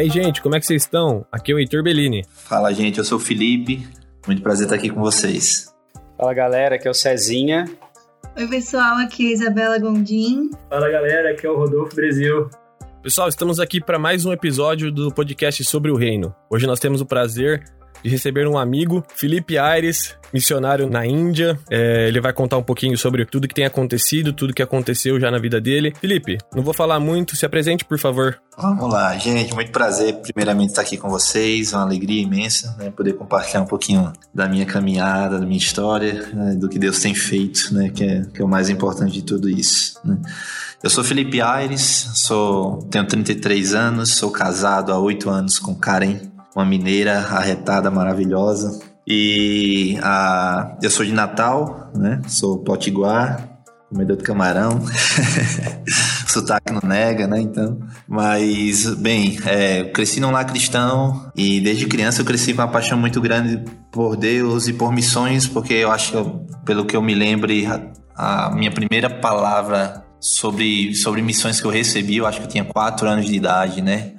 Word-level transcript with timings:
aí, 0.00 0.08
gente, 0.08 0.40
como 0.40 0.54
é 0.56 0.60
que 0.60 0.66
vocês 0.66 0.82
estão? 0.82 1.26
Aqui 1.30 1.52
é 1.52 1.54
o 1.54 1.58
Heitor 1.58 1.82
Bellini. 1.82 2.24
Fala, 2.30 2.72
gente, 2.72 2.98
eu 2.98 3.04
sou 3.04 3.18
o 3.18 3.20
Felipe. 3.20 3.86
Muito 4.26 4.42
prazer 4.42 4.64
estar 4.64 4.76
aqui 4.76 4.88
com 4.88 5.00
vocês. 5.00 5.72
Fala, 6.16 6.32
galera, 6.34 6.76
aqui 6.76 6.88
é 6.88 6.90
o 6.90 6.94
Cezinha. 6.94 7.66
Oi, 8.36 8.48
pessoal, 8.48 8.96
aqui 8.96 9.26
é 9.26 9.28
a 9.28 9.32
Isabela 9.32 9.78
Gondim. 9.78 10.50
Fala, 10.68 10.90
galera, 10.90 11.32
aqui 11.32 11.46
é 11.46 11.50
o 11.50 11.56
Rodolfo 11.56 11.94
Brasil. 11.94 12.48
Pessoal, 13.02 13.28
estamos 13.28 13.60
aqui 13.60 13.80
para 13.80 13.98
mais 13.98 14.24
um 14.24 14.32
episódio 14.32 14.90
do 14.90 15.12
podcast 15.12 15.62
sobre 15.64 15.90
o 15.90 15.96
reino. 15.96 16.34
Hoje 16.50 16.66
nós 16.66 16.80
temos 16.80 17.00
o 17.00 17.06
prazer 17.06 17.64
de 18.02 18.10
receber 18.10 18.46
um 18.46 18.58
amigo, 18.58 19.04
Felipe 19.14 19.58
Aires, 19.58 20.16
missionário 20.32 20.88
na 20.88 21.06
Índia. 21.06 21.58
É, 21.70 22.08
ele 22.08 22.20
vai 22.20 22.32
contar 22.32 22.56
um 22.56 22.62
pouquinho 22.62 22.96
sobre 22.96 23.24
tudo 23.24 23.48
que 23.48 23.54
tem 23.54 23.64
acontecido, 23.64 24.32
tudo 24.32 24.54
que 24.54 24.62
aconteceu 24.62 25.18
já 25.20 25.30
na 25.30 25.38
vida 25.38 25.60
dele. 25.60 25.92
Felipe, 26.00 26.38
não 26.54 26.62
vou 26.62 26.74
falar 26.74 27.00
muito, 27.00 27.36
se 27.36 27.44
apresente, 27.44 27.84
por 27.84 27.98
favor. 27.98 28.40
Vamos 28.56 28.92
lá, 28.92 29.16
gente, 29.16 29.54
muito 29.54 29.70
prazer, 29.70 30.16
primeiramente, 30.16 30.70
estar 30.70 30.82
aqui 30.82 30.96
com 30.96 31.08
vocês, 31.08 31.72
uma 31.72 31.82
alegria 31.82 32.22
imensa, 32.22 32.76
né, 32.78 32.90
poder 32.90 33.14
compartilhar 33.14 33.62
um 33.62 33.66
pouquinho 33.66 34.12
da 34.34 34.46
minha 34.46 34.66
caminhada, 34.66 35.38
da 35.38 35.46
minha 35.46 35.58
história, 35.58 36.28
né, 36.34 36.54
do 36.56 36.68
que 36.68 36.78
Deus 36.78 37.00
tem 37.00 37.14
feito, 37.14 37.72
né, 37.72 37.88
que 37.88 38.04
é, 38.04 38.22
que 38.34 38.42
é 38.42 38.44
o 38.44 38.48
mais 38.48 38.68
importante 38.68 39.12
de 39.12 39.22
tudo 39.22 39.48
isso. 39.48 39.98
Né. 40.04 40.18
Eu 40.82 40.88
sou 40.88 41.04
Felipe 41.04 41.42
Aires, 41.42 42.10
sou, 42.14 42.82
tenho 42.90 43.06
33 43.06 43.74
anos, 43.74 44.12
sou 44.14 44.30
casado 44.30 44.92
há 44.92 44.98
8 44.98 45.28
anos 45.28 45.58
com 45.58 45.74
Karen, 45.74 46.18
uma 46.54 46.64
mineira 46.64 47.18
arretada, 47.18 47.90
maravilhosa. 47.90 48.80
E 49.06 49.98
a, 50.02 50.76
eu 50.82 50.90
sou 50.90 51.04
de 51.04 51.12
Natal, 51.12 51.90
né? 51.94 52.20
Sou 52.28 52.58
potiguar, 52.58 53.60
comedor 53.88 54.16
de 54.16 54.22
camarão. 54.22 54.80
Sotaque 56.28 56.72
não 56.72 56.88
nega, 56.88 57.26
né? 57.26 57.40
Então. 57.40 57.80
Mas, 58.06 58.86
bem, 58.94 59.38
é, 59.44 59.84
cresci 59.84 60.20
num 60.20 60.30
lar 60.30 60.46
cristão 60.46 61.30
e 61.34 61.60
desde 61.60 61.86
criança 61.86 62.20
eu 62.20 62.24
cresci 62.24 62.54
com 62.54 62.62
uma 62.62 62.68
paixão 62.68 62.96
muito 62.96 63.20
grande 63.20 63.64
por 63.90 64.16
Deus 64.16 64.68
e 64.68 64.72
por 64.72 64.92
missões, 64.92 65.48
porque 65.48 65.74
eu 65.74 65.90
acho 65.90 66.12
que, 66.12 66.56
pelo 66.64 66.84
que 66.84 66.96
eu 66.96 67.02
me 67.02 67.14
lembre, 67.14 67.66
a, 67.66 68.46
a 68.46 68.54
minha 68.54 68.70
primeira 68.70 69.10
palavra 69.10 70.04
sobre, 70.20 70.94
sobre 70.94 71.20
missões 71.22 71.60
que 71.60 71.66
eu 71.66 71.70
recebi, 71.70 72.18
eu 72.18 72.26
acho 72.26 72.38
que 72.38 72.44
eu 72.44 72.50
tinha 72.50 72.64
quatro 72.64 73.08
anos 73.08 73.26
de 73.26 73.34
idade, 73.34 73.82
né? 73.82 74.12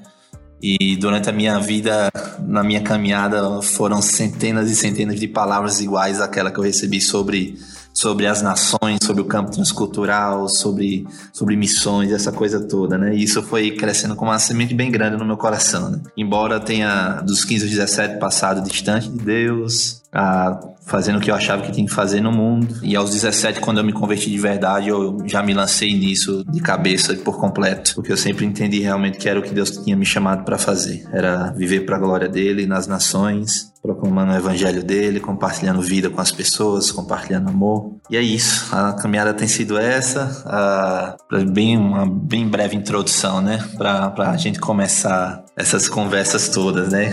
E 0.61 0.95
durante 0.95 1.27
a 1.27 1.31
minha 1.31 1.59
vida, 1.59 2.11
na 2.39 2.63
minha 2.63 2.81
caminhada, 2.81 3.61
foram 3.61 4.01
centenas 4.01 4.69
e 4.69 4.75
centenas 4.75 5.19
de 5.19 5.27
palavras 5.27 5.81
iguais 5.81 6.21
àquela 6.21 6.51
que 6.51 6.59
eu 6.59 6.63
recebi 6.63 7.01
sobre, 7.01 7.57
sobre 7.93 8.27
as 8.27 8.41
nações, 8.41 8.99
sobre 9.03 9.21
o 9.23 9.25
campo 9.25 9.51
transcultural, 9.51 10.47
sobre, 10.47 11.07
sobre 11.33 11.55
missões, 11.55 12.11
essa 12.11 12.31
coisa 12.31 12.59
toda, 12.59 12.97
né? 12.97 13.15
E 13.15 13.23
isso 13.23 13.41
foi 13.41 13.71
crescendo 13.71 14.15
com 14.15 14.25
uma 14.25 14.37
semente 14.37 14.75
bem 14.75 14.91
grande 14.91 15.17
no 15.17 15.25
meu 15.25 15.37
coração, 15.37 15.89
né? 15.89 15.99
Embora 16.15 16.59
tenha 16.59 17.21
dos 17.21 17.43
15 17.43 17.63
aos 17.63 17.71
17 17.71 18.19
passado 18.19 18.61
distante 18.61 19.09
de 19.09 19.17
Deus, 19.17 20.00
a 20.13 20.59
fazendo 20.85 21.19
o 21.19 21.21
que 21.21 21.31
eu 21.31 21.35
achava 21.35 21.61
que 21.61 21.71
tinha 21.71 21.85
que 21.85 21.93
fazer 21.93 22.21
no 22.21 22.31
mundo. 22.31 22.79
E 22.83 22.95
aos 22.95 23.11
17, 23.11 23.59
quando 23.59 23.77
eu 23.77 23.83
me 23.83 23.93
converti 23.93 24.29
de 24.29 24.37
verdade, 24.37 24.89
eu 24.89 25.17
já 25.25 25.41
me 25.41 25.53
lancei 25.53 25.97
nisso 25.97 26.43
de 26.49 26.59
cabeça 26.59 27.13
por 27.15 27.39
completo, 27.39 27.95
porque 27.95 28.11
eu 28.11 28.17
sempre 28.17 28.45
entendi 28.45 28.79
realmente 28.79 29.17
que 29.17 29.29
era 29.29 29.39
o 29.39 29.43
que 29.43 29.53
Deus 29.53 29.71
tinha 29.71 29.95
me 29.95 30.05
chamado 30.05 30.43
para 30.43 30.57
fazer. 30.57 31.07
Era 31.13 31.51
viver 31.51 31.85
para 31.85 31.95
a 31.95 31.99
glória 31.99 32.27
dele 32.27 32.65
nas 32.65 32.87
nações, 32.87 33.71
proclamando 33.81 34.31
o 34.31 34.35
evangelho 34.35 34.83
dele, 34.83 35.19
compartilhando 35.19 35.81
vida 35.81 36.09
com 36.09 36.19
as 36.19 36.31
pessoas, 36.31 36.91
compartilhando 36.91 37.49
amor. 37.49 37.95
E 38.09 38.17
é 38.17 38.21
isso. 38.21 38.75
A 38.75 38.93
caminhada 38.93 39.33
tem 39.33 39.47
sido 39.47 39.77
essa, 39.77 40.43
a, 40.45 41.15
bem 41.45 41.77
uma 41.77 42.05
bem 42.05 42.47
breve 42.47 42.75
introdução, 42.75 43.41
né, 43.41 43.59
para 43.77 44.13
a 44.29 44.37
gente 44.37 44.59
começar 44.59 45.43
essas 45.55 45.87
conversas 45.87 46.49
todas, 46.49 46.89
né? 46.89 47.11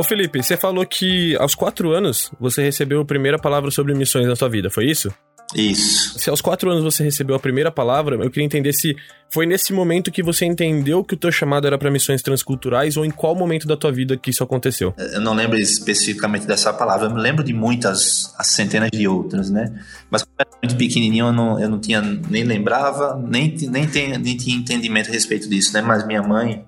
Ô 0.00 0.02
Felipe, 0.02 0.42
você 0.42 0.56
falou 0.56 0.86
que 0.86 1.36
aos 1.36 1.54
quatro 1.54 1.92
anos 1.92 2.30
você 2.40 2.62
recebeu 2.62 3.02
a 3.02 3.04
primeira 3.04 3.38
palavra 3.38 3.70
sobre 3.70 3.92
missões 3.92 4.26
na 4.26 4.34
sua 4.34 4.48
vida, 4.48 4.70
foi 4.70 4.86
isso? 4.86 5.12
Isso. 5.54 6.18
Se 6.18 6.30
aos 6.30 6.40
quatro 6.40 6.70
anos 6.70 6.82
você 6.82 7.04
recebeu 7.04 7.36
a 7.36 7.38
primeira 7.38 7.70
palavra, 7.70 8.16
eu 8.16 8.30
queria 8.30 8.46
entender 8.46 8.72
se 8.72 8.96
foi 9.30 9.44
nesse 9.44 9.74
momento 9.74 10.10
que 10.10 10.22
você 10.22 10.46
entendeu 10.46 11.04
que 11.04 11.12
o 11.12 11.16
teu 11.18 11.30
chamado 11.30 11.66
era 11.66 11.76
para 11.76 11.90
missões 11.90 12.22
transculturais 12.22 12.96
ou 12.96 13.04
em 13.04 13.10
qual 13.10 13.36
momento 13.36 13.66
da 13.66 13.76
tua 13.76 13.92
vida 13.92 14.16
que 14.16 14.30
isso 14.30 14.42
aconteceu? 14.42 14.94
Eu 14.96 15.20
não 15.20 15.34
lembro 15.34 15.58
especificamente 15.58 16.46
dessa 16.46 16.72
palavra, 16.72 17.06
eu 17.06 17.14
me 17.14 17.20
lembro 17.20 17.44
de 17.44 17.52
muitas, 17.52 18.34
as 18.38 18.46
centenas 18.46 18.88
de 18.90 19.06
outras, 19.06 19.50
né? 19.50 19.70
Mas 20.10 20.22
quando 20.22 20.40
eu 20.40 20.46
era 20.48 20.58
muito 20.62 20.78
pequenininho, 20.78 21.26
eu 21.26 21.32
não, 21.34 21.60
eu 21.60 21.68
não 21.68 21.78
tinha, 21.78 22.00
nem 22.00 22.42
lembrava, 22.42 23.22
nem, 23.22 23.54
nem, 23.68 23.86
tem, 23.86 24.16
nem 24.16 24.34
tinha 24.34 24.56
entendimento 24.56 25.10
a 25.10 25.12
respeito 25.12 25.46
disso, 25.46 25.74
né? 25.74 25.82
Mas 25.82 26.06
minha 26.06 26.22
mãe, 26.22 26.64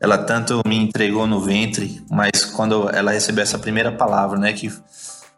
ela 0.00 0.18
tanto 0.18 0.62
me 0.66 0.76
entregou 0.76 1.26
no 1.26 1.40
ventre, 1.40 2.02
mas 2.10 2.39
quando 2.60 2.90
ela 2.90 3.10
recebeu 3.10 3.42
essa 3.42 3.58
primeira 3.58 3.90
palavra, 3.90 4.38
né, 4.38 4.52
que 4.52 4.70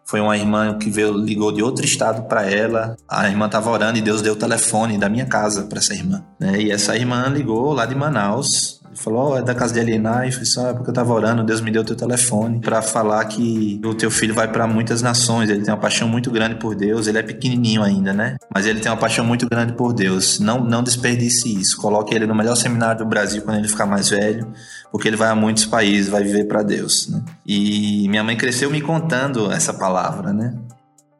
foi 0.04 0.20
uma 0.20 0.36
irmã 0.36 0.76
que 0.76 0.90
veio, 0.90 1.16
ligou 1.16 1.52
de 1.52 1.62
outro 1.62 1.84
estado 1.84 2.24
para 2.24 2.50
ela. 2.50 2.96
A 3.08 3.28
irmã 3.28 3.46
estava 3.46 3.70
orando 3.70 3.96
e 3.96 4.02
Deus 4.02 4.20
deu 4.20 4.32
o 4.32 4.36
telefone 4.36 4.98
da 4.98 5.08
minha 5.08 5.24
casa 5.24 5.62
para 5.62 5.78
essa 5.78 5.94
irmã. 5.94 6.24
Né? 6.36 6.62
E 6.62 6.72
essa 6.72 6.96
irmã 6.96 7.28
ligou 7.28 7.72
lá 7.74 7.86
de 7.86 7.94
Manaus 7.94 8.81
ele 8.92 9.00
falou, 9.00 9.32
oh, 9.32 9.38
é 9.38 9.42
da 9.42 9.54
casa 9.54 9.72
de 9.72 9.80
Alienar, 9.80 10.28
e 10.28 10.32
foi 10.32 10.44
só 10.44 10.68
é 10.68 10.74
porque 10.74 10.90
eu 10.90 10.94
tava 10.94 11.12
orando, 11.12 11.42
Deus 11.42 11.62
me 11.62 11.70
deu 11.70 11.80
o 11.80 11.84
teu 11.84 11.96
telefone 11.96 12.60
para 12.60 12.82
falar 12.82 13.24
que 13.24 13.80
o 13.84 13.94
teu 13.94 14.10
filho 14.10 14.34
vai 14.34 14.46
para 14.46 14.66
muitas 14.66 15.00
nações, 15.00 15.48
ele 15.48 15.62
tem 15.62 15.72
uma 15.72 15.80
paixão 15.80 16.06
muito 16.06 16.30
grande 16.30 16.56
por 16.56 16.74
Deus, 16.74 17.06
ele 17.06 17.18
é 17.18 17.22
pequenininho 17.22 17.82
ainda, 17.82 18.12
né? 18.12 18.36
Mas 18.54 18.66
ele 18.66 18.80
tem 18.80 18.92
uma 18.92 18.98
paixão 18.98 19.24
muito 19.24 19.48
grande 19.48 19.72
por 19.72 19.94
Deus. 19.94 20.38
Não, 20.38 20.62
não 20.62 20.82
desperdice 20.82 21.58
isso. 21.58 21.76
Coloque 21.78 22.14
ele 22.14 22.26
no 22.26 22.34
melhor 22.34 22.54
seminário 22.54 22.98
do 22.98 23.06
Brasil 23.06 23.42
quando 23.42 23.58
ele 23.58 23.68
ficar 23.68 23.86
mais 23.86 24.10
velho, 24.10 24.52
porque 24.90 25.08
ele 25.08 25.16
vai 25.16 25.30
a 25.30 25.34
muitos 25.34 25.64
países, 25.64 26.10
vai 26.10 26.22
viver 26.22 26.44
para 26.44 26.62
Deus, 26.62 27.08
né? 27.08 27.22
E 27.46 28.06
minha 28.08 28.22
mãe 28.22 28.36
cresceu 28.36 28.70
me 28.70 28.82
contando 28.82 29.50
essa 29.50 29.72
palavra, 29.72 30.32
né? 30.32 30.54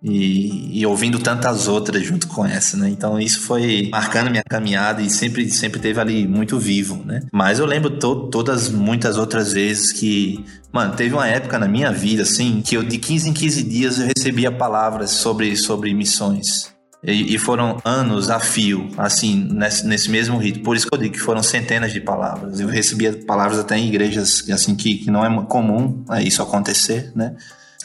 E, 0.03 0.81
e, 0.81 0.85
ouvindo 0.85 1.19
tantas 1.21 1.69
outras 1.69 2.05
junto 2.05 2.27
com 2.27 2.45
essa, 2.45 2.77
né? 2.77 2.89
Então 2.89 3.21
isso 3.21 3.41
foi 3.41 3.89
marcando 3.93 4.31
minha 4.31 4.43
caminhada 4.43 5.01
e 5.01 5.09
sempre, 5.09 5.49
sempre 5.49 5.79
teve 5.79 6.01
ali 6.01 6.27
muito 6.27 6.59
vivo, 6.59 7.01
né? 7.05 7.21
Mas 7.33 7.61
eu 7.61 7.67
lembro 7.67 7.91
to 7.91 8.29
todas, 8.29 8.69
muitas 8.69 9.17
outras 9.17 9.53
vezes 9.53 9.93
que, 9.93 10.45
mano, 10.73 10.95
teve 10.97 11.15
uma 11.15 11.29
época 11.29 11.57
na 11.59 11.69
minha 11.69 11.93
vida, 11.93 12.25
assim, 12.25 12.63
que 12.63 12.77
eu 12.77 12.83
de 12.83 12.99
15 12.99 13.31
em 13.31 13.33
15 13.33 13.63
dias 13.63 13.99
eu 14.01 14.07
recebia 14.07 14.51
palavras 14.51 15.11
sobre, 15.11 15.57
sobre 15.57 15.95
missões. 15.95 16.73
E, 17.05 17.35
e 17.35 17.39
foram 17.39 17.79
anos 17.85 18.31
a 18.31 18.41
fio, 18.41 18.89
assim, 18.97 19.49
nesse, 19.53 19.87
nesse 19.87 20.11
mesmo 20.11 20.37
ritmo. 20.37 20.65
Por 20.65 20.77
isso 20.77 20.89
que 20.89 20.95
eu 20.95 20.99
digo 20.99 21.15
que 21.15 21.21
foram 21.21 21.43
centenas 21.43 21.93
de 21.93 22.01
palavras. 22.01 22.61
Eu 22.61 22.69
recebia 22.69 23.13
palavras 23.27 23.59
até 23.59 23.77
em 23.77 23.89
igrejas, 23.89 24.49
assim, 24.51 24.75
que, 24.75 24.99
que 24.99 25.11
não 25.11 25.25
é 25.25 25.47
comum 25.47 26.05
isso 26.25 26.43
acontecer, 26.43 27.13
né? 27.15 27.35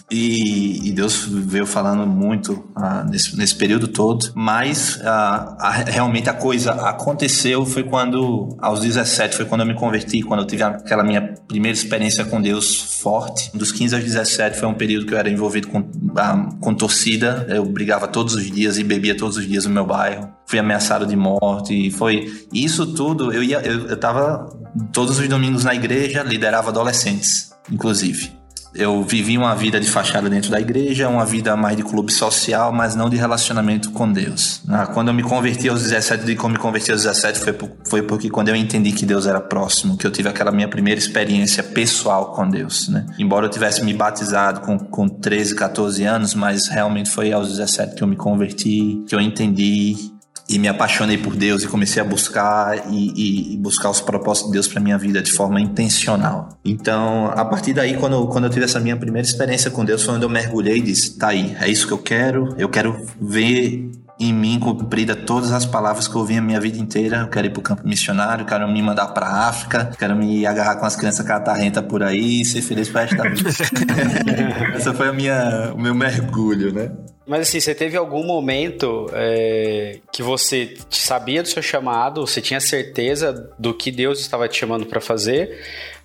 E, 0.10 0.88
e, 0.88 0.92
Deus 0.94 1.28
veio 1.28 1.66
falando 1.66 2.08
muito 2.08 2.70
ah, 2.74 3.04
nesse, 3.04 3.36
nesse, 3.36 3.54
período 3.54 3.90
todo, 3.90 4.32
mas 4.34 5.02
ah, 5.04 5.58
a, 5.60 5.72
realmente 5.72 6.30
a 6.30 6.34
coisa 6.34 6.72
aconteceu 6.72 7.66
foi 7.66 7.84
quando, 7.84 8.56
aos 8.60 8.80
17, 8.80 9.36
foi 9.36 9.44
quando 9.44 9.62
eu 9.62 9.68
me 9.68 9.74
converti, 9.74 10.22
quando 10.22 10.42
eu 10.42 10.48
tive 10.48 10.64
aquela 10.64 11.04
minha 11.04 11.22
primeira 11.46 11.78
experiência 11.78 12.24
com 12.24 12.42
Deus 12.42 13.02
forte. 13.02 13.52
Dos 13.54 13.74
15 13.74 13.96
aos 13.96 14.04
17 14.06 14.58
foi 14.58 14.70
um 14.70 14.74
período 14.74 15.06
que 15.06 15.14
eu 15.14 15.18
era 15.18 15.30
envolvido 15.30 15.68
com, 15.68 15.84
ah, 16.16 16.52
com 16.62 16.74
torcida, 16.74 17.46
eu 17.50 17.66
brigava 17.66 18.08
todos 18.08 18.34
os 18.34 18.50
dias 18.50 18.78
e 18.78 18.86
bebia 18.86 19.18
todos 19.18 19.36
os 19.36 19.46
dias 19.46 19.66
no 19.66 19.74
meu 19.74 19.86
bairro. 19.86 20.30
Fui 20.46 20.58
ameaçado 20.58 21.06
de 21.06 21.18
morte 21.18 21.92
foi 21.92 22.48
isso 22.54 22.94
tudo. 22.94 23.34
Eu 23.34 23.44
ia, 23.44 23.60
eu, 23.60 23.88
eu 23.88 23.98
tava 23.98 24.50
todos 24.94 25.20
os 25.20 25.28
domingos 25.28 25.66
na 25.66 25.76
igreja, 25.76 26.24
liderava 26.24 26.70
adolescentes, 26.70 27.52
inclusive 27.70 28.38
eu 28.74 29.04
vivi 29.04 29.38
uma 29.38 29.56
vida 29.56 29.80
de 29.80 29.90
fachada 29.90 30.30
dentro 30.30 30.52
da 30.52 30.60
igreja, 30.60 31.10
uma 31.10 31.26
vida 31.26 31.56
mais 31.56 31.76
de 31.76 31.84
clube 31.84 32.12
social, 32.12 32.72
mas 32.72 32.96
não 32.96 33.10
de 33.10 33.18
relacionamento 33.18 33.92
com 33.92 34.12
Deus. 34.12 34.62
Ah, 34.68 34.86
quando 34.88 35.10
eu 35.10 35.14
me 35.14 35.24
converti 35.24 35.68
aos 35.70 35.84
17, 35.84 36.32
e 36.32 36.36
como 36.36 36.54
me 36.54 36.60
converti 36.60 36.92
aos 36.92 37.04
17 37.04 37.40
foi, 37.40 37.56
foi 37.88 38.02
porque 38.04 38.30
quando 38.30 38.50
eu 38.50 38.56
entendi 38.56 38.92
que 38.92 39.06
Deus 39.06 39.26
era 39.26 39.40
próximo, 39.40 39.98
que 39.98 40.06
eu 40.06 40.12
tive 40.12 40.30
aquela 40.30 40.52
minha 40.52 40.68
primeira 40.68 41.00
experiência 41.00 41.64
pessoal 41.64 42.34
com 42.34 42.48
Deus, 42.50 42.88
né? 42.90 43.06
Embora 43.18 43.46
eu 43.46 43.50
tivesse 43.50 43.84
me 43.84 43.94
batizado 43.94 44.62
com, 44.62 44.78
com 44.78 45.08
13, 45.08 45.56
14 45.56 46.04
anos, 46.04 46.34
mas 46.34 46.68
realmente 46.68 47.10
foi 47.10 47.32
aos 47.32 47.50
17 47.50 47.96
que 47.96 48.04
eu 48.04 48.08
me 48.08 48.16
converti, 48.16 49.04
que 49.08 49.16
eu 49.16 49.22
entendi 49.22 50.17
e 50.50 50.58
me 50.58 50.68
apaixonei 50.68 51.18
por 51.18 51.36
Deus 51.36 51.64
e 51.64 51.68
comecei 51.68 52.02
a 52.02 52.06
buscar 52.06 52.90
e, 52.90 53.54
e 53.54 53.58
buscar 53.58 53.90
os 53.90 54.00
propósitos 54.00 54.50
de 54.50 54.54
Deus 54.54 54.68
para 54.68 54.80
minha 54.80 54.98
vida 54.98 55.22
de 55.22 55.32
forma 55.32 55.60
intencional. 55.60 56.50
Então, 56.64 57.32
a 57.36 57.44
partir 57.44 57.74
daí, 57.74 57.98
quando, 57.98 58.28
quando 58.28 58.46
eu 58.46 58.50
tive 58.50 58.66
essa 58.66 58.80
minha 58.80 58.96
primeira 58.96 59.28
experiência 59.28 59.70
com 59.70 59.84
Deus, 59.84 60.04
foi 60.04 60.16
onde 60.16 60.26
eu 60.26 60.30
mergulhei 60.30 60.78
e 60.78 60.82
disse: 60.82 61.18
tá 61.18 61.30
aí, 61.30 61.56
é 61.60 61.70
isso 61.70 61.86
que 61.86 61.94
eu 61.94 61.98
quero, 61.98 62.56
eu 62.58 62.70
quero 62.70 63.06
ver 63.20 63.92
em 64.20 64.34
mim 64.34 64.60
cumprida 64.60 65.16
todas 65.16 65.52
as 65.52 65.66
palavras 65.66 66.08
que 66.08 66.16
eu 66.16 66.22
ouvi 66.22 66.38
a 66.38 66.42
minha 66.42 66.60
vida 66.60 66.78
inteira. 66.78 67.18
Eu 67.18 67.30
quero 67.30 67.48
ir 67.48 67.52
pro 67.52 67.62
campo 67.62 67.88
missionário, 67.88 68.46
quero 68.46 68.68
me 68.68 68.82
mandar 68.82 69.08
pra 69.08 69.28
África, 69.28 69.92
quero 69.98 70.16
me 70.16 70.46
agarrar 70.46 70.78
com 70.78 70.86
as 70.86 70.96
crianças 70.96 71.26
catarrenta 71.26 71.82
por 71.84 72.02
aí 72.02 72.42
e 72.42 72.46
ser 72.46 72.62
feliz 72.62 72.90
pro 72.90 73.02
resto 73.02 73.16
da 73.16 73.30
vida. 73.30 73.50
Essa 74.76 74.94
foi 74.94 75.08
a 75.10 75.14
minha, 75.14 75.72
o 75.74 75.80
meu 75.80 75.94
mergulho, 75.94 76.74
né? 76.74 76.92
Mas 77.28 77.42
assim, 77.42 77.60
você 77.60 77.76
teve 77.76 77.98
algum 77.98 78.24
momento 78.24 79.08
é, 79.14 80.00
que 80.12 80.24
você 80.24 80.76
sabia 80.90 81.44
do 81.44 81.50
seu 81.50 81.62
chamado, 81.62 82.26
você 82.26 82.42
tinha 82.42 82.60
certeza 82.60 83.52
do 83.60 83.74
que 83.74 83.92
Deus 83.92 84.20
estava 84.22 84.48
te 84.48 84.58
chamando 84.58 84.86
para 84.86 85.02
fazer, 85.02 85.60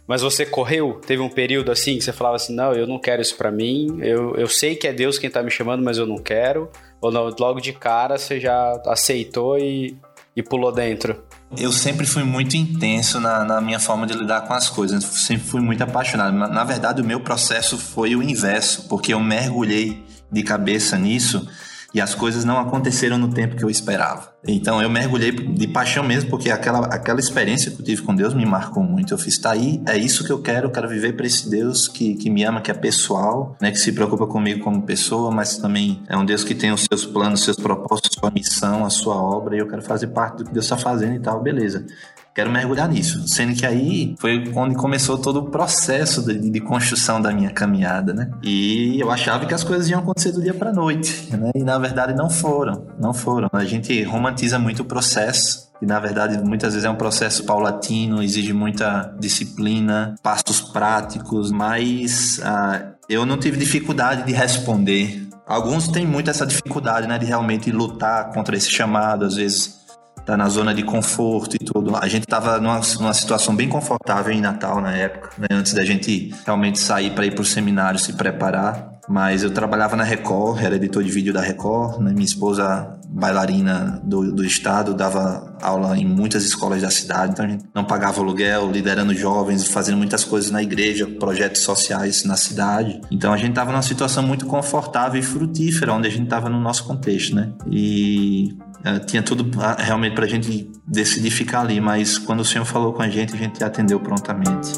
mas 0.06 0.20
você 0.20 0.44
correu? 0.44 1.00
Teve 1.06 1.22
um 1.22 1.28
período 1.28 1.70
assim 1.70 1.96
que 1.96 2.02
você 2.02 2.12
falava 2.12 2.36
assim: 2.36 2.54
não, 2.54 2.72
eu 2.72 2.88
não 2.88 2.98
quero 2.98 3.22
isso 3.22 3.36
para 3.36 3.52
mim, 3.52 4.00
eu, 4.02 4.34
eu 4.34 4.48
sei 4.48 4.74
que 4.74 4.88
é 4.88 4.92
Deus 4.92 5.16
quem 5.16 5.30
tá 5.30 5.42
me 5.44 5.50
chamando, 5.50 5.82
mas 5.82 5.96
eu 5.96 6.06
não 6.06 6.18
quero? 6.18 6.68
Ou 7.02 7.10
não, 7.10 7.34
logo 7.38 7.60
de 7.60 7.72
cara 7.72 8.16
você 8.16 8.38
já 8.38 8.80
aceitou 8.86 9.58
e, 9.58 9.98
e 10.36 10.42
pulou 10.42 10.70
dentro? 10.70 11.20
Eu 11.58 11.72
sempre 11.72 12.06
fui 12.06 12.22
muito 12.22 12.56
intenso 12.56 13.20
na, 13.20 13.44
na, 13.44 13.60
minha 13.60 13.80
forma 13.80 14.06
de 14.06 14.14
lidar 14.14 14.42
com 14.42 14.54
as 14.54 14.70
coisas, 14.70 15.02
sempre 15.04 15.46
fui 15.46 15.60
muito 15.60 15.82
apaixonado. 15.82 16.32
Na, 16.34 16.46
na 16.46 16.64
verdade, 16.64 17.02
o 17.02 17.04
meu 17.04 17.20
processo 17.20 17.76
foi 17.76 18.14
o 18.14 18.22
inverso, 18.22 18.88
porque 18.88 19.12
eu 19.12 19.20
mergulhei 19.20 20.02
de 20.30 20.42
cabeça 20.44 20.96
nisso 20.96 21.46
e 21.94 22.00
as 22.00 22.14
coisas 22.14 22.44
não 22.44 22.58
aconteceram 22.58 23.18
no 23.18 23.28
tempo 23.28 23.56
que 23.56 23.64
eu 23.64 23.70
esperava. 23.70 24.32
Então 24.46 24.82
eu 24.82 24.90
mergulhei 24.90 25.30
de 25.30 25.68
paixão 25.68 26.02
mesmo, 26.02 26.30
porque 26.30 26.50
aquela, 26.50 26.86
aquela 26.86 27.20
experiência 27.20 27.70
que 27.70 27.80
eu 27.80 27.84
tive 27.84 28.02
com 28.02 28.14
Deus 28.14 28.34
me 28.34 28.44
marcou 28.44 28.82
muito. 28.82 29.14
Eu 29.14 29.18
fiz, 29.18 29.38
tá 29.38 29.52
aí, 29.52 29.80
é 29.86 29.96
isso 29.96 30.24
que 30.24 30.32
eu 30.32 30.40
quero, 30.40 30.66
eu 30.66 30.70
quero 30.70 30.88
viver 30.88 31.12
para 31.12 31.26
esse 31.26 31.48
Deus 31.48 31.86
que, 31.86 32.14
que 32.14 32.28
me 32.28 32.44
ama, 32.44 32.60
que 32.60 32.70
é 32.70 32.74
pessoal, 32.74 33.56
né, 33.60 33.70
que 33.70 33.78
se 33.78 33.92
preocupa 33.92 34.26
comigo 34.26 34.64
como 34.64 34.82
pessoa, 34.82 35.30
mas 35.30 35.58
também 35.58 36.02
é 36.08 36.16
um 36.16 36.24
Deus 36.24 36.42
que 36.42 36.54
tem 36.54 36.72
os 36.72 36.84
seus 36.84 37.06
planos, 37.06 37.44
seus 37.44 37.56
propósitos, 37.56 38.16
sua 38.18 38.30
missão, 38.30 38.84
a 38.84 38.90
sua 38.90 39.14
obra, 39.14 39.56
e 39.56 39.60
eu 39.60 39.68
quero 39.68 39.82
fazer 39.82 40.08
parte 40.08 40.38
do 40.38 40.44
que 40.44 40.52
Deus 40.52 40.64
está 40.64 40.76
fazendo 40.76 41.14
e 41.14 41.20
tal, 41.20 41.40
beleza 41.40 41.86
quero 42.34 42.50
mergulhar 42.50 42.88
nisso. 42.88 43.26
Sendo 43.28 43.54
que 43.54 43.66
aí 43.66 44.14
foi 44.18 44.52
onde 44.54 44.74
começou 44.74 45.18
todo 45.18 45.40
o 45.40 45.50
processo 45.50 46.22
de, 46.22 46.50
de, 46.50 46.60
construção 46.60 47.20
da 47.20 47.32
minha 47.32 47.50
caminhada, 47.50 48.12
né? 48.12 48.30
E 48.42 48.98
eu 49.00 49.10
achava 49.10 49.46
que 49.46 49.54
as 49.54 49.64
coisas 49.64 49.88
iam 49.88 50.00
acontecer 50.00 50.32
do 50.32 50.40
dia 50.40 50.54
para 50.54 50.72
noite, 50.72 51.34
né? 51.36 51.50
E 51.54 51.62
na 51.62 51.78
verdade 51.78 52.14
não 52.14 52.30
foram, 52.30 52.86
não 52.98 53.12
foram. 53.12 53.48
A 53.52 53.64
gente 53.64 54.02
romantiza 54.04 54.58
muito 54.58 54.82
o 54.82 54.84
processo, 54.84 55.70
e 55.80 55.86
na 55.86 55.98
verdade 55.98 56.38
muitas 56.38 56.72
vezes 56.72 56.86
é 56.86 56.90
um 56.90 56.96
processo 56.96 57.44
paulatino, 57.44 58.22
exige 58.22 58.52
muita 58.52 59.14
disciplina, 59.18 60.14
passos 60.22 60.60
práticos, 60.60 61.50
mas 61.50 62.40
ah, 62.42 62.92
eu 63.08 63.26
não 63.26 63.36
tive 63.36 63.58
dificuldade 63.58 64.24
de 64.24 64.32
responder. 64.32 65.28
Alguns 65.46 65.88
têm 65.88 66.06
muito 66.06 66.30
essa 66.30 66.46
dificuldade, 66.46 67.06
né, 67.06 67.18
de 67.18 67.26
realmente 67.26 67.70
lutar 67.70 68.32
contra 68.32 68.56
esse 68.56 68.70
chamado, 68.70 69.24
às 69.24 69.34
vezes 69.34 69.81
tá 70.24 70.36
na 70.36 70.48
zona 70.48 70.74
de 70.74 70.82
conforto 70.82 71.56
e 71.56 71.58
tudo. 71.58 71.96
A 71.96 72.08
gente 72.08 72.26
tava 72.26 72.58
numa, 72.58 72.80
numa 72.98 73.14
situação 73.14 73.54
bem 73.54 73.68
confortável 73.68 74.32
em 74.32 74.40
Natal 74.40 74.80
na 74.80 74.92
época, 74.96 75.30
né? 75.38 75.48
Antes 75.50 75.72
da 75.72 75.84
gente 75.84 76.34
realmente 76.44 76.78
sair 76.78 77.10
para 77.10 77.26
ir 77.26 77.34
pro 77.34 77.44
seminário, 77.44 77.98
se 77.98 78.12
preparar. 78.14 78.92
Mas 79.08 79.42
eu 79.42 79.50
trabalhava 79.50 79.96
na 79.96 80.04
Record, 80.04 80.62
era 80.62 80.76
editor 80.76 81.02
de 81.02 81.10
vídeo 81.10 81.32
da 81.32 81.40
Record, 81.40 82.00
né? 82.00 82.12
Minha 82.12 82.24
esposa, 82.24 82.96
bailarina 83.12 84.00
do, 84.02 84.32
do 84.32 84.44
estado, 84.44 84.94
dava 84.94 85.56
aula 85.60 85.96
em 85.96 86.04
muitas 86.04 86.44
escolas 86.44 86.82
da 86.82 86.90
cidade, 86.90 87.32
então 87.32 87.44
a 87.44 87.48
gente 87.48 87.64
não 87.74 87.84
pagava 87.84 88.20
aluguel, 88.20 88.70
liderando 88.70 89.14
jovens, 89.14 89.66
fazendo 89.66 89.96
muitas 89.98 90.24
coisas 90.24 90.50
na 90.50 90.62
igreja, 90.62 91.06
projetos 91.06 91.62
sociais 91.62 92.24
na 92.24 92.36
cidade. 92.36 93.00
Então 93.10 93.32
a 93.32 93.36
gente 93.36 93.50
estava 93.50 93.70
numa 93.70 93.82
situação 93.82 94.22
muito 94.22 94.46
confortável 94.46 95.20
e 95.20 95.22
frutífera, 95.22 95.92
onde 95.92 96.08
a 96.08 96.10
gente 96.10 96.24
estava 96.24 96.48
no 96.48 96.60
nosso 96.60 96.84
contexto, 96.84 97.34
né? 97.34 97.52
E 97.70 98.56
é, 98.84 98.98
tinha 98.98 99.22
tudo 99.22 99.48
realmente 99.78 100.14
para 100.14 100.24
a 100.24 100.28
gente 100.28 100.70
decidir 100.86 101.30
ficar 101.30 101.60
ali, 101.60 101.80
mas 101.80 102.18
quando 102.18 102.40
o 102.40 102.44
Senhor 102.44 102.64
falou 102.64 102.92
com 102.92 103.02
a 103.02 103.08
gente, 103.08 103.34
a 103.34 103.38
gente 103.38 103.62
atendeu 103.62 104.00
prontamente. 104.00 104.72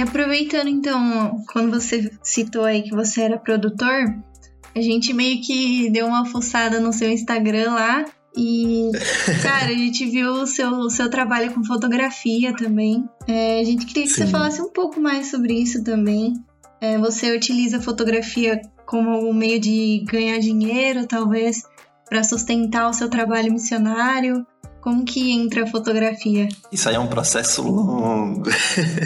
E 0.00 0.02
aproveitando 0.02 0.68
então, 0.68 1.44
quando 1.52 1.70
você 1.70 2.10
citou 2.22 2.64
aí 2.64 2.82
que 2.82 2.90
você 2.90 3.20
era 3.20 3.38
produtor, 3.38 4.16
a 4.74 4.80
gente 4.80 5.12
meio 5.12 5.42
que 5.42 5.90
deu 5.90 6.06
uma 6.06 6.24
fuçada 6.24 6.80
no 6.80 6.90
seu 6.90 7.10
Instagram 7.10 7.74
lá 7.74 8.06
e, 8.34 8.90
cara, 9.42 9.66
a 9.66 9.76
gente 9.76 10.06
viu 10.06 10.32
o 10.32 10.46
seu, 10.46 10.88
seu 10.88 11.10
trabalho 11.10 11.52
com 11.52 11.62
fotografia 11.62 12.56
também. 12.56 13.06
É, 13.28 13.60
a 13.60 13.64
gente 13.64 13.84
queria 13.84 14.04
que 14.04 14.08
Sim. 14.08 14.24
você 14.24 14.26
falasse 14.28 14.62
um 14.62 14.72
pouco 14.72 14.98
mais 14.98 15.30
sobre 15.30 15.52
isso 15.52 15.84
também. 15.84 16.32
É, 16.80 16.96
você 16.96 17.36
utiliza 17.36 17.76
a 17.76 17.82
fotografia 17.82 18.58
como 18.86 19.28
um 19.28 19.34
meio 19.34 19.60
de 19.60 20.02
ganhar 20.10 20.38
dinheiro, 20.38 21.06
talvez, 21.06 21.62
para 22.08 22.24
sustentar 22.24 22.88
o 22.88 22.94
seu 22.94 23.10
trabalho 23.10 23.52
missionário? 23.52 24.46
Como 24.80 25.04
que 25.04 25.30
entra 25.30 25.64
a 25.64 25.66
fotografia? 25.66 26.48
Isso 26.72 26.88
aí 26.88 26.94
é 26.94 26.98
um 26.98 27.06
processo 27.06 27.62
longo. 27.62 28.44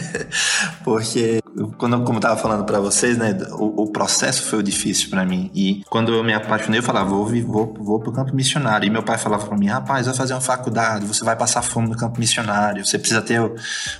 Porque, 0.84 1.40
quando, 1.76 2.04
como 2.04 2.18
eu 2.18 2.20
tava 2.20 2.36
falando 2.36 2.64
para 2.64 2.78
vocês, 2.78 3.18
né, 3.18 3.36
o, 3.52 3.82
o, 3.82 3.90
processo 3.90 4.44
foi 4.44 4.60
o 4.60 4.62
difícil 4.62 5.10
para 5.10 5.24
mim. 5.24 5.50
E 5.52 5.82
quando 5.90 6.12
eu 6.14 6.22
me 6.22 6.32
apaixonei, 6.32 6.78
eu 6.78 6.82
falava, 6.82 7.10
vou, 7.10 7.26
vou, 7.26 7.74
vou 7.76 7.98
pro 7.98 8.12
campo 8.12 8.34
missionário. 8.34 8.86
E 8.86 8.90
meu 8.90 9.02
pai 9.02 9.18
falava 9.18 9.46
para 9.46 9.56
mim, 9.56 9.66
rapaz, 9.66 10.06
vai 10.06 10.14
fazer 10.14 10.34
uma 10.34 10.40
faculdade, 10.40 11.06
você 11.06 11.24
vai 11.24 11.36
passar 11.36 11.62
fome 11.62 11.88
no 11.88 11.96
campo 11.96 12.20
missionário, 12.20 12.86
você 12.86 12.98
precisa 12.98 13.20
ter 13.20 13.40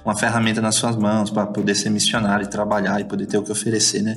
uma 0.05 0.17
ferramenta 0.17 0.61
nas 0.61 0.77
suas 0.77 0.95
mãos 0.95 1.31
para 1.31 1.47
poder 1.47 1.75
ser 1.75 1.91
missionário 1.91 2.45
e 2.45 2.49
trabalhar 2.49 3.01
e 3.01 3.05
poder 3.05 3.27
ter 3.27 3.39
o 3.39 3.43
que 3.43 3.51
oferecer, 3.51 4.03
né? 4.03 4.17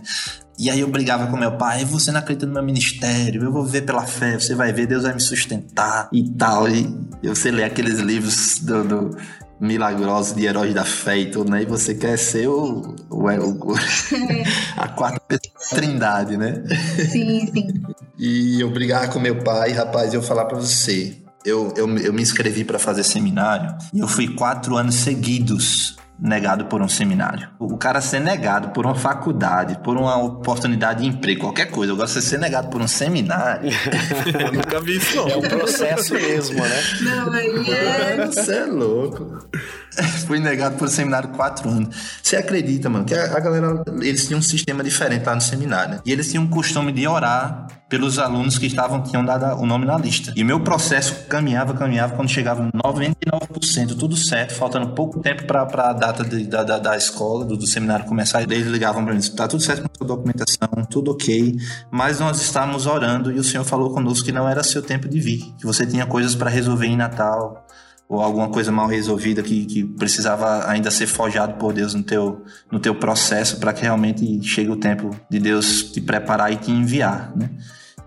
E 0.59 0.69
aí 0.71 0.79
eu 0.79 0.87
brigava 0.87 1.27
com 1.27 1.37
meu 1.37 1.51
pai, 1.55 1.85
você 1.85 2.11
não 2.11 2.19
acredita 2.19 2.47
no 2.47 2.53
meu 2.53 2.63
ministério, 2.63 3.43
eu 3.43 3.51
vou 3.51 3.63
ver 3.63 3.83
pela 3.83 4.05
fé, 4.07 4.39
você 4.39 4.55
vai 4.55 4.73
ver, 4.73 4.87
Deus 4.87 5.03
vai 5.03 5.13
me 5.13 5.21
sustentar 5.21 6.09
e 6.11 6.29
tal. 6.31 6.67
E 6.67 6.87
você 7.23 7.51
lê 7.51 7.63
aqueles 7.63 7.99
livros 7.99 8.59
do, 8.59 8.83
do 8.83 9.17
milagrosos 9.59 10.35
de 10.35 10.45
heróis 10.45 10.73
da 10.73 10.83
fé 10.83 11.17
e 11.17 11.31
tudo, 11.31 11.51
né? 11.51 11.63
E 11.63 11.65
você 11.65 11.93
quer 11.93 12.17
ser 12.17 12.47
o, 12.47 12.95
o, 13.09 13.25
o 13.27 13.75
a 14.77 14.87
quarta 14.87 15.39
trindade, 15.69 16.37
né? 16.37 16.63
Sim, 17.09 17.47
sim. 17.51 17.67
E 18.19 18.59
eu 18.59 18.71
brigava 18.71 19.09
com 19.09 19.19
meu 19.19 19.43
pai, 19.43 19.73
rapaz, 19.73 20.11
eu 20.11 20.23
falar 20.23 20.45
para 20.45 20.57
você, 20.57 21.15
eu, 21.45 21.71
eu, 21.77 21.87
eu 21.99 22.11
me 22.11 22.23
inscrevi 22.23 22.63
para 22.63 22.79
fazer 22.79 23.03
seminário 23.03 23.77
e 23.93 23.99
eu 23.99 24.07
fui 24.07 24.29
quatro 24.29 24.75
anos 24.75 24.95
seguidos 24.95 25.95
negado 26.19 26.65
por 26.65 26.81
um 26.81 26.87
seminário. 26.87 27.47
O 27.59 27.77
cara 27.77 28.01
ser 28.01 28.19
negado 28.19 28.69
por 28.69 28.85
uma 28.85 28.95
faculdade, 28.95 29.77
por 29.83 29.97
uma 29.97 30.17
oportunidade 30.17 31.01
de 31.01 31.07
emprego, 31.07 31.41
qualquer 31.41 31.67
coisa. 31.67 31.93
Agora, 31.93 32.07
você 32.07 32.21
ser 32.21 32.39
negado 32.39 32.69
por 32.69 32.81
um 32.81 32.87
seminário. 32.87 33.69
Eu 34.39 34.51
nunca 34.51 34.81
vi 34.81 34.97
isso, 34.97 35.15
não. 35.15 35.27
É 35.27 35.37
um 35.37 35.41
processo 35.41 36.13
mesmo, 36.13 36.59
né? 36.59 36.81
Não, 37.01 37.31
aí 37.31 37.69
é. 37.69 38.25
Você 38.27 38.55
é 38.55 38.65
louco. 38.65 39.47
Fui 40.25 40.39
negado 40.39 40.75
por 40.77 40.87
um 40.87 40.91
seminário 40.91 41.29
quatro 41.29 41.69
anos. 41.69 41.95
Você 42.21 42.35
acredita, 42.35 42.89
mano, 42.89 43.05
que 43.05 43.13
a, 43.13 43.37
a 43.37 43.39
galera, 43.39 43.83
eles 44.01 44.25
tinham 44.25 44.39
um 44.39 44.43
sistema 44.43 44.83
diferente 44.83 45.25
lá 45.25 45.35
no 45.35 45.41
seminário. 45.41 45.95
Né? 45.95 46.01
E 46.05 46.11
eles 46.11 46.29
tinham 46.29 46.45
o 46.45 46.49
costume 46.49 46.91
de 46.91 47.07
orar 47.07 47.66
pelos 47.89 48.19
alunos 48.19 48.57
que 48.57 48.65
estavam 48.65 49.01
tinham 49.01 49.23
dado 49.23 49.61
o 49.61 49.65
nome 49.65 49.85
na 49.85 49.97
lista. 49.97 50.33
E 50.35 50.43
meu 50.43 50.59
processo 50.59 51.25
caminhava, 51.27 51.73
caminhava, 51.73 52.15
quando 52.15 52.29
chegava 52.29 52.69
99%, 52.73 53.97
tudo 53.97 54.15
certo, 54.15 54.53
faltando 54.53 54.89
pouco 54.89 55.19
tempo 55.19 55.45
para 55.45 55.61
a 55.61 55.93
data 55.93 56.23
de, 56.23 56.45
da, 56.45 56.63
da, 56.63 56.79
da, 56.79 56.97
escola, 56.97 57.45
do, 57.45 57.55
do, 57.55 57.67
seminário 57.67 58.05
começar, 58.05 58.41
eles 58.41 58.67
ligavam 58.67 59.03
para 59.05 59.13
mim, 59.13 59.21
tá 59.21 59.47
tudo 59.47 59.63
certo 59.63 59.83
com 59.83 59.87
a 59.87 59.97
sua 59.97 60.07
documentação, 60.07 60.69
tudo 60.89 61.11
ok, 61.11 61.55
mas 61.91 62.19
nós 62.19 62.41
estávamos 62.41 62.85
orando 62.85 63.31
e 63.31 63.39
o 63.39 63.43
Senhor 63.43 63.63
falou 63.63 63.93
conosco 63.93 64.25
que 64.25 64.31
não 64.31 64.47
era 64.47 64.63
seu 64.63 64.81
tempo 64.81 65.07
de 65.07 65.19
vir, 65.19 65.53
que 65.57 65.65
você 65.65 65.85
tinha 65.85 66.05
coisas 66.05 66.35
para 66.35 66.49
resolver 66.49 66.87
em 66.87 66.97
Natal, 66.97 67.66
ou 68.09 68.21
alguma 68.21 68.49
coisa 68.49 68.71
mal 68.71 68.87
resolvida 68.87 69.43
que, 69.43 69.65
que 69.65 69.83
precisava 69.83 70.69
ainda 70.69 70.89
ser 70.89 71.07
forjado 71.07 71.55
por 71.55 71.73
Deus 71.73 71.93
no 71.93 72.03
teu, 72.03 72.43
no 72.71 72.79
teu 72.79 72.95
processo 72.95 73.59
para 73.59 73.73
que 73.73 73.81
realmente 73.81 74.41
chegue 74.43 74.69
o 74.69 74.77
tempo 74.77 75.15
de 75.29 75.39
Deus 75.39 75.83
te 75.91 75.99
preparar 75.99 76.51
e 76.51 76.55
te 76.55 76.71
enviar, 76.71 77.35
né? 77.35 77.49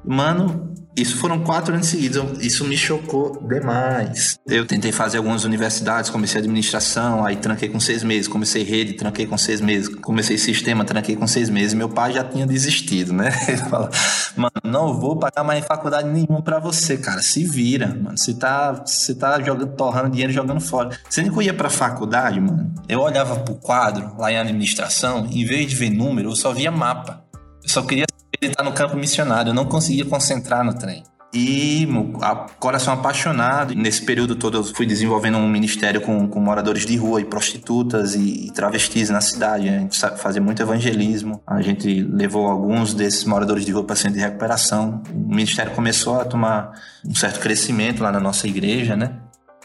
Mano, 0.03 0.73
isso 0.97 1.17
foram 1.17 1.41
quatro 1.41 1.75
anos 1.75 1.87
seguidos. 1.87 2.45
Isso 2.45 2.65
me 2.65 2.77
chocou 2.77 3.41
demais. 3.49 4.39
Eu 4.47 4.67
tentei 4.67 4.91
fazer 4.91 5.19
algumas 5.19 5.45
universidades, 5.45 6.11
comecei 6.11 6.41
administração, 6.41 7.25
aí 7.25 7.37
tranquei 7.37 7.69
com 7.69 7.79
seis 7.79 8.03
meses. 8.03 8.27
Comecei 8.27 8.63
rede, 8.63 8.95
tranquei 8.95 9.27
com 9.27 9.39
seis 9.39 9.61
meses. 9.61 9.89
Comecei 9.97 10.37
sistema, 10.37 10.85
tranquei 10.85 11.17
com 11.17 11.27
seis 11.27 11.49
meses. 11.49 11.75
Meu 11.75 11.89
pai 11.89 12.13
já 12.13 12.25
tinha 12.25 12.47
desistido, 12.47 13.13
né? 13.13 13.31
Ele 13.49 13.57
fala, 13.57 13.91
mano, 14.37 14.53
não 14.65 14.99
vou 14.99 15.17
pagar 15.17 15.45
mais 15.45 15.65
faculdade 15.65 16.09
nenhuma 16.09 16.43
para 16.43 16.59
você, 16.59 16.97
cara. 16.97 17.23
Se 17.23 17.45
vira, 17.45 17.87
mano. 17.89 18.19
Você 18.19 18.35
tá, 18.35 18.73
você 18.85 19.15
tá 19.15 19.41
jogando, 19.41 19.75
torrando 19.75 20.11
dinheiro 20.11 20.33
jogando 20.33 20.61
fora. 20.61 20.91
Você 21.09 21.23
nem 21.23 21.31
ia 21.43 21.55
pra 21.55 21.71
faculdade, 21.71 22.41
mano. 22.41 22.75
Eu 22.89 23.01
olhava 23.01 23.37
pro 23.37 23.55
quadro 23.55 24.15
lá 24.19 24.33
em 24.33 24.37
administração, 24.37 25.27
em 25.31 25.45
vez 25.45 25.69
de 25.69 25.77
ver 25.77 25.91
número, 25.91 26.31
eu 26.31 26.37
só 26.37 26.53
via 26.53 26.71
mapa. 26.71 27.25
Eu 27.63 27.69
só 27.69 27.83
queria 27.83 28.07
ele 28.41 28.55
tá 28.55 28.63
no 28.63 28.73
campo 28.73 28.97
missionário, 28.97 29.51
eu 29.51 29.55
não 29.55 29.67
conseguia 29.67 30.05
concentrar 30.05 30.65
no 30.65 30.75
trem. 30.75 31.03
E 31.33 31.87
coração 32.59 32.93
apaixonado. 32.93 33.73
Nesse 33.73 34.03
período 34.03 34.35
todo 34.35 34.59
eu 34.59 34.65
fui 34.65 34.85
desenvolvendo 34.85 35.39
um 35.39 35.49
ministério 35.49 36.01
com, 36.01 36.27
com 36.27 36.41
moradores 36.41 36.85
de 36.85 36.97
rua 36.97 37.21
e 37.21 37.25
prostitutas 37.25 38.17
e, 38.17 38.47
e, 38.47 38.51
travestis 38.51 39.11
na 39.11 39.21
cidade. 39.21 39.69
A 39.69 39.79
gente 39.79 40.01
fazia 40.17 40.43
muito 40.43 40.61
evangelismo. 40.61 41.41
A 41.47 41.63
gente 41.63 42.03
levou 42.03 42.49
alguns 42.49 42.95
desses 42.95 43.25
moradores 43.25 43.65
de 43.65 43.71
rua 43.71 43.85
para 43.85 43.95
centro 43.95 44.19
de 44.19 44.25
recuperação. 44.25 45.03
O 45.15 45.33
ministério 45.33 45.71
começou 45.73 46.21
a 46.21 46.25
tomar 46.25 46.73
um 47.07 47.15
certo 47.15 47.39
crescimento 47.39 48.03
lá 48.03 48.11
na 48.11 48.19
nossa 48.19 48.49
igreja, 48.49 48.97
né? 48.97 49.13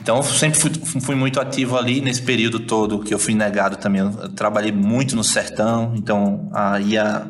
Então 0.02 0.22
sempre 0.22 0.60
fui, 0.60 0.72
fui, 1.02 1.16
muito 1.16 1.40
ativo 1.40 1.78
ali 1.78 2.02
nesse 2.02 2.22
período 2.22 2.60
todo 2.60 3.00
que 3.00 3.14
eu 3.14 3.20
fui 3.20 3.34
negado 3.34 3.78
também. 3.78 4.02
Eu 4.02 4.30
trabalhei 4.30 4.72
muito 4.72 5.16
no 5.16 5.24
sertão, 5.24 5.94
então 5.96 6.50
ia 6.86 7.28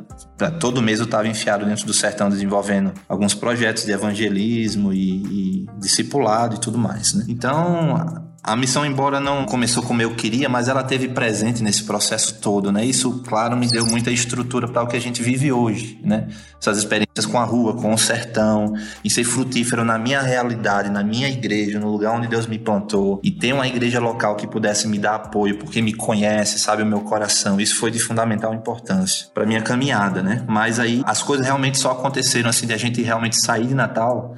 todo 0.59 0.81
mês 0.81 0.99
eu 0.99 1.05
estava 1.05 1.27
enfiado 1.27 1.65
dentro 1.65 1.85
do 1.85 1.93
sertão 1.93 2.29
desenvolvendo 2.29 2.91
alguns 3.07 3.33
projetos 3.33 3.85
de 3.85 3.91
evangelismo 3.91 4.91
e, 4.91 5.63
e 5.63 5.65
discipulado 5.79 6.55
e 6.55 6.59
tudo 6.59 6.77
mais. 6.77 7.13
Né? 7.13 7.25
Então 7.29 8.25
a 8.47 8.55
missão, 8.55 8.85
embora 8.85 9.19
não 9.19 9.43
começou 9.43 9.81
como 9.81 10.03
eu 10.03 10.13
queria, 10.13 10.47
mas 10.47 10.67
ela 10.67 10.83
teve 10.83 11.07
presente 11.07 11.63
nesse 11.63 11.83
processo 11.83 12.39
todo, 12.39 12.71
né? 12.71 12.85
Isso, 12.85 13.23
claro, 13.27 13.57
me 13.57 13.67
deu 13.67 13.83
muita 13.87 14.11
estrutura 14.11 14.67
para 14.67 14.83
o 14.83 14.87
que 14.87 14.95
a 14.95 15.01
gente 15.01 15.23
vive 15.23 15.51
hoje, 15.51 15.99
né? 16.03 16.27
Essas 16.61 16.77
experiências 16.77 17.25
com 17.25 17.39
a 17.39 17.43
rua, 17.43 17.73
com 17.75 17.91
o 17.91 17.97
sertão, 17.97 18.75
e 19.03 19.09
ser 19.09 19.23
frutífero 19.23 19.83
na 19.83 19.97
minha 19.97 20.21
realidade, 20.21 20.91
na 20.91 21.03
minha 21.03 21.27
igreja, 21.27 21.79
no 21.79 21.89
lugar 21.89 22.11
onde 22.15 22.27
Deus 22.27 22.45
me 22.45 22.59
plantou, 22.59 23.19
e 23.23 23.31
ter 23.31 23.51
uma 23.51 23.67
igreja 23.67 23.99
local 23.99 24.35
que 24.35 24.45
pudesse 24.45 24.87
me 24.87 24.99
dar 24.99 25.15
apoio, 25.15 25.57
porque 25.57 25.81
me 25.81 25.95
conhece, 25.95 26.59
sabe 26.59 26.83
o 26.83 26.85
meu 26.85 27.01
coração. 27.01 27.59
Isso 27.59 27.77
foi 27.77 27.89
de 27.89 27.97
fundamental 27.97 28.53
importância 28.53 29.25
para 29.33 29.43
minha 29.47 29.63
caminhada, 29.63 30.21
né? 30.21 30.45
Mas 30.47 30.79
aí 30.79 31.01
as 31.07 31.23
coisas 31.23 31.47
realmente 31.47 31.79
só 31.79 31.89
aconteceram 31.89 32.51
assim 32.51 32.67
de 32.67 32.73
a 32.73 32.77
gente 32.77 33.01
realmente 33.01 33.43
sair 33.43 33.65
de 33.65 33.73
Natal. 33.73 34.35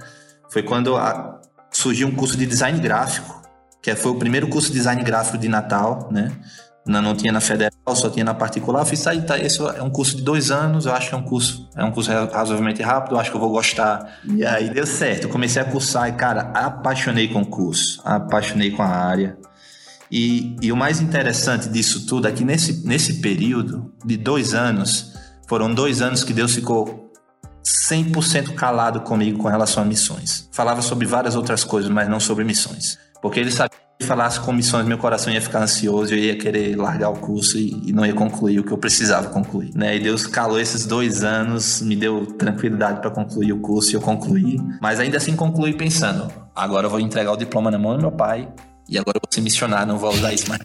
Foi 0.50 0.64
quando 0.64 0.96
a, 0.96 1.42
surgiu 1.70 2.08
um 2.08 2.16
curso 2.16 2.38
de 2.38 2.46
design 2.46 2.80
gráfico 2.80 3.37
que 3.82 3.96
foi 3.96 4.12
o 4.12 4.16
primeiro 4.16 4.48
curso 4.48 4.68
de 4.68 4.76
design 4.76 5.04
gráfico 5.04 5.38
de 5.38 5.48
Natal, 5.48 6.10
né? 6.12 6.32
Não, 6.88 7.02
não 7.02 7.16
tinha 7.16 7.34
na 7.34 7.42
federal, 7.42 7.72
só 7.96 8.10
tinha 8.10 8.24
na 8.24 8.34
particular. 8.34 8.82
Eu 8.82 8.86
fiz 8.86 9.06
aí, 9.06 9.22
tá, 9.22 9.38
esse 9.38 9.62
é 9.62 9.84
um 9.84 9.90
curso 9.90 10.16
de 10.16 10.22
dois 10.22 10.52
anos, 10.52 10.86
eu 10.86 10.94
acho 10.94 11.10
que 11.10 11.16
é 11.16 11.18
um 11.18 11.24
curso, 11.24 11.70
é 11.76 11.84
um 11.84 11.92
curso 11.92 12.10
razoavelmente 12.12 12.82
rápido, 12.82 13.16
eu 13.16 13.20
acho 13.20 13.30
que 13.30 13.36
eu 13.36 13.42
vou 13.42 13.50
gostar. 13.50 14.20
E 14.26 14.46
aí 14.46 14.70
deu 14.70 14.88
certo, 14.88 15.26
eu 15.26 15.30
comecei 15.30 15.62
a 15.62 15.66
cursar 15.66 16.08
e, 16.08 16.14
cara, 16.14 16.52
apaixonei 16.54 17.28
com 17.28 17.42
o 17.42 17.46
curso, 17.46 18.02
apaixonei 18.06 18.72
com 18.72 18.82
a 18.82 18.88
área. 18.88 19.38
E, 20.10 20.56
e 20.62 20.72
o 20.72 20.78
mais 20.78 21.02
interessante 21.02 21.68
disso 21.68 22.06
tudo 22.06 22.28
é 22.28 22.32
que 22.32 22.46
nesse, 22.46 22.88
nesse 22.88 23.16
período 23.16 23.94
de 24.06 24.16
dois 24.16 24.54
anos, 24.54 25.14
foram 25.48 25.74
dois 25.74 26.02
anos 26.02 26.24
que 26.24 26.32
Deus 26.32 26.56
ficou 26.56 27.12
100% 27.90 28.54
calado 28.56 29.02
comigo 29.02 29.40
com 29.40 29.50
relação 29.50 29.84
a 29.84 29.86
missões. 29.86 30.48
Falava 30.54 30.82
sobre 30.82 31.06
várias 31.06 31.36
outras 31.36 31.66
coisas, 31.66 31.92
mas 31.92 32.08
não 32.08 32.20
sobre 32.20 32.46
missões. 32.46 32.98
Porque 33.28 33.42
ele 33.42 33.52
sabia 33.52 33.78
que 33.78 34.06
se 34.06 34.08
falasse 34.08 34.40
com 34.40 34.54
missões, 34.54 34.88
meu 34.88 34.98
coração 34.98 35.34
ia 35.34 35.42
ficar 35.42 35.62
ansioso, 35.62 36.14
eu 36.14 36.18
ia 36.18 36.38
querer 36.38 36.78
largar 36.78 37.10
o 37.10 37.18
curso 37.18 37.58
e, 37.58 37.90
e 37.90 37.92
não 37.92 38.06
ia 38.06 38.14
concluir 38.14 38.58
o 38.58 38.64
que 38.64 38.72
eu 38.72 38.78
precisava 38.78 39.28
concluir. 39.28 39.72
Né? 39.76 39.98
E 39.98 40.00
Deus 40.00 40.26
calou 40.26 40.58
esses 40.58 40.86
dois 40.86 41.26
anos, 41.26 41.82
me 41.82 41.94
deu 41.94 42.26
tranquilidade 42.26 43.02
para 43.02 43.10
concluir 43.10 43.52
o 43.52 43.60
curso 43.60 43.92
e 43.92 43.96
eu 43.96 44.02
concluí. 44.02 44.62
Mas 44.82 45.02
ainda 45.02 45.18
assim 45.18 45.36
concluí 45.36 45.74
pensando: 45.74 46.32
agora 46.56 46.86
eu 46.86 46.90
vou 46.90 47.02
entregar 47.02 47.34
o 47.34 47.36
diploma 47.36 47.70
na 47.70 47.78
mão 47.78 47.98
do 47.98 48.02
meu 48.02 48.12
pai 48.12 48.48
e 48.90 48.98
agora 48.98 49.18
eu 49.18 49.22
vou 49.22 49.30
ser 49.30 49.42
missionário, 49.42 49.88
não 49.88 49.98
vou 49.98 50.14
usar 50.14 50.34
isso 50.34 50.48
mais. 50.50 50.62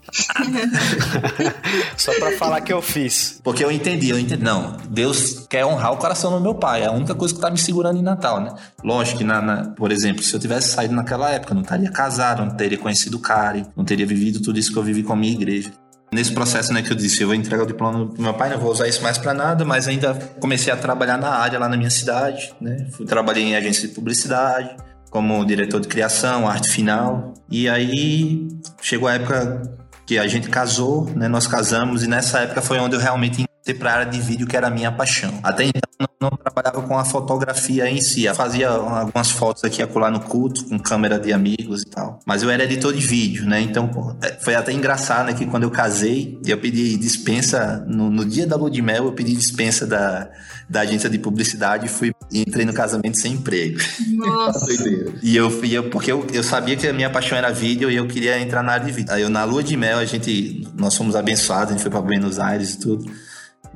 Só 1.97 2.15
para 2.15 2.37
falar 2.37 2.61
que 2.61 2.73
eu 2.73 2.81
fiz. 2.81 3.41
Porque 3.43 3.65
eu 3.65 3.71
entendi, 3.71 4.11
eu 4.11 4.19
entendi. 4.19 4.43
Não, 4.43 4.77
Deus 4.89 5.47
quer 5.49 5.65
honrar 5.67 5.93
o 5.93 5.97
coração 5.97 6.31
do 6.31 6.41
meu 6.41 6.55
pai. 6.55 6.83
É 6.83 6.87
a 6.87 6.93
única 6.93 7.15
coisa 7.15 7.35
que 7.35 7.41
tá 7.41 7.51
me 7.51 7.59
segurando 7.59 7.99
em 7.99 8.03
Natal, 8.03 8.41
né? 8.41 8.55
Lógico 8.85 9.19
que, 9.19 9.25
na, 9.25 9.43
na, 9.43 9.65
por 9.71 9.91
exemplo, 9.91 10.23
se 10.23 10.33
eu 10.35 10.41
tivesse 10.41 10.71
saído 10.71 10.95
naquela 10.95 11.31
época, 11.31 11.55
não 11.55 11.63
estaria 11.63 11.91
casado, 11.91 12.45
não 12.45 12.57
teria 12.57 12.79
conhecido 12.79 13.17
o 13.17 13.21
Karen, 13.21 13.65
não 13.77 13.85
teria 13.85 14.07
vivido 14.07 14.41
tudo 14.41 14.59
isso 14.59 14.73
que 14.73 14.79
eu 14.79 14.83
vivi 14.83 15.03
com 15.03 15.13
a 15.13 15.17
minha 15.17 15.33
igreja. 15.33 15.73
Nesse 16.13 16.31
processo, 16.33 16.75
né, 16.75 16.83
que 16.83 16.93
eu 16.93 16.97
disse, 16.97 17.23
eu 17.23 17.29
vou 17.29 17.35
entregar 17.35 17.63
o 17.63 17.67
diploma 17.67 18.07
pro 18.07 18.23
meu 18.23 18.35
pai, 18.35 18.51
não 18.51 18.59
vou 18.59 18.71
usar 18.71 18.87
isso 18.87 19.03
mais 19.03 19.17
para 19.17 19.33
nada, 19.33 19.65
mas 19.65 19.89
ainda 19.89 20.15
comecei 20.39 20.71
a 20.71 20.77
trabalhar 20.77 21.17
na 21.17 21.31
área 21.31 21.59
lá 21.59 21.71
na 21.71 21.77
minha 21.77 21.89
cidade, 21.89 22.53
né? 22.61 22.87
Fui, 22.93 23.07
trabalhei 23.07 23.45
em 23.45 23.57
agência 23.57 23.89
de 23.89 23.95
publicidade, 23.95 24.77
como 25.13 25.45
diretor 25.45 25.79
de 25.79 25.89
criação, 25.89 26.49
arte 26.49 26.71
final. 26.71 27.35
E 27.51 27.69
aí 27.69 28.49
chegou 28.81 29.07
a 29.07 29.15
época 29.15 29.63
que 30.07 30.19
a 30.19 30.27
gente 30.27 30.49
casou, 30.49 31.05
né? 31.15 31.29
Nós 31.29 31.47
casamos 31.47 32.03
e 32.03 32.09
nessa 32.09 32.41
época 32.41 32.63
foi 32.63 32.79
onde 32.79 32.97
eu 32.97 33.01
realmente 33.01 33.45
entrei 33.63 33.75
para 33.77 33.91
a 33.91 33.95
área 34.01 34.07
de 34.11 34.21
vídeo 34.21 34.47
que 34.47 34.57
era 34.57 34.67
a 34.67 34.71
minha 34.71 34.91
paixão. 34.91 35.39
Até 35.43 35.65
então 35.65 35.81
não, 35.99 36.31
não 36.31 36.37
trabalhava 36.37 36.83
com 36.83 36.99
a 36.99 37.05
fotografia 37.05 37.89
em 37.89 38.01
si, 38.01 38.25
eu 38.25 38.35
fazia 38.35 38.69
algumas 38.69 39.31
fotos 39.31 39.63
aqui 39.65 39.81
acolá 39.81 40.11
no 40.11 40.21
culto 40.21 40.65
com 40.65 40.79
câmera 40.79 41.19
de 41.19 41.33
amigos 41.33 41.83
e 41.83 41.87
tal. 41.87 42.19
Mas 42.27 42.43
eu 42.43 42.51
era 42.51 42.65
editor 42.65 42.93
de 42.93 43.01
vídeo, 43.01 43.47
né? 43.47 43.61
Então 43.61 44.17
é, 44.23 44.33
foi 44.33 44.55
até 44.55 44.73
engraçado 44.73 45.27
né, 45.27 45.35
que 45.35 45.47
quando 45.47 45.63
eu 45.63 45.71
casei, 45.71 46.39
eu 46.45 46.59
pedi 46.59 46.97
dispensa 46.97 47.85
no, 47.87 48.11
no 48.11 48.25
dia 48.25 48.47
da 48.47 48.57
lua 48.57 48.71
de 48.71 48.83
mel, 48.83 49.05
eu 49.07 49.13
pedi 49.13 49.35
dispensa 49.35 49.87
da 49.87 50.29
da 50.69 50.81
agência 50.81 51.11
de 51.11 51.19
publicidade 51.19 51.85
e 51.85 51.89
fui 51.89 52.15
entrei 52.33 52.65
no 52.65 52.73
casamento 52.73 53.19
sem 53.19 53.35
emprego. 53.35 53.79
Nossa. 54.17 54.73
e 55.23 55.37
eu, 55.37 55.65
e 55.65 55.75
eu 55.75 55.91
porque 55.91 56.11
eu, 56.11 56.27
eu 56.33 56.43
sabia 56.43 56.77
que 56.77 56.89
a 56.89 56.93
minha 56.95 57.11
paixão 57.11 57.37
era 57.37 57.53
vídeo 57.53 57.91
e 57.91 57.97
eu 57.97 58.07
queria 58.07 58.41
entrar 58.41 58.63
na 58.63 58.73
área 58.73 58.87
de 58.87 58.93
vídeo. 58.93 59.13
Aí 59.13 59.23
eu 59.23 59.29
na 59.29 59.45
lua 59.45 59.63
de 59.63 59.77
mel 59.77 59.99
a 59.99 60.05
gente 60.05 60.67
nós 60.75 60.97
fomos 60.97 61.15
abençoados, 61.15 61.69
a 61.69 61.73
gente 61.73 61.83
foi 61.83 61.91
para 61.91 62.01
Buenos 62.01 62.39
Aires 62.39 62.75
e 62.75 62.79
tudo. 62.79 63.05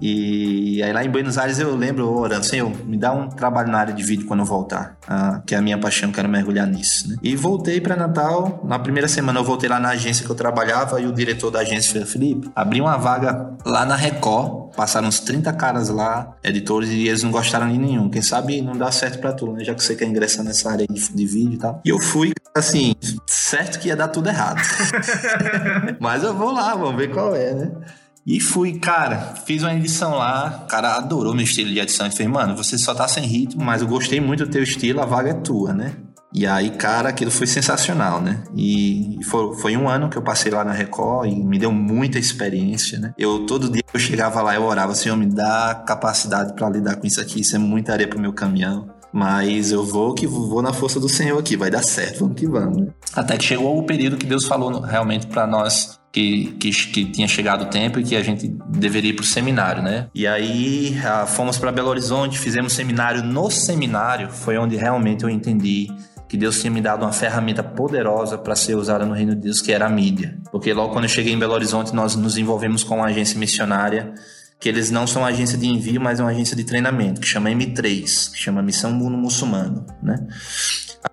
E 0.01 0.83
aí 0.83 0.93
lá 0.93 1.05
em 1.05 1.11
Buenos 1.11 1.39
Aires 1.39 1.59
eu 1.59 1.75
lembro 1.75 2.09
orando, 2.19 2.45
Senhor, 2.45 2.71
me 2.85 2.97
dá 2.97 3.13
um 3.13 3.29
trabalho 3.29 3.71
na 3.71 3.79
área 3.79 3.95
de 3.95 4.03
vídeo 4.03 4.27
quando 4.27 4.41
eu 4.41 4.47
voltar, 4.47 4.97
ah, 5.09 5.43
que 5.47 5.55
é 5.55 5.59
a 5.59 5.63
minha 5.63 5.79
paixão, 5.79 6.13
quero 6.13 6.29
mergulhar 6.29 6.67
nisso. 6.67 7.09
Né? 7.09 7.17
E 7.23 7.35
voltei 7.35 7.81
para 7.81 7.97
Natal, 7.97 8.61
na 8.65 8.79
primeira 8.79 9.09
semana 9.09 9.41
eu 9.41 9.45
voltei 9.45 9.69
lá 9.69 9.81
na 9.81 9.91
agência 9.91 10.25
que 10.25 10.31
eu 10.31 10.37
trabalhava 10.37 11.01
e 11.01 11.07
o 11.07 11.13
diretor 11.13 11.51
da 11.51 11.61
agência 11.61 12.05
Felipe, 12.05 12.51
abri 12.55 12.81
uma 12.81 12.97
vaga 12.97 13.55
lá 13.65 13.85
na 13.85 13.97
Record, 13.97 14.75
passaram 14.77 15.09
uns 15.09 15.21
30 15.21 15.53
caras 15.55 15.89
lá, 15.89 16.37
editores, 16.45 16.91
e 16.91 17.09
eles 17.09 17.23
não 17.23 17.31
gostaram 17.31 17.71
de 17.71 17.79
nenhum. 17.79 18.09
Quem 18.11 18.23
sabe 18.23 18.61
não 18.61 18.77
dá 18.77 18.93
certo 18.93 19.19
para 19.19 19.33
tu, 19.33 19.53
né? 19.53 19.65
Já 19.65 19.75
que 19.75 19.83
você 19.83 19.97
quer 19.97 20.07
ingressar 20.07 20.45
nessa 20.45 20.71
área 20.71 20.87
de, 20.89 21.13
de 21.13 21.27
vídeo 21.27 21.55
e 21.55 21.59
tal. 21.59 21.81
E 21.85 21.89
eu 21.89 21.99
fui, 21.99 22.33
assim, 22.55 22.95
certo 23.27 23.79
que 23.79 23.89
ia 23.89 23.97
dar 23.97 24.09
tudo 24.09 24.29
errado. 24.29 24.61
Mas 25.99 26.23
eu 26.23 26.35
vou 26.35 26.53
lá, 26.53 26.75
vamos 26.75 26.97
ver 26.97 27.11
qual 27.11 27.35
é, 27.35 27.55
né? 27.55 27.71
E 28.27 28.41
fui, 28.41 28.77
cara, 28.81 29.35
fiz 29.47 29.63
uma 29.63 29.73
edição 29.73 30.17
lá, 30.17 30.65
o 30.65 30.67
cara 30.67 30.97
adorou 30.97 31.33
meu 31.33 31.45
estilo 31.45 31.73
de 31.73 31.79
edição. 31.79 32.07
Ele 32.07 32.15
fez, 32.15 32.29
mano, 32.29 32.57
você 32.57 32.77
só 32.77 32.93
tá 32.93 33.07
sem 33.07 33.25
ritmo, 33.25 33.65
mas 33.65 33.83
eu 33.83 33.87
gostei 33.87 34.21
muito 34.21 34.45
do 34.45 34.51
teu 34.51 34.65
estilo, 34.65 35.01
a 35.01 35.07
vaga 35.07 35.31
é 35.31 35.35
tua, 35.35 35.73
né? 35.73 35.95
E 36.35 36.45
aí, 36.45 36.71
cara, 36.71 37.11
aquilo 37.11 37.31
foi 37.31 37.47
sensacional, 37.47 38.21
né? 38.21 38.43
E 38.57 39.21
foi, 39.25 39.55
foi 39.57 39.77
um 39.77 39.89
ano 39.89 40.11
que 40.11 40.19
eu 40.19 40.23
passei 40.23 40.51
lá 40.51 40.65
na 40.65 40.73
Record 40.73 41.31
e 41.31 41.37
me 41.37 41.57
deu 41.57 41.71
muita 41.71 42.19
experiência, 42.19 42.99
né? 42.99 43.15
Eu, 43.17 43.47
todo 43.47 43.71
dia 43.71 43.83
que 43.83 43.97
eu 43.97 44.01
chegava 44.01 44.43
lá, 44.43 44.57
eu 44.57 44.65
orava, 44.65 44.93
Senhor, 44.95 45.17
me 45.17 45.27
dá 45.27 45.85
capacidade 45.87 46.53
para 46.55 46.69
lidar 46.69 46.97
com 46.97 47.07
isso 47.07 47.21
aqui, 47.21 47.41
isso 47.41 47.55
é 47.55 47.59
muita 47.61 47.93
areia 47.93 48.09
pro 48.09 48.21
meu 48.21 48.33
caminhão. 48.33 48.89
Mas 49.13 49.71
eu 49.71 49.85
vou 49.85 50.15
que 50.15 50.27
vou 50.27 50.61
na 50.61 50.73
força 50.73 50.99
do 50.99 51.09
Senhor 51.09 51.39
aqui, 51.39 51.57
vai 51.57 51.71
dar 51.71 51.83
certo, 51.83 52.19
vamos 52.19 52.39
que 52.39 52.47
vamos. 52.47 52.79
Né? 52.79 52.89
Até 53.15 53.39
que 53.39 53.45
chegou 53.45 53.79
o 53.79 53.85
período 53.85 54.19
que 54.19 54.27
Deus 54.27 54.47
falou 54.47 54.81
realmente 54.81 55.29
para 55.29 55.47
nós 55.47 55.99
que, 56.17 56.47
que, 56.59 56.71
que, 56.71 57.05
tinha 57.05 57.29
chegado 57.29 57.65
o 57.65 57.67
tempo 57.67 58.01
e 58.01 58.03
que 58.03 58.17
a 58.17 58.23
gente 58.23 58.49
deveria 58.71 59.11
ir 59.11 59.13
para 59.13 59.23
o 59.23 59.27
seminário, 59.27 59.83
né? 59.83 60.07
E 60.15 60.27
aí 60.27 60.99
ah, 61.05 61.27
fomos 61.27 61.59
para 61.59 61.71
Belo 61.71 61.91
Horizonte, 61.91 62.39
fizemos 62.39 62.73
seminário. 62.73 63.23
No 63.23 63.51
seminário 63.51 64.31
foi 64.31 64.57
onde 64.57 64.77
realmente 64.77 65.25
eu 65.25 65.29
entendi 65.29 65.89
que 66.27 66.39
Deus 66.39 66.59
tinha 66.59 66.71
me 66.71 66.81
dado 66.81 67.03
uma 67.03 67.13
ferramenta 67.13 67.63
poderosa 67.63 68.39
para 68.39 68.57
ser 68.57 68.77
usada 68.77 69.05
no 69.05 69.13
reino 69.13 69.35
de 69.35 69.43
Deus, 69.43 69.61
que 69.61 69.71
era 69.71 69.85
a 69.85 69.91
mídia. 69.91 70.39
Porque 70.51 70.73
logo 70.73 70.91
quando 70.91 71.05
eu 71.05 71.11
cheguei 71.11 71.35
em 71.35 71.39
Belo 71.39 71.53
Horizonte, 71.53 71.95
nós 71.95 72.17
nos 72.17 72.39
envolvemos 72.39 72.83
com 72.83 72.97
uma 72.97 73.09
agência 73.09 73.39
missionária, 73.39 74.15
que 74.59 74.69
eles 74.69 74.91
não 74.91 75.07
são 75.07 75.25
agência 75.25 75.59
de 75.59 75.67
envio, 75.67 76.01
mas 76.01 76.19
é 76.19 76.23
uma 76.23 76.31
agência 76.31 76.57
de 76.57 76.65
treinamento, 76.65 77.21
que 77.21 77.27
chama 77.27 77.51
M3, 77.51 78.33
que 78.33 78.39
chama 78.39 78.63
Missão 78.63 78.93
Mundo 78.93 79.17
Muçulmano, 79.17 79.85
né? 80.03 80.17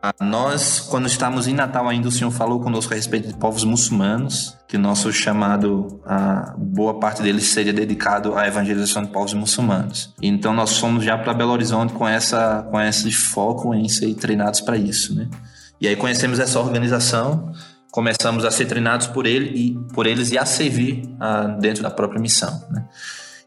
Ah, 0.02 0.14
nós, 0.22 0.80
quando 0.80 1.08
estávamos 1.08 1.48
em 1.48 1.54
Natal 1.54 1.88
ainda, 1.88 2.08
o 2.08 2.12
Senhor 2.12 2.32
falou 2.32 2.60
conosco 2.60 2.94
a 2.94 2.96
respeito 2.96 3.28
de 3.28 3.36
povos 3.36 3.64
muçulmanos, 3.64 4.58
que 4.68 4.78
o 4.78 4.80
nosso 4.80 5.12
chamado, 5.12 6.02
a 6.06 6.56
boa 6.58 7.00
parte 7.00 7.22
deles 7.22 7.46
seria 7.46 7.74
dedicado 7.74 8.36
à 8.36 8.48
evangelização 8.48 9.04
de 9.04 9.10
povos 9.10 9.34
muçulmanos. 9.34 10.14
Então 10.22 10.54
nós 10.54 10.78
fomos 10.78 11.04
já 11.04 11.18
para 11.18 11.34
Belo 11.34 11.52
Horizonte 11.52 11.94
com 11.94 12.08
essa 12.08 12.64
com 12.72 12.80
esse 12.80 13.12
foco 13.12 13.74
em 13.74 13.88
ser 13.88 14.14
treinados 14.16 14.62
para 14.62 14.78
isso, 14.78 15.14
né? 15.14 15.30
E 15.80 15.88
aí 15.88 15.96
conhecemos 15.96 16.40
essa 16.40 16.60
organização, 16.60 17.52
começamos 17.92 18.46
a 18.46 18.52
ser 18.52 18.66
treinados 18.66 19.08
por 19.08 19.26
ele 19.26 19.50
e 19.56 19.94
por 19.94 20.08
eles 20.08 20.32
e 20.32 20.38
a 20.38 20.46
servir 20.46 21.04
ah, 21.20 21.58
dentro 21.60 21.84
da 21.84 21.92
própria 21.92 22.20
missão, 22.20 22.66
né? 22.72 22.86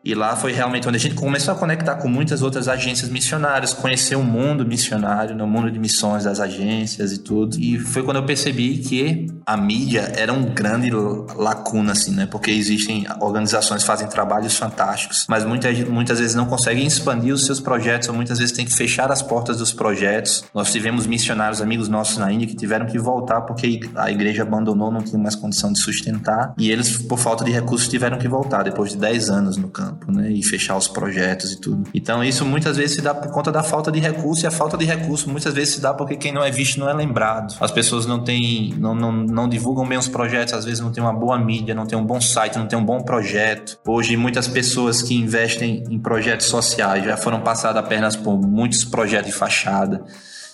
E 0.07 0.15
lá 0.15 0.37
foi 0.37 0.53
realmente 0.53 0.87
onde 0.87 0.97
a 0.97 1.01
gente 1.01 1.17
começou 1.17 1.53
a 1.53 1.57
conectar 1.57 1.97
com 1.97 2.07
muitas 2.07 2.41
outras 2.41 2.69
agências 2.69 3.11
missionárias, 3.11 3.75
conhecer 3.75 4.15
o 4.15 4.23
mundo 4.23 4.65
missionário, 4.65 5.35
no 5.35 5.49
mundo 5.49 5.69
de 5.69 5.81
missões 5.81 6.23
das 6.23 6.39
agências 6.39 7.13
e 7.13 7.19
tudo. 7.19 7.59
E 7.59 7.77
foi 7.77 8.05
quando 8.05 8.19
eu 8.19 8.23
percebi 8.25 8.79
que 8.79 9.27
a 9.45 9.57
mídia 9.57 10.13
era 10.15 10.33
um 10.33 10.45
grande 10.45 10.93
lacuna, 11.35 11.91
assim, 11.91 12.13
né? 12.13 12.25
Porque 12.25 12.53
existem 12.53 13.05
organizações 13.19 13.83
que 13.83 13.87
fazem 13.89 14.07
trabalhos 14.07 14.57
fantásticos, 14.57 15.27
mas 15.29 15.45
muitas, 15.45 15.77
muitas 15.89 16.21
vezes 16.21 16.37
não 16.37 16.47
conseguem 16.47 16.87
expandir 16.87 17.35
os 17.35 17.45
seus 17.45 17.59
projetos, 17.59 18.09
ou 18.09 18.15
muitas 18.15 18.39
vezes 18.39 18.55
tem 18.55 18.65
que 18.65 18.73
fechar 18.73 19.11
as 19.11 19.23
portas 19.23 19.57
dos 19.57 19.73
projetos. 19.73 20.45
Nós 20.55 20.71
tivemos 20.71 21.05
missionários, 21.05 21.61
amigos 21.61 21.89
nossos 21.89 22.17
na 22.19 22.31
Índia, 22.31 22.47
que 22.47 22.55
tiveram 22.55 22.87
que 22.87 22.97
voltar 22.97 23.41
porque 23.41 23.81
a 23.97 24.09
igreja 24.09 24.43
abandonou, 24.43 24.93
não 24.93 25.03
tinha 25.03 25.19
mais 25.19 25.35
condição 25.35 25.73
de 25.73 25.81
sustentar. 25.81 26.55
E 26.57 26.71
eles, 26.71 26.97
por 26.97 27.19
falta 27.19 27.45
de 27.45 27.51
recursos, 27.51 27.89
tiveram 27.89 28.19
que 28.19 28.29
voltar 28.29 28.63
depois 28.63 28.91
de 28.91 28.99
10 28.99 29.31
anos 29.31 29.57
no 29.57 29.69
campo. 29.69 29.96
Campo, 29.97 30.13
né? 30.13 30.31
E 30.31 30.43
fechar 30.43 30.77
os 30.77 30.87
projetos 30.87 31.53
e 31.53 31.61
tudo. 31.61 31.89
Então 31.95 32.23
isso 32.23 32.45
muitas 32.45 32.77
vezes 32.77 32.97
se 32.97 33.03
dá 33.03 33.15
por 33.15 33.31
conta 33.31 33.51
da 33.51 33.63
falta 33.63 33.91
de 33.91 33.99
recurso 33.99 34.45
e 34.45 34.47
a 34.47 34.51
falta 34.51 34.77
de 34.77 34.85
recurso 34.85 35.29
muitas 35.29 35.53
vezes 35.55 35.75
se 35.75 35.81
dá 35.81 35.93
porque 35.93 36.17
quem 36.17 36.33
não 36.33 36.45
é 36.45 36.51
visto 36.51 36.79
não 36.79 36.89
é 36.89 36.95
lembrado. 36.95 37.57
As 37.61 37.71
pessoas 37.71 38.07
não 38.07 38.23
têm, 38.23 38.75
não, 38.79 38.95
não, 38.95 39.13
não 39.13 39.49
divulgam 39.49 39.87
bem 39.87 39.99
os 39.99 40.09
projetos, 40.09 40.55
às 40.55 40.65
vezes 40.65 40.81
não 40.81 40.93
tem 40.93 41.03
uma 41.03 41.13
boa 41.13 41.39
mídia, 41.39 41.75
não 41.75 41.87
tem 41.87 41.99
um 41.99 42.05
bom 42.05 42.21
site, 42.21 42.59
não 42.59 42.67
tem 42.67 42.79
um 42.79 42.85
bom 42.85 43.01
projeto. 43.01 43.79
Hoje 43.87 44.17
muitas 44.17 44.47
pessoas 44.47 45.03
que 45.03 45.15
investem 45.15 45.85
em 45.91 45.99
projetos 45.99 46.47
sociais 46.47 47.05
já 47.05 47.17
foram 47.17 47.41
passadas 47.41 47.83
apenas 47.83 48.17
por 48.17 48.41
muitos 48.41 48.85
projetos 48.85 49.27
de 49.27 49.33
fachada 49.33 50.05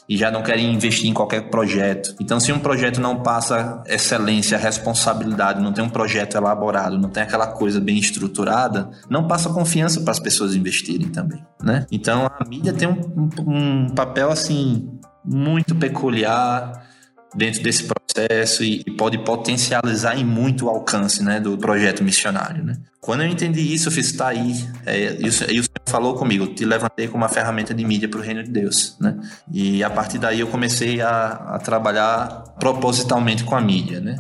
e 0.08 0.16
já 0.16 0.30
não 0.30 0.42
querem 0.42 0.72
investir 0.74 1.08
em 1.08 1.14
qualquer 1.14 1.48
projeto. 1.48 2.14
Então, 2.20 2.38
se 2.40 2.52
um 2.52 2.58
projeto 2.58 3.00
não 3.00 3.22
passa 3.22 3.82
excelência, 3.86 4.58
responsabilidade, 4.58 5.62
não 5.62 5.72
tem 5.72 5.84
um 5.84 5.88
projeto 5.88 6.36
elaborado, 6.36 6.98
não 6.98 7.08
tem 7.08 7.22
aquela 7.22 7.46
coisa 7.46 7.80
bem 7.80 7.98
estruturada, 7.98 8.90
não 9.08 9.26
passa 9.26 9.48
confiança 9.50 10.00
para 10.00 10.10
as 10.10 10.20
pessoas 10.20 10.54
investirem 10.54 11.08
também, 11.08 11.44
né? 11.62 11.86
Então, 11.90 12.26
a 12.26 12.44
mídia 12.48 12.72
tem 12.72 12.88
um, 12.88 13.28
um, 13.46 13.88
papel 13.90 14.30
assim 14.30 14.98
muito 15.24 15.74
peculiar 15.74 16.91
dentro 17.34 17.62
desse 17.62 17.84
processo 17.84 18.62
e, 18.62 18.84
pode 18.96 19.18
potencializar 19.18 20.16
em 20.16 20.24
muito 20.24 20.66
o 20.66 20.68
alcance 20.68 21.22
né, 21.22 21.40
do 21.40 21.56
projeto 21.56 22.04
missionário. 22.04 22.64
Né? 22.64 22.76
Quando 23.00 23.22
eu 23.22 23.28
entendi 23.28 23.60
isso, 23.72 23.88
eu 23.88 23.92
fiz, 23.92 24.12
tá 24.12 24.28
aí, 24.28 24.54
é, 24.86 25.14
e, 25.14 25.24
e 25.24 25.28
o 25.28 25.32
Senhor 25.32 25.64
falou 25.86 26.14
comigo, 26.14 26.46
te 26.46 26.64
levantei 26.64 27.08
como 27.08 27.22
uma 27.24 27.28
ferramenta 27.28 27.74
de 27.74 27.84
mídia 27.84 28.08
para 28.08 28.20
o 28.20 28.22
reino 28.22 28.42
de 28.42 28.50
Deus. 28.50 28.96
Né? 29.00 29.18
E 29.50 29.82
a 29.82 29.90
partir 29.90 30.18
daí 30.18 30.40
eu 30.40 30.46
comecei 30.46 31.00
a, 31.00 31.28
a 31.54 31.58
trabalhar 31.58 32.44
propositalmente 32.58 33.44
com 33.44 33.56
a 33.56 33.60
mídia. 33.60 34.00
Né? 34.00 34.16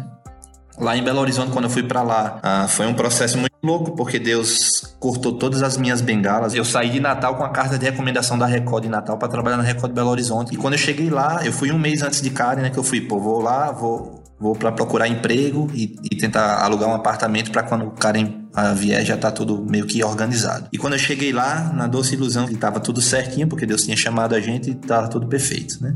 Lá 0.82 0.96
em 0.96 1.04
Belo 1.04 1.20
Horizonte, 1.20 1.52
quando 1.52 1.66
eu 1.66 1.70
fui 1.70 1.84
para 1.84 2.02
lá, 2.02 2.40
ah, 2.42 2.66
foi 2.66 2.88
um 2.88 2.94
processo 2.94 3.38
muito 3.38 3.54
louco, 3.62 3.94
porque 3.94 4.18
Deus 4.18 4.96
cortou 4.98 5.32
todas 5.32 5.62
as 5.62 5.76
minhas 5.76 6.00
bengalas. 6.00 6.54
Eu 6.54 6.64
saí 6.64 6.90
de 6.90 6.98
Natal 6.98 7.36
com 7.36 7.44
a 7.44 7.50
carta 7.50 7.78
de 7.78 7.84
recomendação 7.84 8.36
da 8.36 8.46
Record 8.46 8.82
de 8.82 8.88
Natal 8.88 9.16
para 9.16 9.28
trabalhar 9.28 9.56
na 9.58 9.62
Record 9.62 9.92
de 9.92 9.94
Belo 9.94 10.10
Horizonte. 10.10 10.52
E 10.52 10.56
quando 10.56 10.74
eu 10.74 10.80
cheguei 10.80 11.08
lá, 11.08 11.40
eu 11.44 11.52
fui 11.52 11.70
um 11.70 11.78
mês 11.78 12.02
antes 12.02 12.20
de 12.20 12.30
Karen, 12.30 12.62
né? 12.62 12.70
Que 12.70 12.78
eu 12.78 12.82
fui, 12.82 13.00
pô, 13.00 13.20
vou 13.20 13.40
lá, 13.40 13.70
vou, 13.70 14.24
vou 14.40 14.56
para 14.56 14.72
procurar 14.72 15.06
emprego 15.06 15.70
e, 15.72 15.94
e, 16.10 16.16
tentar 16.16 16.64
alugar 16.64 16.88
um 16.88 16.94
apartamento 16.94 17.52
para 17.52 17.62
quando 17.62 17.86
o 17.86 17.92
Karen 17.92 18.48
a 18.52 18.72
vier 18.72 19.04
já 19.04 19.16
tá 19.16 19.30
tudo 19.30 19.64
meio 19.64 19.86
que 19.86 20.02
organizado. 20.02 20.66
E 20.72 20.78
quando 20.78 20.94
eu 20.94 20.98
cheguei 20.98 21.32
lá, 21.32 21.72
na 21.72 21.86
doce 21.86 22.16
ilusão 22.16 22.44
que 22.48 22.56
tava 22.56 22.80
tudo 22.80 23.00
certinho, 23.00 23.46
porque 23.46 23.64
Deus 23.64 23.84
tinha 23.84 23.96
chamado 23.96 24.34
a 24.34 24.40
gente 24.40 24.70
e 24.70 24.74
tava 24.74 25.06
tudo 25.06 25.28
perfeito, 25.28 25.80
né? 25.80 25.94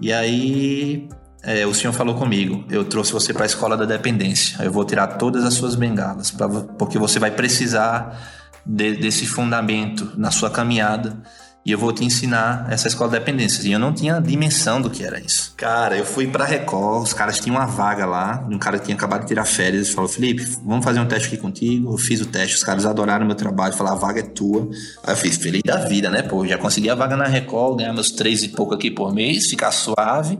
E 0.00 0.10
aí 0.10 1.08
é, 1.46 1.66
o 1.66 1.74
senhor 1.74 1.92
falou 1.92 2.14
comigo, 2.14 2.64
eu 2.70 2.84
trouxe 2.84 3.12
você 3.12 3.32
para 3.32 3.44
a 3.44 3.46
escola 3.46 3.76
da 3.76 3.84
dependência. 3.84 4.62
Eu 4.62 4.72
vou 4.72 4.84
tirar 4.84 5.06
todas 5.18 5.44
as 5.44 5.54
suas 5.54 5.74
bengalas, 5.74 6.30
pra, 6.30 6.48
porque 6.48 6.98
você 6.98 7.18
vai 7.18 7.30
precisar 7.30 8.18
de, 8.64 8.96
desse 8.96 9.26
fundamento 9.26 10.12
na 10.16 10.30
sua 10.30 10.50
caminhada. 10.50 11.22
E 11.66 11.72
eu 11.72 11.78
vou 11.78 11.94
te 11.94 12.04
ensinar 12.04 12.66
essa 12.70 12.88
escola 12.88 13.10
de 13.10 13.18
dependência. 13.18 13.66
E 13.66 13.72
eu 13.72 13.78
não 13.78 13.90
tinha 13.90 14.20
dimensão 14.20 14.82
do 14.82 14.90
que 14.90 15.02
era 15.02 15.18
isso. 15.18 15.54
Cara, 15.56 15.96
eu 15.96 16.04
fui 16.04 16.26
pra 16.26 16.44
Record, 16.44 17.04
os 17.04 17.14
caras 17.14 17.40
tinham 17.40 17.56
uma 17.56 17.64
vaga 17.64 18.04
lá, 18.04 18.46
um 18.50 18.58
cara 18.58 18.78
tinha 18.78 18.94
acabado 18.94 19.22
de 19.22 19.28
tirar 19.28 19.46
férias, 19.46 19.88
falou: 19.88 20.08
Felipe, 20.08 20.44
vamos 20.62 20.84
fazer 20.84 21.00
um 21.00 21.06
teste 21.06 21.28
aqui 21.28 21.38
contigo. 21.38 21.94
Eu 21.94 21.96
fiz 21.96 22.20
o 22.20 22.26
teste, 22.26 22.56
os 22.56 22.62
caras 22.62 22.84
adoraram 22.84 23.24
meu 23.24 23.34
trabalho, 23.34 23.72
falaram: 23.72 23.96
a 23.96 23.98
vaga 23.98 24.20
é 24.20 24.24
tua. 24.24 24.68
Aí 25.02 25.14
eu 25.14 25.16
fiz, 25.16 25.38
feliz 25.38 25.62
da 25.64 25.76
vida, 25.86 26.10
né? 26.10 26.20
Pô, 26.20 26.46
já 26.46 26.58
consegui 26.58 26.90
a 26.90 26.94
vaga 26.94 27.16
na 27.16 27.24
Record, 27.24 27.78
ganhar 27.78 27.94
meus 27.94 28.10
três 28.10 28.42
e 28.42 28.48
pouco 28.48 28.74
aqui 28.74 28.90
por 28.90 29.14
mês, 29.14 29.46
ficar 29.46 29.72
suave. 29.72 30.38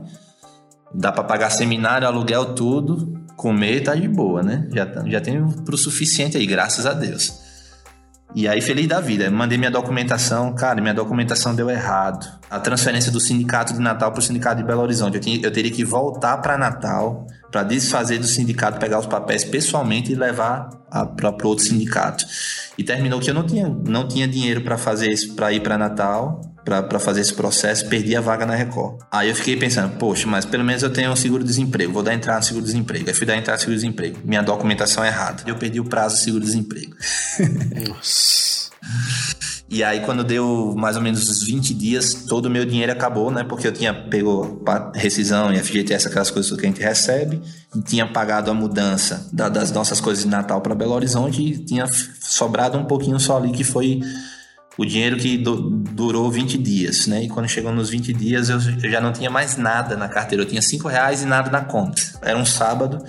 Dá 0.97 1.11
para 1.11 1.23
pagar 1.23 1.49
seminário, 1.49 2.07
aluguel, 2.07 2.55
tudo. 2.55 3.13
Comer 3.35 3.81
tá 3.81 3.93
de 3.95 4.07
boa, 4.07 4.41
né? 4.41 4.67
Já, 4.73 4.87
já 5.05 5.21
tem 5.21 5.45
pro 5.65 5.77
suficiente 5.77 6.37
aí, 6.37 6.45
graças 6.45 6.85
a 6.85 6.93
Deus. 6.93 7.43
E 8.33 8.47
aí, 8.47 8.61
feliz 8.61 8.87
da 8.87 8.99
vida. 8.99 9.29
Mandei 9.29 9.57
minha 9.57 9.71
documentação. 9.71 10.53
Cara, 10.53 10.81
minha 10.81 10.93
documentação 10.93 11.53
deu 11.53 11.69
errado. 11.69 12.27
A 12.49 12.59
transferência 12.59 13.11
do 13.11 13.19
sindicato 13.19 13.73
de 13.73 13.79
Natal 13.79 14.11
para 14.11 14.19
o 14.19 14.23
sindicato 14.23 14.57
de 14.57 14.63
Belo 14.63 14.81
Horizonte. 14.81 15.15
Eu, 15.15 15.21
tinha, 15.21 15.39
eu 15.41 15.51
teria 15.51 15.71
que 15.71 15.83
voltar 15.83 16.37
para 16.37 16.57
Natal 16.57 17.27
para 17.51 17.63
desfazer 17.63 18.17
do 18.19 18.27
sindicato, 18.27 18.79
pegar 18.79 18.99
os 18.99 19.05
papéis 19.05 19.45
pessoalmente 19.45 20.11
e 20.11 20.15
levar 20.15 20.69
para 21.15 21.47
outro 21.47 21.63
sindicato. 21.63 22.25
E 22.77 22.83
terminou 22.83 23.19
que 23.19 23.29
eu 23.29 23.33
não 23.33 23.45
tinha, 23.45 23.69
não 23.69 24.07
tinha 24.07 24.27
dinheiro 24.27 24.61
para 24.61 24.77
fazer 24.77 25.09
isso, 25.09 25.35
para 25.35 25.53
ir 25.53 25.61
para 25.61 25.77
Natal 25.77 26.41
para 26.65 26.99
fazer 26.99 27.21
esse 27.21 27.33
processo, 27.33 27.87
perdi 27.87 28.15
a 28.15 28.21
vaga 28.21 28.45
na 28.45 28.55
Record. 28.55 28.99
Aí 29.11 29.29
eu 29.29 29.35
fiquei 29.35 29.55
pensando, 29.55 29.97
poxa, 29.97 30.27
mas 30.27 30.43
pelo 30.43 30.63
menos 30.63 30.81
eu 30.81 30.89
tenho 30.89 31.11
um 31.11 31.15
seguro-desemprego, 31.15 31.93
vou 31.93 32.01
dar 32.01 32.15
entrada 32.15 32.39
no 32.39 32.45
seguro-desemprego. 32.45 33.07
Aí 33.07 33.13
fui 33.13 33.27
dar 33.27 33.37
entrada 33.37 33.57
no 33.57 33.59
seguro-desemprego. 33.59 34.19
Minha 34.25 34.41
documentação 34.41 35.03
é 35.03 35.07
errada. 35.07 35.43
Eu 35.45 35.55
perdi 35.55 35.79
o 35.79 35.85
prazo 35.85 36.15
do 36.15 36.21
seguro-desemprego. 36.21 36.95
Nossa. 37.87 38.35
E 39.67 39.83
aí, 39.83 40.01
quando 40.01 40.23
deu 40.23 40.75
mais 40.77 40.95
ou 40.95 41.01
menos 41.01 41.27
uns 41.27 41.43
20 41.43 41.73
dias, 41.73 42.13
todo 42.27 42.45
o 42.45 42.49
meu 42.49 42.65
dinheiro 42.65 42.91
acabou, 42.91 43.31
né? 43.31 43.43
Porque 43.43 43.67
eu 43.67 43.71
tinha 43.71 43.93
pego 43.93 44.63
rescisão 44.93 45.51
e 45.51 45.57
FGTS, 45.57 46.07
aquelas 46.07 46.29
coisas 46.29 46.51
que 46.51 46.65
a 46.65 46.69
gente 46.69 46.81
recebe, 46.81 47.41
e 47.75 47.81
tinha 47.81 48.07
pagado 48.07 48.49
a 48.49 48.53
mudança 48.53 49.27
da, 49.33 49.49
das 49.49 49.71
nossas 49.71 49.99
coisas 49.99 50.23
de 50.23 50.29
Natal 50.29 50.61
para 50.61 50.75
Belo 50.75 50.93
Horizonte 50.93 51.41
e 51.41 51.57
tinha 51.57 51.87
sobrado 52.21 52.77
um 52.77 52.85
pouquinho 52.85 53.19
só 53.19 53.37
ali 53.37 53.51
que 53.51 53.63
foi 53.63 54.01
o 54.77 54.85
dinheiro 54.85 55.17
que 55.17 55.37
durou 55.37 56.29
20 56.29 56.57
dias, 56.57 57.07
né? 57.07 57.23
E 57.23 57.29
quando 57.29 57.47
chegou 57.47 57.71
nos 57.71 57.89
20 57.89 58.13
dias, 58.13 58.49
eu, 58.49 58.57
eu 58.57 58.91
já 58.91 58.99
não 58.99 59.13
tinha 59.13 59.29
mais 59.29 59.57
nada 59.57 59.95
na 59.95 60.09
carteira. 60.09 60.43
Eu 60.43 60.47
tinha 60.47 60.61
5 60.61 60.87
reais 60.87 61.21
e 61.21 61.25
nada 61.25 61.49
na 61.49 61.61
conta. 61.61 62.01
Era 62.21 62.37
um 62.37 62.45
sábado. 62.45 63.03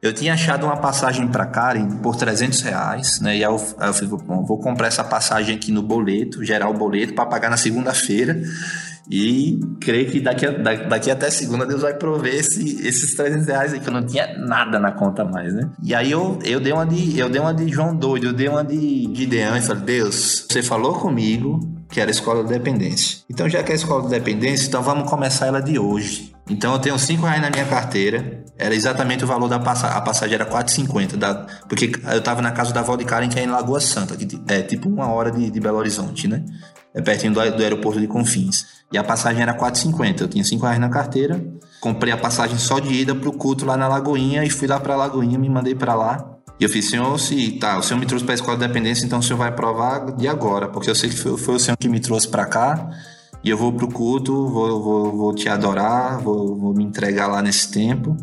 Eu 0.00 0.12
tinha 0.12 0.34
achado 0.34 0.64
uma 0.64 0.76
passagem 0.76 1.26
para 1.26 1.44
Karen 1.44 1.98
por 1.98 2.14
300 2.14 2.60
reais, 2.62 3.20
né? 3.20 3.36
E 3.36 3.44
aí 3.44 3.50
eu, 3.50 3.56
aí 3.78 3.88
eu 3.88 3.94
falei, 3.94 4.10
bom, 4.24 4.44
vou 4.44 4.58
comprar 4.58 4.86
essa 4.86 5.02
passagem 5.02 5.56
aqui 5.56 5.72
no 5.72 5.82
boleto, 5.82 6.44
gerar 6.44 6.68
o 6.68 6.74
boleto 6.74 7.14
para 7.14 7.26
pagar 7.26 7.50
na 7.50 7.56
segunda-feira. 7.56 8.40
E 9.10 9.58
creio 9.80 10.08
que 10.10 10.20
daqui, 10.20 10.46
daqui 10.88 11.10
até 11.10 11.30
segunda 11.30 11.66
Deus 11.66 11.80
vai 11.80 11.94
prover 11.94 12.34
esse, 12.34 12.86
esses 12.86 13.14
300 13.16 13.46
reais 13.46 13.72
aí, 13.72 13.80
que 13.80 13.88
eu 13.88 13.92
não 13.92 14.04
tinha 14.04 14.38
nada 14.38 14.78
na 14.78 14.92
conta 14.92 15.24
mais, 15.24 15.52
né? 15.52 15.68
E 15.82 15.94
aí 15.94 16.12
eu, 16.12 16.38
eu, 16.44 16.60
dei, 16.60 16.72
uma 16.72 16.84
de, 16.84 17.18
eu 17.18 17.28
dei 17.28 17.40
uma 17.40 17.54
de 17.54 17.68
João 17.68 17.96
doido, 17.96 18.26
eu 18.26 18.32
dei 18.32 18.48
uma 18.48 18.62
de 18.62 19.10
Gideão 19.14 19.56
e 19.56 19.62
falei, 19.62 19.82
Deus, 19.82 20.46
você 20.48 20.62
falou 20.62 20.94
comigo 20.94 21.58
que 21.90 22.00
era 22.00 22.10
a 22.10 22.12
escola 22.12 22.44
de 22.44 22.50
dependência. 22.50 23.20
Então, 23.30 23.48
já 23.48 23.62
que 23.62 23.70
é 23.70 23.72
a 23.72 23.76
escola 23.76 24.02
de 24.02 24.10
dependência, 24.10 24.66
então 24.68 24.82
vamos 24.82 25.08
começar 25.08 25.46
ela 25.46 25.60
de 25.60 25.78
hoje. 25.78 26.34
Então, 26.50 26.72
eu 26.72 26.78
tenho 26.78 26.98
5 26.98 27.24
reais 27.24 27.42
na 27.42 27.50
minha 27.50 27.66
carteira, 27.66 28.44
era 28.56 28.74
exatamente 28.74 29.22
o 29.22 29.26
valor 29.26 29.48
da 29.48 29.58
passagem, 29.58 29.96
a 29.96 30.00
passagem 30.00 30.34
era 30.34 30.46
4,50, 30.46 31.16
da, 31.16 31.46
porque 31.68 31.92
eu 32.12 32.22
tava 32.22 32.42
na 32.42 32.50
casa 32.50 32.72
da 32.72 32.80
avó 32.80 32.96
de 32.96 33.04
Karen, 33.04 33.28
que 33.28 33.38
é 33.38 33.44
em 33.44 33.46
Lagoa 33.46 33.80
Santa, 33.80 34.16
que 34.16 34.40
é 34.48 34.62
tipo 34.62 34.88
uma 34.88 35.06
hora 35.08 35.30
de, 35.30 35.50
de 35.50 35.60
Belo 35.60 35.78
Horizonte, 35.78 36.26
né? 36.26 36.44
É 36.94 37.00
pertinho 37.00 37.32
do, 37.32 37.56
do 37.56 37.62
aeroporto 37.62 38.00
de 38.00 38.06
Confins. 38.06 38.66
E 38.90 38.98
a 38.98 39.04
passagem 39.04 39.42
era 39.42 39.54
4,50. 39.54 40.22
Eu 40.22 40.28
tinha 40.28 40.42
5 40.42 40.64
reais 40.64 40.80
na 40.80 40.88
carteira. 40.88 41.40
Comprei 41.80 42.12
a 42.12 42.16
passagem 42.16 42.58
só 42.58 42.78
de 42.78 42.92
ida 42.92 43.14
pro 43.14 43.32
culto 43.32 43.64
lá 43.64 43.76
na 43.76 43.86
Lagoinha 43.86 44.42
e 44.44 44.50
fui 44.50 44.66
lá 44.66 44.80
pra 44.80 44.96
Lagoinha, 44.96 45.38
me 45.38 45.48
mandei 45.48 45.74
para 45.74 45.94
lá. 45.94 46.38
E 46.58 46.64
eu 46.64 46.68
fiz, 46.68 46.88
senhor, 46.88 47.16
se 47.20 47.52
tá, 47.52 47.78
o 47.78 47.82
senhor 47.82 48.00
me 48.00 48.06
trouxe 48.06 48.24
para 48.24 48.34
a 48.34 48.36
escola 48.36 48.56
de 48.56 48.66
dependência, 48.66 49.04
então 49.06 49.20
o 49.20 49.22
senhor 49.22 49.38
vai 49.38 49.52
provar 49.54 50.16
de 50.16 50.26
agora, 50.26 50.66
porque 50.68 50.90
eu 50.90 50.94
sei 50.94 51.08
que 51.08 51.16
foi, 51.16 51.38
foi 51.38 51.54
o 51.54 51.60
senhor 51.60 51.76
que 51.76 51.88
me 51.88 52.00
trouxe 52.00 52.26
para 52.26 52.44
cá. 52.46 52.90
E 53.42 53.50
eu 53.50 53.56
vou 53.56 53.72
pro 53.72 53.88
culto, 53.88 54.48
vou, 54.48 54.82
vou, 54.82 55.16
vou 55.16 55.34
te 55.34 55.48
adorar, 55.48 56.18
vou, 56.18 56.56
vou 56.56 56.74
me 56.74 56.84
entregar 56.84 57.26
lá 57.26 57.40
nesse 57.40 57.70
tempo. 57.70 58.16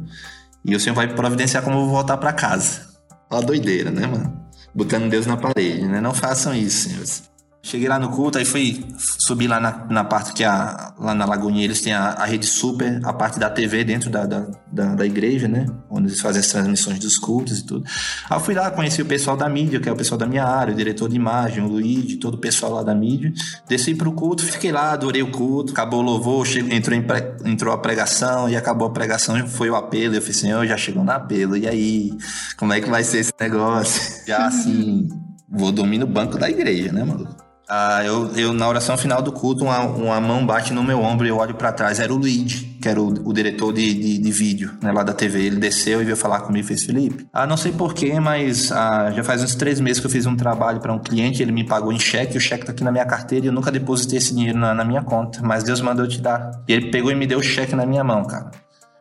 E 0.64 0.76
o 0.76 0.80
senhor 0.80 0.96
vai 0.96 1.14
providenciar 1.14 1.64
como 1.64 1.78
eu 1.78 1.82
vou 1.82 1.96
voltar 1.96 2.18
para 2.18 2.34
casa. 2.34 2.88
Ó, 3.30 3.42
doideira, 3.42 3.92
né, 3.92 4.06
mano? 4.08 4.46
Botando 4.74 5.10
Deus 5.10 5.26
na 5.26 5.38
parede, 5.38 5.88
né? 5.88 6.02
Não 6.02 6.14
façam 6.14 6.54
isso, 6.54 6.90
senhores. 6.90 7.24
Cheguei 7.66 7.90
lá 7.90 7.98
no 7.98 8.10
culto, 8.10 8.38
aí 8.38 8.46
fui 8.46 8.86
subir 8.96 9.48
lá 9.48 9.60
na, 9.60 9.88
na 9.90 10.04
parte 10.04 10.34
que 10.34 10.44
a, 10.44 10.94
lá 11.00 11.16
na 11.16 11.26
Lagoinha 11.26 11.64
eles 11.64 11.82
têm 11.82 11.94
a, 11.94 12.10
a, 12.10 12.24
rede 12.24 12.46
super, 12.46 13.02
a 13.04 13.12
parte 13.12 13.40
da 13.40 13.50
TV 13.50 13.84
dentro 13.84 14.08
da, 14.08 14.24
da, 14.28 14.46
da, 14.72 14.94
da, 14.94 15.04
igreja, 15.04 15.48
né? 15.48 15.66
Onde 15.90 16.10
eles 16.10 16.22
fazem 16.22 16.42
as 16.42 16.48
transmissões 16.48 17.00
dos 17.00 17.18
cultos 17.18 17.58
e 17.58 17.66
tudo. 17.66 17.84
Aí 18.30 18.40
fui 18.40 18.54
lá, 18.54 18.70
conheci 18.70 19.02
o 19.02 19.06
pessoal 19.08 19.36
da 19.36 19.50
mídia, 19.50 19.80
que 19.80 19.90
é 19.90 19.92
o 19.92 19.96
pessoal 19.96 20.16
da 20.16 20.28
minha 20.28 20.46
área, 20.46 20.76
o 20.76 20.78
diretor 20.78 21.10
de 21.10 21.16
imagem, 21.16 21.64
o 21.64 21.68
Luigi, 21.68 22.18
todo 22.18 22.36
o 22.36 22.38
pessoal 22.38 22.72
lá 22.72 22.84
da 22.84 22.94
mídia. 22.94 23.34
Desci 23.68 23.96
pro 23.96 24.12
culto, 24.12 24.46
fiquei 24.46 24.72
lá, 24.72 24.92
adorei 24.92 25.24
o 25.24 25.32
culto, 25.32 25.74
acabou 25.74 26.02
o 26.02 26.04
louvor, 26.04 26.46
entrou, 26.70 27.02
pre, 27.02 27.50
entrou 27.50 27.74
a 27.74 27.80
pregação 27.80 28.48
e 28.48 28.56
acabou 28.56 28.90
a 28.90 28.92
pregação, 28.92 29.48
foi 29.48 29.72
o 29.72 29.76
apelo. 29.76 30.14
Eu 30.14 30.22
falei, 30.22 30.36
senhor, 30.36 30.68
já 30.68 30.78
chegou 30.78 31.04
no 31.04 31.12
apelo, 31.12 31.58
e 31.58 31.68
aí? 31.68 32.12
Como 32.58 32.72
é 32.74 32.80
que 32.80 32.92
vai 32.92 33.04
ser 33.04 33.22
esse 33.22 33.34
negócio? 33.40 34.04
Já 34.28 34.46
assim, 34.46 35.10
vou 35.50 35.72
dormir 35.72 35.98
no 35.98 36.06
banco 36.06 36.38
da 36.38 36.48
igreja, 36.48 36.92
né, 36.92 37.04
maluco? 37.04 37.45
Ah, 37.68 38.04
eu, 38.06 38.32
eu, 38.36 38.54
na 38.54 38.68
oração 38.68 38.96
final 38.96 39.24
do 39.24 39.32
culto, 39.32 39.64
uma, 39.64 39.80
uma 39.80 40.22
mão 40.22 40.46
bate 40.46 40.72
no 40.72 40.84
meu 40.84 41.02
ombro 41.02 41.26
e 41.26 41.30
eu 41.30 41.38
olho 41.38 41.56
para 41.56 41.72
trás. 41.72 42.00
Era 42.00 42.14
o 42.14 42.18
Luigi, 42.18 42.78
que 42.80 42.88
era 42.88 43.02
o, 43.02 43.08
o 43.08 43.34
diretor 43.34 43.74
de, 43.74 43.92
de, 43.92 44.18
de, 44.20 44.32
vídeo 44.32 44.72
né, 44.82 44.92
lá 44.92 45.02
da 45.02 45.14
TV. 45.14 45.42
Ele 45.44 45.56
desceu 45.56 46.00
e 46.00 46.06
veio 46.06 46.16
falar 46.16 46.42
comigo 46.42 46.64
e 46.64 46.68
fez: 46.68 46.84
Felipe, 46.84 47.26
ah, 47.34 47.48
não 47.48 47.58
sei 47.58 47.72
porquê, 47.72 48.20
mas 48.20 48.72
ah, 48.72 49.12
já 49.12 49.24
faz 49.24 49.44
uns 49.44 49.56
três 49.56 49.80
meses 49.80 50.00
que 50.00 50.06
eu 50.06 50.12
fiz 50.12 50.28
um 50.28 50.36
trabalho 50.36 50.80
para 50.80 50.94
um 50.94 51.00
cliente. 51.00 51.42
Ele 51.42 51.52
me 51.52 51.66
pagou 51.66 51.92
em 51.92 52.00
cheque. 52.00 52.38
O 52.38 52.42
cheque 52.42 52.66
tá 52.66 52.72
aqui 52.72 52.84
na 52.84 52.92
minha 52.92 53.06
carteira 53.06 53.46
e 53.46 53.50
eu 53.50 53.54
nunca 53.54 53.72
depositei 53.72 54.20
esse 54.20 54.34
dinheiro 54.36 54.60
na, 54.60 54.74
na 54.76 54.86
minha 54.86 55.02
conta. 55.02 55.42
Mas 55.42 55.64
Deus 55.64 55.82
mandou 55.82 56.08
te 56.08 56.22
dar. 56.22 56.52
E 56.68 56.74
ele 56.74 56.92
pegou 56.92 57.12
e 57.12 57.16
me 57.16 57.26
deu 57.26 57.40
o 57.40 57.44
cheque 57.44 57.76
na 57.76 57.86
minha 57.86 58.04
mão, 58.04 58.26
cara. 58.26 58.52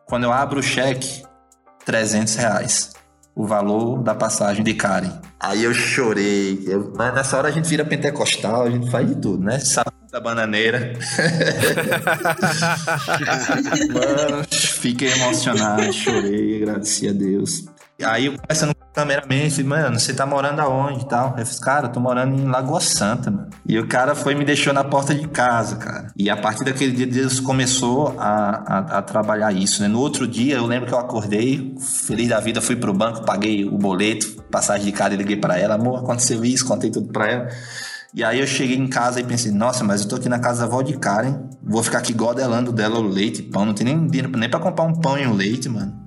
Quando 0.06 0.24
eu 0.24 0.32
abro 0.32 0.60
o 0.60 0.62
cheque, 0.62 1.22
300 1.84 2.36
reais. 2.36 2.92
O 3.34 3.46
valor 3.46 4.02
da 4.02 4.14
passagem 4.14 4.62
de 4.62 4.74
Karen. 4.74 5.12
Aí 5.40 5.64
eu 5.64 5.74
chorei. 5.74 6.62
Eu, 6.66 6.92
mas 6.96 7.14
nessa 7.14 7.36
hora 7.36 7.48
a 7.48 7.50
gente 7.50 7.68
vira 7.68 7.84
pentecostal, 7.84 8.62
a 8.62 8.70
gente 8.70 8.90
faz 8.90 9.06
de 9.06 9.16
tudo, 9.16 9.42
né? 9.44 9.58
Sabe 9.58 9.90
da 10.14 10.20
bananeira. 10.20 10.92
Mano, 13.92 14.44
fiquei 14.48 15.10
emocionado, 15.10 15.92
chorei, 15.92 16.62
agradeci 16.62 17.08
a 17.08 17.12
Deus. 17.12 17.64
Aí 18.00 18.26
eu 18.26 18.38
conversando 18.38 18.74
disse, 19.48 19.64
mano, 19.64 19.98
você 19.98 20.14
tá 20.14 20.24
morando 20.24 20.60
aonde 20.60 21.00
e 21.00 21.08
tal? 21.08 21.34
Eu 21.36 21.44
fiz, 21.44 21.58
cara, 21.58 21.86
eu 21.86 21.92
tô 21.92 21.98
morando 21.98 22.40
em 22.40 22.44
Lagoa 22.44 22.80
Santa, 22.80 23.28
mano. 23.28 23.48
E 23.66 23.76
o 23.76 23.88
cara 23.88 24.14
foi 24.14 24.34
e 24.34 24.36
me 24.36 24.44
deixou 24.44 24.72
na 24.72 24.84
porta 24.84 25.12
de 25.12 25.26
casa, 25.26 25.74
cara. 25.76 26.12
E 26.16 26.30
a 26.30 26.36
partir 26.36 26.64
daquele 26.64 26.92
dia, 26.92 27.06
Deus 27.06 27.40
começou 27.40 28.14
a, 28.16 28.62
a, 28.64 28.98
a, 28.98 29.02
trabalhar 29.02 29.52
isso, 29.52 29.82
né? 29.82 29.88
No 29.88 29.98
outro 29.98 30.28
dia, 30.28 30.54
eu 30.54 30.66
lembro 30.66 30.86
que 30.86 30.94
eu 30.94 30.98
acordei, 30.98 31.74
feliz 32.06 32.28
da 32.28 32.38
vida, 32.38 32.60
fui 32.60 32.76
pro 32.76 32.94
banco, 32.94 33.24
paguei 33.24 33.64
o 33.64 33.76
boleto, 33.76 34.40
passagem 34.48 34.86
de 34.86 34.92
cara 34.92 35.12
e 35.12 35.16
liguei 35.16 35.36
para 35.36 35.58
ela, 35.58 35.74
amor, 35.74 35.98
aconteceu 35.98 36.44
isso, 36.44 36.64
contei 36.64 36.88
tudo 36.88 37.08
pra 37.08 37.28
ela. 37.28 37.48
E 38.14 38.22
aí 38.22 38.38
eu 38.38 38.46
cheguei 38.46 38.76
em 38.76 38.86
casa 38.86 39.18
e 39.18 39.24
pensei, 39.24 39.50
nossa, 39.50 39.82
mas 39.82 40.02
eu 40.02 40.08
tô 40.08 40.14
aqui 40.14 40.28
na 40.28 40.38
casa 40.38 40.60
da 40.60 40.66
avó 40.66 40.82
de 40.82 40.96
Karen, 40.96 41.48
vou 41.60 41.82
ficar 41.82 41.98
aqui 41.98 42.12
godelando 42.12 42.70
dela 42.70 43.00
o 43.00 43.02
leite, 43.02 43.42
pão, 43.42 43.64
não 43.64 43.74
tem 43.74 43.86
nem 43.86 44.06
dinheiro 44.06 44.30
nem 44.38 44.48
pra 44.48 44.60
comprar 44.60 44.84
um 44.84 44.94
pão 44.94 45.18
e 45.18 45.26
um 45.26 45.32
leite, 45.32 45.68
mano. 45.68 46.03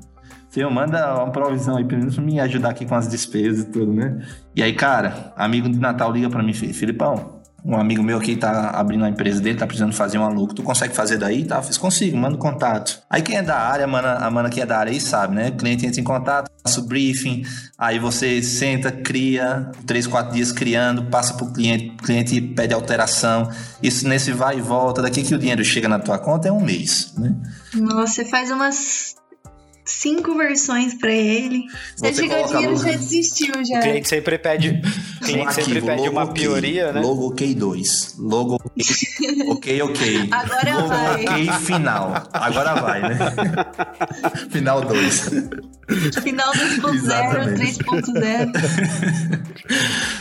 Senhor, 0.57 0.71
manda 0.71 1.13
uma 1.13 1.31
provisão 1.31 1.77
aí, 1.77 1.85
pelo 1.85 1.99
menos 1.99 2.15
pra 2.15 2.23
me 2.23 2.39
ajudar 2.39 2.69
aqui 2.69 2.83
com 2.83 2.95
as 2.95 3.07
despesas 3.07 3.59
e 3.59 3.65
tudo, 3.65 3.93
né? 3.93 4.25
E 4.55 4.63
aí, 4.63 4.73
cara, 4.73 5.31
amigo 5.37 5.69
de 5.69 5.77
Natal 5.77 6.11
liga 6.11 6.31
pra 6.31 6.41
mim, 6.41 6.51
Filipão, 6.51 7.43
um 7.63 7.77
amigo 7.77 8.01
meu 8.01 8.17
aqui 8.17 8.35
tá 8.35 8.71
abrindo 8.71 9.05
a 9.05 9.09
empresa 9.09 9.39
dele, 9.39 9.59
tá 9.59 9.67
precisando 9.67 9.93
fazer 9.93 10.17
um 10.17 10.23
aluno. 10.23 10.47
Tu 10.47 10.63
consegue 10.63 10.95
fazer 10.95 11.19
daí? 11.19 11.45
Tá, 11.45 11.61
fiz, 11.61 11.77
consigo, 11.77 12.17
manda 12.17 12.39
contato. 12.39 13.03
Aí 13.07 13.21
quem 13.21 13.37
é 13.37 13.43
da 13.43 13.55
área, 13.55 13.85
a 13.85 13.87
mana, 13.87 14.13
a 14.15 14.31
mana 14.31 14.49
que 14.49 14.59
é 14.59 14.65
da 14.65 14.79
área 14.79 14.91
aí 14.91 14.99
sabe, 14.99 15.35
né? 15.35 15.49
O 15.49 15.57
cliente 15.57 15.85
entra 15.85 16.01
em 16.01 16.03
contato, 16.03 16.49
passa 16.63 16.79
o 16.79 16.87
briefing, 16.87 17.43
aí 17.77 17.99
você 17.99 18.41
senta, 18.41 18.91
cria, 18.91 19.69
três, 19.85 20.07
quatro 20.07 20.33
dias 20.33 20.51
criando, 20.51 21.03
passa 21.03 21.35
pro 21.35 21.53
cliente, 21.53 21.95
o 21.99 22.03
cliente 22.03 22.41
pede 22.41 22.73
alteração. 22.73 23.47
Isso 23.83 24.07
nesse 24.07 24.31
vai 24.31 24.57
e 24.57 24.61
volta, 24.61 25.03
daqui 25.03 25.21
que 25.21 25.35
o 25.35 25.37
dinheiro 25.37 25.63
chega 25.63 25.87
na 25.87 25.99
tua 25.99 26.17
conta 26.17 26.47
é 26.47 26.51
um 26.51 26.61
mês, 26.61 27.13
né? 27.15 27.35
Você 27.93 28.25
faz 28.25 28.49
umas 28.49 29.15
cinco 29.88 30.38
versões 30.38 30.93
para 30.93 31.12
ele. 31.12 31.63
Você, 31.97 32.13
chegou 32.13 32.43
o 32.43 32.47
dinheiro 32.47 32.73
logo... 32.73 32.86
já 32.86 32.91
desistiu 32.91 33.54
já. 33.65 33.80
O 33.80 33.82
cliente 33.82 34.08
sempre 34.08 34.38
pede, 34.38 34.82
cliente 35.23 35.54
sempre 35.54 35.82
pede 35.82 36.10
uma 36.10 36.28
pioria, 36.34 36.91
né? 36.91 37.02
Logo 37.02 37.28
OK 37.28 37.56
2. 37.56 38.15
Logo 38.19 38.56
OK 39.50 39.82
OK. 39.82 40.30
Agora 40.32 40.76
logo 40.76 40.88
vai. 40.89 41.23
OK 41.23 41.52
final. 41.65 42.28
Agora 42.34 42.76
vai, 42.76 43.02
né? 43.02 43.17
final 44.52 44.82
2. 44.82 45.30
Final 46.21 46.52
2.0, 46.54 47.56
3.0. 47.56 48.52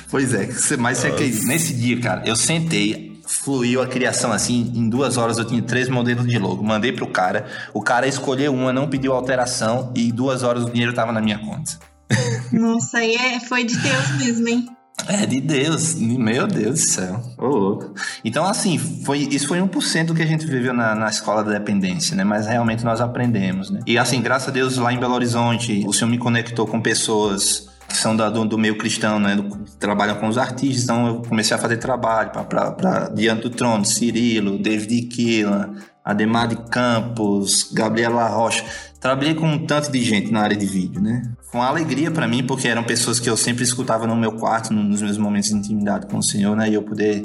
pois 0.09 0.33
é, 0.33 0.49
mas 0.79 0.99
você, 0.99 1.11
nesse 1.45 1.75
dia, 1.75 2.01
cara, 2.01 2.23
eu 2.25 2.37
sentei 2.37 3.16
fluiu 3.27 3.83
a 3.83 3.87
criação 3.87 4.33
assim. 4.33 4.73
Em 4.75 4.89
duas 4.89 5.17
horas 5.17 5.39
eu 5.39 5.45
tinha 5.45 5.61
três 5.61 5.89
modelos 5.89 6.27
de 6.27 6.39
logo. 6.39 6.63
Mandei 6.63 6.93
pro 6.93 7.07
cara. 7.07 7.47
O 7.75 7.83
cara 7.83 8.07
escolheu 8.07 8.55
uma, 8.55 8.73
não 8.73 8.89
pediu 8.89 9.13
alteração. 9.13 9.93
E 9.95 10.09
em 10.09 10.11
duas 10.11 10.43
horas 10.43 10.65
o 10.65 10.71
dinheiro 10.71 10.95
tava 10.95 11.13
na 11.13 11.21
minha 11.21 11.39
conta. 11.39 11.79
Nossa, 12.53 12.99
aí 12.99 13.15
é, 13.15 13.41
foi 13.41 13.65
de 13.65 13.77
Deus 13.77 14.11
mesmo, 14.19 14.49
hein? 14.49 14.67
É 15.09 15.27
de 15.27 15.41
Deus, 15.41 15.95
meu 15.95 16.47
Deus 16.47 16.81
do 16.81 16.91
céu. 16.91 17.23
Ô, 17.37 17.47
louco. 17.47 17.95
Então, 18.25 18.45
assim, 18.47 18.79
foi, 18.79 19.19
isso 19.19 19.47
foi 19.47 19.59
1% 19.59 20.07
do 20.07 20.15
que 20.15 20.23
a 20.23 20.27
gente 20.27 20.47
viveu 20.47 20.73
na, 20.73 20.95
na 20.95 21.09
escola 21.09 21.45
da 21.45 21.53
dependência, 21.53 22.17
né? 22.17 22.25
Mas 22.25 22.47
realmente 22.47 22.83
nós 22.85 23.01
aprendemos, 23.01 23.71
né? 23.71 23.81
E 23.87 23.99
assim, 23.99 24.23
graças 24.23 24.49
a 24.49 24.51
Deus, 24.51 24.77
lá 24.79 24.93
em 24.93 24.99
Belo 24.99 25.15
Horizonte, 25.15 25.85
o 25.87 25.93
Senhor 25.93 26.11
me 26.11 26.19
conectou 26.19 26.67
com 26.67 26.81
pessoas 26.81 27.69
que 27.89 27.97
são 27.97 28.17
da, 28.17 28.29
do, 28.29 28.45
do, 28.45 28.59
meio 28.59 28.77
cristão, 28.77 29.19
né? 29.19 29.37
Do, 29.37 29.65
trabalham 29.79 30.17
com 30.17 30.29
os 30.29 30.39
artistas. 30.39 30.85
Então 30.85 31.07
eu 31.07 31.23
comecei 31.23 31.57
a 31.57 31.59
fazer 31.59 31.77
trabalho 31.77 32.31
para 32.31 33.09
Diante 33.15 33.43
do 33.43 33.51
Trono, 33.51 33.85
Cirilo, 33.85 34.59
David 34.59 35.03
Kila, 35.09 35.73
Ademar 36.05 36.49
de 36.49 36.57
Campos, 36.69 37.71
Gabriela 37.73 38.29
Rocha. 38.29 38.65
Trabalhei 39.01 39.35
com 39.35 39.47
um 39.47 39.67
tanto 39.67 39.91
de 39.91 40.03
gente 40.03 40.31
na 40.33 40.41
área 40.41 40.57
de 40.57 40.67
vídeo, 40.67 41.01
né? 41.01 41.23
Uma 41.53 41.67
alegria 41.67 42.11
para 42.11 42.27
mim, 42.27 42.45
porque 42.45 42.69
eram 42.69 42.85
pessoas 42.85 43.21
que 43.21 43.31
eu 43.31 43.37
sempre 43.37 43.65
escutava 43.65 44.07
no 44.07 44.17
meu 44.17 44.33
quarto, 44.33 44.73
nos 44.73 45.01
meus 45.01 45.19
momentos 45.19 45.51
de 45.51 45.57
intimidade 45.57 46.07
com 46.07 46.19
o 46.19 46.23
Senhor, 46.23 46.57
né? 46.57 46.69
E 46.69 46.75
eu 46.75 46.83
poder 46.83 47.25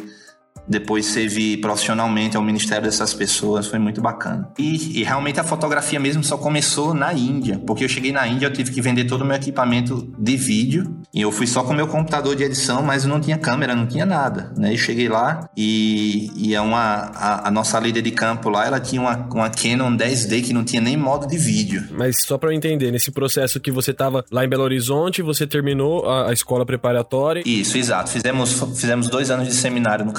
depois 0.68 1.06
servir 1.06 1.58
profissionalmente 1.58 2.38
ao 2.38 2.44
ministério 2.44 2.86
dessas 2.86 3.14
pessoas 3.14 3.68
foi 3.68 3.80
muito 3.80 4.02
bacana. 4.02 4.50
E, 4.58 5.00
e, 5.00 5.04
realmente 5.04 5.40
a 5.40 5.44
fotografia 5.44 6.00
mesmo 6.00 6.24
só 6.24 6.38
começou 6.38 6.94
na 6.94 7.14
Índia, 7.14 7.60
porque 7.66 7.84
eu 7.84 7.90
cheguei 7.90 8.12
na 8.12 8.28
Índia, 8.28 8.48
eu 8.48 8.54
tive 8.54 8.72
que 8.72 8.82
vender 8.82 9.06
todo 9.06 9.22
o 9.22 9.26
meu 9.26 9.36
equipamento 9.36 10.14
de 10.18 10.38
vídeo 10.38 10.96
e 11.14 11.22
eu 11.22 11.32
fui 11.32 11.48
só 11.48 11.64
com 11.64 11.74
o 11.74 11.76
meu 11.76 11.88
computador 11.88 12.36
de 12.36 12.44
edição, 12.44 12.82
mas 12.82 13.04
eu 13.04 13.10
não 13.10 13.20
tinha 13.20 13.38
câmera, 13.38 13.76
não 13.76 13.86
tinha 13.86 14.06
nada, 14.06 14.52
né? 14.58 14.74
E 14.74 14.78
cheguei 14.78 15.10
lá 15.10 15.50
e, 15.56 16.32
e 16.36 16.56
é 16.56 16.62
uma, 16.62 17.12
a, 17.14 17.48
a, 17.48 17.52
nossa 17.52 17.80
líder 17.80 18.02
de 18.02 18.12
campo 18.12 18.50
lá, 18.50 18.66
ela 18.66 18.80
tinha 18.80 19.02
uma, 19.02 19.16
uma 19.32 19.50
Canon 19.50 19.96
10D 19.96 20.44
que 20.44 20.54
não 20.54 20.64
tinha 20.64 20.82
nem 20.82 20.96
modo 20.96 21.28
de 21.28 21.38
vídeo. 21.38 21.88
Mas 21.92 22.22
só 22.22 22.38
para 22.38 22.50
eu 22.50 22.54
entender, 22.54 22.92
nesse 22.92 23.12
processo 23.12 23.60
que 23.60 23.72
você 23.72 23.94
tava 23.94 24.24
lá 24.32 24.46
em 24.46 24.50
Belo 24.50 24.64
Horizonte, 24.64 25.22
você 25.22 25.46
terminou 25.46 26.08
a, 26.08 26.30
a 26.30 26.34
escola 26.34 26.66
preparatória? 26.66 27.44
Isso, 27.46 27.78
exato. 27.78 28.10
Fizemos, 28.10 28.62
fizemos 28.76 29.10
dois 29.10 29.30
anos 29.30 29.48
de 29.48 29.54
seminário 29.54 30.06
no 30.06 30.14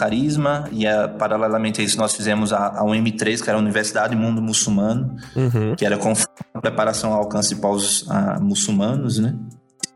E 0.72 0.86
a, 0.86 1.08
paralelamente 1.08 1.80
a 1.80 1.84
isso 1.84 1.98
nós 1.98 2.14
fizemos 2.14 2.52
a, 2.52 2.68
a 2.68 2.84
UM3, 2.84 3.42
que 3.42 3.48
era 3.48 3.58
a 3.58 3.60
Universidade 3.60 4.14
Mundo 4.16 4.40
Muçulmano, 4.40 5.16
uhum. 5.34 5.74
que 5.76 5.84
era 5.84 5.96
com 5.96 6.12
preparação 6.60 7.12
ao 7.12 7.20
alcance 7.20 7.54
de 7.54 7.60
povos 7.60 8.02
uh, 8.02 8.42
muçulmanos, 8.42 9.18
né? 9.18 9.34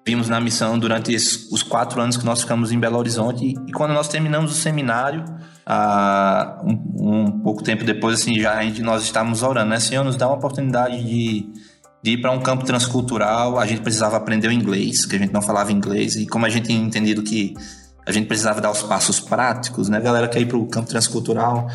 Vimos 0.06 0.28
na 0.28 0.40
missão 0.40 0.78
durante 0.78 1.12
esses, 1.12 1.50
os 1.50 1.64
quatro 1.64 2.00
anos 2.00 2.16
que 2.16 2.24
nós 2.24 2.40
ficamos 2.40 2.70
em 2.70 2.78
Belo 2.78 2.96
Horizonte 2.96 3.44
e, 3.44 3.54
e 3.68 3.72
quando 3.72 3.92
nós 3.92 4.06
terminamos 4.06 4.52
o 4.52 4.54
seminário, 4.54 5.24
uh, 5.66 6.64
um, 6.64 7.24
um, 7.24 7.40
pouco 7.40 7.62
tempo 7.62 7.84
depois, 7.84 8.20
assim, 8.20 8.38
já 8.38 8.60
nós 8.82 9.02
estávamos 9.02 9.42
orando, 9.42 9.70
né? 9.70 9.80
Senhor, 9.80 10.04
nos 10.04 10.16
dá 10.16 10.28
uma 10.28 10.36
oportunidade 10.36 11.02
de, 11.02 11.50
de 12.02 12.10
ir 12.12 12.20
para 12.20 12.30
um 12.30 12.40
campo 12.40 12.64
transcultural, 12.64 13.58
a 13.58 13.66
gente 13.66 13.80
precisava 13.80 14.16
aprender 14.16 14.46
o 14.46 14.52
inglês, 14.52 15.04
que 15.04 15.16
a 15.16 15.18
gente 15.18 15.32
não 15.32 15.42
falava 15.42 15.72
inglês, 15.72 16.14
e 16.14 16.26
como 16.26 16.46
a 16.46 16.48
gente 16.48 16.68
tinha 16.68 16.80
entendido 16.80 17.22
que 17.22 17.54
a 18.06 18.12
gente 18.12 18.26
precisava 18.26 18.60
dar 18.60 18.70
os 18.70 18.82
passos 18.82 19.18
práticos, 19.18 19.88
né? 19.88 19.98
A 19.98 20.00
galera 20.00 20.28
quer 20.28 20.40
ir 20.40 20.46
pro 20.46 20.64
campo 20.66 20.88
transcultural, 20.88 21.66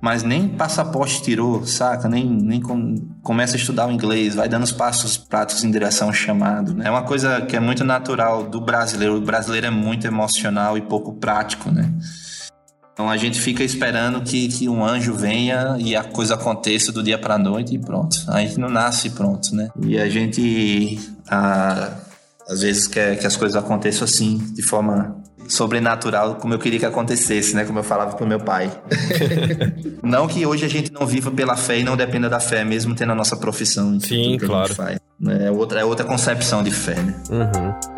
mas 0.00 0.22
nem 0.22 0.48
passaporte 0.48 1.22
tirou, 1.22 1.66
saca? 1.66 2.08
Nem, 2.08 2.26
nem 2.26 2.60
com, 2.60 2.94
começa 3.22 3.56
a 3.56 3.58
estudar 3.58 3.86
o 3.86 3.92
inglês, 3.92 4.34
vai 4.34 4.48
dando 4.48 4.62
os 4.62 4.72
passos 4.72 5.18
práticos 5.18 5.64
em 5.64 5.70
direção 5.70 6.08
ao 6.08 6.14
chamado. 6.14 6.72
Né? 6.72 6.86
É 6.86 6.90
uma 6.90 7.02
coisa 7.02 7.42
que 7.42 7.54
é 7.54 7.60
muito 7.60 7.84
natural 7.84 8.44
do 8.44 8.58
brasileiro. 8.58 9.16
O 9.16 9.20
brasileiro 9.20 9.66
é 9.66 9.70
muito 9.70 10.06
emocional 10.06 10.78
e 10.78 10.80
pouco 10.80 11.12
prático, 11.12 11.70
né? 11.70 11.92
Então 12.94 13.10
a 13.10 13.16
gente 13.18 13.38
fica 13.38 13.62
esperando 13.62 14.22
que, 14.22 14.48
que 14.48 14.70
um 14.70 14.82
anjo 14.82 15.12
venha 15.12 15.76
e 15.78 15.94
a 15.94 16.02
coisa 16.02 16.32
aconteça 16.32 16.90
do 16.90 17.02
dia 17.02 17.18
para 17.18 17.36
noite 17.36 17.74
e 17.74 17.78
pronto. 17.78 18.16
A 18.28 18.40
gente 18.40 18.58
não 18.58 18.70
nasce 18.70 19.10
pronto, 19.10 19.54
né? 19.54 19.68
E 19.84 19.98
a 19.98 20.08
gente 20.08 20.98
ah, 21.28 21.92
às 22.48 22.62
vezes 22.62 22.86
quer 22.86 23.18
que 23.18 23.26
as 23.26 23.36
coisas 23.36 23.54
aconteçam 23.54 24.04
assim, 24.06 24.38
de 24.54 24.62
forma 24.62 25.22
sobrenatural 25.48 26.36
como 26.36 26.54
eu 26.54 26.58
queria 26.58 26.78
que 26.78 26.86
acontecesse, 26.86 27.54
né? 27.54 27.64
Como 27.64 27.78
eu 27.78 27.82
falava 27.82 28.16
pro 28.16 28.26
meu 28.26 28.40
pai. 28.40 28.70
não 30.02 30.26
que 30.26 30.44
hoje 30.46 30.64
a 30.64 30.68
gente 30.68 30.92
não 30.92 31.06
viva 31.06 31.30
pela 31.30 31.56
fé 31.56 31.78
e 31.78 31.84
não 31.84 31.96
dependa 31.96 32.28
da 32.28 32.40
fé, 32.40 32.64
mesmo 32.64 32.94
tendo 32.94 33.12
a 33.12 33.14
nossa 33.14 33.36
profissão. 33.36 33.98
Sim, 34.00 34.38
claro. 34.38 34.74
Faz, 34.74 34.98
né? 35.20 35.46
É 35.46 35.50
outra, 35.50 35.80
é 35.80 35.84
outra 35.84 36.04
concepção 36.04 36.62
de 36.62 36.70
fé, 36.70 36.94
né? 36.94 37.14
Uhum. 37.30 37.96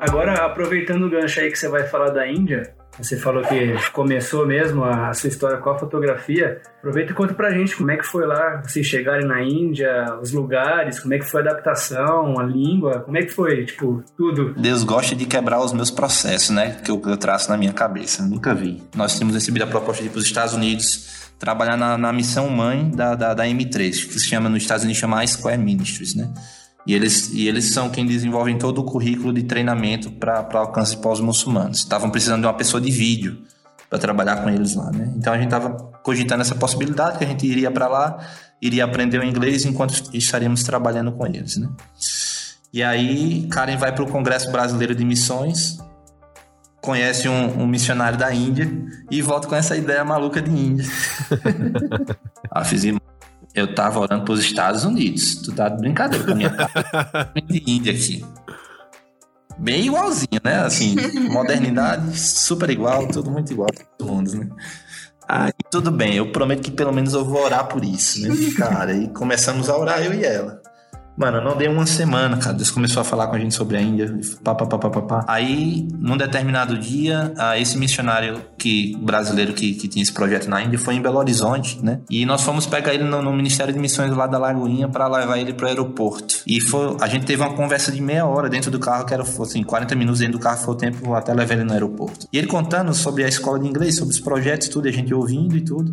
Agora, 0.00 0.44
aproveitando 0.44 1.04
o 1.04 1.10
gancho 1.10 1.40
aí 1.40 1.50
que 1.50 1.58
você 1.58 1.68
vai 1.68 1.86
falar 1.86 2.10
da 2.10 2.26
Índia, 2.26 2.74
você 2.98 3.16
falou 3.16 3.42
que 3.42 3.74
começou 3.92 4.46
mesmo 4.46 4.84
a, 4.84 5.12
sua 5.14 5.28
história 5.28 5.58
com 5.58 5.70
a 5.70 5.78
fotografia. 5.78 6.60
Aproveita 6.78 7.12
e 7.12 7.14
conta 7.14 7.34
pra 7.34 7.50
gente 7.50 7.76
como 7.76 7.90
é 7.90 7.96
que 7.96 8.04
foi 8.04 8.26
lá, 8.26 8.62
vocês 8.64 8.86
chegarem 8.86 9.26
na 9.26 9.42
Índia, 9.42 10.18
os 10.20 10.32
lugares, 10.32 10.98
como 10.98 11.14
é 11.14 11.18
que 11.18 11.24
foi 11.24 11.40
a 11.40 11.44
adaptação, 11.44 12.38
a 12.38 12.42
língua, 12.42 13.00
como 13.00 13.16
é 13.16 13.22
que 13.22 13.30
foi, 13.30 13.64
tipo, 13.64 14.02
tudo. 14.16 14.54
Deus 14.54 14.82
gosta 14.84 15.14
de 15.14 15.24
quebrar 15.24 15.60
os 15.60 15.72
meus 15.72 15.90
processos, 15.90 16.50
né? 16.50 16.76
Que 16.84 16.90
eu, 16.90 17.00
eu 17.06 17.16
traço 17.16 17.50
na 17.50 17.56
minha 17.56 17.72
cabeça. 17.72 18.22
Nunca 18.22 18.54
vi. 18.54 18.82
Nós 18.94 19.14
tínhamos 19.14 19.34
recebido 19.34 19.62
a 19.62 19.66
proposta 19.66 20.02
de 20.02 20.08
ir 20.08 20.12
pros 20.12 20.24
Estados 20.24 20.54
Unidos 20.54 21.18
trabalhar 21.38 21.76
na, 21.76 21.96
na 21.96 22.12
missão 22.12 22.48
mãe 22.50 22.90
da, 22.90 23.14
da, 23.14 23.32
da, 23.32 23.44
M3, 23.44 23.90
que 23.90 24.18
se 24.18 24.26
chama 24.26 24.48
nos 24.48 24.62
Estados 24.62 24.82
Unidos 24.82 25.00
chama 25.00 25.24
Square 25.26 25.58
Ministries, 25.58 26.14
né? 26.14 26.28
E 26.88 26.94
eles, 26.94 27.30
e 27.34 27.46
eles 27.46 27.66
são 27.74 27.90
quem 27.90 28.06
desenvolvem 28.06 28.56
todo 28.56 28.78
o 28.78 28.84
currículo 28.84 29.30
de 29.30 29.42
treinamento 29.42 30.10
para 30.10 30.48
alcance 30.54 30.96
pós-muçulmanos. 30.96 31.80
Estavam 31.80 32.08
precisando 32.08 32.40
de 32.40 32.46
uma 32.46 32.54
pessoa 32.54 32.80
de 32.80 32.90
vídeo 32.90 33.42
para 33.90 33.98
trabalhar 33.98 34.36
com 34.36 34.48
eles 34.48 34.74
lá, 34.74 34.90
né? 34.90 35.12
Então 35.14 35.34
a 35.34 35.36
gente 35.36 35.48
estava 35.48 35.68
cogitando 36.02 36.40
essa 36.40 36.54
possibilidade 36.54 37.18
que 37.18 37.24
a 37.24 37.26
gente 37.26 37.46
iria 37.46 37.70
para 37.70 37.88
lá, 37.88 38.26
iria 38.60 38.86
aprender 38.86 39.18
o 39.18 39.22
inglês 39.22 39.66
enquanto 39.66 40.02
estaríamos 40.14 40.62
trabalhando 40.62 41.12
com 41.12 41.26
eles, 41.26 41.58
né? 41.58 41.68
E 42.72 42.82
aí 42.82 43.46
Karen 43.50 43.76
vai 43.76 43.94
para 43.94 44.04
o 44.04 44.08
Congresso 44.08 44.50
Brasileiro 44.50 44.94
de 44.94 45.04
Missões, 45.04 45.76
conhece 46.80 47.28
um, 47.28 47.64
um, 47.64 47.66
missionário 47.66 48.18
da 48.18 48.32
Índia 48.32 48.66
e 49.10 49.20
volta 49.20 49.46
com 49.46 49.54
essa 49.54 49.76
ideia 49.76 50.02
maluca 50.06 50.40
de 50.40 50.50
Índia. 50.50 50.86
ah, 52.50 52.64
fiz 52.64 52.82
Eu 53.58 53.74
tava 53.74 54.00
orando 54.00 54.24
pros 54.24 54.40
Estados 54.40 54.84
Unidos. 54.84 55.36
Tu 55.36 55.52
tá 55.52 55.68
de 55.68 55.78
brincadeira 55.78 56.24
com 56.24 56.32
a 56.32 56.34
minha 56.34 56.50
cara 56.50 57.32
de 57.46 57.62
Índia 57.66 57.92
aqui. 57.92 58.24
Bem 59.58 59.86
igualzinho, 59.86 60.40
né? 60.44 60.60
Assim, 60.60 60.94
modernidade 61.28 62.18
super 62.18 62.70
igual, 62.70 63.08
tudo 63.08 63.30
muito 63.30 63.52
igual, 63.52 63.68
todo 63.98 64.12
mundo, 64.12 64.32
né? 64.36 64.48
Aí 65.28 65.52
tudo 65.70 65.90
bem, 65.90 66.14
eu 66.14 66.32
prometo 66.32 66.62
que 66.62 66.70
pelo 66.70 66.92
menos 66.92 67.12
eu 67.12 67.24
vou 67.24 67.42
orar 67.42 67.66
por 67.66 67.84
isso, 67.84 68.20
né? 68.20 68.34
Cara, 68.56 68.94
e 68.94 69.08
começamos 69.08 69.68
a 69.68 69.76
orar 69.76 70.00
eu 70.00 70.14
e 70.14 70.24
ela. 70.24 70.62
Mano, 71.18 71.40
não 71.40 71.56
deu 71.56 71.72
uma 71.72 71.84
semana, 71.84 72.36
cara. 72.36 72.54
Deus 72.54 72.70
começou 72.70 73.00
a 73.00 73.04
falar 73.04 73.26
com 73.26 73.34
a 73.34 73.38
gente 73.40 73.52
sobre 73.52 73.76
a 73.76 73.80
Índia. 73.80 74.08
Pá, 74.44 74.54
pá, 74.54 74.66
pá, 74.66 74.78
pá, 74.78 74.88
pá, 74.88 75.02
pá. 75.02 75.24
Aí, 75.26 75.88
num 75.98 76.16
determinado 76.16 76.78
dia, 76.78 77.34
esse 77.56 77.76
missionário 77.76 78.40
que, 78.56 78.96
brasileiro 79.02 79.52
que, 79.52 79.74
que 79.74 79.88
tinha 79.88 80.00
esse 80.00 80.12
projeto 80.12 80.48
na 80.48 80.62
Índia 80.62 80.78
foi 80.78 80.94
em 80.94 81.02
Belo 81.02 81.18
Horizonte, 81.18 81.84
né? 81.84 82.00
E 82.08 82.24
nós 82.24 82.42
fomos 82.42 82.66
pegar 82.66 82.94
ele 82.94 83.02
no, 83.02 83.20
no 83.20 83.32
Ministério 83.32 83.74
de 83.74 83.80
Missões 83.80 84.12
lá 84.12 84.28
da 84.28 84.38
Lagoinha 84.38 84.88
para 84.88 85.08
levar 85.08 85.38
ele 85.38 85.52
pro 85.52 85.66
aeroporto. 85.66 86.36
E 86.46 86.60
foi, 86.60 86.96
a 87.00 87.08
gente 87.08 87.26
teve 87.26 87.42
uma 87.42 87.52
conversa 87.52 87.90
de 87.90 88.00
meia 88.00 88.24
hora 88.24 88.48
dentro 88.48 88.70
do 88.70 88.78
carro, 88.78 89.04
que 89.04 89.12
era 89.12 89.24
assim, 89.24 89.64
40 89.64 89.96
minutos 89.96 90.20
dentro 90.20 90.38
do 90.38 90.40
carro 90.40 90.58
foi 90.58 90.74
o 90.74 90.76
tempo 90.76 91.14
até 91.14 91.34
levar 91.34 91.54
ele 91.54 91.64
no 91.64 91.72
aeroporto. 91.72 92.28
E 92.32 92.38
ele 92.38 92.46
contando 92.46 92.94
sobre 92.94 93.24
a 93.24 93.28
escola 93.28 93.58
de 93.58 93.66
inglês, 93.66 93.96
sobre 93.96 94.14
os 94.14 94.20
projetos, 94.20 94.68
tudo, 94.68 94.86
a 94.86 94.92
gente 94.92 95.12
ouvindo 95.12 95.56
e 95.56 95.62
tudo. 95.62 95.92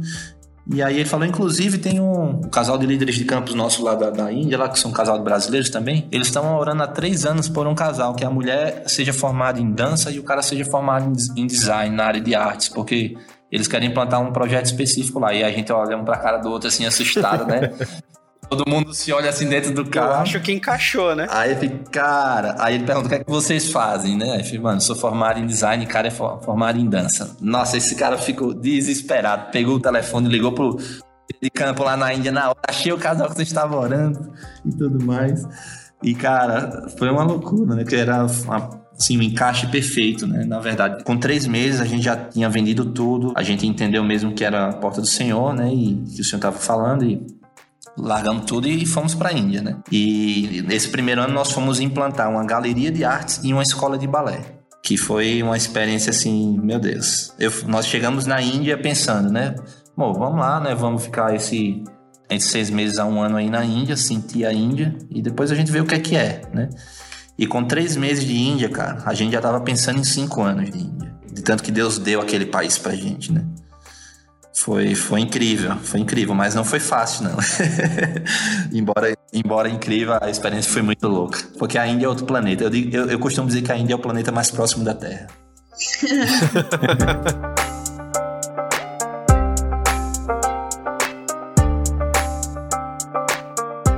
E 0.67 0.81
aí 0.81 0.95
ele 0.95 1.05
falou, 1.05 1.27
inclusive, 1.27 1.77
tem 1.77 1.99
um, 1.99 2.41
um 2.43 2.49
casal 2.49 2.77
de 2.77 2.87
líderes 2.87 3.15
de 3.15 3.23
campos 3.23 3.53
nosso 3.53 3.83
lá 3.83 3.93
da, 3.93 4.09
da, 4.09 4.31
Índia, 4.31 4.57
lá 4.57 4.67
que 4.67 4.79
são 4.79 4.89
um 4.89 4.93
casal 4.93 5.17
de 5.17 5.23
brasileiros 5.23 5.69
também. 5.69 6.07
Eles 6.11 6.27
estão 6.27 6.57
orando 6.57 6.81
há 6.81 6.87
três 6.87 7.23
anos 7.25 7.47
por 7.47 7.67
um 7.67 7.75
casal, 7.75 8.15
que 8.15 8.25
a 8.25 8.29
mulher 8.29 8.83
seja 8.87 9.13
formada 9.13 9.59
em 9.59 9.71
dança 9.71 10.09
e 10.09 10.19
o 10.19 10.23
cara 10.23 10.41
seja 10.41 10.65
formado 10.65 11.13
em, 11.35 11.45
design, 11.45 11.95
na 11.95 12.05
área 12.05 12.21
de 12.21 12.33
artes, 12.33 12.69
porque 12.69 13.15
eles 13.51 13.67
querem 13.67 13.89
implantar 13.89 14.19
um 14.21 14.33
projeto 14.33 14.65
específico 14.65 15.19
lá. 15.19 15.33
E 15.33 15.43
a 15.43 15.51
gente 15.51 15.71
olha 15.71 15.95
um 15.97 16.03
pra 16.03 16.17
cara 16.17 16.39
do 16.39 16.49
outro 16.49 16.67
assim, 16.67 16.85
assustado, 16.85 17.45
né? 17.45 17.71
Todo 18.49 18.63
mundo 18.67 18.93
se 18.93 19.11
olha 19.11 19.29
assim 19.29 19.47
dentro 19.47 19.73
do 19.73 19.85
carro. 19.85 20.07
Eu 20.07 20.15
acho 20.17 20.39
que 20.39 20.51
encaixou, 20.51 21.15
né? 21.15 21.27
Aí 21.29 21.51
eu 21.51 21.57
fico, 21.57 21.89
cara. 21.89 22.55
Aí 22.59 22.75
ele 22.75 22.83
pergunta: 22.85 23.07
o 23.07 23.09
que 23.09 23.15
é 23.15 23.23
que 23.23 23.29
vocês 23.29 23.71
fazem, 23.71 24.17
né? 24.17 24.31
Aí 24.31 24.39
eu 24.39 24.45
fico, 24.45 24.63
mano, 24.63 24.81
sou 24.81 24.95
formado 24.95 25.39
em 25.39 25.45
design 25.45 25.85
cara 25.85 26.07
é 26.07 26.11
formado 26.11 26.79
em 26.79 26.89
dança. 26.89 27.35
Nossa, 27.41 27.77
esse 27.77 27.95
cara 27.95 28.17
ficou 28.17 28.53
desesperado. 28.53 29.51
Pegou 29.51 29.75
o 29.75 29.79
telefone, 29.79 30.29
ligou 30.29 30.51
pro 30.51 30.77
de 31.41 31.49
campo 31.49 31.83
lá 31.83 31.97
na 31.97 32.13
Índia 32.13 32.31
na 32.31 32.49
hora. 32.49 32.59
Achei 32.67 32.91
o 32.91 32.97
casal 32.97 33.27
que 33.29 33.35
você 33.35 33.43
estava 33.43 33.75
orando 33.75 34.31
e 34.65 34.69
tudo 34.69 35.03
mais. 35.03 35.43
E, 36.03 36.13
cara, 36.13 36.87
foi 36.97 37.09
uma 37.09 37.23
loucura, 37.23 37.75
né? 37.75 37.83
Que 37.83 37.95
era 37.95 38.25
uma 38.25 38.85
assim, 38.97 39.17
um 39.17 39.21
encaixe 39.21 39.67
perfeito, 39.67 40.25
né? 40.25 40.45
Na 40.45 40.59
verdade, 40.59 41.03
com 41.03 41.17
três 41.17 41.45
meses 41.45 41.81
a 41.81 41.85
gente 41.85 42.03
já 42.03 42.15
tinha 42.15 42.49
vendido 42.49 42.85
tudo, 42.85 43.33
a 43.35 43.43
gente 43.43 43.67
entendeu 43.67 44.03
mesmo 44.03 44.33
que 44.33 44.43
era 44.43 44.69
a 44.69 44.73
porta 44.73 45.01
do 45.01 45.07
Senhor, 45.07 45.53
né? 45.53 45.71
E 45.73 45.95
que 46.15 46.21
o 46.21 46.23
Senhor 46.23 46.37
estava 46.37 46.57
falando 46.57 47.03
e 47.03 47.21
largamos 47.97 48.45
tudo 48.45 48.67
e 48.67 48.85
fomos 48.85 49.15
para 49.15 49.29
a 49.29 49.33
Índia, 49.33 49.61
né? 49.61 49.77
E 49.91 50.63
nesse 50.67 50.89
primeiro 50.89 51.21
ano 51.21 51.33
nós 51.33 51.51
fomos 51.51 51.79
implantar 51.79 52.29
uma 52.29 52.45
galeria 52.45 52.91
de 52.91 53.03
artes 53.03 53.39
e 53.43 53.53
uma 53.53 53.63
escola 53.63 53.97
de 53.97 54.07
balé, 54.07 54.41
que 54.83 54.97
foi 54.97 55.41
uma 55.41 55.57
experiência 55.57 56.09
assim, 56.09 56.59
meu 56.61 56.79
Deus. 56.79 57.33
Eu, 57.39 57.51
nós 57.67 57.87
chegamos 57.87 58.25
na 58.25 58.41
Índia 58.41 58.77
pensando, 58.77 59.31
né? 59.31 59.55
Bom, 59.95 60.13
vamos 60.13 60.39
lá, 60.39 60.59
né? 60.59 60.75
Vamos 60.75 61.03
ficar 61.03 61.33
esse 61.33 61.83
entre 62.29 62.47
seis 62.47 62.69
meses 62.69 62.97
a 62.97 63.05
um 63.05 63.21
ano 63.21 63.37
aí 63.37 63.49
na 63.49 63.63
Índia, 63.63 63.95
sentir 63.95 64.45
a 64.45 64.53
Índia 64.53 64.95
e 65.09 65.21
depois 65.21 65.51
a 65.51 65.55
gente 65.55 65.71
vê 65.71 65.79
o 65.79 65.85
que 65.85 65.95
é 65.95 65.99
que 65.99 66.15
é, 66.15 66.41
né? 66.53 66.69
E 67.37 67.45
com 67.45 67.63
três 67.63 67.95
meses 67.95 68.25
de 68.25 68.35
Índia, 68.35 68.69
cara, 68.69 69.03
a 69.05 69.13
gente 69.13 69.33
já 69.33 69.41
tava 69.41 69.59
pensando 69.61 69.99
em 69.99 70.03
cinco 70.03 70.41
anos 70.41 70.69
de 70.69 70.77
Índia. 70.77 71.13
De 71.31 71.41
tanto 71.41 71.61
que 71.61 71.71
Deus 71.71 71.99
deu 71.99 72.21
aquele 72.21 72.45
país 72.45 72.77
pra 72.77 72.95
gente, 72.95 73.31
né? 73.31 73.45
Foi, 74.55 74.95
foi 74.95 75.19
incrível, 75.19 75.75
foi 75.83 75.99
incrível, 75.99 76.33
mas 76.33 76.55
não 76.55 76.63
foi 76.63 76.79
fácil, 76.79 77.25
não. 77.25 77.35
embora, 78.71 79.13
embora 79.33 79.69
incrível, 79.69 80.17
a 80.21 80.29
experiência 80.29 80.71
foi 80.71 80.81
muito 80.81 81.05
louca. 81.09 81.39
Porque 81.59 81.77
a 81.77 81.85
Índia 81.85 82.05
é 82.05 82.09
outro 82.09 82.25
planeta. 82.25 82.63
Eu, 82.63 82.69
digo, 82.69 82.95
eu, 82.95 83.05
eu 83.09 83.19
costumo 83.19 83.47
dizer 83.47 83.63
que 83.63 83.71
a 83.71 83.77
Índia 83.77 83.93
é 83.93 83.97
o 83.97 83.99
planeta 83.99 84.31
mais 84.31 84.49
próximo 84.49 84.85
da 84.85 84.93
Terra. 84.93 85.27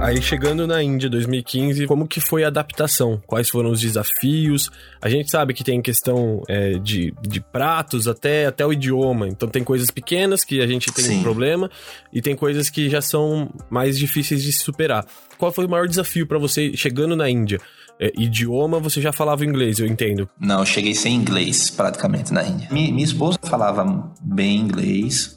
Aí 0.07 0.21
chegando 0.21 0.65
na 0.65 0.81
Índia 0.81 1.09
2015, 1.09 1.85
como 1.85 2.07
que 2.07 2.21
foi 2.21 2.45
a 2.45 2.47
adaptação? 2.47 3.21
Quais 3.27 3.49
foram 3.49 3.71
os 3.71 3.81
desafios? 3.81 4.71
A 5.01 5.09
gente 5.09 5.29
sabe 5.29 5.53
que 5.53 5.65
tem 5.65 5.81
questão 5.81 6.41
é, 6.47 6.79
de, 6.79 7.13
de 7.21 7.41
pratos 7.41 8.07
até, 8.07 8.45
até 8.45 8.65
o 8.65 8.71
idioma. 8.71 9.27
Então 9.27 9.49
tem 9.49 9.65
coisas 9.65 9.91
pequenas 9.91 10.45
que 10.45 10.61
a 10.61 10.65
gente 10.65 10.93
tem 10.93 11.03
Sim. 11.03 11.19
um 11.19 11.23
problema 11.23 11.69
e 12.13 12.21
tem 12.21 12.37
coisas 12.37 12.69
que 12.69 12.89
já 12.89 13.01
são 13.01 13.53
mais 13.69 13.99
difíceis 13.99 14.41
de 14.41 14.53
se 14.53 14.59
superar. 14.59 15.05
Qual 15.37 15.51
foi 15.51 15.65
o 15.65 15.69
maior 15.69 15.89
desafio 15.89 16.25
para 16.25 16.39
você 16.39 16.71
chegando 16.77 17.13
na 17.13 17.29
Índia? 17.29 17.59
É, 17.99 18.09
idioma, 18.17 18.79
você 18.79 19.01
já 19.01 19.11
falava 19.11 19.43
inglês, 19.43 19.79
eu 19.79 19.87
entendo. 19.87 20.29
Não, 20.39 20.59
eu 20.59 20.65
cheguei 20.65 20.95
sem 20.95 21.15
inglês 21.15 21.69
praticamente 21.69 22.31
na 22.31 22.47
Índia. 22.47 22.69
Minha, 22.71 22.93
minha 22.93 23.03
esposa 23.03 23.37
falava 23.43 24.09
bem 24.21 24.57
inglês, 24.57 25.36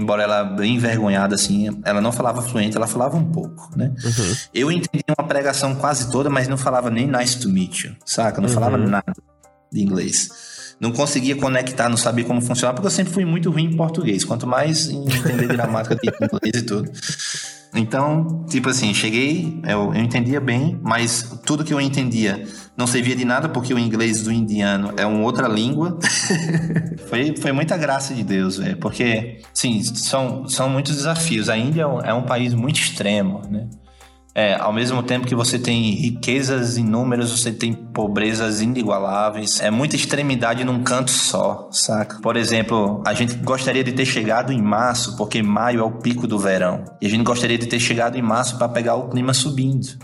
embora 0.00 0.22
ela 0.22 0.42
bem 0.44 0.76
envergonhada 0.76 1.34
assim, 1.34 1.68
ela 1.84 2.00
não 2.00 2.12
falava 2.12 2.42
fluente, 2.42 2.76
ela 2.76 2.86
falava 2.86 3.16
um 3.16 3.24
pouco, 3.24 3.70
né? 3.76 3.92
Uhum. 4.02 4.34
Eu 4.54 4.70
entendi 4.70 5.04
uma 5.18 5.26
pregação 5.26 5.74
quase 5.74 6.10
toda, 6.10 6.30
mas 6.30 6.48
não 6.48 6.56
falava 6.56 6.90
nem 6.90 7.06
nice 7.06 7.38
to 7.38 7.48
meet 7.48 7.84
you, 7.84 7.96
saca? 8.04 8.40
Não 8.40 8.48
uhum. 8.48 8.54
falava 8.54 8.78
nada 8.78 9.14
de 9.72 9.80
inglês. 9.82 10.59
Não 10.80 10.90
conseguia 10.90 11.36
conectar, 11.36 11.90
não 11.90 11.96
sabia 11.96 12.24
como 12.24 12.40
funcionar, 12.40 12.72
porque 12.72 12.86
eu 12.86 12.90
sempre 12.90 13.12
fui 13.12 13.24
muito 13.24 13.50
ruim 13.50 13.64
em 13.64 13.76
português, 13.76 14.24
quanto 14.24 14.46
mais 14.46 14.88
em 14.88 15.04
entender 15.04 15.46
gramática 15.46 15.94
de 15.94 16.08
inglês 16.08 16.54
e 16.54 16.62
tudo. 16.62 16.90
Então, 17.74 18.44
tipo 18.48 18.68
assim, 18.68 18.92
cheguei, 18.92 19.60
eu, 19.64 19.94
eu 19.94 20.00
entendia 20.00 20.40
bem, 20.40 20.80
mas 20.82 21.38
tudo 21.44 21.64
que 21.64 21.72
eu 21.72 21.80
entendia 21.80 22.42
não 22.76 22.86
servia 22.86 23.14
de 23.14 23.24
nada 23.24 23.48
porque 23.48 23.72
o 23.72 23.78
inglês 23.78 24.22
do 24.22 24.32
indiano 24.32 24.92
é 24.96 25.06
uma 25.06 25.22
outra 25.22 25.46
língua. 25.46 25.98
foi, 27.08 27.36
foi 27.36 27.52
muita 27.52 27.76
graça 27.76 28.14
de 28.14 28.24
Deus, 28.24 28.56
velho, 28.56 28.76
porque, 28.78 29.42
sim, 29.52 29.82
são, 29.82 30.48
são 30.48 30.68
muitos 30.68 30.96
desafios. 30.96 31.48
A 31.48 31.56
Índia 31.56 31.82
é 31.82 32.14
um 32.14 32.20
é 32.20 32.26
país 32.26 32.54
muito 32.54 32.80
extremo, 32.80 33.42
né? 33.48 33.68
É, 34.32 34.54
ao 34.54 34.72
mesmo 34.72 35.02
tempo 35.02 35.26
que 35.26 35.34
você 35.34 35.58
tem 35.58 35.90
riquezas 35.92 36.76
inúmeras, 36.76 37.30
você 37.30 37.50
tem 37.50 37.72
pobrezas 37.72 38.60
inigualáveis. 38.60 39.60
É 39.60 39.70
muita 39.70 39.96
extremidade 39.96 40.64
num 40.64 40.84
canto 40.84 41.10
só, 41.10 41.68
saca? 41.72 42.20
Por 42.20 42.36
exemplo, 42.36 43.02
a 43.04 43.12
gente 43.12 43.34
gostaria 43.34 43.82
de 43.82 43.92
ter 43.92 44.06
chegado 44.06 44.52
em 44.52 44.62
março, 44.62 45.16
porque 45.16 45.42
maio 45.42 45.80
é 45.80 45.82
o 45.82 45.90
pico 45.90 46.28
do 46.28 46.38
verão. 46.38 46.84
E 47.00 47.06
a 47.06 47.10
gente 47.10 47.24
gostaria 47.24 47.58
de 47.58 47.66
ter 47.66 47.80
chegado 47.80 48.16
em 48.16 48.22
março 48.22 48.56
para 48.56 48.68
pegar 48.68 48.94
o 48.94 49.08
clima 49.08 49.34
subindo. 49.34 49.98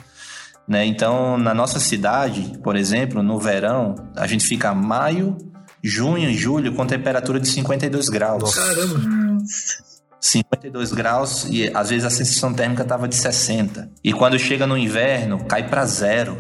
Né? 0.67 0.85
Então, 0.85 1.39
na 1.39 1.55
nossa 1.55 1.79
cidade, 1.79 2.59
por 2.65 2.75
exemplo, 2.75 3.23
no 3.23 3.39
verão, 3.39 3.95
a 4.17 4.27
gente 4.27 4.45
fica 4.45 4.75
maio, 4.75 5.37
junho 5.83 6.29
e 6.29 6.37
julho 6.37 6.75
com 6.75 6.85
temperatura 6.85 7.39
de 7.39 7.47
52 7.47 8.09
graus. 8.09 8.53
Caramba! 8.53 9.01
52 10.27 10.93
graus 10.93 11.47
e 11.51 11.71
às 11.75 11.91
vezes 11.91 12.05
a 12.05 12.11
sensação 12.11 12.53
térmica 12.53 12.83
estava 12.83 13.07
de 13.07 13.15
60. 13.15 13.91
E 14.03 14.13
quando 14.13 14.39
chega 14.39 14.67
no 14.67 14.77
inverno, 14.77 15.45
cai 15.45 15.69
para 15.69 15.85
zero. 15.85 16.37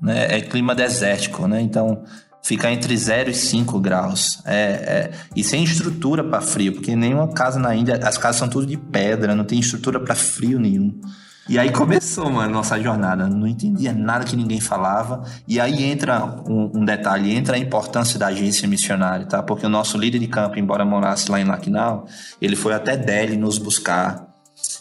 Né? 0.00 0.36
É 0.36 0.40
clima 0.40 0.74
desértico, 0.74 1.46
né? 1.46 1.60
Então 1.60 2.04
fica 2.42 2.70
entre 2.70 2.96
0 2.96 3.30
e 3.30 3.34
5 3.34 3.80
graus. 3.80 4.42
É, 4.44 4.54
é, 4.54 5.10
e 5.34 5.44
sem 5.44 5.62
estrutura 5.62 6.24
para 6.24 6.40
frio, 6.40 6.72
porque 6.72 6.94
nenhuma 6.96 7.28
casa 7.28 7.58
na 7.58 7.74
Índia, 7.74 8.00
as 8.02 8.18
casas 8.18 8.36
são 8.36 8.48
tudo 8.48 8.66
de 8.66 8.76
pedra, 8.76 9.34
não 9.34 9.44
tem 9.44 9.60
estrutura 9.60 10.00
para 10.00 10.14
frio 10.14 10.58
nenhum. 10.58 11.00
E 11.48 11.58
aí 11.58 11.72
começou, 11.72 12.30
mano, 12.30 12.52
nossa 12.52 12.80
jornada. 12.80 13.28
Não 13.28 13.46
entendia 13.46 13.92
nada 13.92 14.24
que 14.24 14.36
ninguém 14.36 14.60
falava. 14.60 15.24
E 15.46 15.60
aí 15.60 15.82
entra 15.82 16.24
um, 16.24 16.70
um, 16.74 16.84
detalhe, 16.84 17.34
entra 17.34 17.56
a 17.56 17.58
importância 17.58 18.18
da 18.18 18.28
agência 18.28 18.68
missionária, 18.68 19.26
tá? 19.26 19.42
Porque 19.42 19.66
o 19.66 19.68
nosso 19.68 19.98
líder 19.98 20.20
de 20.20 20.28
campo, 20.28 20.58
embora 20.58 20.84
morasse 20.84 21.30
lá 21.30 21.40
em 21.40 21.44
Lucknow, 21.44 22.06
ele 22.40 22.54
foi 22.54 22.72
até 22.74 22.96
Delhi 22.96 23.36
nos 23.36 23.58
buscar. 23.58 24.32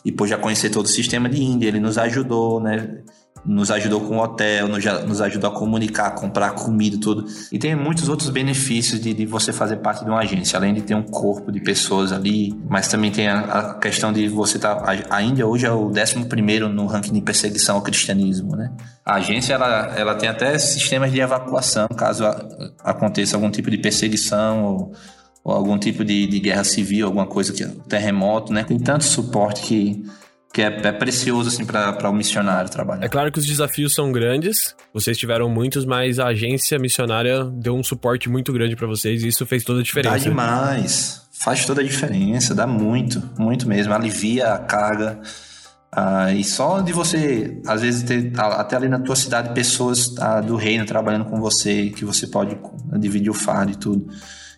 E 0.05 0.11
por 0.11 0.27
já 0.27 0.37
conhecer 0.37 0.69
todo 0.69 0.85
o 0.85 0.89
sistema 0.89 1.27
de 1.27 1.41
Índia, 1.41 1.67
ele 1.67 1.79
nos 1.79 1.97
ajudou, 1.97 2.59
né? 2.59 2.99
Nos 3.45 3.71
ajudou 3.71 4.01
com 4.01 4.17
o 4.17 4.23
hotel, 4.23 4.67
nos, 4.67 5.21
ajudou 5.21 5.49
a 5.49 5.53
comunicar, 5.53 6.11
comprar 6.11 6.51
comida 6.51 6.97
tudo. 6.99 7.25
E 7.51 7.57
tem 7.57 7.75
muitos 7.75 8.07
outros 8.07 8.29
benefícios 8.29 8.99
de, 8.99 9.13
de, 9.13 9.25
você 9.25 9.51
fazer 9.51 9.77
parte 9.77 10.03
de 10.03 10.09
uma 10.09 10.19
agência, 10.19 10.57
além 10.57 10.73
de 10.73 10.81
ter 10.81 10.95
um 10.95 11.03
corpo 11.03 11.51
de 11.51 11.59
pessoas 11.59 12.11
ali, 12.11 12.53
mas 12.69 12.87
também 12.87 13.11
tem 13.11 13.27
a, 13.27 13.39
a 13.39 13.73
questão 13.75 14.13
de 14.13 14.27
você 14.27 14.57
estar. 14.57 14.75
Tá, 14.75 14.93
a, 15.09 15.17
a 15.17 15.21
Índia 15.21 15.45
hoje 15.47 15.65
é 15.65 15.71
o 15.71 15.89
11 15.89 16.69
no 16.69 16.85
ranking 16.85 17.13
de 17.13 17.21
perseguição 17.21 17.75
ao 17.75 17.81
cristianismo, 17.81 18.55
né? 18.55 18.71
A 19.03 19.15
agência 19.15 19.53
ela, 19.53 19.93
ela 19.97 20.15
tem 20.15 20.29
até 20.29 20.57
sistemas 20.59 21.11
de 21.11 21.19
evacuação 21.19 21.87
caso 21.87 22.25
a, 22.25 22.45
aconteça 22.83 23.35
algum 23.35 23.49
tipo 23.49 23.71
de 23.71 23.77
perseguição 23.77 24.63
ou, 24.63 24.91
ou 25.43 25.53
algum 25.53 25.77
tipo 25.77 26.05
de, 26.05 26.27
de 26.27 26.39
guerra 26.39 26.63
civil, 26.63 27.07
alguma 27.07 27.25
coisa 27.25 27.51
que 27.51 27.65
terremoto, 27.87 28.53
né? 28.53 28.63
Tem 28.63 28.77
tanto 28.77 29.03
suporte 29.03 29.61
que 29.61 30.05
que 30.53 30.61
é, 30.61 30.65
é 30.65 30.91
precioso 30.91 31.49
assim 31.49 31.65
para 31.65 32.09
o 32.09 32.13
missionário 32.13 32.69
trabalhar. 32.69 33.05
É 33.05 33.09
claro 33.09 33.31
que 33.31 33.39
os 33.39 33.45
desafios 33.45 33.93
são 33.93 34.11
grandes, 34.11 34.75
vocês 34.93 35.17
tiveram 35.17 35.49
muitos, 35.49 35.85
mas 35.85 36.19
a 36.19 36.27
agência 36.27 36.77
missionária 36.77 37.45
deu 37.45 37.75
um 37.75 37.83
suporte 37.83 38.29
muito 38.29 38.51
grande 38.51 38.75
para 38.75 38.87
vocês 38.87 39.23
e 39.23 39.27
isso 39.27 39.45
fez 39.45 39.63
toda 39.63 39.79
a 39.79 39.83
diferença. 39.83 40.17
Dá 40.17 40.23
demais, 40.23 41.21
faz 41.31 41.65
toda 41.65 41.81
a 41.81 41.83
diferença, 41.83 42.53
dá 42.53 42.67
muito, 42.67 43.21
muito 43.37 43.67
mesmo, 43.67 43.93
alivia 43.93 44.53
a 44.53 44.59
carga. 44.59 45.19
Ah, 45.93 46.33
e 46.33 46.43
só 46.43 46.79
de 46.79 46.93
você, 46.93 47.59
às 47.67 47.81
vezes, 47.81 48.03
ter 48.03 48.31
até 48.37 48.77
ali 48.77 48.87
na 48.87 48.99
tua 48.99 49.15
cidade 49.15 49.53
pessoas 49.53 50.15
ah, 50.19 50.39
do 50.39 50.55
reino 50.55 50.85
trabalhando 50.85 51.25
com 51.25 51.39
você, 51.39 51.89
que 51.89 52.05
você 52.05 52.27
pode 52.27 52.57
dividir 52.97 53.29
o 53.29 53.33
fardo 53.33 53.71
e 53.71 53.75
tudo 53.75 54.07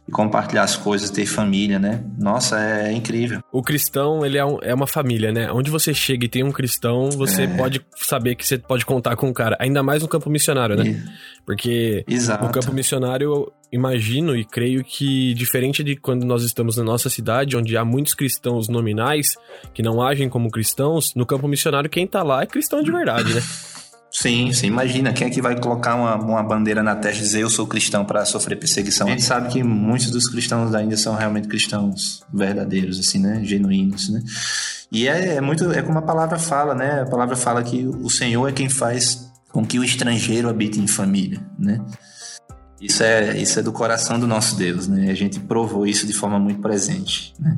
e 0.08 0.12
compartilhar 0.12 0.64
as 0.64 0.76
coisas, 0.76 1.10
ter 1.10 1.26
família, 1.26 1.80
né? 1.80 2.04
Nossa, 2.18 2.60
é, 2.60 2.92
incrível. 2.92 3.42
O 3.52 3.62
cristão, 3.62 4.26
ele 4.26 4.38
é, 4.38 4.46
um, 4.46 4.60
é, 4.62 4.74
uma 4.74 4.88
família, 4.88 5.32
né? 5.32 5.52
Onde 5.52 5.72
você 5.72 5.94
chega 5.94 6.26
e 6.26 6.30
tem 6.30 6.44
um 6.44 6.52
cristão, 6.52 7.10
você 7.12 7.44
é. 7.44 7.48
pode 7.48 7.82
saber 7.96 8.36
que 8.36 8.46
você 8.46 8.58
pode 8.58 8.86
contar 8.86 9.16
com 9.16 9.30
o 9.30 9.34
cara. 9.34 9.56
Ainda 9.60 9.82
mais 9.82 10.02
no 10.02 10.10
campo 10.10 10.30
missionário, 10.30 10.76
né? 10.76 10.88
E... 10.88 11.04
Porque 11.46 12.04
Exato. 12.08 12.46
no 12.46 12.52
campo 12.52 12.74
missionário, 12.74 13.32
eu 13.32 13.54
imagino 13.72 14.36
e 14.36 14.44
creio 14.44 14.84
que, 14.84 15.34
diferente 15.34 15.84
de 15.84 15.96
quando 15.96 16.26
nós 16.26 16.44
estamos 16.44 16.76
na 16.76 16.84
nossa 16.84 17.10
cidade, 17.10 17.56
onde 17.56 17.78
há 17.78 17.86
muitos 17.86 18.14
cristãos 18.14 18.68
nominais 18.68 19.36
que 19.74 19.82
não 19.82 20.02
agem 20.02 20.28
como 20.28 20.52
cristãos, 20.52 21.14
no 21.16 21.26
campo 21.26 21.48
missionário, 21.48 21.90
quem 21.90 22.06
tá 22.06 22.24
lá 22.24 22.44
é 22.44 22.46
cristão 22.46 22.84
de 22.84 22.92
verdade, 22.92 23.34
né? 23.34 23.42
Sim, 24.14 24.54
sim. 24.54 24.68
Imagina, 24.68 25.12
quem 25.12 25.26
é 25.26 25.30
que 25.32 25.42
vai 25.42 25.60
colocar 25.60 25.96
uma, 25.96 26.16
uma 26.16 26.44
bandeira 26.44 26.84
na 26.84 26.96
testa 26.96 27.18
e 27.18 27.24
dizer 27.24 27.42
eu 27.42 27.50
sou 27.50 27.66
cristão 27.66 28.06
para 28.06 28.24
sofrer 28.26 28.58
perseguição? 28.58 29.08
A 29.08 29.10
gente 29.10 29.24
sabe 29.24 29.50
que 29.50 29.64
muitos 29.64 30.12
dos 30.12 30.30
cristãos 30.30 30.70
da 30.70 30.84
Índia 30.84 30.98
são 30.98 31.16
realmente 31.16 31.48
cristãos 31.48 32.24
verdadeiros, 32.32 33.00
assim, 33.00 33.18
né? 33.18 33.44
Genuínos, 33.44 34.10
né? 34.10 34.22
E 34.92 35.08
é, 35.08 35.38
é 35.38 35.42
muito, 35.42 35.72
é 35.72 35.82
como 35.82 35.98
a 35.98 36.04
palavra 36.04 36.38
fala, 36.38 36.76
né? 36.76 37.02
A 37.02 37.06
palavra 37.08 37.36
fala 37.36 37.64
que 37.64 37.88
o 37.88 38.08
Senhor 38.08 38.48
é 38.48 38.52
quem 38.52 38.70
faz 38.70 39.32
com 39.52 39.66
que 39.66 39.80
o 39.80 39.84
estrangeiro 39.84 40.48
habite 40.48 40.80
em 40.80 40.88
família, 40.88 41.42
né? 41.58 41.84
Isso 42.80 43.02
é, 43.02 43.36
isso 43.38 43.60
é 43.60 43.64
do 43.64 43.72
coração 43.72 44.20
do 44.20 44.28
nosso 44.28 44.56
Deus, 44.56 44.88
né? 44.88 45.10
A 45.10 45.16
gente 45.16 45.40
provou 45.40 45.88
isso 45.88 46.06
de 46.06 46.14
forma 46.14 46.38
muito 46.38 46.62
presente, 46.62 47.34
né? 47.40 47.58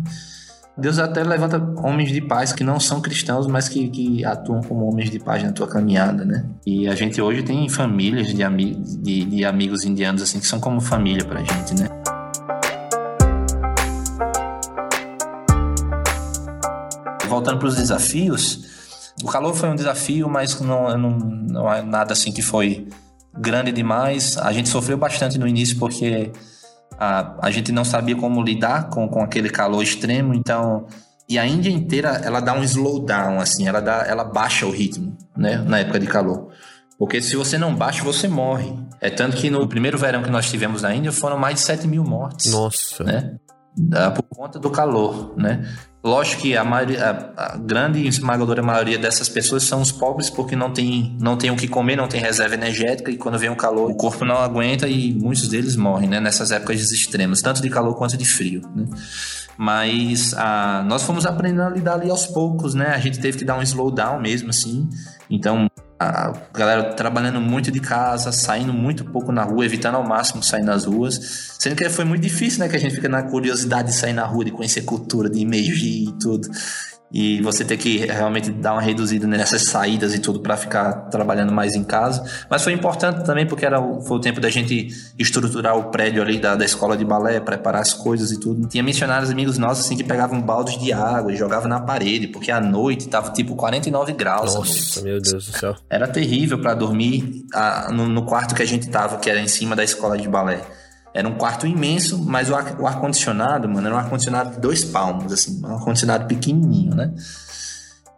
Deus 0.78 1.00
até 1.00 1.24
levanta 1.24 1.58
homens 1.78 2.12
de 2.12 2.20
paz 2.20 2.52
que 2.52 2.62
não 2.62 2.82
são 2.82 3.00
cristãos, 3.00 3.48
mas 3.48 3.70
que, 3.70 3.88
que 3.88 4.26
atuam 4.26 4.62
como 4.62 4.86
homens 4.86 5.10
de 5.10 5.20
paz 5.20 5.42
na 5.42 5.54
tua 5.54 5.68
caminhada, 5.68 6.26
né? 6.26 6.46
E 6.66 6.86
a 6.90 6.94
gente 6.94 7.22
hoje 7.22 7.44
tem 7.44 7.70
famílias 7.70 8.28
de, 8.28 8.44
ami 8.44 8.76
de, 8.76 9.24
de 9.24 9.46
amigos 9.46 9.86
indianos 9.86 10.22
assim 10.22 10.38
que 10.38 10.46
são 10.46 10.60
como 10.60 10.82
família 10.82 11.24
pra 11.24 11.40
gente, 11.40 11.76
né? 11.80 11.88
Voltando 17.30 17.58
para 17.58 17.68
os 17.70 17.78
desafios, 17.78 19.14
o 19.24 19.28
calor 19.28 19.56
foi 19.56 19.70
um 19.70 19.76
desafio, 19.76 20.28
mas 20.28 20.60
não, 20.60 20.98
não, 20.98 21.12
não 21.18 21.74
é 21.74 21.82
nada 21.82 22.12
assim 22.12 22.34
que 22.34 22.42
foi 22.42 22.86
grande 23.34 23.72
demais. 23.72 24.38
A 24.38 24.52
gente 24.52 24.68
sofreu 24.68 24.98
bastante 24.98 25.38
no 25.38 25.48
início 25.48 25.80
porque 25.80 26.34
a, 27.00 27.36
a 27.42 27.52
gente 27.52 27.72
não 27.72 27.84
sabia 27.84 28.16
como 28.16 28.42
lidar 28.42 28.90
com, 28.90 29.08
com 29.08 29.22
aquele 29.22 29.50
calor 29.50 29.82
extremo, 29.82 30.34
então. 30.34 30.86
E 31.28 31.40
a 31.40 31.46
Índia 31.46 31.72
inteira, 31.72 32.22
ela 32.24 32.40
dá 32.40 32.54
um 32.54 32.64
slowdown, 32.64 33.40
assim, 33.40 33.68
ela, 33.68 33.80
dá, 33.80 34.06
ela 34.08 34.24
baixa 34.24 34.66
o 34.66 34.70
ritmo, 34.70 35.18
né, 35.36 35.58
na 35.58 35.80
época 35.80 36.00
de 36.00 36.06
calor. 36.06 36.50
Porque 37.00 37.22
se 37.22 37.36
você 37.36 37.58
não 37.58 37.76
baixa, 37.76 38.04
você 38.04 38.28
morre. 38.28 38.74
É 39.02 39.10
tanto 39.10 39.36
que 39.36 39.50
no 39.50 39.68
primeiro 39.68 39.98
verão 39.98 40.24
que 40.24 40.30
nós 40.30 40.50
tivemos 40.50 40.84
na 40.84 40.94
Índia 40.94 41.12
foram 41.12 41.38
mais 41.38 41.56
de 41.56 41.62
7 41.62 41.88
mil 41.88 42.04
mortes. 42.04 42.52
Nossa. 42.52 43.04
Né? 43.04 43.36
Por 44.16 44.24
conta 44.24 44.58
do 44.60 44.70
calor, 44.70 45.34
né? 45.36 45.68
Lógico 46.06 46.44
que 46.44 46.56
a, 46.56 46.64
maioria, 46.64 47.34
a, 47.36 47.58
grande 47.58 47.98
e 47.98 48.08
esmagadora 48.08 48.62
maioria 48.62 48.96
dessas 48.96 49.28
pessoas 49.28 49.64
são 49.64 49.82
os 49.82 49.92
pobres 49.92 50.30
porque 50.30 50.56
não 50.56 50.72
tem, 50.72 51.18
não 51.20 51.36
tem 51.36 51.50
o 51.50 51.56
que 51.56 51.68
comer, 51.68 51.96
não 51.96 52.08
tem 52.08 52.22
reserva 52.22 52.54
energética 52.54 53.10
e 53.10 53.18
quando 53.18 53.40
vem 53.40 53.50
o 53.50 53.56
calor 53.56 53.90
o 53.90 53.96
corpo 53.96 54.24
não 54.24 54.38
aguenta 54.38 54.88
e 54.88 55.16
muitos 55.16 55.48
deles 55.48 55.76
morrem, 55.76 56.08
né? 56.08 56.20
Nessas 56.20 56.52
épocas 56.52 56.92
extremas, 56.92 57.42
tanto 57.42 57.60
de 57.60 57.72
calor 57.72 57.96
quanto 57.96 58.16
de 58.18 58.26
frio, 58.26 58.62
né? 58.76 58.86
Mas 59.58 60.36
a, 60.36 60.84
nós 60.88 61.02
fomos 61.02 61.26
aprendendo 61.26 61.64
a 61.64 61.70
lidar 61.72 61.96
ali 61.96 62.12
aos 62.12 62.28
poucos, 62.28 62.76
né? 62.76 62.94
A 62.94 63.00
gente 63.00 63.20
teve 63.20 63.40
que 63.40 63.44
dar 63.44 63.58
um 63.58 63.64
slowdown 63.64 64.22
mesmo, 64.22 64.52
assim. 64.52 64.88
Então, 65.28 65.68
a 66.00 66.34
galera 66.54 66.94
trabalhando 66.94 67.40
muito 67.40 67.72
de 67.72 67.80
casa, 67.80 68.32
saindo 68.32 68.74
muito 68.74 69.06
pouco 69.06 69.32
na 69.32 69.44
rua, 69.44 69.66
evitando 69.66 69.96
ao 69.96 70.04
máximo 70.04 70.44
sair 70.44 70.64
nas 70.64 70.86
ruas. 70.86 71.56
Sendo 71.60 71.76
que 71.76 71.90
foi 71.90 72.06
muito 72.06 72.22
difícil, 72.22 72.60
né? 72.60 72.70
Que 72.70 72.76
a 72.76 72.80
gente 72.80 72.96
fica 72.96 73.08
na 73.08 73.24
curiosidade 73.24 73.90
de 73.90 73.96
sair 73.96 74.14
na 74.14 74.26
rua, 74.26 74.46
de 74.46 74.52
conhecer 74.52 74.82
cultura, 74.82 75.30
de 75.30 75.42
emergir 75.42 76.10
e 76.10 76.12
tudo 76.20 76.50
e 77.12 77.42
você 77.42 77.64
ter 77.64 77.78
que 77.78 77.98
realmente 77.98 78.50
dar 78.50 78.74
uma 78.74 78.82
reduzida 78.82 79.28
nessas 79.28 79.66
saídas 79.66 80.14
e 80.14 80.20
tudo 80.20 80.40
para 80.40 80.58
ficar 80.58 80.94
trabalhando 81.10 81.52
mais 81.52 81.76
em 81.76 81.84
casa. 81.84 82.24
Mas 82.50 82.64
foi 82.64 82.74
importante 82.74 83.24
também 83.24 83.46
porque 83.46 83.66
era 83.66 83.80
o, 83.80 84.02
foi 84.02 84.18
o 84.18 84.20
tempo 84.20 84.42
da 84.42 84.50
gente 84.50 84.88
estruturar 85.18 85.78
o 85.78 85.86
prédio 85.86 86.22
ali 86.22 86.40
da, 86.40 86.56
da 86.56 86.66
escola 86.66 86.98
de 86.98 87.06
balé, 87.06 87.40
preparar 87.40 87.82
as 87.82 87.94
coisas 87.94 88.32
e 88.32 88.40
tudo. 88.40 88.68
Tinha 88.68 88.84
missionários 88.84 89.30
amigos 89.30 89.58
nossos 89.58 89.86
assim 89.86 89.96
que 89.96 90.04
pegavam 90.04 90.42
baldes 90.42 90.78
de 90.78 90.92
água 90.92 91.32
e 91.32 91.36
jogavam 91.36 91.70
na 91.70 91.80
parede, 91.80 92.28
porque 92.28 92.52
à 92.52 92.60
noite 92.60 93.08
tava 93.08 93.32
tipo 93.32 93.56
49 93.56 94.14
graus. 94.14 94.56
Nossa, 94.56 95.02
meu 95.02 95.22
Deus 95.22 95.46
do 95.46 95.58
céu. 95.58 95.76
Era 95.90 96.08
terrível 96.08 96.60
para 96.60 96.74
dormir 96.74 97.46
a, 97.54 97.92
no, 97.92 98.08
no 98.08 98.26
quarto 98.26 98.56
que 98.56 98.62
a 98.62 98.68
gente 98.68 98.90
tava, 98.90 99.18
que 99.18 99.30
era 99.30 99.40
em 99.40 99.48
cima 99.48 99.76
da 99.76 99.84
escola 99.84 100.18
de 100.18 100.28
balé. 100.28 100.62
Era 101.16 101.30
um 101.30 101.36
quarto 101.36 101.66
imenso, 101.66 102.22
mas 102.26 102.50
o 102.50 102.56
ar-condicionado, 102.56 103.70
mano, 103.70 103.88
era 103.88 103.96
um 103.96 103.98
ar-condicionado 103.98 104.52
de 104.52 104.60
dois 104.60 104.84
palmos, 104.84 105.32
assim, 105.32 105.62
um 105.64 105.74
ar-condicionado 105.74 106.28
pequenininho, 106.28 106.94
né? 106.94 107.14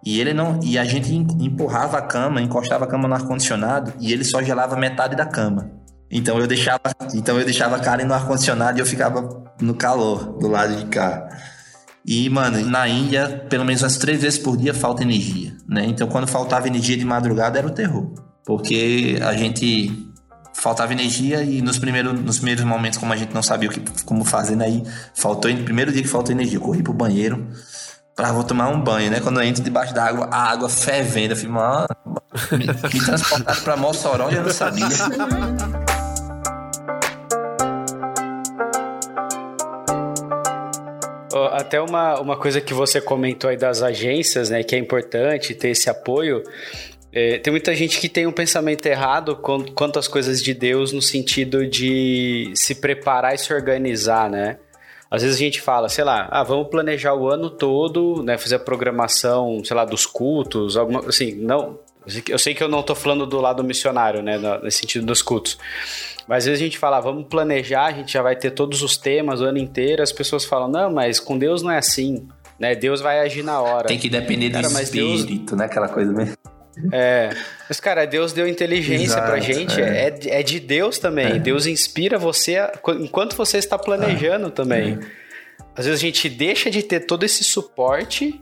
E 0.03 0.19
ele 0.19 0.33
não. 0.33 0.60
E 0.63 0.79
a 0.79 0.83
gente 0.83 1.13
empurrava 1.13 1.99
a 1.99 2.01
cama, 2.01 2.41
encostava 2.41 2.86
a 2.86 2.88
cama 2.88 3.07
no 3.07 3.13
ar-condicionado 3.13 3.93
e 3.99 4.12
ele 4.12 4.23
só 4.23 4.41
gelava 4.41 4.75
metade 4.75 5.15
da 5.15 5.27
cama. 5.27 5.69
Então 6.10 6.39
eu 6.39 6.47
deixava, 6.47 6.91
então 7.13 7.38
eu 7.38 7.45
deixava 7.45 7.75
a 7.75 7.79
Karen 7.79 8.05
no 8.05 8.15
ar-condicionado 8.15 8.79
e 8.79 8.81
eu 8.81 8.86
ficava 8.86 9.45
no 9.62 9.75
calor 9.75 10.38
do 10.39 10.47
lado 10.47 10.75
de 10.75 10.86
cá. 10.86 11.27
E, 12.03 12.29
mano, 12.29 12.65
na 12.65 12.88
Índia, 12.88 13.45
pelo 13.49 13.65
menos 13.65 13.83
umas 13.83 13.97
três 13.97 14.21
vezes 14.21 14.39
por 14.39 14.57
dia 14.57 14.73
falta 14.73 15.03
energia, 15.03 15.55
né? 15.67 15.86
Então 15.86 16.07
quando 16.07 16.25
faltava 16.25 16.65
energia 16.65 16.97
de 16.97 17.05
madrugada 17.05 17.60
era 17.60 17.67
o 17.67 17.71
terror. 17.71 18.12
Porque 18.45 19.19
a 19.21 19.33
gente 19.33 20.06
faltava 20.59 20.91
energia 20.91 21.43
e 21.43 21.61
nos 21.61 21.77
primeiros, 21.77 22.19
nos 22.19 22.37
primeiros 22.37 22.63
momentos, 22.63 22.97
como 22.97 23.13
a 23.13 23.15
gente 23.15 23.33
não 23.33 23.43
sabia 23.43 23.69
o 23.69 23.71
que, 23.71 23.81
como 24.03 24.25
fazer, 24.25 24.55
né? 24.55 24.65
aí 24.65 24.83
faltou, 25.13 25.51
no 25.51 25.63
primeiro 25.63 25.91
dia 25.91 26.01
que 26.01 26.07
faltou 26.07 26.33
energia, 26.33 26.57
eu 26.57 26.61
corri 26.61 26.81
pro 26.81 26.93
banheiro 26.93 27.47
pra 28.17 28.31
vou 28.31 28.43
tomar 28.43 28.67
um 28.69 28.81
banho, 28.81 29.11
né? 29.11 29.19
Quando 29.19 29.39
eu 29.39 29.45
entro 29.45 29.63
debaixo 29.63 29.93
da 29.93 30.03
água, 30.03 30.27
a 30.31 30.51
água 30.51 30.67
fervendo, 30.67 31.33
eu 31.33 31.37
falei, 31.37 31.51
mano, 31.51 31.87
me, 32.51 32.65
me 32.65 33.05
transportaram 33.05 33.61
pra 33.61 33.77
Mossoró 33.77 34.31
e 34.31 34.35
eu 34.35 34.43
não 34.43 34.49
sabia. 34.49 34.87
Até 41.51 41.79
uma, 41.79 42.19
uma 42.19 42.37
coisa 42.37 42.59
que 42.59 42.73
você 42.73 42.99
comentou 42.99 43.49
aí 43.49 43.57
das 43.57 43.83
agências, 43.83 44.49
né, 44.49 44.63
que 44.63 44.75
é 44.75 44.79
importante 44.79 45.53
ter 45.53 45.69
esse 45.69 45.87
apoio. 45.87 46.41
É, 47.11 47.37
tem 47.39 47.51
muita 47.51 47.73
gente 47.73 47.99
que 47.99 48.09
tem 48.09 48.27
um 48.27 48.31
pensamento 48.31 48.85
errado 48.85 49.35
quanto 49.35 49.97
às 49.97 50.07
coisas 50.07 50.41
de 50.41 50.53
Deus 50.53 50.91
no 50.91 51.01
sentido 51.01 51.65
de 51.65 52.51
se 52.53 52.75
preparar 52.75 53.33
e 53.33 53.37
se 53.37 53.53
organizar, 53.53 54.29
né? 54.29 54.57
Às 55.09 55.21
vezes 55.21 55.37
a 55.37 55.39
gente 55.39 55.61
fala, 55.61 55.87
sei 55.87 56.03
lá, 56.03 56.27
ah, 56.29 56.43
vamos 56.43 56.67
planejar 56.67 57.13
o 57.13 57.29
ano 57.29 57.49
todo, 57.49 58.21
né, 58.23 58.37
fazer 58.37 58.55
a 58.55 58.59
programação, 58.59 59.63
sei 59.63 59.73
lá, 59.73 59.85
dos 59.85 60.05
cultos, 60.05 60.75
alguma 60.75 60.99
assim, 61.07 61.33
não, 61.33 61.79
eu 62.27 62.37
sei 62.37 62.53
que 62.53 62.61
eu 62.61 62.67
não 62.67 62.81
estou 62.81 62.93
falando 62.93 63.25
do 63.25 63.39
lado 63.39 63.63
missionário, 63.63 64.21
né, 64.21 64.37
nesse 64.61 64.79
sentido 64.79 65.05
dos 65.05 65.21
cultos. 65.21 65.57
Mas 66.27 66.39
às 66.39 66.45
vezes 66.45 66.61
a 66.61 66.63
gente 66.65 66.77
fala, 66.77 66.99
vamos 66.99 67.25
planejar, 67.29 67.85
a 67.85 67.91
gente 67.93 68.11
já 68.11 68.21
vai 68.21 68.35
ter 68.35 68.51
todos 68.51 68.81
os 68.81 68.97
temas 68.97 69.39
o 69.39 69.45
ano 69.45 69.57
inteiro, 69.57 70.03
as 70.03 70.11
pessoas 70.11 70.43
falam, 70.43 70.67
não, 70.67 70.91
mas 70.91 71.21
com 71.21 71.37
Deus 71.37 71.61
não 71.61 71.71
é 71.71 71.77
assim, 71.77 72.27
né? 72.59 72.75
Deus 72.75 72.99
vai 72.99 73.21
agir 73.21 73.43
na 73.43 73.61
hora. 73.61 73.87
Tem 73.87 73.97
que 73.97 74.09
depender 74.09 74.49
Cara, 74.49 74.67
do 74.67 74.81
espírito, 74.81 75.45
Deus... 75.45 75.57
né? 75.57 75.65
Aquela 75.65 75.87
coisa 75.87 76.11
mesmo. 76.11 76.35
É. 76.91 77.29
Mas, 77.67 77.79
cara, 77.79 78.05
Deus 78.05 78.33
deu 78.33 78.47
inteligência 78.47 79.05
Exato, 79.05 79.27
pra 79.27 79.39
gente. 79.39 79.81
É. 79.81 80.07
é. 80.07 80.39
É, 80.39 80.43
de 80.43 80.59
Deus 80.59 80.99
também. 80.99 81.33
É. 81.33 81.39
Deus 81.39 81.65
inspira 81.65 82.17
você 82.17 82.57
a, 82.57 82.71
enquanto 82.99 83.35
você 83.35 83.57
está 83.57 83.77
planejando 83.77 84.49
também. 84.49 84.99
É. 85.01 85.27
Às 85.75 85.85
vezes 85.85 85.99
a 85.99 86.01
gente 86.01 86.29
deixa 86.29 86.69
de 86.69 86.81
ter 86.83 87.01
todo 87.01 87.23
esse 87.23 87.43
suporte. 87.43 88.39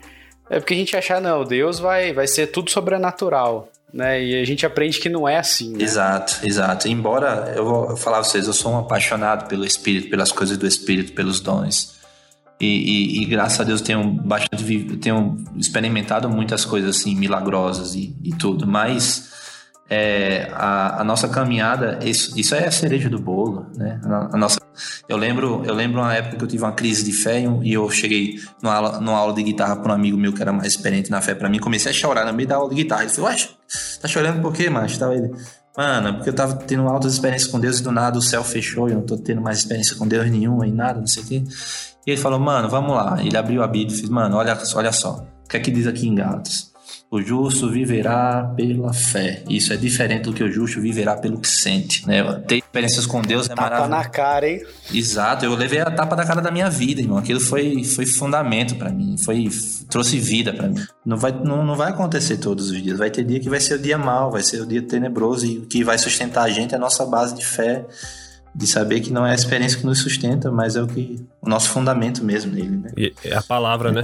É 0.50 0.60
porque 0.60 0.74
a 0.74 0.78
gente 0.78 0.96
achar, 0.96 1.20
não, 1.20 1.44
Deus 1.44 1.80
vai, 1.80 2.14
vai 2.14 2.28
ser 2.28 2.48
tudo 2.48 2.70
sobrenatural. 2.70 3.70
Né? 3.94 4.24
E 4.24 4.42
a 4.42 4.46
gente 4.46 4.66
aprende 4.66 5.00
que 5.00 5.10
não 5.10 5.28
é 5.28 5.38
assim. 5.38 5.72
Né? 5.72 5.84
Exato, 5.84 6.40
exato. 6.44 6.88
Embora 6.88 7.54
eu 7.56 7.66
vou 7.66 7.98
falar 7.98 8.18
pra 8.18 8.26
vocês, 8.26 8.46
eu 8.46 8.54
sou 8.54 8.74
um 8.74 8.80
apaixonado 8.80 9.48
pelo 9.48 9.66
Espírito, 9.66 10.10
pelas 10.10 10.32
coisas 10.32 10.58
do 10.58 10.68
Espírito, 10.68 11.14
pelos 11.14 11.40
dons. 11.40 11.96
E, 12.60 12.66
e, 12.66 13.24
e, 13.24 13.26
graças 13.26 13.60
a 13.60 13.64
Deus 13.66 13.82
tenho 13.82 14.04
bastante 14.04 14.86
tenho 14.98 15.36
experimentado 15.58 16.30
muitas 16.30 16.64
coisas 16.64 16.96
assim 16.96 17.14
milagrosas 17.16 17.96
e, 17.96 18.16
e 18.24 18.32
tudo. 18.32 18.66
Mas 18.66 19.34
é, 19.90 20.50
a, 20.54 21.02
a, 21.02 21.04
nossa 21.04 21.28
caminhada 21.28 22.00
isso, 22.04 22.40
isso 22.40 22.56
é 22.56 22.66
a 22.66 22.72
cereja 22.72 23.08
do 23.08 23.20
bolo 23.20 23.68
né? 23.76 24.02
A, 24.04 24.36
nossa 24.36 24.60
eu 25.08 25.16
lembro 25.16 25.62
eu 25.64 25.76
lembro 25.76 26.02
uma 26.02 26.12
época 26.12 26.38
que 26.38 26.44
eu 26.44 26.48
tive 26.48 26.64
uma 26.64 26.72
crise 26.72 27.04
de 27.04 27.12
fé 27.12 27.44
e 27.62 27.74
eu 27.74 27.88
cheguei 27.92 28.40
numa 28.64 28.74
aula, 28.74 29.00
numa 29.00 29.18
aula 29.18 29.34
de 29.34 29.44
guitarra 29.44 29.76
para 29.76 29.92
um 29.92 29.96
amigo 29.96 30.18
meu 30.18 30.34
que 30.34 30.42
era 30.42 30.52
mais 30.52 30.74
experiente 30.74 31.12
na 31.12 31.22
fé 31.22 31.36
para 31.36 31.50
mim. 31.50 31.60
Comecei 31.60 31.92
a 31.92 31.94
chorar 31.94 32.26
no 32.26 32.34
meio 32.34 32.48
da 32.48 32.56
aula 32.56 32.70
de 32.70 32.76
guitarra. 32.76 33.04
Ele 33.04 33.12
falou 33.12 33.32
tá 34.02 34.08
chorando 34.08 34.42
por 34.42 34.54
quê 34.54 34.70
macho? 34.70 34.98
Tava 34.98 35.14
ele 35.14 35.32
Mano, 35.78 36.16
porque 36.16 36.30
eu 36.30 36.34
tava 36.34 36.56
tendo 36.56 36.88
altas 36.88 37.14
experiências 37.14 37.52
com 37.52 37.60
Deus 37.60 37.80
e 37.80 37.84
do 37.84 37.92
nada 37.92 38.18
o 38.18 38.22
céu 38.22 38.44
fechou 38.44 38.88
e 38.88 38.92
eu 38.92 38.98
não 38.98 39.06
tô 39.06 39.18
tendo 39.18 39.42
mais 39.42 39.60
experiência 39.60 39.96
com 39.98 40.08
Deus 40.08 40.30
nenhuma 40.30 40.66
e 40.66 40.72
nada, 40.72 41.00
não 41.00 41.08
sei 41.08 41.24
o 41.24 41.26
quê. 41.26 41.44
E 42.08 42.12
ele 42.12 42.22
falou, 42.22 42.40
mano, 42.40 42.70
vamos 42.70 42.96
lá. 42.96 43.18
Ele 43.20 43.36
abriu 43.36 43.62
a 43.62 43.68
Bíblia 43.68 43.94
e 43.96 44.00
fez, 44.00 44.10
mano, 44.10 44.38
olha, 44.38 44.58
olha 44.76 44.92
só. 44.92 45.26
O 45.44 45.50
que 45.50 45.58
é 45.58 45.60
que 45.60 45.72
diz 45.72 45.86
aqui 45.86 46.08
em 46.08 46.16
Gálatas? 46.16 46.75
O 47.16 47.22
justo 47.22 47.70
viverá 47.70 48.44
pela 48.58 48.92
fé. 48.92 49.42
Isso 49.48 49.72
é 49.72 49.78
diferente 49.78 50.24
do 50.24 50.34
que 50.34 50.44
o 50.44 50.52
justo 50.52 50.82
viverá 50.82 51.16
pelo 51.16 51.40
que 51.40 51.48
sente. 51.48 52.06
Né? 52.06 52.22
Ter 52.46 52.58
experiências 52.58 53.06
com 53.06 53.22
Deus 53.22 53.46
é 53.46 53.56
Tapa 53.56 53.62
maravilhoso. 53.62 53.90
na 53.90 54.04
cara, 54.04 54.50
hein? 54.50 54.62
Exato, 54.94 55.46
eu 55.46 55.56
levei 55.56 55.80
a 55.80 55.90
tapa 55.90 56.14
da 56.14 56.26
cara 56.26 56.42
da 56.42 56.52
minha 56.52 56.70
vida, 56.70 57.00
irmão. 57.00 57.18
Aquilo 57.18 57.40
foi, 57.40 57.86
foi 57.86 58.06
fundamento 58.06 58.76
pra 58.76 58.90
mim, 58.90 59.16
foi 59.18 59.48
trouxe 59.90 60.20
vida 60.20 60.52
pra 60.52 60.68
mim. 60.68 60.84
Não 61.06 61.16
vai, 61.16 61.32
não, 61.32 61.64
não 61.64 61.78
vai 61.78 61.92
acontecer 61.92 62.36
todos 62.36 62.70
os 62.70 62.84
dias. 62.84 63.00
Vai 63.00 63.10
ter 63.10 63.24
dia 63.24 63.40
que 63.40 63.50
vai 63.50 63.62
ser 63.62 63.76
o 63.76 63.82
dia 63.82 63.98
mau, 63.98 64.30
vai 64.30 64.44
ser 64.44 64.62
o 64.62 64.66
dia 64.66 64.82
tenebroso 64.82 65.46
e 65.46 65.60
o 65.60 65.66
que 65.68 65.86
vai 65.86 65.98
sustentar 65.98 66.44
a 66.44 66.50
gente 66.50 66.74
é 66.74 66.78
a 66.78 66.80
nossa 66.82 67.06
base 67.06 67.34
de 67.34 67.46
fé, 67.46 67.86
de 68.54 68.68
saber 68.68 69.00
que 69.00 69.14
não 69.14 69.26
é 69.26 69.32
a 69.32 69.36
experiência 69.36 69.80
que 69.80 69.86
nos 69.86 70.00
sustenta, 70.00 70.52
mas 70.52 70.76
é 70.76 70.82
o 70.82 70.88
que 70.88 71.26
o 71.42 71.48
nosso 71.48 71.70
fundamento 71.70 72.26
mesmo 72.26 72.52
nele, 72.52 72.76
né? 72.76 72.92
E 72.98 73.14
é 73.24 73.38
a 73.38 73.42
palavra, 73.42 73.90
né? 73.94 74.02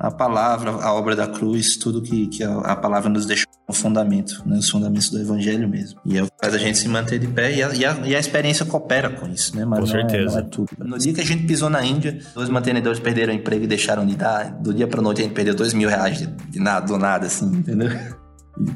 A 0.00 0.10
palavra, 0.12 0.70
a 0.70 0.92
obra 0.94 1.16
da 1.16 1.26
cruz, 1.26 1.76
tudo 1.76 2.00
que, 2.00 2.28
que 2.28 2.44
a, 2.44 2.58
a 2.58 2.76
palavra 2.76 3.08
nos 3.10 3.26
deixou 3.26 3.48
no 3.68 3.74
fundamento, 3.74 4.42
né? 4.46 4.56
os 4.58 4.70
fundamentos 4.70 5.10
do 5.10 5.18
evangelho 5.18 5.68
mesmo. 5.68 6.00
E 6.06 6.16
é 6.16 6.22
o 6.22 6.26
que 6.26 6.32
faz 6.40 6.54
a 6.54 6.58
gente 6.58 6.78
se 6.78 6.88
manter 6.88 7.18
de 7.18 7.26
pé 7.26 7.52
e 7.54 7.62
a, 7.62 7.74
e 7.74 7.84
a, 7.84 7.92
e 8.06 8.14
a 8.14 8.18
experiência 8.20 8.64
coopera 8.64 9.10
com 9.10 9.26
isso, 9.26 9.56
né? 9.56 9.64
Mas 9.64 9.80
Com 9.80 9.86
não 9.86 9.96
é- 9.96 10.00
certeza. 10.08 10.30
não 10.32 10.38
é 10.38 10.42
tudo. 10.50 10.68
No 10.78 10.96
dia 10.98 11.12
que 11.12 11.20
a 11.20 11.24
gente 11.24 11.44
pisou 11.46 11.68
na 11.68 11.84
Índia, 11.84 12.16
dois 12.34 12.48
mantenedores 12.48 13.00
perderam 13.00 13.32
o 13.32 13.36
emprego 13.36 13.64
e 13.64 13.66
deixaram 13.66 14.06
de 14.06 14.14
dar. 14.14 14.52
Do 14.52 14.72
dia 14.72 14.86
pra 14.86 15.02
noite 15.02 15.20
a 15.20 15.24
gente 15.24 15.34
perdeu 15.34 15.54
dois 15.54 15.74
mil 15.74 15.88
reais 15.88 16.18
de, 16.18 16.26
de 16.26 16.60
nada, 16.60 16.86
do 16.86 16.96
nada, 16.96 17.26
assim, 17.26 17.46
entendeu? 17.46 17.90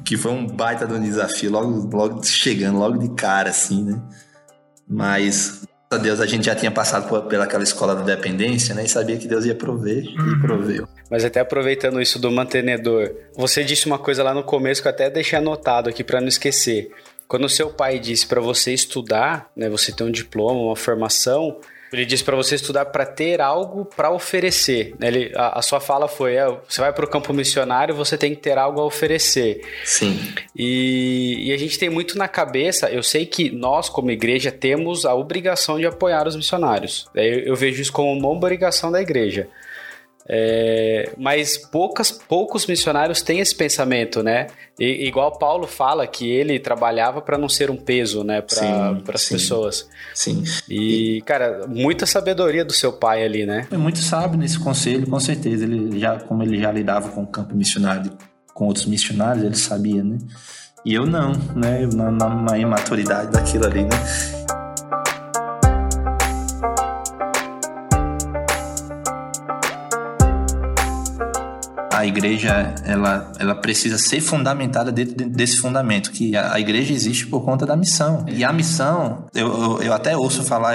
Que 0.04 0.16
foi 0.16 0.32
um 0.32 0.46
baita 0.46 0.86
de 0.86 0.92
um 0.94 1.00
desafio, 1.00 1.52
logo, 1.52 1.88
logo 1.96 2.22
chegando, 2.24 2.78
logo 2.78 2.98
de 2.98 3.08
cara, 3.14 3.50
assim, 3.50 3.84
né? 3.84 4.02
Mas, 4.88 5.62
graças 5.62 5.68
a 5.92 5.96
Deus, 5.98 6.20
a 6.20 6.26
gente 6.26 6.46
já 6.46 6.54
tinha 6.54 6.70
passado 6.70 7.08
por, 7.08 7.22
pelaquela 7.22 7.62
escola 7.62 7.94
da 7.94 8.02
dependência, 8.02 8.74
né? 8.74 8.84
E 8.84 8.88
sabia 8.88 9.16
que 9.16 9.26
Deus 9.28 9.44
ia 9.44 9.54
prover 9.54 10.04
e 10.04 10.40
proveu. 10.40 10.86
Mas 11.12 11.26
até 11.26 11.40
aproveitando 11.40 12.00
isso 12.00 12.18
do 12.18 12.30
mantenedor, 12.30 13.14
você 13.36 13.62
disse 13.62 13.84
uma 13.84 13.98
coisa 13.98 14.22
lá 14.22 14.32
no 14.32 14.42
começo 14.42 14.80
que 14.80 14.88
eu 14.88 14.92
até 14.92 15.10
deixei 15.10 15.38
anotado 15.38 15.90
aqui 15.90 16.02
para 16.02 16.22
não 16.22 16.28
esquecer. 16.28 16.90
Quando 17.28 17.44
o 17.44 17.50
seu 17.50 17.68
pai 17.68 17.98
disse 17.98 18.26
para 18.26 18.40
você 18.40 18.72
estudar, 18.72 19.50
né, 19.54 19.68
você 19.68 19.92
ter 19.92 20.04
um 20.04 20.10
diploma, 20.10 20.58
uma 20.58 20.74
formação, 20.74 21.60
ele 21.92 22.06
disse 22.06 22.24
para 22.24 22.34
você 22.34 22.54
estudar 22.54 22.86
para 22.86 23.04
ter 23.04 23.42
algo 23.42 23.84
para 23.84 24.10
oferecer. 24.10 24.94
né? 24.98 25.08
Ele, 25.08 25.32
a, 25.36 25.58
a 25.58 25.60
sua 25.60 25.80
fala 25.80 26.08
foi: 26.08 26.36
é, 26.36 26.46
você 26.66 26.80
vai 26.80 26.90
para 26.94 27.04
o 27.04 27.08
campo 27.08 27.34
missionário, 27.34 27.94
você 27.94 28.16
tem 28.16 28.34
que 28.34 28.40
ter 28.40 28.56
algo 28.56 28.80
a 28.80 28.86
oferecer. 28.86 29.60
Sim. 29.84 30.18
E, 30.56 31.48
e 31.48 31.52
a 31.52 31.58
gente 31.58 31.78
tem 31.78 31.90
muito 31.90 32.16
na 32.16 32.26
cabeça, 32.26 32.90
eu 32.90 33.02
sei 33.02 33.26
que 33.26 33.50
nós, 33.50 33.90
como 33.90 34.10
igreja, 34.10 34.50
temos 34.50 35.04
a 35.04 35.14
obrigação 35.14 35.78
de 35.78 35.84
apoiar 35.84 36.26
os 36.26 36.36
missionários. 36.36 37.06
Eu, 37.14 37.40
eu 37.40 37.54
vejo 37.54 37.82
isso 37.82 37.92
como 37.92 38.10
uma 38.10 38.30
obrigação 38.30 38.90
da 38.90 39.02
igreja. 39.02 39.46
É, 40.28 41.12
mas 41.18 41.56
poucas, 41.56 42.10
poucos 42.10 42.66
missionários 42.66 43.22
têm 43.22 43.40
esse 43.40 43.54
pensamento, 43.54 44.22
né? 44.22 44.46
E, 44.78 45.06
igual 45.06 45.36
Paulo 45.38 45.66
fala 45.66 46.06
que 46.06 46.30
ele 46.30 46.58
trabalhava 46.58 47.20
para 47.20 47.36
não 47.36 47.48
ser 47.48 47.70
um 47.70 47.76
peso, 47.76 48.22
né, 48.22 48.40
para 48.40 49.14
as 49.14 49.28
pessoas. 49.28 49.88
Sim. 50.14 50.44
E, 50.68 51.22
cara, 51.26 51.66
muita 51.66 52.06
sabedoria 52.06 52.64
do 52.64 52.72
seu 52.72 52.92
pai 52.92 53.24
ali, 53.24 53.44
né? 53.44 53.66
Foi 53.68 53.78
muito 53.78 53.98
sábio 53.98 54.38
nesse 54.38 54.58
conselho, 54.58 55.06
com 55.08 55.20
certeza. 55.20 55.64
Ele 55.64 55.98
já, 55.98 56.18
como 56.20 56.42
ele 56.42 56.60
já 56.60 56.70
lidava 56.70 57.08
com 57.10 57.22
o 57.22 57.26
campo 57.26 57.54
missionário, 57.54 58.12
com 58.54 58.66
outros 58.66 58.86
missionários, 58.86 59.44
ele 59.44 59.56
sabia, 59.56 60.04
né? 60.04 60.18
E 60.84 60.94
eu 60.94 61.06
não, 61.06 61.32
né? 61.54 61.84
Eu, 61.84 61.88
na, 61.88 62.10
na, 62.10 62.28
na 62.28 62.58
imaturidade 62.58 63.30
daquilo 63.30 63.66
ali, 63.66 63.82
né? 63.82 64.61
A 72.02 72.06
igreja, 72.06 72.74
ela, 72.84 73.32
ela 73.38 73.54
precisa 73.54 73.96
ser 73.96 74.20
fundamentada 74.20 74.90
dentro 74.90 75.14
de- 75.14 75.24
desse 75.24 75.58
fundamento, 75.58 76.10
que 76.10 76.36
a, 76.36 76.54
a 76.54 76.58
igreja 76.58 76.92
existe 76.92 77.26
por 77.28 77.44
conta 77.44 77.64
da 77.64 77.76
missão. 77.76 78.24
E 78.28 78.42
a 78.42 78.52
missão, 78.52 79.26
eu, 79.32 79.46
eu, 79.46 79.82
eu 79.82 79.92
até 79.92 80.16
ouço 80.16 80.42
falar, 80.42 80.74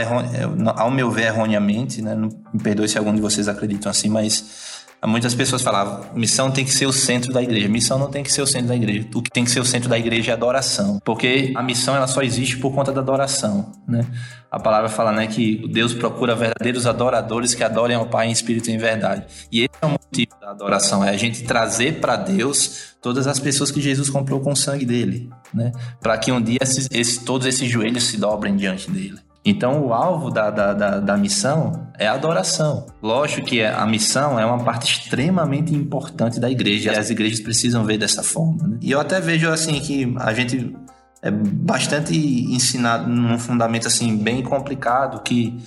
ao 0.75 0.89
meu 0.89 1.11
ver, 1.11 1.25
erroneamente, 1.25 2.01
né? 2.01 2.15
Me 2.15 2.59
perdoe 2.63 2.87
se 2.87 2.97
algum 2.97 3.13
de 3.13 3.19
vocês 3.21 3.47
acreditam 3.49 3.89
assim, 3.91 4.07
mas 4.09 4.76
muitas 5.05 5.35
pessoas 5.35 5.61
falavam, 5.61 6.05
missão 6.15 6.49
tem 6.49 6.65
que 6.65 6.71
ser 6.71 6.85
o 6.87 6.91
centro 6.91 7.31
da 7.31 7.41
igreja. 7.41 7.67
Missão 7.67 7.99
não 7.99 8.09
tem 8.09 8.23
que 8.23 8.31
ser 8.31 8.41
o 8.41 8.47
centro 8.47 8.67
da 8.69 8.75
igreja. 8.75 9.07
O 9.13 9.21
que 9.21 9.29
tem 9.29 9.43
que 9.43 9.51
ser 9.51 9.59
o 9.59 9.65
centro 9.65 9.87
da 9.89 9.97
igreja 9.97 10.31
é 10.31 10.33
adoração. 10.33 10.99
Porque 11.05 11.53
a 11.55 11.61
missão, 11.61 11.95
ela 11.95 12.07
só 12.07 12.21
existe 12.23 12.57
por 12.57 12.73
conta 12.73 12.91
da 12.91 13.01
adoração, 13.01 13.71
né? 13.87 14.05
A 14.49 14.59
palavra 14.59 14.87
fala, 14.89 15.11
né, 15.11 15.27
que 15.27 15.67
Deus 15.67 15.93
procura 15.93 16.33
verdadeiros 16.33 16.87
adoradores 16.87 17.53
que 17.53 17.63
adorem 17.63 17.97
ao 17.97 18.07
Pai 18.07 18.27
em 18.29 18.31
espírito 18.31 18.69
e 18.69 18.73
em 18.73 18.77
verdade. 18.77 19.25
E 19.51 19.59
esse 19.59 19.69
é 19.81 19.85
o 19.85 19.89
motivo 19.89 20.31
da 20.39 20.51
adoração, 20.51 21.03
é 21.03 21.09
a 21.09 21.17
gente 21.17 21.43
trazer 21.43 21.99
para 21.99 22.15
Deus 22.15 22.95
todas 23.01 23.27
as 23.27 23.39
pessoas 23.39 23.69
que 23.71 23.81
Jesus 23.81 24.09
comprou 24.09 24.39
com 24.39 24.53
o 24.53 24.55
sangue 24.55 24.85
dele, 24.85 25.29
né? 25.53 25.73
Para 25.99 26.17
que 26.17 26.31
um 26.31 26.41
dia 26.41 26.59
esses, 26.61 26.87
esses- 26.91 27.17
todos 27.17 27.45
esses 27.45 27.69
joelhos 27.69 28.05
se 28.05 28.17
dobrem 28.17 28.55
diante 28.55 28.89
dele. 28.89 29.19
Então, 29.49 29.81
o 29.81 29.93
alvo 29.93 30.29
da, 30.29 30.51
da, 30.51 30.73
da, 30.73 30.99
da 30.99 31.15
missão 31.15 31.87
é 31.97 32.05
a 32.05 32.11
adoração. 32.11 32.85
Lógico 33.01 33.47
que 33.47 33.63
a 33.63 33.85
missão 33.85 34.37
é 34.37 34.45
uma 34.45 34.61
parte 34.61 34.91
extremamente 34.91 35.73
importante 35.73 36.37
da 36.37 36.51
igreja. 36.51 36.91
E 36.91 36.97
as 36.97 37.09
igrejas 37.09 37.39
precisam 37.39 37.85
ver 37.85 37.97
dessa 37.97 38.21
forma. 38.21 38.67
Né? 38.67 38.77
E 38.81 38.91
eu 38.91 38.99
até 38.99 39.21
vejo 39.21 39.49
assim 39.49 39.79
que 39.79 40.13
a 40.17 40.33
gente 40.33 40.75
é 41.21 41.31
bastante 41.31 42.13
ensinado 42.13 43.09
num 43.09 43.39
fundamento 43.39 43.87
assim 43.87 44.17
bem 44.17 44.43
complicado 44.43 45.23
que, 45.23 45.57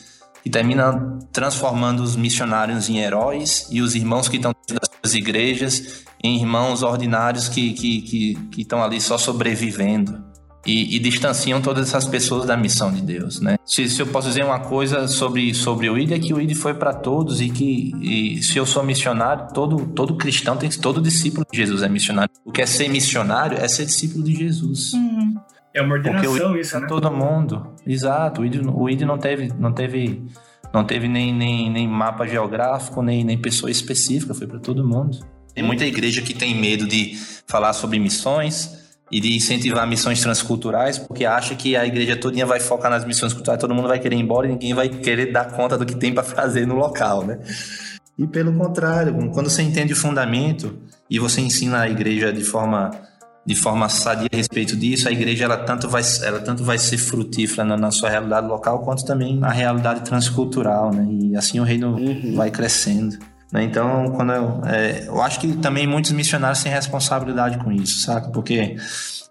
que 0.44 0.50
termina 0.50 1.18
transformando 1.32 2.02
os 2.02 2.16
missionários 2.16 2.90
em 2.90 2.98
heróis 2.98 3.66
e 3.70 3.80
os 3.80 3.94
irmãos 3.94 4.28
que 4.28 4.36
estão 4.36 4.52
dentro 4.52 4.78
das 4.78 4.90
suas 5.00 5.14
igrejas 5.14 6.04
em 6.22 6.36
irmãos 6.36 6.82
ordinários 6.82 7.48
que 7.48 7.72
que 7.72 8.02
que 8.02 8.34
que 8.52 8.60
estão 8.60 8.82
ali 8.82 9.00
só 9.00 9.16
sobrevivendo. 9.16 10.29
E, 10.66 10.96
e 10.96 10.98
distanciam 10.98 11.60
todas 11.62 11.88
essas 11.88 12.04
pessoas 12.04 12.44
da 12.44 12.54
missão 12.54 12.92
de 12.92 13.00
Deus, 13.00 13.40
né? 13.40 13.56
Se, 13.64 13.88
se 13.88 14.02
eu 14.02 14.06
posso 14.06 14.28
dizer 14.28 14.44
uma 14.44 14.60
coisa 14.60 15.08
sobre, 15.08 15.54
sobre 15.54 15.88
o 15.88 15.96
ID, 15.96 16.12
é 16.12 16.18
que 16.18 16.34
o 16.34 16.40
ID 16.40 16.54
foi 16.54 16.74
para 16.74 16.92
todos 16.92 17.40
e 17.40 17.48
que 17.48 17.92
e 18.02 18.42
se 18.42 18.58
eu 18.58 18.66
sou 18.66 18.82
missionário, 18.82 19.48
todo, 19.54 19.86
todo 19.94 20.16
cristão 20.16 20.58
tem 20.58 20.68
que 20.68 20.78
todo 20.78 21.00
discípulo 21.00 21.46
de 21.50 21.56
Jesus 21.56 21.82
é 21.82 21.88
missionário. 21.88 22.30
O 22.44 22.52
que 22.52 22.60
é 22.60 22.66
ser 22.66 22.88
missionário 22.88 23.56
é 23.58 23.66
ser 23.68 23.86
discípulo 23.86 24.22
de 24.22 24.34
Jesus. 24.34 24.92
Uhum. 24.92 25.34
É 25.72 25.80
uma 25.80 25.94
Porque 25.94 26.08
ordenação 26.10 26.52
o 26.52 26.56
ID 26.56 26.60
isso, 26.60 26.76
é 26.76 26.80
né? 26.80 26.86
todo 26.86 27.10
mundo. 27.10 27.74
Exato. 27.86 28.42
O 28.42 28.44
ID, 28.44 28.60
o 28.66 28.88
ID 28.88 29.02
não 29.02 29.18
teve, 29.18 29.52
não 29.58 29.72
teve, 29.72 30.22
não 30.74 30.84
teve 30.84 31.08
nem, 31.08 31.34
nem, 31.34 31.70
nem 31.70 31.88
mapa 31.88 32.26
geográfico, 32.26 33.02
nem, 33.02 33.24
nem 33.24 33.38
pessoa 33.38 33.70
específica, 33.70 34.34
foi 34.34 34.46
para 34.46 34.58
todo 34.58 34.86
mundo. 34.86 35.18
Tem 35.54 35.64
muita 35.64 35.84
igreja 35.84 36.22
que 36.22 36.34
tem 36.34 36.54
medo 36.54 36.86
de 36.86 37.16
falar 37.46 37.72
sobre 37.72 37.98
missões 37.98 38.79
e 39.10 39.20
de 39.20 39.34
incentivar 39.36 39.86
missões 39.86 40.20
transculturais, 40.20 40.98
porque 40.98 41.24
acha 41.24 41.54
que 41.54 41.76
a 41.76 41.84
igreja 41.86 42.16
todinha 42.16 42.46
vai 42.46 42.60
focar 42.60 42.90
nas 42.90 43.04
missões 43.04 43.32
culturais, 43.32 43.60
todo 43.60 43.74
mundo 43.74 43.88
vai 43.88 43.98
querer 43.98 44.16
ir 44.16 44.20
embora 44.20 44.46
e 44.46 44.50
ninguém 44.50 44.72
vai 44.74 44.88
querer 44.88 45.32
dar 45.32 45.46
conta 45.52 45.76
do 45.76 45.84
que 45.84 45.96
tem 45.96 46.12
para 46.14 46.22
fazer 46.22 46.66
no 46.66 46.76
local, 46.76 47.24
né? 47.26 47.38
E 48.18 48.26
pelo 48.26 48.52
contrário, 48.52 49.14
quando 49.32 49.48
você 49.50 49.62
entende 49.62 49.92
o 49.92 49.96
fundamento 49.96 50.78
e 51.08 51.18
você 51.18 51.40
ensina 51.40 51.80
a 51.80 51.88
igreja 51.88 52.32
de 52.32 52.44
forma 52.44 52.90
de 53.46 53.54
forma 53.54 53.88
sadia 53.88 54.28
a 54.30 54.36
respeito 54.36 54.76
disso, 54.76 55.08
a 55.08 55.10
igreja 55.10 55.44
ela 55.46 55.56
tanto 55.56 55.88
vai, 55.88 56.02
ela 56.22 56.40
tanto 56.40 56.62
vai 56.62 56.76
ser 56.78 56.98
frutífera 56.98 57.64
na, 57.64 57.74
na 57.74 57.90
sua 57.90 58.10
realidade 58.10 58.46
local 58.46 58.80
quanto 58.80 59.04
também 59.04 59.34
na 59.38 59.48
realidade 59.50 60.02
transcultural, 60.02 60.92
né? 60.92 61.06
E 61.10 61.34
assim 61.36 61.58
o 61.58 61.64
reino 61.64 61.96
Uhum. 61.96 62.34
vai 62.36 62.50
crescendo. 62.50 63.16
Né? 63.52 63.64
Então, 63.64 64.12
quando 64.12 64.32
eu, 64.32 64.60
é, 64.64 65.04
eu 65.06 65.20
acho 65.20 65.40
que 65.40 65.56
também 65.56 65.86
muitos 65.86 66.12
missionários 66.12 66.62
têm 66.62 66.72
responsabilidade 66.72 67.58
com 67.58 67.72
isso, 67.72 68.00
saca? 68.00 68.30
Porque, 68.30 68.76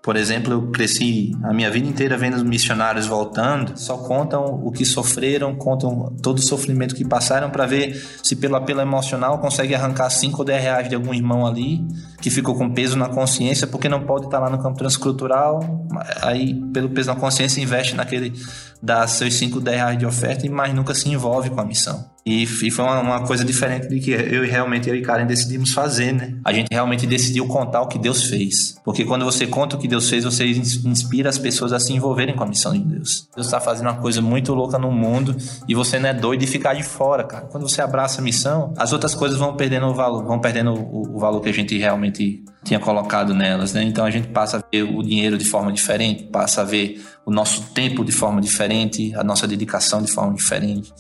por 0.04 0.16
exemplo, 0.16 0.54
eu 0.54 0.72
cresci 0.72 1.32
a 1.44 1.54
minha 1.54 1.72
vida 1.72 1.88
inteira 1.88 2.18
vendo 2.18 2.36
os 2.36 2.44
missionários 2.44 3.08
voltando, 3.08 3.78
só 3.78 3.98
contam 3.98 4.44
o 4.44 4.72
que 4.72 4.86
sofreram, 4.86 5.56
contam 5.56 6.16
todo 6.22 6.40
o 6.40 6.42
sofrimento 6.42 6.96
que 6.96 7.06
passaram 7.06 7.50
para 7.50 7.66
ver 7.66 7.96
se 8.22 8.36
pelo 8.36 8.56
apelo 8.56 8.82
emocional 8.82 9.40
consegue 9.40 9.74
arrancar 9.74 10.10
5 10.10 10.40
ou 10.40 10.46
10 10.46 10.62
reais 10.62 10.90
de 10.90 10.96
algum 10.96 11.14
irmão 11.14 11.46
ali 11.46 11.86
que 12.22 12.30
ficou 12.30 12.56
com 12.56 12.74
peso 12.74 12.98
na 12.98 13.08
consciência 13.08 13.66
porque 13.68 13.88
não 13.88 14.06
pode 14.06 14.26
estar 14.26 14.40
lá 14.40 14.50
no 14.50 14.62
campo 14.62 14.78
transcultural, 14.78 15.88
aí 16.22 16.56
pelo 16.74 16.90
peso 16.90 17.10
na 17.14 17.16
consciência 17.16 17.62
investe 17.62 17.96
naquele 17.96 18.34
dá 18.82 19.06
seus 19.08 19.34
5, 19.36 19.60
10 19.60 19.78
reais 19.78 19.98
de 19.98 20.06
oferta 20.06 20.46
e 20.46 20.50
mais 20.50 20.74
nunca 20.74 20.94
se 20.94 21.10
envolve 21.10 21.50
com 21.50 21.60
a 21.60 21.66
missão. 21.66 22.10
E, 22.30 22.44
e 22.44 22.70
foi 22.70 22.86
uma, 22.86 23.00
uma 23.00 23.26
coisa 23.26 23.44
diferente 23.44 23.88
de 23.88 24.00
que 24.00 24.12
eu 24.12 24.46
e 24.46 24.48
realmente 24.48 24.88
eu 24.88 24.96
e 24.96 25.02
Karen 25.02 25.26
decidimos 25.26 25.74
fazer, 25.74 26.12
né? 26.14 26.36
A 26.46 26.54
gente 26.54 26.68
realmente 26.72 27.08
decidiu 27.08 27.48
contar 27.48 27.82
o 27.82 27.88
que 27.88 27.98
Deus 27.98 28.26
fez. 28.26 28.76
Porque 28.86 29.04
quando 29.04 29.26
você 29.26 29.48
conta 29.48 29.76
o 29.76 29.80
que 29.80 29.88
Deus 29.88 30.08
fez, 30.08 30.24
você 30.24 30.46
ins- 30.46 30.86
inspira 30.86 31.28
as 31.28 31.40
pessoas 31.40 31.74
a 31.74 31.80
se 31.80 31.92
envolverem 31.92 32.36
com 32.36 32.44
a 32.44 32.48
missão 32.48 32.72
de 32.72 32.80
Deus. 32.80 33.28
Deus 33.36 33.48
está 33.48 33.60
fazendo 33.60 33.88
uma 33.88 33.96
coisa 33.98 34.22
muito 34.22 34.54
louca 34.54 34.78
no 34.78 34.92
mundo 34.92 35.36
e 35.68 35.74
você 35.74 35.98
não 35.98 36.08
é 36.08 36.14
doido 36.14 36.42
de 36.42 36.48
ficar 36.48 36.76
de 36.76 36.84
fora, 36.84 37.24
cara. 37.24 37.46
Quando 37.48 37.68
você 37.68 37.82
abraça 37.82 38.22
a 38.22 38.24
missão, 38.24 38.74
as 38.78 38.94
outras 38.94 39.16
coisas 39.16 39.40
vão 39.40 39.56
perdendo 39.56 39.88
o 39.88 39.94
valor, 39.96 40.24
vão 40.24 40.40
perdendo 40.40 40.72
o, 40.74 41.16
o 41.16 41.20
valor 41.20 41.42
que 41.42 41.50
a 41.50 41.54
gente 41.54 41.76
realmente 41.80 42.44
tinha 42.64 42.80
colocado 42.80 43.34
nelas, 43.34 43.74
né? 43.74 43.82
Então 43.84 44.06
a 44.06 44.12
gente 44.12 44.28
passa 44.28 44.58
a 44.58 44.64
ver 44.72 44.84
o 44.84 45.02
dinheiro 45.02 45.36
de 45.36 45.46
forma 45.46 45.72
diferente, 45.74 46.26
passa 46.26 46.62
a 46.62 46.64
ver 46.64 47.04
o 47.26 47.32
nosso 47.32 47.74
tempo 47.74 48.06
de 48.06 48.12
forma 48.12 48.40
diferente, 48.40 49.16
a 49.16 49.24
nossa 49.24 49.48
dedicação 49.48 50.02
de 50.02 50.12
forma 50.12 50.36
diferente. 50.36 50.94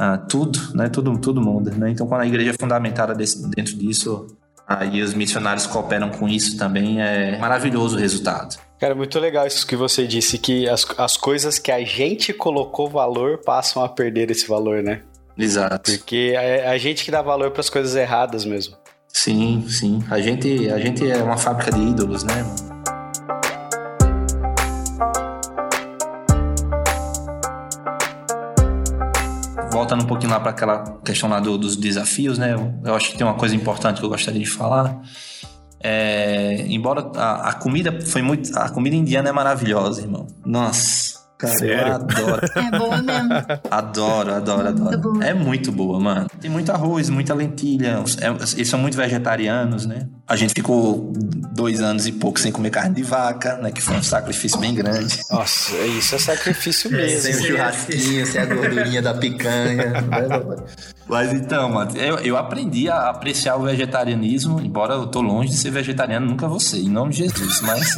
Ah, 0.00 0.16
tudo, 0.16 0.60
né? 0.74 0.88
Tudo, 0.88 1.18
tudo 1.18 1.40
muda, 1.40 1.72
né? 1.72 1.90
Então, 1.90 2.06
quando 2.06 2.20
a 2.20 2.26
igreja 2.26 2.50
é 2.50 2.54
fundamentada 2.58 3.14
desse- 3.14 3.48
dentro 3.50 3.74
disso, 3.76 4.28
e 4.92 5.02
os 5.02 5.12
missionários 5.14 5.66
cooperam 5.66 6.08
com 6.10 6.28
isso 6.28 6.56
também, 6.56 7.00
é 7.02 7.36
maravilhoso 7.38 7.96
o 7.96 7.98
resultado. 7.98 8.56
Cara, 8.78 8.94
muito 8.94 9.18
legal 9.18 9.44
isso 9.46 9.66
que 9.66 9.74
você 9.74 10.06
disse, 10.06 10.38
que 10.38 10.68
as, 10.68 10.86
as 10.98 11.16
coisas 11.16 11.58
que 11.58 11.72
a 11.72 11.82
gente 11.84 12.32
colocou 12.32 12.88
valor 12.88 13.38
passam 13.38 13.82
a 13.82 13.88
perder 13.88 14.30
esse 14.30 14.46
valor, 14.46 14.82
né? 14.82 15.00
Exato. 15.36 15.90
Porque 15.90 16.34
é 16.36 16.68
a 16.68 16.78
gente 16.78 17.04
que 17.04 17.10
dá 17.10 17.20
valor 17.22 17.50
para 17.50 17.60
as 17.60 17.70
coisas 17.70 17.96
erradas 17.96 18.44
mesmo. 18.44 18.76
Sim, 19.08 19.64
sim. 19.68 20.04
A 20.10 20.20
gente, 20.20 20.70
a 20.70 20.78
gente 20.78 21.10
é 21.10 21.16
uma 21.22 21.36
fábrica 21.36 21.72
de 21.72 21.80
ídolos, 21.80 22.22
né? 22.22 22.44
Voltando 29.88 30.04
um 30.04 30.06
pouquinho 30.06 30.32
lá 30.32 30.38
para 30.38 30.50
aquela 30.50 30.98
questão 31.02 31.30
lá 31.30 31.40
do, 31.40 31.56
dos 31.56 31.74
desafios, 31.74 32.36
né? 32.36 32.54
Eu 32.84 32.94
acho 32.94 33.10
que 33.10 33.16
tem 33.16 33.26
uma 33.26 33.36
coisa 33.36 33.56
importante 33.56 34.00
que 34.00 34.04
eu 34.04 34.10
gostaria 34.10 34.38
de 34.38 34.50
falar. 34.50 35.00
É, 35.80 36.66
embora 36.68 37.10
a, 37.16 37.48
a 37.48 37.52
comida 37.54 37.98
foi 38.04 38.20
muito. 38.20 38.54
A 38.58 38.68
comida 38.68 38.94
indiana 38.94 39.30
é 39.30 39.32
maravilhosa, 39.32 40.02
irmão. 40.02 40.26
Nossa. 40.44 41.17
Cara, 41.38 41.52
Sério? 41.56 41.86
eu 41.86 41.94
adoro. 41.94 42.40
É 42.58 42.78
boa 42.78 42.96
mesmo. 43.02 43.30
Adoro, 43.70 44.34
adoro, 44.34 44.64
Muito 44.64 44.82
adoro. 44.82 44.98
boa. 44.98 45.24
É 45.24 45.32
muito 45.34 45.70
boa, 45.72 46.00
mano. 46.00 46.26
Tem 46.40 46.50
muito 46.50 46.72
arroz, 46.72 47.08
muita 47.08 47.32
lentilha. 47.32 48.02
É- 48.20 48.54
eles 48.56 48.68
são 48.68 48.78
muito 48.78 48.96
vegetarianos, 48.96 49.86
né? 49.86 50.08
A 50.26 50.34
gente 50.36 50.52
ficou 50.52 51.12
dois 51.54 51.80
anos 51.80 52.06
e 52.06 52.12
pouco 52.12 52.38
sem 52.40 52.50
comer 52.50 52.70
carne 52.70 52.94
de 52.96 53.02
vaca, 53.02 53.56
né? 53.58 53.70
Que 53.70 53.80
foi 53.80 53.96
um 53.96 54.02
sacrifício 54.02 54.58
bem 54.58 54.74
grande. 54.74 55.20
Nossa, 55.30 55.76
isso 55.86 56.16
é 56.16 56.18
sacrifício 56.18 56.90
É, 56.94 56.96
mesmo. 56.96 57.20
Sem 57.20 57.34
o 57.34 57.46
churrasquinho, 57.46 58.26
sem 58.26 58.40
a 58.40 58.44
gordurinha 58.46 59.00
da 59.00 59.14
picanha. 59.14 59.92
Mas 61.08 61.32
então, 61.32 61.70
mano, 61.70 61.96
eu, 61.96 62.18
eu 62.18 62.36
aprendi 62.36 62.90
a 62.90 63.08
apreciar 63.08 63.56
o 63.56 63.62
vegetarianismo, 63.62 64.60
embora 64.60 64.92
eu 64.92 65.06
tô 65.06 65.22
longe 65.22 65.48
de 65.48 65.56
ser 65.56 65.70
vegetariano, 65.70 66.26
nunca 66.26 66.46
vou 66.46 66.60
ser, 66.60 66.80
em 66.80 66.88
nome 66.90 67.12
de 67.12 67.18
Jesus, 67.24 67.62
mas... 67.62 67.96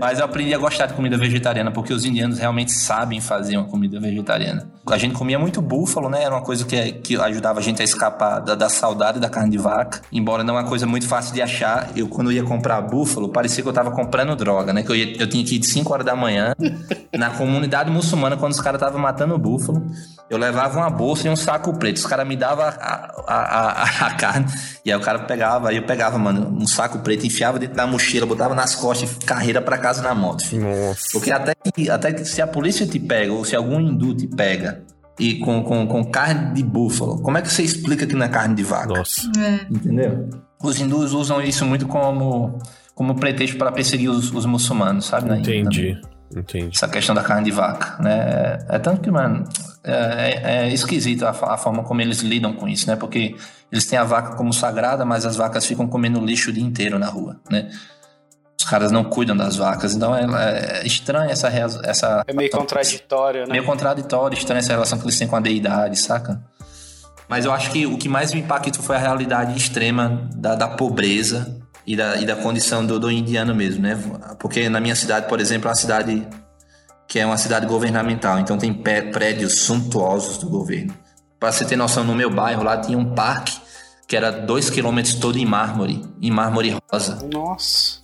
mas 0.00 0.18
eu 0.18 0.24
aprendi 0.24 0.54
a 0.54 0.58
gostar 0.58 0.86
de 0.86 0.94
comida 0.94 1.18
vegetariana, 1.18 1.70
porque 1.70 1.87
os 1.92 2.04
indianos 2.04 2.38
realmente 2.38 2.72
sabem 2.72 3.20
fazer 3.20 3.56
uma 3.56 3.66
comida 3.66 3.98
vegetariana. 4.00 4.68
A 4.90 4.96
gente 4.98 5.14
comia 5.14 5.38
muito 5.38 5.60
búfalo, 5.60 6.08
né? 6.08 6.22
Era 6.22 6.34
uma 6.34 6.42
coisa 6.42 6.64
que, 6.64 6.92
que 6.92 7.16
ajudava 7.16 7.58
a 7.60 7.62
gente 7.62 7.80
a 7.82 7.84
escapar 7.84 8.40
da, 8.40 8.54
da 8.54 8.68
saudade 8.68 9.20
da 9.20 9.28
carne 9.28 9.50
de 9.50 9.58
vaca, 9.58 10.00
embora 10.10 10.42
não 10.42 10.56
é 10.56 10.62
uma 10.62 10.68
coisa 10.68 10.86
muito 10.86 11.06
fácil 11.06 11.34
de 11.34 11.42
achar. 11.42 11.90
Eu, 11.94 12.08
quando 12.08 12.32
ia 12.32 12.42
comprar 12.42 12.80
búfalo, 12.80 13.28
parecia 13.28 13.62
que 13.62 13.68
eu 13.68 13.72
tava 13.72 13.90
comprando 13.90 14.34
droga, 14.34 14.72
né? 14.72 14.82
Que 14.82 14.90
eu, 14.90 14.96
ia- 14.96 15.16
eu 15.20 15.28
tinha 15.28 15.44
que 15.44 15.56
ir 15.56 15.58
de 15.58 15.66
5 15.66 15.92
horas 15.92 16.06
da 16.06 16.16
manhã 16.16 16.54
na 17.16 17.30
comunidade 17.30 17.90
muçulmana, 17.90 18.36
quando 18.36 18.52
os 18.52 18.60
caras 18.60 18.80
estavam 18.80 19.00
matando 19.00 19.34
o 19.34 19.38
búfalo. 19.38 19.84
Eu 20.30 20.36
levava 20.38 20.78
uma 20.78 20.90
bolsa 20.90 21.26
e 21.26 21.30
um 21.30 21.36
saco 21.36 21.72
preto. 21.78 21.96
Os 21.96 22.06
caras 22.06 22.26
me 22.26 22.36
davam 22.36 22.64
a, 22.64 22.68
a, 22.68 23.12
a, 23.26 23.82
a- 24.08 24.14
carne. 24.14 24.46
E 24.84 24.92
aí 24.92 24.98
o 24.98 25.00
cara 25.02 25.18
pegava, 25.20 25.68
aí 25.68 25.76
eu 25.76 25.82
pegava, 25.84 26.18
mano, 26.18 26.48
um 26.50 26.66
saco 26.66 26.98
preto, 27.00 27.26
enfiava 27.26 27.58
dentro 27.58 27.76
da 27.76 27.86
mochila, 27.86 28.24
botava 28.26 28.54
nas 28.54 28.74
costas 28.74 29.10
e 29.12 29.24
carreira 29.24 29.60
pra 29.60 29.76
casa 29.78 30.00
na 30.02 30.14
moto. 30.14 30.44
filho. 30.46 30.62
Nossa. 30.64 31.08
Porque 31.12 31.30
até 31.30 31.54
que, 31.78 31.90
até 31.90 32.12
que 32.12 32.24
se 32.24 32.42
a 32.42 32.46
polícia 32.46 32.86
te 32.86 32.98
pega, 32.98 33.32
ou 33.32 33.44
se 33.44 33.54
algum 33.54 33.80
hindu 33.80 34.14
te 34.14 34.26
pega, 34.26 34.82
e 35.18 35.36
com, 35.38 35.62
com, 35.62 35.86
com 35.86 36.04
carne 36.04 36.54
de 36.54 36.62
búfalo, 36.62 37.20
como 37.22 37.38
é 37.38 37.42
que 37.42 37.52
você 37.52 37.62
explica 37.62 38.06
que 38.06 38.14
não 38.14 38.26
é 38.26 38.28
carne 38.28 38.54
de 38.54 38.62
vaca? 38.64 38.94
Nossa. 38.94 39.30
É. 39.38 39.66
Entendeu? 39.70 40.28
Os 40.62 40.80
hindus 40.80 41.12
usam 41.12 41.40
isso 41.40 41.64
muito 41.64 41.86
como, 41.86 42.58
como 42.94 43.14
pretexto 43.14 43.56
para 43.56 43.70
perseguir 43.70 44.10
os, 44.10 44.32
os 44.32 44.44
muçulmanos, 44.46 45.06
sabe? 45.06 45.26
Índia 45.26 45.42
também 45.42 45.60
Entendi. 45.60 46.00
Entendi. 46.36 46.70
essa 46.74 46.88
questão 46.88 47.14
da 47.14 47.22
carne 47.22 47.44
de 47.44 47.50
vaca, 47.50 48.00
né? 48.02 48.18
É, 48.70 48.76
é 48.76 48.78
tanto 48.78 49.00
que, 49.00 49.10
mano, 49.10 49.44
é, 49.82 49.92
é- 49.92 50.68
é 50.68 50.72
esquisito 50.72 51.24
a, 51.24 51.30
a 51.30 51.56
forma 51.56 51.82
como 51.84 52.00
eles 52.00 52.20
lidam 52.20 52.52
com 52.52 52.68
isso, 52.68 52.86
né? 52.88 52.96
Porque 52.96 53.34
eles 53.72 53.86
têm 53.86 53.98
a 53.98 54.04
vaca 54.04 54.36
como 54.36 54.52
sagrada, 54.52 55.04
mas 55.04 55.24
as 55.24 55.36
vacas 55.36 55.64
ficam 55.64 55.86
comendo 55.86 56.24
lixo 56.24 56.50
o 56.50 56.52
dia 56.52 56.62
inteiro 56.64 56.98
na 56.98 57.06
rua, 57.08 57.40
né? 57.50 57.70
Os 58.58 58.64
caras 58.64 58.90
não 58.90 59.04
cuidam 59.04 59.36
das 59.36 59.56
vacas, 59.56 59.94
então 59.94 60.14
é, 60.14 60.80
é 60.80 60.86
estranho 60.86 61.30
essa, 61.30 61.48
essa 61.84 62.24
É 62.26 62.32
meio 62.32 62.50
contraditório, 62.50 63.42
né? 63.42 63.52
meio 63.52 63.64
contraditório, 63.64 64.36
estranha 64.36 64.58
essa 64.58 64.72
relação 64.72 64.98
que 64.98 65.04
eles 65.04 65.16
têm 65.16 65.28
com 65.28 65.36
a 65.36 65.40
deidade, 65.40 65.96
saca? 65.96 66.42
Mas 67.28 67.44
eu 67.44 67.52
acho 67.52 67.70
que 67.70 67.86
o 67.86 67.96
que 67.96 68.08
mais 68.08 68.32
me 68.32 68.40
impactou 68.40 68.82
foi 68.82 68.96
a 68.96 68.98
realidade 68.98 69.56
extrema 69.56 70.28
da, 70.34 70.54
da 70.54 70.66
pobreza 70.66 71.56
e 71.86 71.94
da, 71.94 72.16
e 72.16 72.26
da 72.26 72.34
condição 72.34 72.84
do, 72.84 72.98
do 72.98 73.10
indiano 73.10 73.54
mesmo, 73.54 73.82
né? 73.82 73.98
Porque 74.40 74.68
na 74.68 74.80
minha 74.80 74.96
cidade, 74.96 75.28
por 75.28 75.38
exemplo, 75.40 75.68
é 75.68 75.70
uma 75.70 75.76
cidade 75.76 76.26
que 77.06 77.18
é 77.18 77.24
uma 77.24 77.38
cidade 77.38 77.66
governamental, 77.66 78.38
então 78.38 78.58
tem 78.58 78.72
prédios 78.74 79.60
suntuosos 79.60 80.36
do 80.38 80.48
governo. 80.48 80.92
Para 81.40 81.52
você 81.52 81.64
ter 81.64 81.76
noção, 81.76 82.04
no 82.04 82.14
meu 82.14 82.28
bairro 82.28 82.62
lá 82.62 82.76
tinha 82.76 82.98
um 82.98 83.14
parque 83.14 83.56
que 84.06 84.16
era 84.16 84.30
dois 84.30 84.68
quilômetros 84.68 85.14
todo 85.14 85.38
em 85.38 85.46
mármore, 85.46 86.04
em 86.20 86.30
mármore 86.30 86.76
rosa 86.90 87.26
Nossa. 87.32 88.00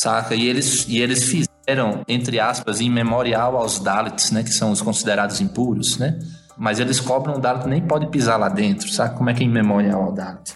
Saca? 0.00 0.34
E 0.34 0.48
eles, 0.48 0.86
e 0.88 0.98
eles 0.98 1.24
fizeram, 1.24 2.02
entre 2.08 2.40
aspas, 2.40 2.80
em 2.80 2.90
memorial 2.90 3.56
aos 3.56 3.78
Dalits, 3.78 4.30
né? 4.30 4.42
Que 4.42 4.52
são 4.52 4.70
os 4.70 4.80
considerados 4.80 5.40
impuros, 5.40 5.98
né? 5.98 6.18
Mas 6.56 6.80
eles 6.80 7.00
cobram 7.00 7.36
o 7.36 7.38
Dalit 7.38 7.66
nem 7.66 7.82
pode 7.82 8.06
pisar 8.08 8.38
lá 8.38 8.48
dentro, 8.48 8.88
sabe? 8.90 9.16
Como 9.16 9.28
é 9.28 9.34
que 9.34 9.42
é 9.42 9.46
em 9.46 9.50
memorial 9.50 10.04
ao 10.04 10.12
Dalit? 10.12 10.54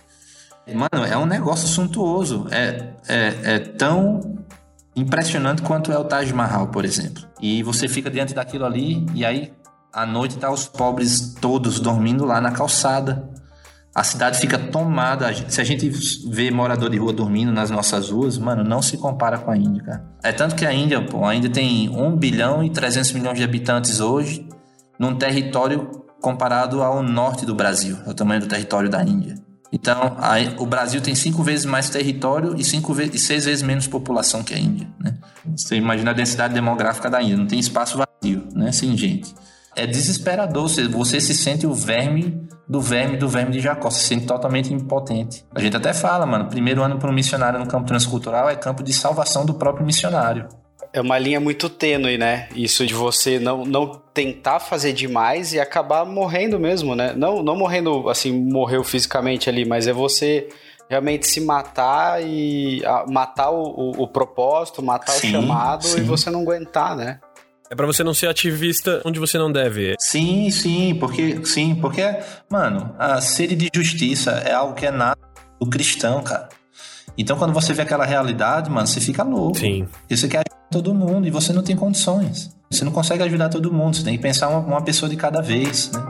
Mano, 0.66 1.06
é 1.06 1.16
um 1.16 1.26
negócio 1.26 1.68
suntuoso. 1.68 2.46
É, 2.50 2.88
é, 3.06 3.54
é 3.54 3.58
tão 3.58 4.38
impressionante 4.96 5.60
quanto 5.60 5.92
é 5.92 5.98
o 5.98 6.04
Taj 6.04 6.32
Mahal, 6.32 6.68
por 6.68 6.84
exemplo. 6.84 7.22
E 7.40 7.62
você 7.62 7.86
fica 7.86 8.10
diante 8.10 8.32
daquilo 8.32 8.64
ali 8.64 9.06
e 9.14 9.24
aí 9.24 9.52
à 9.92 10.06
noite 10.06 10.38
tá 10.38 10.50
os 10.50 10.66
pobres 10.66 11.34
todos 11.40 11.80
dormindo 11.80 12.24
lá 12.24 12.40
na 12.40 12.50
calçada. 12.50 13.28
A 13.94 14.02
cidade 14.02 14.38
fica 14.40 14.58
tomada. 14.58 15.32
Se 15.48 15.60
a 15.60 15.64
gente 15.64 15.88
vê 16.28 16.50
morador 16.50 16.90
de 16.90 16.98
rua 16.98 17.12
dormindo 17.12 17.52
nas 17.52 17.70
nossas 17.70 18.10
ruas, 18.10 18.36
mano, 18.36 18.64
não 18.64 18.82
se 18.82 18.96
compara 18.96 19.38
com 19.38 19.50
a 19.50 19.56
Índia, 19.56 19.84
cara. 19.84 20.04
É 20.22 20.32
tanto 20.32 20.56
que 20.56 20.66
a 20.66 20.72
Índia, 20.72 21.00
pô, 21.02 21.24
a 21.24 21.34
Índia 21.34 21.48
tem 21.50 21.88
1 21.88 22.16
bilhão 22.16 22.64
e 22.64 22.70
300 22.70 23.12
milhões 23.12 23.38
de 23.38 23.44
habitantes 23.44 24.00
hoje, 24.00 24.48
num 24.98 25.14
território 25.14 26.02
comparado 26.20 26.82
ao 26.82 27.02
norte 27.02 27.44
do 27.46 27.54
Brasil, 27.54 27.96
é 28.06 28.10
o 28.10 28.14
tamanho 28.14 28.40
do 28.40 28.46
território 28.48 28.88
da 28.90 29.02
Índia. 29.02 29.34
Então, 29.72 30.16
a- 30.18 30.36
o 30.60 30.66
Brasil 30.66 31.00
tem 31.00 31.14
cinco 31.14 31.42
vezes 31.42 31.66
mais 31.66 31.90
território 31.90 32.54
e, 32.56 32.64
cinco 32.64 32.94
e 33.00 33.18
seis 33.18 33.44
vezes 33.44 33.62
menos 33.62 33.86
população 33.86 34.42
que 34.42 34.54
a 34.54 34.58
Índia, 34.58 34.88
né? 35.00 35.14
Você 35.56 35.76
imagina 35.76 36.12
a 36.12 36.14
densidade 36.14 36.54
demográfica 36.54 37.10
da 37.10 37.20
Índia, 37.22 37.36
não 37.36 37.46
tem 37.46 37.58
espaço 37.58 37.98
vazio, 37.98 38.48
né? 38.54 38.72
Sem 38.72 38.96
gente. 38.96 39.34
É 39.76 39.86
desesperador, 39.86 40.68
você, 40.68 40.86
você 40.86 41.20
se 41.20 41.34
sente 41.34 41.66
o 41.66 41.74
verme 41.74 42.44
do 42.68 42.80
verme 42.80 43.16
do 43.16 43.28
verme 43.28 43.52
de 43.52 43.60
Jacó, 43.60 43.90
se 43.90 44.04
sente 44.04 44.26
totalmente 44.26 44.72
impotente. 44.72 45.44
A 45.54 45.60
gente 45.60 45.76
até 45.76 45.92
fala, 45.92 46.24
mano, 46.24 46.46
primeiro 46.46 46.82
ano 46.82 46.98
para 46.98 47.10
um 47.10 47.12
missionário 47.12 47.58
no 47.58 47.66
campo 47.66 47.86
transcultural 47.86 48.48
é 48.48 48.56
campo 48.56 48.82
de 48.82 48.92
salvação 48.92 49.44
do 49.44 49.54
próprio 49.54 49.84
missionário. 49.84 50.48
É 50.92 51.00
uma 51.00 51.18
linha 51.18 51.40
muito 51.40 51.68
tênue, 51.68 52.16
né? 52.16 52.48
Isso 52.54 52.86
de 52.86 52.94
você 52.94 53.38
não, 53.40 53.64
não 53.64 54.00
tentar 54.12 54.60
fazer 54.60 54.92
demais 54.92 55.52
e 55.52 55.58
acabar 55.58 56.04
morrendo 56.06 56.58
mesmo, 56.58 56.94
né? 56.94 57.12
Não, 57.16 57.42
não 57.42 57.56
morrendo, 57.56 58.08
assim, 58.08 58.32
morreu 58.32 58.84
fisicamente 58.84 59.50
ali, 59.50 59.64
mas 59.64 59.88
é 59.88 59.92
você 59.92 60.48
realmente 60.88 61.26
se 61.26 61.40
matar 61.40 62.22
e 62.22 62.80
ah, 62.84 63.04
matar 63.08 63.50
o, 63.50 63.62
o, 63.62 64.02
o 64.02 64.08
propósito, 64.08 64.82
matar 64.82 65.12
Sim, 65.12 65.28
o 65.28 65.30
chamado 65.32 65.84
sim. 65.84 65.98
e 65.98 66.02
você 66.02 66.30
não 66.30 66.42
aguentar, 66.42 66.94
né? 66.96 67.18
É 67.74 67.76
pra 67.76 67.86
você 67.86 68.04
não 68.04 68.14
ser 68.14 68.28
ativista 68.28 69.02
onde 69.04 69.18
você 69.18 69.36
não 69.36 69.50
deve. 69.50 69.96
Sim, 69.98 70.48
sim, 70.48 70.94
porque 70.94 71.44
sim, 71.44 71.74
porque 71.74 72.02
mano, 72.48 72.94
a 72.96 73.20
sede 73.20 73.56
de 73.56 73.68
justiça 73.74 74.30
é 74.46 74.52
algo 74.52 74.74
que 74.74 74.86
é 74.86 74.92
nato 74.92 75.18
do 75.60 75.68
cristão, 75.68 76.22
cara. 76.22 76.48
Então 77.18 77.36
quando 77.36 77.52
você 77.52 77.72
vê 77.72 77.82
aquela 77.82 78.04
realidade, 78.04 78.70
mano, 78.70 78.86
você 78.86 79.00
fica 79.00 79.24
louco. 79.24 79.58
Sim. 79.58 79.88
Porque 79.90 80.16
você 80.16 80.28
quer 80.28 80.44
ajudar 80.48 80.68
todo 80.70 80.94
mundo 80.94 81.26
e 81.26 81.32
você 81.32 81.52
não 81.52 81.64
tem 81.64 81.74
condições. 81.74 82.56
Você 82.70 82.84
não 82.84 82.92
consegue 82.92 83.24
ajudar 83.24 83.48
todo 83.48 83.72
mundo, 83.72 83.96
você 83.96 84.04
tem 84.04 84.16
que 84.16 84.22
pensar 84.22 84.50
uma, 84.50 84.60
uma 84.60 84.80
pessoa 84.84 85.10
de 85.10 85.16
cada 85.16 85.42
vez, 85.42 85.90
né? 85.90 86.00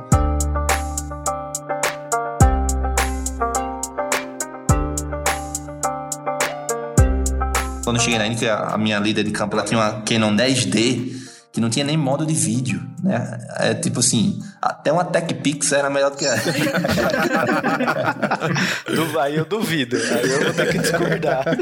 Quando 7.85 7.97
eu 7.97 8.03
cheguei 8.03 8.19
na 8.19 8.27
Índia, 8.27 8.55
a 8.55 8.77
minha 8.77 8.99
líder 8.99 9.25
de 9.25 9.31
campo 9.31 9.57
ela 9.57 9.65
tinha 9.65 9.81
uma 9.81 10.03
Canon 10.03 10.37
10D 10.37 11.25
que 11.55 11.61
não 11.61 11.71
tinha 11.71 11.85
nem 11.85 11.97
modo 11.97 12.27
de 12.27 12.35
vídeo, 12.35 12.85
né? 13.01 13.39
É 13.61 13.75
tipo 13.75 14.01
assim, 14.01 14.41
até 14.61 14.91
uma 14.91 15.05
TechPix 15.05 15.71
era 15.71 15.89
melhor 15.89 16.11
do 16.11 16.17
que 16.17 16.27
a... 16.27 16.35
Aí 19.23 19.37
eu 19.37 19.45
duvido, 19.45 19.97
aí 19.97 20.31
eu 20.31 20.45
vou 20.45 20.53
ter 20.53 20.73
que 20.73 20.79
discordar. 20.79 21.45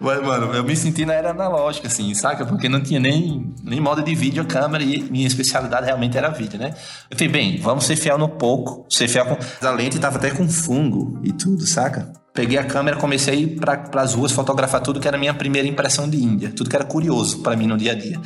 Mas, 0.00 0.22
mano, 0.22 0.54
eu 0.54 0.64
me 0.64 0.74
senti 0.74 1.04
na 1.04 1.12
era 1.12 1.30
analógica, 1.30 1.86
assim, 1.86 2.14
saca? 2.14 2.46
Porque 2.46 2.68
não 2.68 2.82
tinha 2.82 2.98
nem, 2.98 3.54
nem 3.62 3.78
modo 3.78 4.02
de 4.02 4.14
vídeo, 4.14 4.44
câmera, 4.46 4.82
e 4.82 5.02
minha 5.02 5.26
especialidade 5.26 5.84
realmente 5.84 6.16
era 6.16 6.30
vídeo, 6.30 6.58
né? 6.58 6.74
Eu 7.10 7.16
falei, 7.16 7.32
bem, 7.32 7.60
vamos 7.60 7.84
ser 7.84 7.96
fiel 7.96 8.16
no 8.16 8.28
pouco, 8.28 8.86
ser 8.88 9.06
fiel 9.06 9.26
com... 9.26 9.66
A 9.66 9.70
lente 9.70 9.98
tava 9.98 10.16
até 10.16 10.30
com 10.30 10.48
fungo 10.48 11.20
e 11.22 11.32
tudo, 11.32 11.66
saca? 11.66 12.10
Peguei 12.38 12.56
a 12.56 12.62
câmera, 12.62 12.96
comecei 12.96 13.34
a 13.34 13.36
ir 13.36 13.46
pra, 13.56 13.76
pras 13.76 14.14
ruas 14.14 14.30
fotografar 14.30 14.80
tudo 14.80 15.00
que 15.00 15.08
era 15.08 15.18
minha 15.18 15.34
primeira 15.34 15.66
impressão 15.66 16.08
de 16.08 16.22
Índia, 16.22 16.52
tudo 16.54 16.70
que 16.70 16.76
era 16.76 16.84
curioso 16.84 17.40
pra 17.40 17.56
mim 17.56 17.66
no 17.66 17.76
dia 17.76 17.90
a 17.90 17.94
dia. 17.96 18.16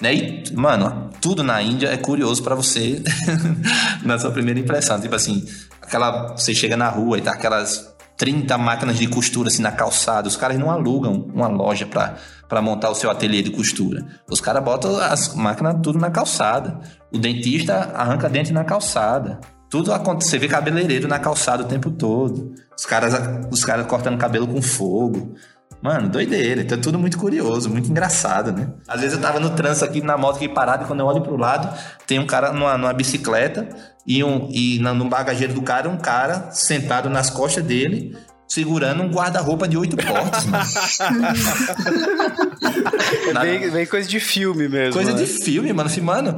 Né? 0.00 0.14
E, 0.14 0.44
mano, 0.54 1.10
tudo 1.20 1.42
na 1.42 1.60
Índia 1.60 1.88
é 1.88 1.96
curioso 1.96 2.44
pra 2.44 2.54
você 2.54 3.02
na 4.06 4.20
sua 4.20 4.30
primeira 4.30 4.60
impressão. 4.60 5.00
Tipo 5.00 5.16
assim, 5.16 5.44
aquela. 5.82 6.36
Você 6.36 6.54
chega 6.54 6.76
na 6.76 6.88
rua 6.88 7.18
e 7.18 7.22
tá 7.22 7.32
aquelas 7.32 7.92
30 8.16 8.56
máquinas 8.56 8.98
de 8.98 9.08
costura 9.08 9.48
assim 9.48 9.62
na 9.62 9.72
calçada. 9.72 10.28
Os 10.28 10.36
caras 10.36 10.56
não 10.56 10.70
alugam 10.70 11.28
uma 11.34 11.48
loja 11.48 11.86
para 11.86 12.62
montar 12.62 12.90
o 12.90 12.94
seu 12.94 13.10
ateliê 13.10 13.42
de 13.42 13.50
costura. 13.50 14.06
Os 14.30 14.40
caras 14.40 14.62
botam 14.62 14.96
as 14.96 15.34
máquinas 15.34 15.74
tudo 15.82 15.98
na 15.98 16.12
calçada. 16.12 16.78
O 17.12 17.18
dentista 17.18 17.90
arranca 17.96 18.28
dente 18.28 18.52
na 18.52 18.62
calçada. 18.62 19.40
Tudo 19.76 19.92
acontece. 19.92 20.30
Você 20.30 20.38
vê 20.38 20.48
cabeleireiro 20.48 21.06
na 21.06 21.18
calçada 21.18 21.62
o 21.62 21.66
tempo 21.66 21.90
todo. 21.90 22.54
Os 22.74 22.86
caras, 22.86 23.12
os 23.50 23.62
caras 23.62 23.86
cortando 23.86 24.16
cabelo 24.16 24.48
com 24.48 24.62
fogo. 24.62 25.34
Mano, 25.82 26.08
doideira. 26.08 26.62
Então 26.62 26.78
é 26.78 26.80
tudo 26.80 26.98
muito 26.98 27.18
curioso, 27.18 27.68
muito 27.68 27.90
engraçado, 27.90 28.52
né? 28.52 28.70
Às 28.88 29.02
vezes 29.02 29.18
eu 29.18 29.22
tava 29.22 29.38
no 29.38 29.50
trânsito 29.50 29.84
aqui 29.84 30.00
na 30.00 30.16
moto 30.16 30.36
aqui 30.36 30.48
parado 30.48 30.84
e 30.84 30.86
quando 30.86 31.00
eu 31.00 31.06
olho 31.06 31.20
pro 31.20 31.36
lado, 31.36 31.68
tem 32.06 32.18
um 32.18 32.26
cara 32.26 32.54
numa, 32.54 32.78
numa 32.78 32.94
bicicleta 32.94 33.68
e, 34.06 34.24
um, 34.24 34.48
e 34.50 34.78
no 34.78 35.10
bagageiro 35.10 35.52
do 35.52 35.60
cara, 35.60 35.90
um 35.90 35.98
cara 35.98 36.50
sentado 36.52 37.10
nas 37.10 37.28
costas 37.28 37.62
dele, 37.62 38.16
segurando 38.48 39.02
um 39.02 39.10
guarda-roupa 39.10 39.68
de 39.68 39.76
oito 39.76 39.94
portas, 39.94 40.46
mano. 40.46 40.64
é 43.28 43.34
bem, 43.40 43.70
bem, 43.70 43.86
coisa 43.86 44.08
de 44.08 44.20
filme 44.20 44.68
mesmo. 44.68 44.94
Coisa 44.94 45.12
né? 45.12 45.18
de 45.18 45.26
filme, 45.26 45.72
mano. 45.72 45.88
Assim, 45.88 46.00
mano, 46.00 46.36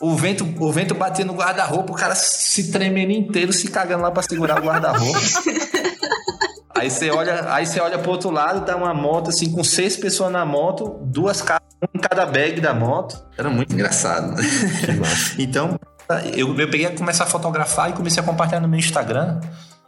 o 0.00 0.16
vento, 0.16 0.46
o 0.58 0.72
vento 0.72 0.94
batia 0.94 1.24
no 1.24 1.34
guarda-roupa, 1.34 1.92
o 1.92 1.96
cara 1.96 2.14
se 2.14 2.70
tremendo 2.70 3.12
inteiro, 3.12 3.52
se 3.52 3.68
cagando 3.68 4.02
lá 4.02 4.10
pra 4.10 4.22
segurar 4.22 4.58
o 4.60 4.64
guarda-roupa. 4.64 5.20
Aí 6.74 6.90
você 6.90 7.10
olha, 7.10 7.52
aí 7.52 7.66
você 7.66 7.78
olha 7.78 7.98
pro 7.98 8.12
outro 8.12 8.30
lado, 8.30 8.64
tá 8.64 8.74
uma 8.74 8.94
moto 8.94 9.28
assim 9.28 9.52
com 9.52 9.62
seis 9.62 9.98
pessoas 9.98 10.32
na 10.32 10.46
moto, 10.46 10.98
duas 11.02 11.42
caras 11.42 11.60
em 11.92 11.98
cada 11.98 12.24
bag 12.24 12.58
da 12.58 12.72
moto. 12.72 13.22
Era 13.36 13.50
muito 13.50 13.74
engraçado. 13.74 14.34
então, 15.38 15.78
eu, 16.34 16.58
eu 16.58 16.70
peguei 16.70 16.86
a 16.86 16.96
começar 16.96 17.24
a 17.24 17.26
fotografar 17.26 17.90
e 17.90 17.92
comecei 17.92 18.22
a 18.22 18.24
compartilhar 18.24 18.60
no 18.60 18.68
meu 18.68 18.78
Instagram 18.78 19.40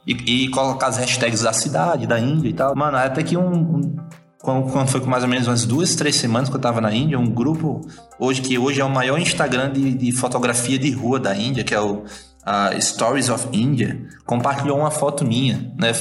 e, 0.06 0.44
e 0.44 0.50
colocar 0.50 0.88
as 0.88 0.98
hashtags 0.98 1.40
da 1.40 1.54
cidade, 1.54 2.06
da 2.06 2.18
Índia 2.18 2.50
e 2.50 2.52
tal. 2.52 2.76
Mano, 2.76 2.98
até 2.98 3.22
que 3.22 3.38
um, 3.38 3.50
um 3.50 3.96
quando, 4.42 4.86
foi 4.88 5.00
com 5.00 5.08
mais 5.08 5.22
ou 5.22 5.28
menos 5.28 5.46
umas 5.46 5.64
duas, 5.64 5.94
três 5.94 6.16
semanas 6.16 6.48
que 6.48 6.56
eu 6.56 6.60
tava 6.60 6.80
na 6.80 6.92
Índia, 6.92 7.18
um 7.18 7.30
grupo 7.30 7.80
hoje 8.18 8.42
que 8.42 8.58
hoje 8.58 8.80
é 8.80 8.84
o 8.84 8.90
maior 8.90 9.18
Instagram 9.18 9.72
de, 9.72 9.94
de 9.94 10.12
fotografia 10.12 10.78
de 10.78 10.90
rua 10.90 11.20
da 11.20 11.34
Índia, 11.34 11.62
que 11.62 11.74
é 11.74 11.80
o 11.80 12.04
a 12.44 12.78
Stories 12.80 13.28
of 13.28 13.46
India, 13.52 14.04
compartilhou 14.26 14.76
uma 14.76 14.90
foto 14.90 15.24
minha, 15.24 15.72
né? 15.78 15.92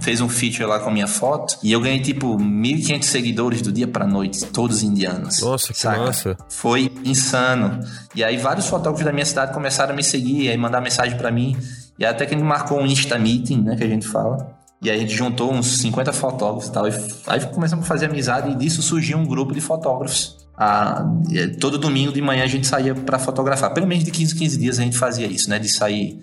Fez 0.00 0.20
um 0.22 0.28
feature 0.30 0.64
lá 0.64 0.80
com 0.80 0.88
a 0.88 0.92
minha 0.92 1.06
foto 1.06 1.58
e 1.62 1.72
eu 1.72 1.80
ganhei 1.80 2.00
tipo 2.00 2.38
1.500 2.38 3.02
seguidores 3.02 3.60
do 3.60 3.70
dia 3.70 3.86
pra 3.86 4.06
noite, 4.06 4.46
todos 4.46 4.82
indianos. 4.82 5.42
Nossa, 5.42 5.74
que 5.74 5.78
saca? 5.78 5.98
massa. 5.98 6.36
Foi 6.48 6.90
insano. 7.04 7.80
E 8.14 8.24
aí 8.24 8.38
vários 8.38 8.66
fotógrafos 8.66 9.04
da 9.04 9.12
minha 9.12 9.26
cidade 9.26 9.52
começaram 9.52 9.92
a 9.92 9.96
me 9.96 10.02
seguir, 10.02 10.48
aí 10.48 10.56
mandar 10.56 10.80
mensagem 10.80 11.18
para 11.18 11.30
mim. 11.30 11.54
E 11.98 12.04
até 12.04 12.24
que 12.24 12.34
a 12.34 12.38
gente 12.38 12.46
marcou 12.46 12.80
um 12.80 12.86
Insta 12.86 13.18
Meeting, 13.18 13.60
né, 13.60 13.76
que 13.76 13.84
a 13.84 13.88
gente 13.88 14.08
fala. 14.08 14.63
E 14.82 14.90
aí 14.90 14.96
a 14.96 15.00
gente 15.00 15.14
juntou 15.14 15.52
uns 15.52 15.78
50 15.78 16.12
fotógrafos 16.12 16.68
e 16.68 16.72
tal. 16.72 16.88
E 16.88 16.92
aí 17.26 17.40
começamos 17.46 17.84
a 17.84 17.88
fazer 17.88 18.06
amizade 18.06 18.50
e 18.50 18.54
disso 18.54 18.82
surgiu 18.82 19.18
um 19.18 19.24
grupo 19.24 19.54
de 19.54 19.60
fotógrafos 19.60 20.44
a, 20.56 21.04
todo 21.60 21.78
domingo 21.78 22.12
de 22.12 22.22
manhã 22.22 22.44
a 22.44 22.46
gente 22.46 22.66
saía 22.66 22.94
para 22.94 23.18
fotografar. 23.18 23.72
Pelo 23.74 23.86
menos 23.86 24.04
de 24.04 24.10
15 24.10 24.34
15 24.36 24.58
dias 24.58 24.78
a 24.78 24.82
gente 24.82 24.96
fazia 24.96 25.26
isso, 25.26 25.50
né? 25.50 25.58
De 25.58 25.68
sair 25.68 26.20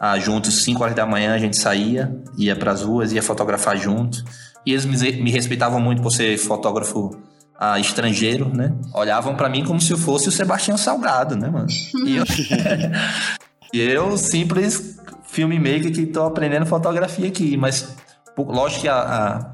a, 0.00 0.18
juntos, 0.18 0.62
5 0.62 0.82
horas 0.82 0.96
da 0.96 1.06
manhã 1.06 1.34
a 1.34 1.38
gente 1.38 1.56
saía, 1.56 2.14
ia 2.36 2.56
para 2.56 2.72
as 2.72 2.82
ruas, 2.82 3.12
ia 3.12 3.22
fotografar 3.22 3.76
junto. 3.76 4.24
E 4.66 4.72
eles 4.72 4.86
me, 4.86 5.30
respeitavam 5.30 5.78
muito 5.78 6.00
por 6.00 6.10
ser 6.10 6.38
fotógrafo 6.38 7.16
a, 7.58 7.78
estrangeiro, 7.78 8.48
né? 8.48 8.72
Olhavam 8.94 9.36
para 9.36 9.48
mim 9.48 9.64
como 9.64 9.80
se 9.80 9.92
eu 9.92 9.98
fosse 9.98 10.28
o 10.28 10.32
Sebastião 10.32 10.78
Salgado, 10.78 11.36
né, 11.36 11.48
mano? 11.48 11.68
E 12.06 12.16
eu, 12.16 12.24
e 13.72 13.80
eu 13.80 14.16
simples 14.16 14.98
filmmaker 15.34 15.92
que 15.92 16.06
tô 16.06 16.22
aprendendo 16.22 16.64
fotografia 16.64 17.26
aqui, 17.26 17.56
mas 17.56 17.94
Lógico 18.36 18.80
que 18.80 18.88
a, 18.88 18.96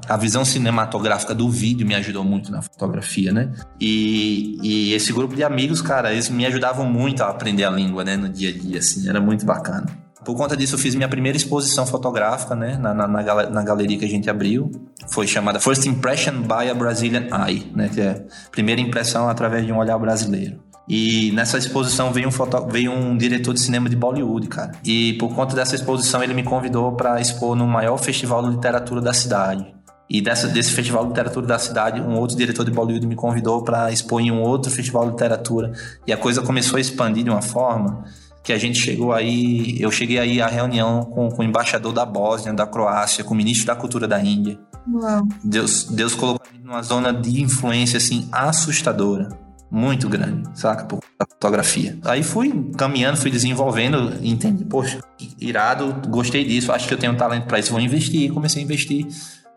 a, 0.07 0.13
a, 0.15 0.17
visão 0.17 0.43
cinematográfica 0.43 1.35
do 1.35 1.47
vídeo 1.47 1.85
me 1.85 1.93
ajudou 1.93 2.23
muito 2.23 2.51
na 2.51 2.63
fotografia, 2.63 3.31
né? 3.31 3.51
E, 3.79 4.57
e 4.63 4.93
esse 4.95 5.13
grupo 5.13 5.35
de 5.35 5.43
amigos, 5.43 5.83
cara, 5.83 6.11
eles 6.11 6.29
me 6.29 6.47
ajudavam 6.47 6.83
muito 6.83 7.21
a 7.21 7.29
aprender 7.29 7.63
a 7.63 7.69
língua, 7.69 8.03
né? 8.03 8.17
No 8.17 8.27
dia 8.27 8.49
a 8.49 8.51
dia, 8.51 8.79
assim, 8.79 9.07
era 9.07 9.21
muito 9.21 9.45
bacana. 9.45 9.85
Por 10.25 10.35
conta 10.35 10.57
disso, 10.57 10.73
eu 10.73 10.79
fiz 10.79 10.95
minha 10.95 11.07
primeira 11.07 11.37
exposição 11.37 11.85
fotográfica, 11.85 12.55
né? 12.55 12.75
Na, 12.75 12.91
na, 12.91 13.07
na, 13.07 13.49
na 13.51 13.63
galeria 13.63 13.99
que 13.99 14.05
a 14.05 14.09
gente 14.09 14.27
abriu. 14.31 14.71
Foi 15.09 15.27
chamada 15.27 15.59
First 15.59 15.85
Impression 15.85 16.41
by 16.41 16.67
a 16.71 16.73
Brazilian 16.73 17.27
Eye, 17.47 17.71
né? 17.75 17.87
Que 17.87 18.01
é 18.01 18.25
primeira 18.49 18.81
impressão 18.81 19.29
através 19.29 19.63
de 19.63 19.71
um 19.71 19.77
olhar 19.77 19.99
brasileiro. 19.99 20.59
E 20.87 21.31
nessa 21.31 21.57
exposição 21.57 22.11
veio 22.11 22.27
um, 22.27 22.31
foto... 22.31 22.65
veio 22.67 22.91
um 22.91 23.17
diretor 23.17 23.53
de 23.53 23.59
cinema 23.59 23.89
de 23.89 23.95
Bollywood, 23.95 24.47
cara. 24.47 24.71
E 24.83 25.13
por 25.13 25.33
conta 25.33 25.55
dessa 25.55 25.75
exposição, 25.75 26.23
ele 26.23 26.33
me 26.33 26.43
convidou 26.43 26.91
para 26.93 27.21
expor 27.21 27.55
no 27.55 27.67
maior 27.67 27.97
festival 27.97 28.43
de 28.43 28.55
literatura 28.55 29.01
da 29.01 29.13
cidade. 29.13 29.73
E 30.09 30.21
dessa, 30.21 30.47
desse 30.47 30.73
festival 30.73 31.03
de 31.03 31.09
literatura 31.09 31.47
da 31.47 31.57
cidade, 31.57 32.01
um 32.01 32.17
outro 32.17 32.35
diretor 32.35 32.65
de 32.65 32.71
Bollywood 32.71 33.07
me 33.07 33.15
convidou 33.15 33.63
para 33.63 33.91
expor 33.91 34.19
em 34.19 34.31
um 34.31 34.41
outro 34.41 34.69
festival 34.69 35.05
de 35.05 35.11
literatura. 35.11 35.71
E 36.05 36.11
a 36.11 36.17
coisa 36.17 36.41
começou 36.41 36.77
a 36.77 36.81
expandir 36.81 37.23
de 37.23 37.29
uma 37.29 37.41
forma 37.41 38.03
que 38.43 38.51
a 38.51 38.57
gente 38.57 38.77
chegou 38.77 39.13
aí. 39.13 39.79
Eu 39.79 39.91
cheguei 39.91 40.19
aí 40.19 40.41
à 40.41 40.47
reunião 40.47 41.03
com, 41.05 41.29
com 41.29 41.41
o 41.41 41.45
embaixador 41.45 41.93
da 41.93 42.05
Bósnia, 42.05 42.53
da 42.53 42.67
Croácia, 42.67 43.23
com 43.23 43.33
o 43.33 43.37
ministro 43.37 43.67
da 43.67 43.75
Cultura 43.75 44.07
da 44.07 44.19
Índia. 44.19 44.59
Uau. 44.91 45.25
Deus, 45.43 45.85
Deus 45.85 46.13
colocou 46.13 46.45
numa 46.61 46.81
zona 46.81 47.13
de 47.13 47.41
influência 47.41 47.95
assim 47.97 48.27
assustadora 48.31 49.29
muito 49.71 50.09
grande, 50.09 50.49
saca? 50.53 50.83
Por 50.83 50.99
fotografia. 51.17 51.97
Aí 52.03 52.21
fui 52.21 52.69
caminhando, 52.77 53.17
fui 53.17 53.31
desenvolvendo, 53.31 54.13
entendi, 54.21 54.65
poxa, 54.65 54.99
irado, 55.39 55.95
gostei 56.09 56.43
disso, 56.43 56.71
acho 56.73 56.87
que 56.87 56.93
eu 56.93 56.97
tenho 56.97 57.15
talento 57.15 57.45
para 57.45 57.57
isso, 57.57 57.71
vou 57.71 57.79
investir. 57.79 58.31
Comecei 58.33 58.61
a 58.61 58.65
investir 58.65 59.07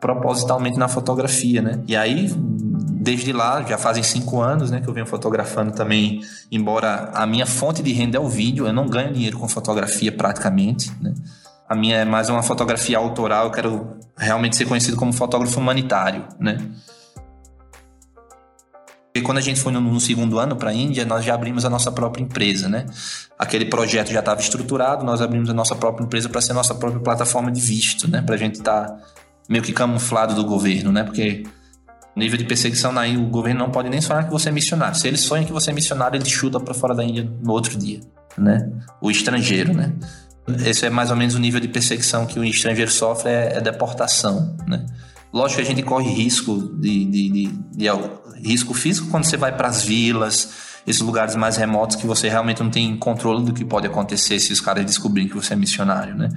propositalmente 0.00 0.78
na 0.78 0.86
fotografia, 0.86 1.60
né? 1.60 1.82
E 1.88 1.96
aí, 1.96 2.30
desde 3.00 3.32
lá, 3.32 3.62
já 3.62 3.76
fazem 3.76 4.02
cinco 4.02 4.40
anos, 4.40 4.70
né, 4.70 4.80
que 4.80 4.88
eu 4.88 4.94
venho 4.94 5.06
fotografando 5.06 5.72
também, 5.72 6.20
embora 6.52 7.10
a 7.14 7.26
minha 7.26 7.46
fonte 7.46 7.82
de 7.82 7.92
renda 7.92 8.18
é 8.18 8.20
o 8.20 8.28
vídeo, 8.28 8.66
eu 8.66 8.72
não 8.72 8.86
ganho 8.86 9.12
dinheiro 9.12 9.38
com 9.38 9.48
fotografia 9.48 10.12
praticamente, 10.12 10.92
né? 11.00 11.12
A 11.66 11.74
minha 11.74 11.96
é 11.96 12.04
mais 12.04 12.28
uma 12.28 12.42
fotografia 12.42 12.98
autoral, 12.98 13.46
eu 13.46 13.50
quero 13.50 13.96
realmente 14.16 14.54
ser 14.54 14.66
conhecido 14.66 14.96
como 14.96 15.12
fotógrafo 15.12 15.58
humanitário, 15.58 16.24
né? 16.38 16.58
E 19.16 19.22
quando 19.22 19.38
a 19.38 19.40
gente 19.40 19.60
foi 19.60 19.72
no, 19.72 20.00
segundo 20.00 20.40
ano 20.40 20.56
para 20.56 20.70
a 20.70 20.74
Índia, 20.74 21.04
nós 21.04 21.24
já 21.24 21.34
abrimos 21.34 21.64
a 21.64 21.70
nossa 21.70 21.92
própria 21.92 22.20
empresa, 22.20 22.68
né? 22.68 22.84
Aquele 23.38 23.66
projeto 23.66 24.10
já 24.10 24.18
estava 24.18 24.40
estruturado, 24.40 25.04
nós 25.04 25.22
abrimos 25.22 25.48
a 25.48 25.54
nossa 25.54 25.76
própria 25.76 26.04
empresa 26.04 26.28
para 26.28 26.40
ser 26.40 26.50
a 26.50 26.54
nossa 26.54 26.74
própria 26.74 27.00
plataforma 27.00 27.52
de 27.52 27.60
visto, 27.60 28.10
né? 28.10 28.20
Para 28.20 28.34
a 28.34 28.38
gente 28.38 28.56
estar 28.56 28.88
tá 28.88 28.96
meio 29.48 29.62
que 29.62 29.72
camuflado 29.72 30.34
do 30.34 30.44
governo, 30.44 30.90
né? 30.90 31.04
Porque 31.04 31.44
nível 32.16 32.36
de 32.36 32.44
perseguição 32.44 32.92
na 32.92 33.06
Índia, 33.06 33.24
o 33.24 33.30
governo 33.30 33.60
não 33.60 33.70
pode 33.70 33.88
nem 33.88 34.00
sonhar 34.00 34.24
que 34.24 34.32
você 34.32 34.48
é 34.48 34.52
missionário. 34.52 34.96
Se 34.96 35.06
ele 35.06 35.16
sonha 35.16 35.44
que 35.44 35.52
você 35.52 35.70
é 35.70 35.74
missionário, 35.74 36.16
ele 36.16 36.28
chuta 36.28 36.58
para 36.58 36.74
fora 36.74 36.92
da 36.92 37.04
Índia 37.04 37.28
no 37.40 37.52
outro 37.52 37.78
dia, 37.78 38.00
né? 38.36 38.68
O 39.00 39.12
estrangeiro, 39.12 39.72
né? 39.72 39.92
Esse 40.66 40.86
é 40.86 40.90
mais 40.90 41.10
ou 41.10 41.16
menos 41.16 41.36
o 41.36 41.38
nível 41.38 41.60
de 41.60 41.68
perseguição 41.68 42.26
que 42.26 42.38
o 42.38 42.44
estrangeiro 42.44 42.90
sofre, 42.90 43.30
é, 43.30 43.58
é 43.58 43.60
deportação, 43.60 44.56
né? 44.66 44.84
Lógico 45.34 45.60
que 45.60 45.66
a 45.66 45.68
gente 45.68 45.82
corre 45.82 46.08
risco 46.08 46.56
de, 46.78 47.04
de, 47.06 47.28
de, 47.28 47.46
de 47.72 47.86
risco 48.48 48.72
físico 48.72 49.08
quando 49.10 49.24
você 49.24 49.36
vai 49.36 49.50
para 49.50 49.66
as 49.66 49.82
vilas, 49.82 50.78
esses 50.86 51.02
lugares 51.02 51.34
mais 51.34 51.56
remotos 51.56 51.96
que 51.96 52.06
você 52.06 52.28
realmente 52.28 52.62
não 52.62 52.70
tem 52.70 52.96
controle 52.96 53.44
do 53.44 53.52
que 53.52 53.64
pode 53.64 53.84
acontecer 53.84 54.38
se 54.38 54.52
os 54.52 54.60
caras 54.60 54.84
descobrirem 54.84 55.28
que 55.28 55.34
você 55.34 55.54
é 55.54 55.56
missionário, 55.56 56.14
né? 56.14 56.28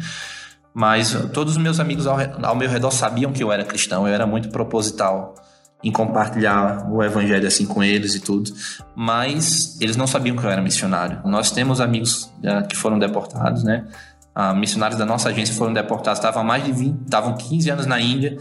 Mas 0.74 1.16
todos 1.32 1.58
os 1.58 1.62
meus 1.62 1.80
amigos 1.80 2.08
ao, 2.08 2.18
ao 2.44 2.56
meu 2.56 2.68
redor 2.68 2.90
sabiam 2.90 3.32
que 3.32 3.44
eu 3.44 3.52
era 3.52 3.64
cristão, 3.64 4.08
eu 4.08 4.14
era 4.16 4.26
muito 4.26 4.50
proposital 4.50 5.36
em 5.84 5.92
compartilhar 5.92 6.92
o 6.92 7.04
evangelho 7.04 7.48
assim 7.48 7.68
com 7.68 7.84
eles 7.84 8.16
e 8.16 8.20
tudo, 8.20 8.52
mas 8.96 9.80
eles 9.80 9.96
não 9.96 10.08
sabiam 10.08 10.36
que 10.36 10.44
eu 10.44 10.50
era 10.50 10.62
missionário. 10.62 11.22
Nós 11.24 11.52
temos 11.52 11.80
amigos 11.80 12.32
uh, 12.40 12.68
que 12.68 12.76
foram 12.76 12.98
deportados, 12.98 13.64
né? 13.64 13.86
Uh, 14.36 14.56
missionários 14.56 14.98
da 14.98 15.06
nossa 15.06 15.30
agência 15.30 15.54
foram 15.54 15.72
deportados, 15.72 16.18
estavam 16.18 16.44
mais 16.44 16.64
de 16.64 16.72
20, 16.72 17.04
estavam 17.04 17.38
15 17.38 17.70
anos 17.70 17.86
na 17.86 18.02
Índia 18.02 18.38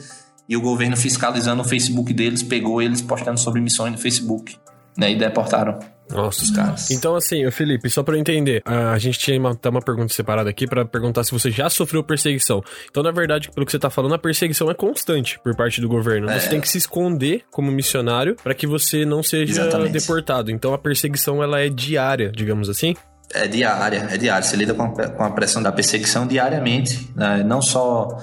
e 0.48 0.56
o 0.56 0.60
governo 0.60 0.96
fiscalizando 0.96 1.62
o 1.62 1.64
Facebook 1.64 2.12
deles 2.12 2.42
pegou 2.42 2.80
eles 2.80 3.00
postando 3.02 3.38
sobre 3.38 3.60
missões 3.60 3.92
no 3.92 3.98
Facebook, 3.98 4.56
né? 4.96 5.12
E 5.12 5.16
deportaram. 5.16 5.78
Nossa, 6.10 6.44
os 6.44 6.50
caras. 6.50 6.90
Então, 6.90 7.16
assim, 7.16 7.50
Felipe, 7.50 7.90
só 7.90 8.02
pra 8.02 8.14
eu 8.14 8.20
entender, 8.20 8.62
a 8.64 8.96
gente 8.98 9.18
tinha 9.18 9.38
uma, 9.38 9.54
tá 9.54 9.70
uma 9.70 9.82
pergunta 9.82 10.12
separada 10.12 10.48
aqui 10.48 10.66
para 10.66 10.84
perguntar 10.84 11.24
se 11.24 11.32
você 11.32 11.50
já 11.50 11.68
sofreu 11.68 12.02
perseguição. 12.02 12.62
Então, 12.88 13.02
na 13.02 13.10
verdade, 13.10 13.50
pelo 13.50 13.66
que 13.66 13.72
você 13.72 13.78
tá 13.78 13.90
falando, 13.90 14.14
a 14.14 14.18
perseguição 14.18 14.70
é 14.70 14.74
constante 14.74 15.38
por 15.40 15.54
parte 15.56 15.80
do 15.80 15.88
governo. 15.88 16.30
É. 16.30 16.38
Você 16.38 16.48
tem 16.48 16.60
que 16.60 16.68
se 16.68 16.78
esconder 16.78 17.42
como 17.50 17.70
missionário 17.72 18.36
para 18.36 18.54
que 18.54 18.66
você 18.66 19.04
não 19.04 19.22
seja 19.22 19.62
Exatamente. 19.62 19.92
deportado. 19.92 20.50
Então, 20.50 20.72
a 20.72 20.78
perseguição, 20.78 21.42
ela 21.42 21.60
é 21.60 21.68
diária, 21.68 22.30
digamos 22.30 22.68
assim? 22.68 22.94
É 23.34 23.48
diária, 23.48 24.06
é 24.10 24.16
diária. 24.16 24.42
Você 24.42 24.56
lida 24.56 24.74
com 24.74 24.84
a, 24.84 25.08
com 25.08 25.24
a 25.24 25.30
pressão 25.30 25.60
da 25.60 25.72
perseguição 25.72 26.26
diariamente, 26.26 27.10
né? 27.16 27.42
não 27.42 27.60
só 27.60 28.16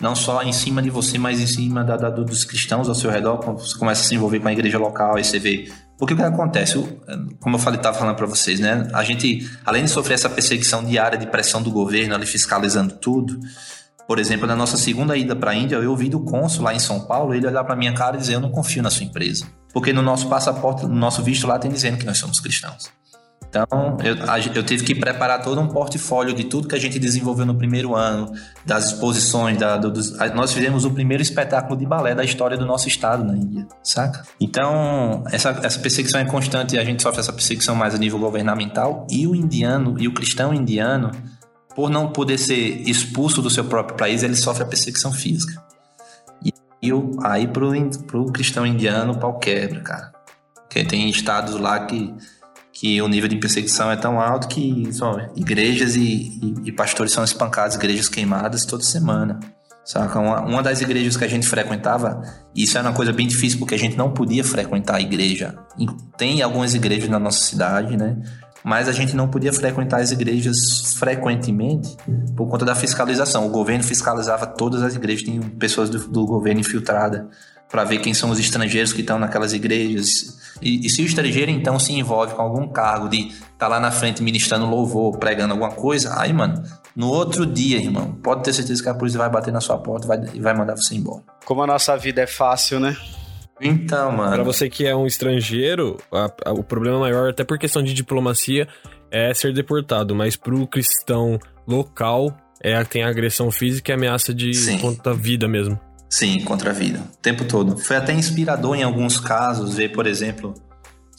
não 0.00 0.14
só 0.14 0.42
em 0.42 0.52
cima 0.52 0.80
de 0.80 0.90
você, 0.90 1.18
mas 1.18 1.40
em 1.40 1.46
cima 1.46 1.82
da, 1.82 1.96
da, 1.96 2.10
dos 2.10 2.44
cristãos 2.44 2.88
ao 2.88 2.94
seu 2.94 3.10
redor. 3.10 3.38
Quando 3.38 3.58
você 3.58 3.76
começa 3.76 4.02
a 4.02 4.04
se 4.04 4.14
envolver 4.14 4.40
com 4.40 4.48
a 4.48 4.52
igreja 4.52 4.78
local, 4.78 5.16
aí 5.16 5.24
você 5.24 5.38
vê 5.38 5.70
Porque 5.98 6.14
o 6.14 6.16
que 6.16 6.22
acontece, 6.22 6.74
como 7.40 7.56
eu 7.56 7.60
falei, 7.60 7.78
estava 7.78 7.98
falando 7.98 8.16
para 8.16 8.26
vocês, 8.26 8.60
né? 8.60 8.88
A 8.94 9.02
gente, 9.02 9.50
além 9.66 9.84
de 9.84 9.90
sofrer 9.90 10.14
essa 10.14 10.30
perseguição 10.30 10.84
diária 10.84 11.18
de 11.18 11.26
pressão 11.26 11.60
do 11.60 11.70
governo, 11.70 12.14
ali 12.14 12.26
fiscalizando 12.26 12.94
tudo, 12.94 13.40
por 14.06 14.18
exemplo, 14.18 14.46
na 14.46 14.56
nossa 14.56 14.78
segunda 14.78 15.16
ida 15.16 15.36
para 15.36 15.50
a 15.50 15.54
Índia, 15.54 15.76
eu 15.76 15.90
ouvi 15.90 16.08
do 16.08 16.20
cônsul 16.20 16.64
lá 16.64 16.72
em 16.72 16.78
São 16.78 17.00
Paulo, 17.00 17.34
ele 17.34 17.46
olhar 17.46 17.62
para 17.64 17.76
minha 17.76 17.92
cara 17.92 18.16
e 18.16 18.20
dizer: 18.20 18.36
Eu 18.36 18.40
não 18.40 18.50
confio 18.50 18.82
na 18.82 18.90
sua 18.90 19.04
empresa. 19.04 19.46
Porque 19.70 19.92
no 19.92 20.00
nosso 20.00 20.28
passaporte, 20.28 20.86
no 20.86 20.94
nosso 20.94 21.22
visto 21.22 21.46
lá, 21.46 21.58
tem 21.58 21.70
dizendo 21.70 21.98
que 21.98 22.06
nós 22.06 22.16
somos 22.16 22.40
cristãos. 22.40 22.90
Então, 23.48 23.96
eu, 24.04 24.14
eu 24.54 24.62
tive 24.62 24.84
que 24.84 24.94
preparar 24.94 25.42
todo 25.42 25.58
um 25.60 25.68
portfólio 25.68 26.34
de 26.34 26.44
tudo 26.44 26.68
que 26.68 26.74
a 26.74 26.78
gente 26.78 26.98
desenvolveu 26.98 27.46
no 27.46 27.54
primeiro 27.54 27.96
ano, 27.96 28.30
das 28.64 28.88
exposições, 28.88 29.56
da, 29.56 29.78
do, 29.78 29.90
dos, 29.90 30.16
nós 30.34 30.52
fizemos 30.52 30.84
o 30.84 30.90
primeiro 30.90 31.22
espetáculo 31.22 31.76
de 31.76 31.86
balé 31.86 32.14
da 32.14 32.22
história 32.22 32.58
do 32.58 32.66
nosso 32.66 32.88
estado 32.88 33.24
na 33.24 33.34
Índia, 33.34 33.66
saca? 33.82 34.22
Então, 34.38 35.24
essa, 35.32 35.58
essa 35.62 35.78
perseguição 35.78 36.20
é 36.20 36.26
constante 36.26 36.76
e 36.76 36.78
a 36.78 36.84
gente 36.84 37.02
sofre 37.02 37.20
essa 37.20 37.32
perseguição 37.32 37.74
mais 37.74 37.94
a 37.94 37.98
nível 37.98 38.18
governamental 38.18 39.06
e 39.10 39.26
o 39.26 39.34
indiano, 39.34 39.96
e 39.98 40.06
o 40.06 40.12
cristão 40.12 40.52
indiano, 40.52 41.10
por 41.74 41.88
não 41.88 42.12
poder 42.12 42.36
ser 42.36 42.82
expulso 42.88 43.40
do 43.40 43.48
seu 43.48 43.64
próprio 43.64 43.96
país, 43.96 44.22
ele 44.22 44.34
sofre 44.34 44.62
a 44.62 44.66
perseguição 44.66 45.10
física. 45.10 45.62
E, 46.44 46.52
e 46.82 46.90
aí 47.22 47.48
pro, 47.48 47.72
pro 48.06 48.26
cristão 48.26 48.66
indiano, 48.66 49.14
o 49.14 49.18
pau 49.18 49.38
quebra, 49.38 49.80
cara. 49.80 50.12
Porque 50.54 50.84
tem 50.84 51.08
estados 51.08 51.58
lá 51.58 51.86
que 51.86 52.14
que 52.78 53.02
o 53.02 53.08
nível 53.08 53.28
de 53.28 53.36
perseguição 53.36 53.90
é 53.90 53.96
tão 53.96 54.20
alto 54.20 54.46
que 54.46 54.92
sabe, 54.92 55.28
igrejas 55.34 55.96
e, 55.96 56.00
e, 56.00 56.54
e, 56.66 56.72
pastores 56.72 57.12
são 57.12 57.24
espancados, 57.24 57.74
igrejas 57.74 58.08
queimadas 58.08 58.64
toda 58.64 58.84
semana. 58.84 59.40
Saca? 59.84 60.20
Uma, 60.20 60.42
uma 60.42 60.62
das 60.62 60.80
igrejas 60.80 61.16
que 61.16 61.24
a 61.24 61.28
gente 61.28 61.48
frequentava, 61.48 62.22
isso 62.54 62.78
era 62.78 62.88
uma 62.88 62.94
coisa 62.94 63.12
bem 63.12 63.26
difícil 63.26 63.58
porque 63.58 63.74
a 63.74 63.78
gente 63.78 63.96
não 63.96 64.12
podia 64.12 64.44
frequentar 64.44 64.96
a 64.96 65.00
igreja. 65.00 65.56
Tem 66.16 66.40
algumas 66.40 66.72
igrejas 66.72 67.08
na 67.08 67.18
nossa 67.18 67.40
cidade, 67.40 67.96
né? 67.96 68.16
Mas 68.62 68.88
a 68.88 68.92
gente 68.92 69.16
não 69.16 69.28
podia 69.28 69.52
frequentar 69.52 70.00
as 70.00 70.12
igrejas 70.12 70.94
frequentemente 70.98 71.96
por 72.36 72.48
conta 72.48 72.64
da 72.64 72.76
fiscalização. 72.76 73.46
O 73.46 73.50
governo 73.50 73.82
fiscalizava 73.82 74.46
todas 74.46 74.82
as 74.82 74.94
igrejas, 74.94 75.22
tinha 75.24 75.40
pessoas 75.58 75.90
do, 75.90 76.06
do 76.08 76.26
governo 76.26 76.60
infiltradas 76.60 77.22
para 77.70 77.84
ver 77.84 77.98
quem 77.98 78.14
são 78.14 78.30
os 78.30 78.38
estrangeiros 78.38 78.92
que 78.92 79.00
estão 79.00 79.18
naquelas 79.18 79.52
igrejas. 79.52 80.38
E, 80.60 80.86
e, 80.86 80.90
se 80.90 81.02
o 81.02 81.04
estrangeiro 81.04 81.50
então 81.50 81.78
se 81.78 81.92
envolve 81.92 82.34
com 82.34 82.42
algum 82.42 82.66
cargo 82.68 83.08
de 83.08 83.28
estar 83.28 83.42
tá 83.58 83.68
lá 83.68 83.78
na 83.78 83.90
frente 83.90 84.22
ministrando 84.22 84.66
louvor, 84.66 85.18
pregando 85.18 85.52
alguma 85.52 85.70
coisa, 85.70 86.18
aí, 86.18 86.32
mano, 86.32 86.62
no 86.96 87.08
outro 87.08 87.46
dia, 87.46 87.78
irmão, 87.78 88.12
pode 88.22 88.42
ter 88.42 88.52
certeza 88.52 88.82
que 88.82 88.88
a 88.88 88.94
polícia 88.94 89.18
vai 89.18 89.30
bater 89.30 89.52
na 89.52 89.60
sua 89.60 89.78
porta 89.78 90.06
e 90.06 90.08
vai, 90.08 90.18
vai 90.40 90.54
mandar 90.54 90.76
você 90.76 90.94
embora. 90.94 91.22
Como 91.44 91.62
a 91.62 91.66
nossa 91.66 91.96
vida 91.96 92.22
é 92.22 92.26
fácil, 92.26 92.80
né? 92.80 92.96
Então, 93.60 94.12
mano. 94.12 94.34
Pra 94.34 94.42
você 94.42 94.68
que 94.68 94.86
é 94.86 94.94
um 94.94 95.06
estrangeiro, 95.06 95.98
a, 96.12 96.30
a, 96.46 96.52
o 96.52 96.62
problema 96.62 96.98
maior, 96.98 97.30
até 97.30 97.44
por 97.44 97.58
questão 97.58 97.82
de 97.82 97.92
diplomacia, 97.92 98.66
é 99.10 99.32
ser 99.34 99.52
deportado. 99.52 100.14
Mas 100.14 100.36
pro 100.36 100.66
cristão 100.66 101.38
local, 101.66 102.36
é, 102.60 102.82
tem 102.84 103.04
agressão 103.04 103.50
física 103.50 103.92
e 103.92 103.94
ameaça 103.94 104.32
de 104.32 104.54
Sim. 104.54 104.78
contra 104.78 105.12
a 105.12 105.14
vida 105.14 105.46
mesmo. 105.48 105.78
Sim, 106.08 106.40
contra 106.40 106.70
a 106.70 106.72
vida. 106.72 107.00
O 107.00 107.16
tempo 107.18 107.44
todo. 107.44 107.76
Foi 107.76 107.96
até 107.96 108.12
inspirador 108.12 108.76
em 108.76 108.82
alguns 108.82 109.20
casos 109.20 109.74
ver, 109.74 109.90
por 109.90 110.06
exemplo, 110.06 110.54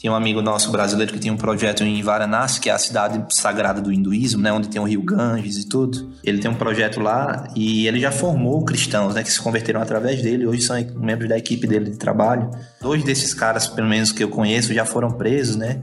tinha 0.00 0.10
um 0.10 0.16
amigo 0.16 0.40
nosso 0.40 0.72
brasileiro 0.72 1.12
que 1.12 1.18
tinha 1.18 1.32
um 1.32 1.36
projeto 1.36 1.84
em 1.84 2.02
Varanasi, 2.02 2.58
que 2.58 2.70
é 2.70 2.72
a 2.72 2.78
cidade 2.78 3.22
sagrada 3.34 3.82
do 3.82 3.92
hinduísmo, 3.92 4.40
né, 4.40 4.50
onde 4.50 4.68
tem 4.68 4.80
o 4.80 4.84
rio 4.84 5.02
Ganges 5.02 5.58
e 5.58 5.68
tudo. 5.68 6.10
Ele 6.24 6.38
tem 6.38 6.50
um 6.50 6.54
projeto 6.54 6.98
lá 7.00 7.46
e 7.54 7.86
ele 7.86 8.00
já 8.00 8.10
formou 8.10 8.64
cristãos, 8.64 9.14
né, 9.14 9.22
que 9.22 9.30
se 9.30 9.38
converteram 9.38 9.80
através 9.82 10.22
dele, 10.22 10.46
hoje 10.46 10.62
são 10.62 10.74
membros 10.96 11.28
da 11.28 11.36
equipe 11.36 11.66
dele 11.66 11.90
de 11.90 11.98
trabalho. 11.98 12.50
Dois 12.80 13.04
desses 13.04 13.34
caras, 13.34 13.68
pelo 13.68 13.88
menos 13.88 14.10
que 14.10 14.24
eu 14.24 14.30
conheço, 14.30 14.72
já 14.72 14.86
foram 14.86 15.10
presos, 15.10 15.56
né, 15.56 15.82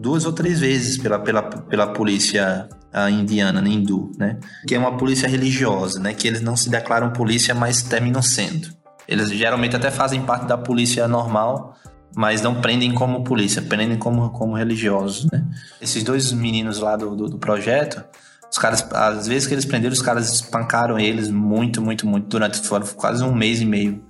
duas 0.00 0.24
ou 0.24 0.32
três 0.32 0.60
vezes 0.60 0.96
pela, 0.96 1.18
pela, 1.18 1.42
pela 1.42 1.86
polícia 1.88 2.66
a 2.94 3.10
indiana, 3.10 3.60
né, 3.60 3.68
hindu, 3.68 4.12
né? 4.16 4.38
Que 4.66 4.76
é 4.76 4.78
uma 4.78 4.96
polícia 4.96 5.28
religiosa, 5.28 5.98
né? 5.98 6.14
Que 6.14 6.28
eles 6.28 6.40
não 6.40 6.56
se 6.56 6.70
declaram 6.70 7.10
polícia, 7.10 7.54
mas 7.54 7.82
terminam 7.82 8.22
sendo. 8.22 8.68
Eles 9.08 9.30
geralmente 9.30 9.74
até 9.74 9.90
fazem 9.90 10.22
parte 10.22 10.46
da 10.46 10.56
polícia 10.56 11.06
normal, 11.08 11.76
mas 12.16 12.40
não 12.40 12.60
prendem 12.60 12.94
como 12.94 13.24
polícia, 13.24 13.60
prendem 13.60 13.98
como, 13.98 14.30
como 14.30 14.54
religiosos, 14.54 15.28
né? 15.30 15.44
Esses 15.80 16.04
dois 16.04 16.32
meninos 16.32 16.78
lá 16.78 16.96
do, 16.96 17.16
do, 17.16 17.28
do 17.30 17.38
projeto, 17.38 18.04
os 18.50 18.58
caras, 18.58 18.86
às 18.92 19.26
vezes 19.26 19.48
que 19.48 19.54
eles 19.54 19.64
prenderam, 19.64 19.92
os 19.92 20.00
caras 20.00 20.32
espancaram 20.32 20.96
eles 20.96 21.28
muito, 21.28 21.82
muito, 21.82 22.06
muito, 22.06 22.28
durante 22.28 22.62
quase 22.94 23.24
um 23.24 23.34
mês 23.34 23.60
e 23.60 23.66
meio, 23.66 24.04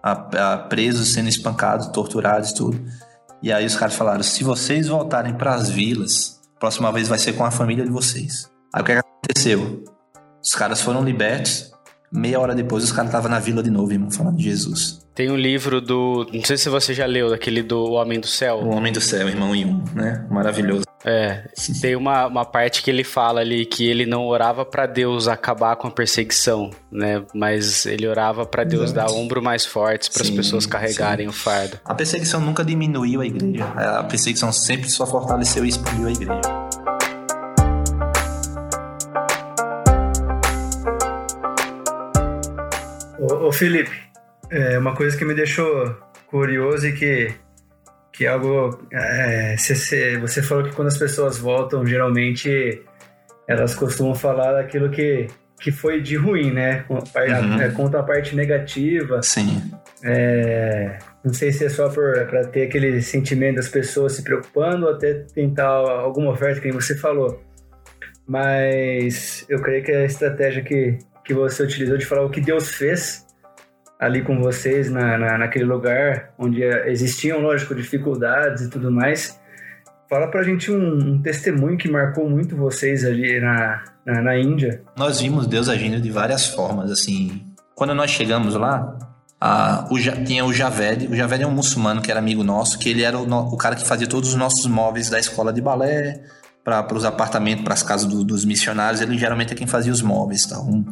a, 0.00 0.12
a, 0.52 0.58
presos, 0.58 1.12
sendo 1.12 1.28
espancados, 1.28 1.88
torturados, 1.88 2.52
tudo. 2.52 2.80
E 3.42 3.52
aí 3.52 3.66
os 3.66 3.74
caras 3.74 3.96
falaram: 3.96 4.22
se 4.22 4.44
vocês 4.44 4.86
voltarem 4.86 5.34
para 5.34 5.54
as 5.54 5.68
vilas, 5.68 6.37
Próxima 6.58 6.92
vez 6.92 7.08
vai 7.08 7.18
ser 7.18 7.34
com 7.34 7.44
a 7.44 7.50
família 7.50 7.84
de 7.84 7.90
vocês. 7.90 8.50
Aí 8.74 8.82
o 8.82 8.84
que, 8.84 8.92
aconteceu? 8.92 9.84
Os 10.42 10.54
caras 10.54 10.80
foram 10.80 11.04
libertos. 11.04 11.70
Meia 12.10 12.40
hora 12.40 12.54
depois, 12.54 12.84
os 12.84 12.90
caras 12.90 13.10
estavam 13.10 13.30
na 13.30 13.38
vila 13.38 13.62
de 13.62 13.70
novo, 13.70 13.92
irmão, 13.92 14.10
falando 14.10 14.36
de 14.36 14.44
Jesus. 14.44 15.06
Tem 15.14 15.30
um 15.30 15.36
livro 15.36 15.80
do. 15.80 16.26
Não 16.32 16.44
sei 16.44 16.56
se 16.56 16.68
você 16.68 16.94
já 16.94 17.04
leu, 17.04 17.28
daquele 17.30 17.62
do 17.62 17.92
Homem 17.92 18.18
do 18.18 18.26
Céu. 18.26 18.58
O 18.58 18.70
Homem 18.70 18.92
do 18.92 19.00
Céu, 19.00 19.28
irmão 19.28 19.54
em 19.54 19.66
um, 19.66 19.84
né? 19.94 20.26
Maravilhoso. 20.30 20.87
É, 21.04 21.44
tem 21.80 21.94
uma, 21.94 22.26
uma 22.26 22.44
parte 22.44 22.82
que 22.82 22.90
ele 22.90 23.04
fala 23.04 23.40
ali 23.40 23.64
que 23.64 23.86
ele 23.88 24.04
não 24.04 24.26
orava 24.26 24.64
para 24.64 24.84
Deus 24.84 25.28
acabar 25.28 25.76
com 25.76 25.86
a 25.86 25.90
perseguição, 25.90 26.70
né? 26.90 27.22
Mas 27.32 27.86
ele 27.86 28.06
orava 28.06 28.44
para 28.44 28.64
Deus 28.64 28.90
Exato. 28.90 29.12
dar 29.12 29.16
ombro 29.16 29.40
mais 29.40 29.64
fortes 29.64 30.08
para 30.08 30.22
as 30.22 30.30
pessoas 30.30 30.66
carregarem 30.66 31.26
sim. 31.26 31.30
o 31.30 31.32
fardo. 31.32 31.78
A 31.84 31.94
perseguição 31.94 32.40
nunca 32.40 32.64
diminuiu 32.64 33.20
a 33.20 33.26
igreja. 33.26 33.64
A 33.64 34.04
perseguição 34.04 34.50
sempre 34.52 34.90
só 34.90 35.06
fortaleceu 35.06 35.64
e 35.64 35.68
expandiu 35.68 36.08
a 36.08 36.10
igreja. 36.10 36.40
Ô, 43.20 43.46
ô 43.48 43.52
Felipe, 43.52 43.92
é 44.50 44.78
uma 44.78 44.94
coisa 44.94 45.16
que 45.16 45.24
me 45.24 45.34
deixou 45.34 45.96
curioso 46.26 46.86
e 46.88 46.92
que 46.92 47.34
que 48.18 48.26
é 48.26 48.28
algo. 48.30 48.76
É, 48.92 49.56
você, 49.56 50.18
você 50.18 50.42
falou 50.42 50.64
que 50.64 50.72
quando 50.72 50.88
as 50.88 50.98
pessoas 50.98 51.38
voltam, 51.38 51.86
geralmente 51.86 52.82
elas 53.46 53.76
costumam 53.76 54.12
falar 54.12 54.54
daquilo 54.54 54.90
que, 54.90 55.28
que 55.60 55.70
foi 55.70 56.02
de 56.02 56.16
ruim, 56.16 56.50
né? 56.50 56.84
Uhum. 56.90 57.60
É, 57.60 57.70
conta 57.70 58.00
a 58.00 58.02
parte 58.02 58.34
negativa. 58.34 59.22
Sim. 59.22 59.70
É, 60.02 60.98
não 61.24 61.32
sei 61.32 61.52
se 61.52 61.66
é 61.66 61.68
só 61.68 61.88
para 61.88 62.44
ter 62.46 62.64
aquele 62.64 63.00
sentimento 63.00 63.56
das 63.56 63.68
pessoas 63.68 64.14
se 64.14 64.22
preocupando 64.24 64.86
ou 64.86 64.94
até 64.94 65.14
tentar 65.32 65.68
alguma 65.68 66.32
oferta, 66.32 66.60
que 66.60 66.72
você 66.72 66.96
falou. 66.96 67.40
Mas 68.26 69.46
eu 69.48 69.62
creio 69.62 69.84
que 69.84 69.92
a 69.92 70.04
estratégia 70.04 70.62
que, 70.64 70.98
que 71.24 71.32
você 71.32 71.62
utilizou 71.62 71.96
de 71.96 72.04
falar 72.04 72.24
o 72.24 72.30
que 72.30 72.40
Deus 72.40 72.68
fez 72.68 73.27
ali 73.98 74.22
com 74.22 74.40
vocês 74.40 74.90
na, 74.90 75.18
na, 75.18 75.38
naquele 75.38 75.64
lugar 75.64 76.30
onde 76.38 76.62
existiam, 76.62 77.40
lógico, 77.40 77.74
dificuldades 77.74 78.62
e 78.62 78.70
tudo 78.70 78.90
mais. 78.90 79.38
Fala 80.08 80.28
pra 80.28 80.42
gente 80.42 80.70
um, 80.70 81.14
um 81.14 81.22
testemunho 81.22 81.76
que 81.76 81.90
marcou 81.90 82.30
muito 82.30 82.56
vocês 82.56 83.04
ali 83.04 83.40
na, 83.40 83.84
na, 84.06 84.22
na, 84.22 84.38
Índia. 84.38 84.82
Nós 84.96 85.20
vimos 85.20 85.46
Deus 85.46 85.68
agindo 85.68 86.00
de 86.00 86.10
várias 86.10 86.46
formas, 86.46 86.90
assim. 86.90 87.44
Quando 87.74 87.94
nós 87.94 88.10
chegamos 88.10 88.54
lá, 88.54 88.96
a, 89.38 89.86
o, 89.90 89.98
tinha 90.24 90.44
o 90.46 90.52
Javed. 90.52 91.08
O 91.08 91.14
Javed 91.14 91.42
é 91.42 91.46
um 91.46 91.50
muçulmano 91.50 92.00
que 92.00 92.10
era 92.10 92.20
amigo 92.20 92.42
nosso, 92.42 92.78
que 92.78 92.88
ele 92.88 93.02
era 93.02 93.18
o, 93.18 93.24
o 93.24 93.56
cara 93.56 93.76
que 93.76 93.86
fazia 93.86 94.06
todos 94.06 94.30
os 94.30 94.34
nossos 94.34 94.66
móveis 94.66 95.10
da 95.10 95.18
escola 95.18 95.52
de 95.52 95.60
balé, 95.60 96.22
para 96.68 96.96
os 96.96 97.04
apartamentos, 97.04 97.64
para 97.64 97.74
as 97.74 97.82
casas 97.82 98.06
do, 98.06 98.22
dos 98.22 98.44
missionários, 98.44 99.00
ele 99.00 99.16
geralmente 99.16 99.52
é 99.52 99.56
quem 99.56 99.66
fazia 99.66 99.92
os 99.92 100.02
móveis. 100.02 100.46
Um, 100.52 100.84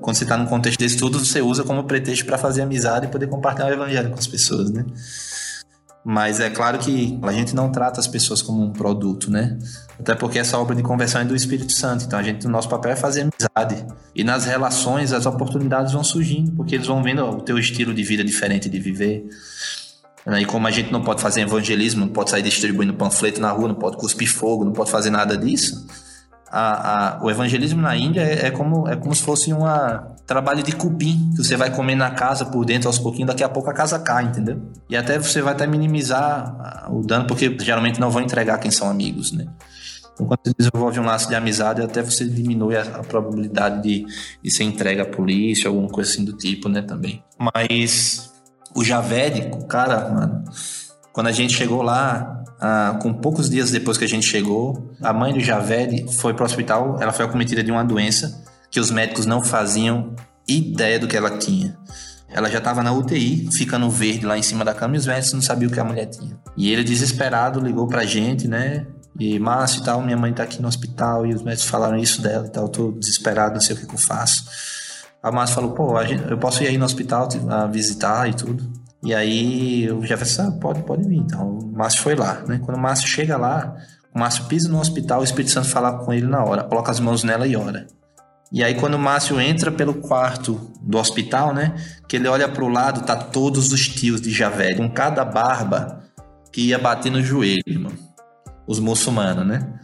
quando 0.00 0.16
você 0.16 0.24
está 0.24 0.36
num 0.36 0.46
contexto 0.46 0.78
desse 0.78 0.96
tudo, 0.96 1.18
você 1.18 1.42
usa 1.42 1.64
como 1.64 1.84
pretexto 1.84 2.24
para 2.24 2.38
fazer 2.38 2.62
amizade 2.62 3.06
e 3.06 3.08
poder 3.08 3.26
compartilhar 3.26 3.68
o 3.68 3.72
evangelho 3.72 4.10
com 4.10 4.18
as 4.18 4.26
pessoas, 4.26 4.70
né? 4.70 4.84
Mas 6.04 6.40
é 6.40 6.48
claro 6.48 6.78
que 6.78 7.18
a 7.22 7.32
gente 7.32 7.54
não 7.54 7.70
trata 7.70 8.00
as 8.00 8.06
pessoas 8.06 8.40
como 8.40 8.62
um 8.62 8.72
produto, 8.72 9.30
né? 9.30 9.58
Até 10.00 10.14
porque 10.14 10.38
essa 10.38 10.58
obra 10.58 10.74
de 10.74 10.82
conversão 10.82 11.20
é 11.20 11.24
do 11.24 11.36
Espírito 11.36 11.72
Santo. 11.72 12.04
Então 12.04 12.18
a 12.18 12.22
gente, 12.22 12.46
o 12.46 12.48
nosso 12.48 12.68
papel 12.68 12.92
é 12.92 12.96
fazer 12.96 13.22
amizade. 13.22 13.84
E 14.14 14.24
nas 14.24 14.46
relações 14.46 15.12
as 15.12 15.26
oportunidades 15.26 15.92
vão 15.92 16.02
surgindo, 16.02 16.52
porque 16.52 16.76
eles 16.76 16.86
vão 16.86 17.02
vendo 17.02 17.22
o 17.24 17.42
teu 17.42 17.58
estilo 17.58 17.92
de 17.92 18.02
vida 18.02 18.24
diferente 18.24 18.70
de 18.70 18.78
viver. 18.78 19.28
E 20.26 20.44
como 20.44 20.66
a 20.66 20.70
gente 20.70 20.92
não 20.92 21.02
pode 21.02 21.22
fazer 21.22 21.42
evangelismo, 21.42 22.00
não 22.00 22.12
pode 22.12 22.30
sair 22.30 22.42
distribuindo 22.42 22.92
panfleto 22.94 23.40
na 23.40 23.50
rua, 23.50 23.68
não 23.68 23.74
pode 23.74 23.96
cuspir 23.96 24.30
fogo, 24.30 24.64
não 24.64 24.72
pode 24.72 24.90
fazer 24.90 25.10
nada 25.10 25.36
disso, 25.36 25.86
a, 26.50 27.18
a, 27.18 27.24
o 27.24 27.30
evangelismo 27.30 27.80
na 27.80 27.96
Índia 27.96 28.22
é, 28.22 28.46
é, 28.46 28.50
como, 28.50 28.88
é 28.88 28.96
como 28.96 29.14
se 29.14 29.22
fosse 29.22 29.52
um 29.52 29.64
trabalho 30.26 30.62
de 30.62 30.72
cupim, 30.72 31.30
que 31.36 31.44
você 31.44 31.56
vai 31.56 31.70
comer 31.70 31.94
na 31.94 32.10
casa 32.10 32.46
por 32.46 32.64
dentro 32.64 32.88
aos 32.88 32.98
pouquinhos, 32.98 33.28
daqui 33.28 33.44
a 33.44 33.48
pouco 33.48 33.70
a 33.70 33.74
casa 33.74 33.98
cai, 33.98 34.24
entendeu? 34.24 34.60
E 34.88 34.96
até 34.96 35.18
você 35.18 35.42
vai 35.42 35.52
até 35.52 35.66
minimizar 35.66 36.90
o 36.90 37.02
dano, 37.02 37.26
porque 37.26 37.54
geralmente 37.60 38.00
não 38.00 38.10
vão 38.10 38.22
entregar 38.22 38.58
quem 38.58 38.70
são 38.70 38.88
amigos, 38.88 39.32
né? 39.32 39.46
Então, 40.14 40.26
quando 40.26 40.40
você 40.44 40.54
desenvolve 40.58 40.98
um 40.98 41.04
laço 41.04 41.28
de 41.28 41.34
amizade, 41.34 41.80
até 41.80 42.02
você 42.02 42.24
diminui 42.24 42.76
a, 42.76 42.82
a 42.82 43.04
probabilidade 43.04 43.82
de, 43.82 44.06
de 44.42 44.50
ser 44.50 44.64
entregue 44.64 45.00
à 45.00 45.06
polícia, 45.06 45.68
alguma 45.68 45.88
coisa 45.88 46.10
assim 46.10 46.24
do 46.24 46.32
tipo, 46.32 46.68
né, 46.68 46.82
também. 46.82 47.22
Mas 47.54 48.32
o 48.78 48.84
Javed, 48.84 49.50
o 49.52 49.66
cara, 49.66 50.08
mano 50.08 50.44
Quando 51.12 51.26
a 51.26 51.32
gente 51.32 51.52
chegou 51.52 51.82
lá, 51.82 52.44
ah, 52.60 52.98
com 53.02 53.12
poucos 53.12 53.50
dias 53.50 53.70
depois 53.70 53.98
que 53.98 54.04
a 54.04 54.08
gente 54.08 54.26
chegou, 54.26 54.92
a 55.02 55.12
mãe 55.12 55.32
do 55.32 55.40
Javed 55.40 56.06
foi 56.12 56.32
para 56.32 56.44
o 56.44 56.46
hospital. 56.46 56.96
Ela 57.00 57.12
foi 57.12 57.24
acometida 57.24 57.62
de 57.62 57.72
uma 57.72 57.84
doença 57.84 58.44
que 58.70 58.78
os 58.78 58.90
médicos 58.90 59.26
não 59.26 59.42
faziam 59.42 60.14
ideia 60.46 60.98
do 60.98 61.08
que 61.08 61.16
ela 61.16 61.38
tinha. 61.38 61.76
Ela 62.28 62.48
já 62.50 62.58
estava 62.58 62.82
na 62.82 62.92
UTI, 62.92 63.48
ficando 63.50 63.88
verde 63.90 64.26
lá 64.26 64.38
em 64.38 64.42
cima 64.42 64.64
da 64.64 64.74
cama 64.74 64.94
e 64.94 64.98
os 64.98 65.06
médicos 65.06 65.32
não 65.32 65.42
sabiam 65.42 65.70
o 65.70 65.72
que 65.72 65.80
a 65.80 65.84
mulher 65.84 66.06
tinha. 66.06 66.38
E 66.56 66.70
ele, 66.70 66.84
desesperado, 66.84 67.58
ligou 67.58 67.88
pra 67.88 68.04
gente, 68.04 68.46
né? 68.46 68.86
E 69.18 69.38
Márcio 69.38 69.80
e 69.80 69.84
tal, 69.84 70.02
minha 70.02 70.16
mãe 70.16 70.32
tá 70.32 70.44
aqui 70.44 70.62
no 70.62 70.68
hospital 70.68 71.26
e 71.26 71.34
os 71.34 71.42
médicos 71.42 71.68
falaram 71.68 71.96
isso 71.96 72.22
dela 72.22 72.46
e 72.46 72.50
tal, 72.50 72.68
tô 72.68 72.92
desesperado, 72.92 73.54
não 73.54 73.60
sei 73.60 73.74
o 73.74 73.78
que, 73.78 73.86
que 73.86 73.94
eu 73.94 73.98
faço. 73.98 74.44
A 75.22 75.32
Márcio 75.32 75.56
falou, 75.56 75.72
pô, 75.72 76.04
gente, 76.04 76.30
eu 76.30 76.38
posso 76.38 76.62
ir 76.62 76.68
aí 76.68 76.78
no 76.78 76.84
hospital 76.84 77.28
a 77.48 77.66
visitar 77.66 78.28
e 78.28 78.34
tudo. 78.34 78.70
E 79.02 79.14
aí 79.14 79.84
eu 79.84 80.04
já 80.04 80.16
ah, 80.16 80.50
pode, 80.60 80.82
pode 80.82 81.06
vir. 81.06 81.18
Então 81.18 81.58
o 81.58 81.72
Márcio 81.72 82.02
foi 82.02 82.14
lá, 82.14 82.42
né? 82.46 82.60
Quando 82.64 82.76
o 82.76 82.80
Márcio 82.80 83.08
chega 83.08 83.36
lá, 83.36 83.76
o 84.14 84.18
Márcio 84.18 84.44
pisa 84.44 84.68
no 84.68 84.80
hospital, 84.80 85.20
o 85.20 85.24
Espírito 85.24 85.52
Santo 85.52 85.68
fala 85.68 85.92
com 86.04 86.12
ele 86.12 86.26
na 86.26 86.44
hora, 86.44 86.64
coloca 86.64 86.90
as 86.90 87.00
mãos 87.00 87.22
nela 87.22 87.46
e 87.46 87.56
ora. 87.56 87.86
E 88.50 88.64
aí 88.64 88.74
quando 88.74 88.94
o 88.94 88.98
Márcio 88.98 89.40
entra 89.40 89.70
pelo 89.70 89.94
quarto 89.94 90.70
do 90.80 90.98
hospital, 90.98 91.52
né? 91.52 91.74
Que 92.08 92.16
ele 92.16 92.28
olha 92.28 92.48
pro 92.48 92.68
lado, 92.68 93.02
tá 93.02 93.14
todos 93.14 93.72
os 93.72 93.88
tios 93.88 94.20
de 94.20 94.30
Javé, 94.30 94.74
com 94.74 94.88
cada 94.88 95.24
barba 95.24 96.00
que 96.52 96.68
ia 96.68 96.78
bater 96.78 97.12
no 97.12 97.22
joelho, 97.22 97.62
irmão. 97.66 97.92
Os 98.66 98.80
muçulmanos, 98.80 99.46
né? 99.46 99.78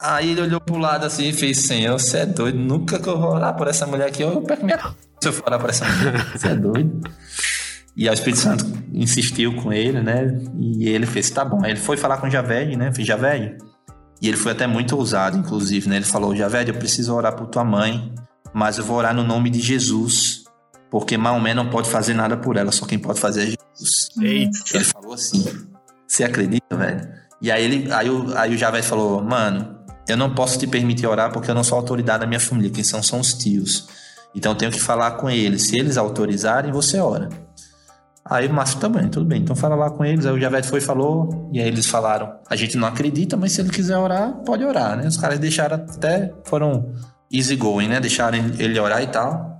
Aí 0.00 0.30
ele 0.30 0.40
olhou 0.40 0.60
pro 0.60 0.78
lado 0.78 1.04
assim 1.04 1.28
e 1.28 1.32
fez: 1.32 1.66
Senhor, 1.66 1.98
você 1.98 2.18
é 2.18 2.26
doido, 2.26 2.58
nunca 2.58 2.98
que 2.98 3.08
eu 3.08 3.18
vou 3.18 3.34
orar 3.34 3.54
por 3.54 3.68
essa 3.68 3.86
mulher 3.86 4.08
aqui. 4.08 4.22
Eu 4.22 4.40
perco 4.42 4.64
minha 4.64 4.78
se 5.20 5.28
eu 5.28 5.32
for 5.32 5.44
orar 5.46 5.60
por 5.60 5.68
essa 5.68 5.84
mulher. 5.84 6.26
Você 6.32 6.48
é 6.48 6.54
doido. 6.54 7.00
E 7.94 8.08
aí 8.08 8.14
o 8.14 8.14
Espírito 8.14 8.38
Santo 8.38 8.64
insistiu 8.92 9.54
com 9.56 9.70
ele, 9.70 10.00
né? 10.00 10.40
E 10.58 10.88
ele 10.88 11.04
fez: 11.04 11.28
Tá 11.28 11.44
bom. 11.44 11.62
Aí 11.62 11.72
ele 11.72 11.80
foi 11.80 11.98
falar 11.98 12.16
com 12.16 12.30
Javé, 12.30 12.64
né? 12.76 12.92
Fez 12.92 13.06
Javé. 13.06 13.58
E 14.22 14.28
ele 14.28 14.36
foi 14.36 14.52
até 14.52 14.66
muito 14.66 14.96
ousado, 14.96 15.36
inclusive, 15.36 15.88
né? 15.88 15.96
Ele 15.96 16.06
falou: 16.06 16.34
Javé, 16.34 16.64
eu 16.66 16.74
preciso 16.74 17.14
orar 17.14 17.36
por 17.36 17.48
tua 17.48 17.64
mãe, 17.64 18.14
mas 18.54 18.78
eu 18.78 18.84
vou 18.84 18.96
orar 18.96 19.14
no 19.14 19.22
nome 19.22 19.50
de 19.50 19.60
Jesus. 19.60 20.44
Porque 20.90 21.16
Maomé 21.16 21.52
não 21.52 21.68
pode 21.68 21.88
fazer 21.88 22.14
nada 22.14 22.36
por 22.36 22.56
ela, 22.56 22.72
só 22.72 22.86
quem 22.86 22.98
pode 22.98 23.20
fazer 23.20 23.42
é 23.42 23.46
Jesus. 23.46 24.08
Eita. 24.20 24.58
Ele 24.74 24.84
falou 24.84 25.12
assim. 25.12 25.44
Você 26.08 26.24
acredita, 26.24 26.76
velho? 26.76 27.08
E 27.40 27.50
aí 27.50 27.64
ele, 27.64 27.92
aí 27.92 28.10
o, 28.10 28.36
aí 28.36 28.54
o 28.54 28.58
Javé 28.58 28.82
falou, 28.82 29.22
mano, 29.22 29.79
eu 30.10 30.16
não 30.16 30.34
posso 30.34 30.58
te 30.58 30.66
permitir 30.66 31.06
orar 31.06 31.32
porque 31.32 31.50
eu 31.50 31.54
não 31.54 31.64
sou 31.64 31.78
autoridade 31.78 32.20
da 32.20 32.26
minha 32.26 32.40
família, 32.40 32.70
quem 32.70 32.84
são 32.84 33.02
são 33.02 33.20
os 33.20 33.32
tios. 33.32 33.88
Então 34.34 34.52
eu 34.52 34.56
tenho 34.56 34.72
que 34.72 34.80
falar 34.80 35.12
com 35.12 35.28
eles. 35.28 35.68
Se 35.68 35.78
eles 35.78 35.96
autorizarem, 35.96 36.70
você 36.70 36.98
ora. 36.98 37.28
Aí 38.24 38.46
o 38.46 38.52
Márcio 38.52 38.78
também, 38.78 39.08
tudo 39.08 39.26
bem. 39.26 39.40
Então 39.40 39.56
fala 39.56 39.74
lá 39.74 39.90
com 39.90 40.04
eles. 40.04 40.24
Aí 40.24 40.32
o 40.32 40.40
Javete 40.40 40.68
foi 40.68 40.78
e 40.78 40.82
falou. 40.82 41.50
E 41.52 41.60
aí 41.60 41.66
eles 41.66 41.86
falaram: 41.86 42.32
a 42.48 42.54
gente 42.54 42.76
não 42.76 42.86
acredita, 42.86 43.36
mas 43.36 43.52
se 43.52 43.60
ele 43.60 43.70
quiser 43.70 43.96
orar, 43.96 44.32
pode 44.44 44.64
orar, 44.64 44.96
né? 44.96 45.08
Os 45.08 45.16
caras 45.16 45.38
deixaram 45.38 45.76
até. 45.76 46.32
Foram 46.44 46.92
easy 47.32 47.56
going, 47.56 47.88
né? 47.88 47.98
Deixaram 47.98 48.38
ele 48.58 48.78
orar 48.78 49.02
e 49.02 49.08
tal. 49.08 49.58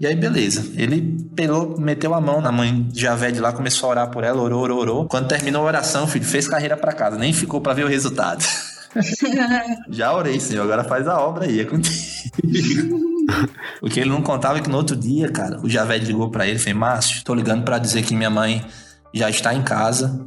E 0.00 0.06
aí, 0.06 0.14
beleza. 0.14 0.64
Ele 0.76 1.18
pelou, 1.34 1.76
meteu 1.78 2.14
a 2.14 2.20
mão 2.20 2.40
na 2.40 2.52
mãe 2.52 2.82
de 2.84 3.00
Javed 3.00 3.40
lá, 3.40 3.52
começou 3.52 3.88
a 3.88 3.90
orar 3.90 4.10
por 4.10 4.22
ela, 4.22 4.40
orou, 4.40 4.62
orou, 4.62 4.78
orou. 4.78 5.08
Quando 5.08 5.26
terminou 5.26 5.62
a 5.62 5.66
oração, 5.66 6.06
filho, 6.06 6.24
fez 6.24 6.46
carreira 6.46 6.76
para 6.76 6.92
casa, 6.92 7.18
nem 7.18 7.32
ficou 7.32 7.60
para 7.60 7.74
ver 7.74 7.84
o 7.84 7.88
resultado. 7.88 8.44
Já 9.90 10.14
orei, 10.14 10.40
senhor, 10.40 10.62
agora 10.62 10.84
faz 10.84 11.06
a 11.06 11.20
obra 11.20 11.44
aí, 11.44 11.60
é 11.60 11.64
contigo. 11.64 11.98
o 13.82 13.88
que 13.88 14.00
ele 14.00 14.10
não 14.10 14.22
contava 14.22 14.58
é 14.58 14.60
que 14.60 14.70
no 14.70 14.76
outro 14.76 14.96
dia, 14.96 15.30
cara, 15.30 15.60
o 15.60 15.68
Javed 15.68 16.04
ligou 16.06 16.30
para 16.30 16.46
ele 16.46 16.56
e 16.56 16.60
fez: 16.60 16.74
Márcio, 16.74 17.22
tô 17.24 17.34
ligando 17.34 17.64
para 17.64 17.78
dizer 17.78 18.02
que 18.02 18.14
minha 18.14 18.30
mãe 18.30 18.64
já 19.12 19.28
está 19.28 19.54
em 19.54 19.62
casa. 19.62 20.26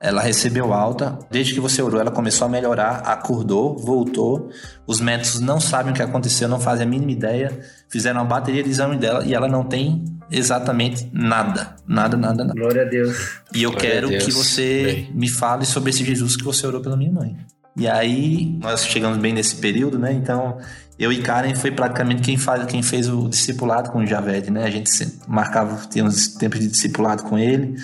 Ela 0.00 0.20
recebeu 0.20 0.74
alta. 0.74 1.18
Desde 1.30 1.54
que 1.54 1.60
você 1.60 1.80
orou, 1.80 1.98
ela 1.98 2.10
começou 2.10 2.46
a 2.46 2.48
melhorar, 2.50 2.96
acordou, 3.06 3.78
voltou. 3.78 4.50
Os 4.86 5.00
médicos 5.00 5.40
não 5.40 5.58
sabem 5.58 5.92
o 5.92 5.96
que 5.96 6.02
aconteceu, 6.02 6.46
não 6.46 6.60
fazem 6.60 6.86
a 6.86 6.88
mínima 6.88 7.12
ideia. 7.12 7.58
Fizeram 7.88 8.20
uma 8.20 8.26
bateria 8.26 8.62
de 8.62 8.68
exame 8.68 8.98
dela 8.98 9.24
e 9.24 9.32
ela 9.32 9.48
não 9.48 9.64
tem 9.64 10.04
exatamente 10.30 11.08
nada. 11.10 11.76
Nada, 11.86 12.18
nada, 12.18 12.44
nada. 12.44 12.60
Glória 12.60 12.82
a 12.82 12.84
Deus. 12.84 13.40
E 13.54 13.62
eu 13.62 13.70
Glória 13.70 13.90
quero 13.90 14.08
a 14.08 14.18
que 14.18 14.30
você 14.30 14.84
Bem. 14.84 15.10
me 15.14 15.28
fale 15.30 15.64
sobre 15.64 15.88
esse 15.88 16.04
Jesus 16.04 16.36
que 16.36 16.44
você 16.44 16.66
orou 16.66 16.82
pela 16.82 16.98
minha 16.98 17.12
mãe. 17.12 17.36
E 17.76 17.88
aí, 17.88 18.56
nós 18.60 18.86
chegamos 18.86 19.18
bem 19.18 19.32
nesse 19.32 19.56
período, 19.56 19.98
né? 19.98 20.12
Então, 20.12 20.58
eu 20.98 21.12
e 21.12 21.20
Karen 21.20 21.54
foi 21.56 21.72
praticamente 21.72 22.22
quem, 22.22 22.36
faz, 22.36 22.64
quem 22.66 22.82
fez 22.82 23.08
o 23.08 23.28
discipulado 23.28 23.90
com 23.90 23.98
o 23.98 24.06
Javed, 24.06 24.50
né? 24.50 24.64
A 24.64 24.70
gente 24.70 24.90
marcava, 25.26 25.84
tinha 25.88 26.04
uns 26.04 26.28
tempos 26.28 26.60
de 26.60 26.68
discipulado 26.68 27.24
com 27.24 27.36
ele. 27.36 27.74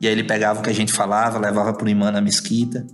E 0.00 0.06
aí 0.06 0.12
ele 0.12 0.24
pegava 0.24 0.60
o 0.60 0.62
que 0.62 0.70
a 0.70 0.74
gente 0.74 0.92
falava, 0.92 1.38
levava 1.38 1.72
pro 1.72 1.88
imã 1.88 2.10
na 2.10 2.20
mesquita. 2.20 2.86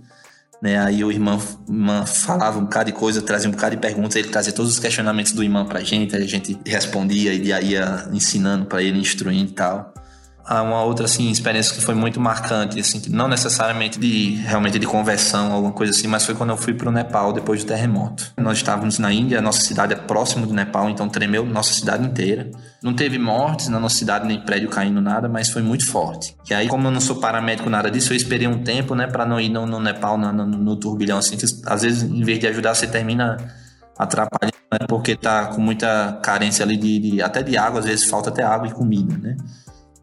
Né? 0.61 0.77
Aí 0.77 1.03
o 1.03 1.11
irmão, 1.11 1.41
irmã 1.67 2.05
falava 2.05 2.59
um 2.59 2.63
bocado 2.63 2.91
de 2.91 2.97
coisa, 2.97 3.21
trazia 3.21 3.47
um 3.47 3.51
bocado 3.51 3.75
de 3.75 3.81
perguntas, 3.81 4.15
ele 4.15 4.27
trazia 4.27 4.51
todos 4.51 4.71
os 4.71 4.79
questionamentos 4.79 5.31
do 5.31 5.43
imã 5.43 5.65
pra 5.65 5.79
gente, 5.81 6.15
a 6.15 6.19
gente 6.19 6.59
respondia 6.65 7.33
e 7.33 7.47
ia 7.47 8.09
ensinando 8.11 8.65
pra 8.65 8.83
ele, 8.83 8.99
instruindo 8.99 9.51
e 9.51 9.53
tal. 9.53 9.93
Uma 10.49 10.83
outra 10.83 11.05
assim 11.05 11.29
experiência 11.29 11.75
que 11.75 11.81
foi 11.81 11.93
muito 11.93 12.19
marcante, 12.19 12.79
assim, 12.79 12.99
que 12.99 13.09
não 13.11 13.27
necessariamente 13.27 13.99
de 13.99 14.31
realmente 14.37 14.79
de 14.79 14.87
conversão, 14.87 15.51
alguma 15.51 15.71
coisa 15.71 15.91
assim, 15.91 16.07
mas 16.07 16.25
foi 16.25 16.33
quando 16.33 16.49
eu 16.49 16.57
fui 16.57 16.73
pro 16.73 16.91
Nepal 16.91 17.31
depois 17.31 17.63
do 17.63 17.67
terremoto. 17.67 18.33
Nós 18.35 18.57
estávamos 18.57 18.97
na 18.97 19.13
Índia, 19.13 19.41
nossa 19.41 19.61
cidade 19.61 19.93
é 19.93 19.95
próximo 19.95 20.47
do 20.47 20.53
Nepal, 20.53 20.89
então 20.89 21.07
tremeu 21.07 21.45
nossa 21.45 21.71
cidade 21.73 22.03
inteira. 22.03 22.49
Não 22.81 22.95
teve 22.95 23.19
mortes 23.19 23.67
na 23.67 23.79
nossa 23.79 23.95
cidade, 23.97 24.25
nem 24.25 24.39
prédio 24.41 24.69
caindo, 24.69 24.99
nada, 24.99 25.29
mas 25.29 25.49
foi 25.49 25.61
muito 25.61 25.85
forte. 25.85 26.35
E 26.49 26.53
aí, 26.53 26.67
como 26.67 26.87
eu 26.87 26.91
não 26.91 27.01
sou 27.01 27.17
paramédico, 27.17 27.69
nada 27.69 27.91
disso, 27.91 28.11
eu 28.13 28.17
esperei 28.17 28.47
um 28.47 28.63
tempo, 28.63 28.95
né, 28.95 29.05
para 29.05 29.27
não 29.27 29.39
ir 29.39 29.49
no, 29.49 29.67
no 29.67 29.79
Nepal, 29.79 30.17
na- 30.17 30.33
no, 30.33 30.47
no 30.47 30.75
turbilhão, 30.77 31.19
assim, 31.19 31.37
que 31.37 31.45
às 31.65 31.81
vezes, 31.83 32.01
em 32.03 32.23
vez 32.23 32.39
de 32.39 32.47
ajudar, 32.47 32.73
você 32.73 32.87
termina 32.87 33.37
atrapalhando, 33.97 34.53
né, 34.71 34.79
porque 34.87 35.15
tá 35.15 35.47
com 35.47 35.61
muita 35.61 36.17
carência 36.23 36.63
ali 36.63 36.77
de, 36.77 36.99
de- 36.99 37.21
até 37.21 37.43
de 37.43 37.57
água, 37.57 37.79
às 37.81 37.85
vezes 37.85 38.05
falta 38.05 38.29
até 38.29 38.41
água 38.43 38.67
e 38.67 38.71
comida, 38.71 39.15
né. 39.17 39.37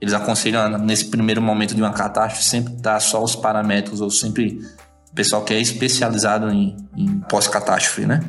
Eles 0.00 0.12
aconselham, 0.14 0.78
nesse 0.78 1.06
primeiro 1.06 1.40
momento 1.40 1.74
de 1.74 1.80
uma 1.80 1.92
catástrofe, 1.92 2.44
sempre 2.44 2.74
dar 2.74 3.00
só 3.00 3.22
os 3.22 3.34
paramédicos, 3.34 4.00
ou 4.00 4.10
sempre 4.10 4.60
o 5.10 5.14
pessoal 5.14 5.42
que 5.42 5.54
é 5.54 5.60
especializado 5.60 6.50
em, 6.50 6.76
em 6.96 7.20
pós-catástrofe, 7.20 8.04
né? 8.06 8.20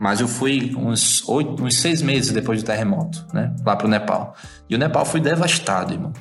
Mas 0.00 0.20
eu 0.20 0.26
fui 0.28 0.74
uns 0.76 1.26
oito, 1.28 1.62
uns 1.62 1.76
seis 1.76 2.02
meses 2.02 2.32
depois 2.32 2.62
do 2.62 2.66
terremoto, 2.66 3.26
né? 3.32 3.54
Lá 3.64 3.76
pro 3.76 3.86
Nepal. 3.86 4.34
E 4.68 4.74
o 4.74 4.78
Nepal 4.78 5.04
foi 5.04 5.20
devastado, 5.20 5.92
irmão. 5.92 6.12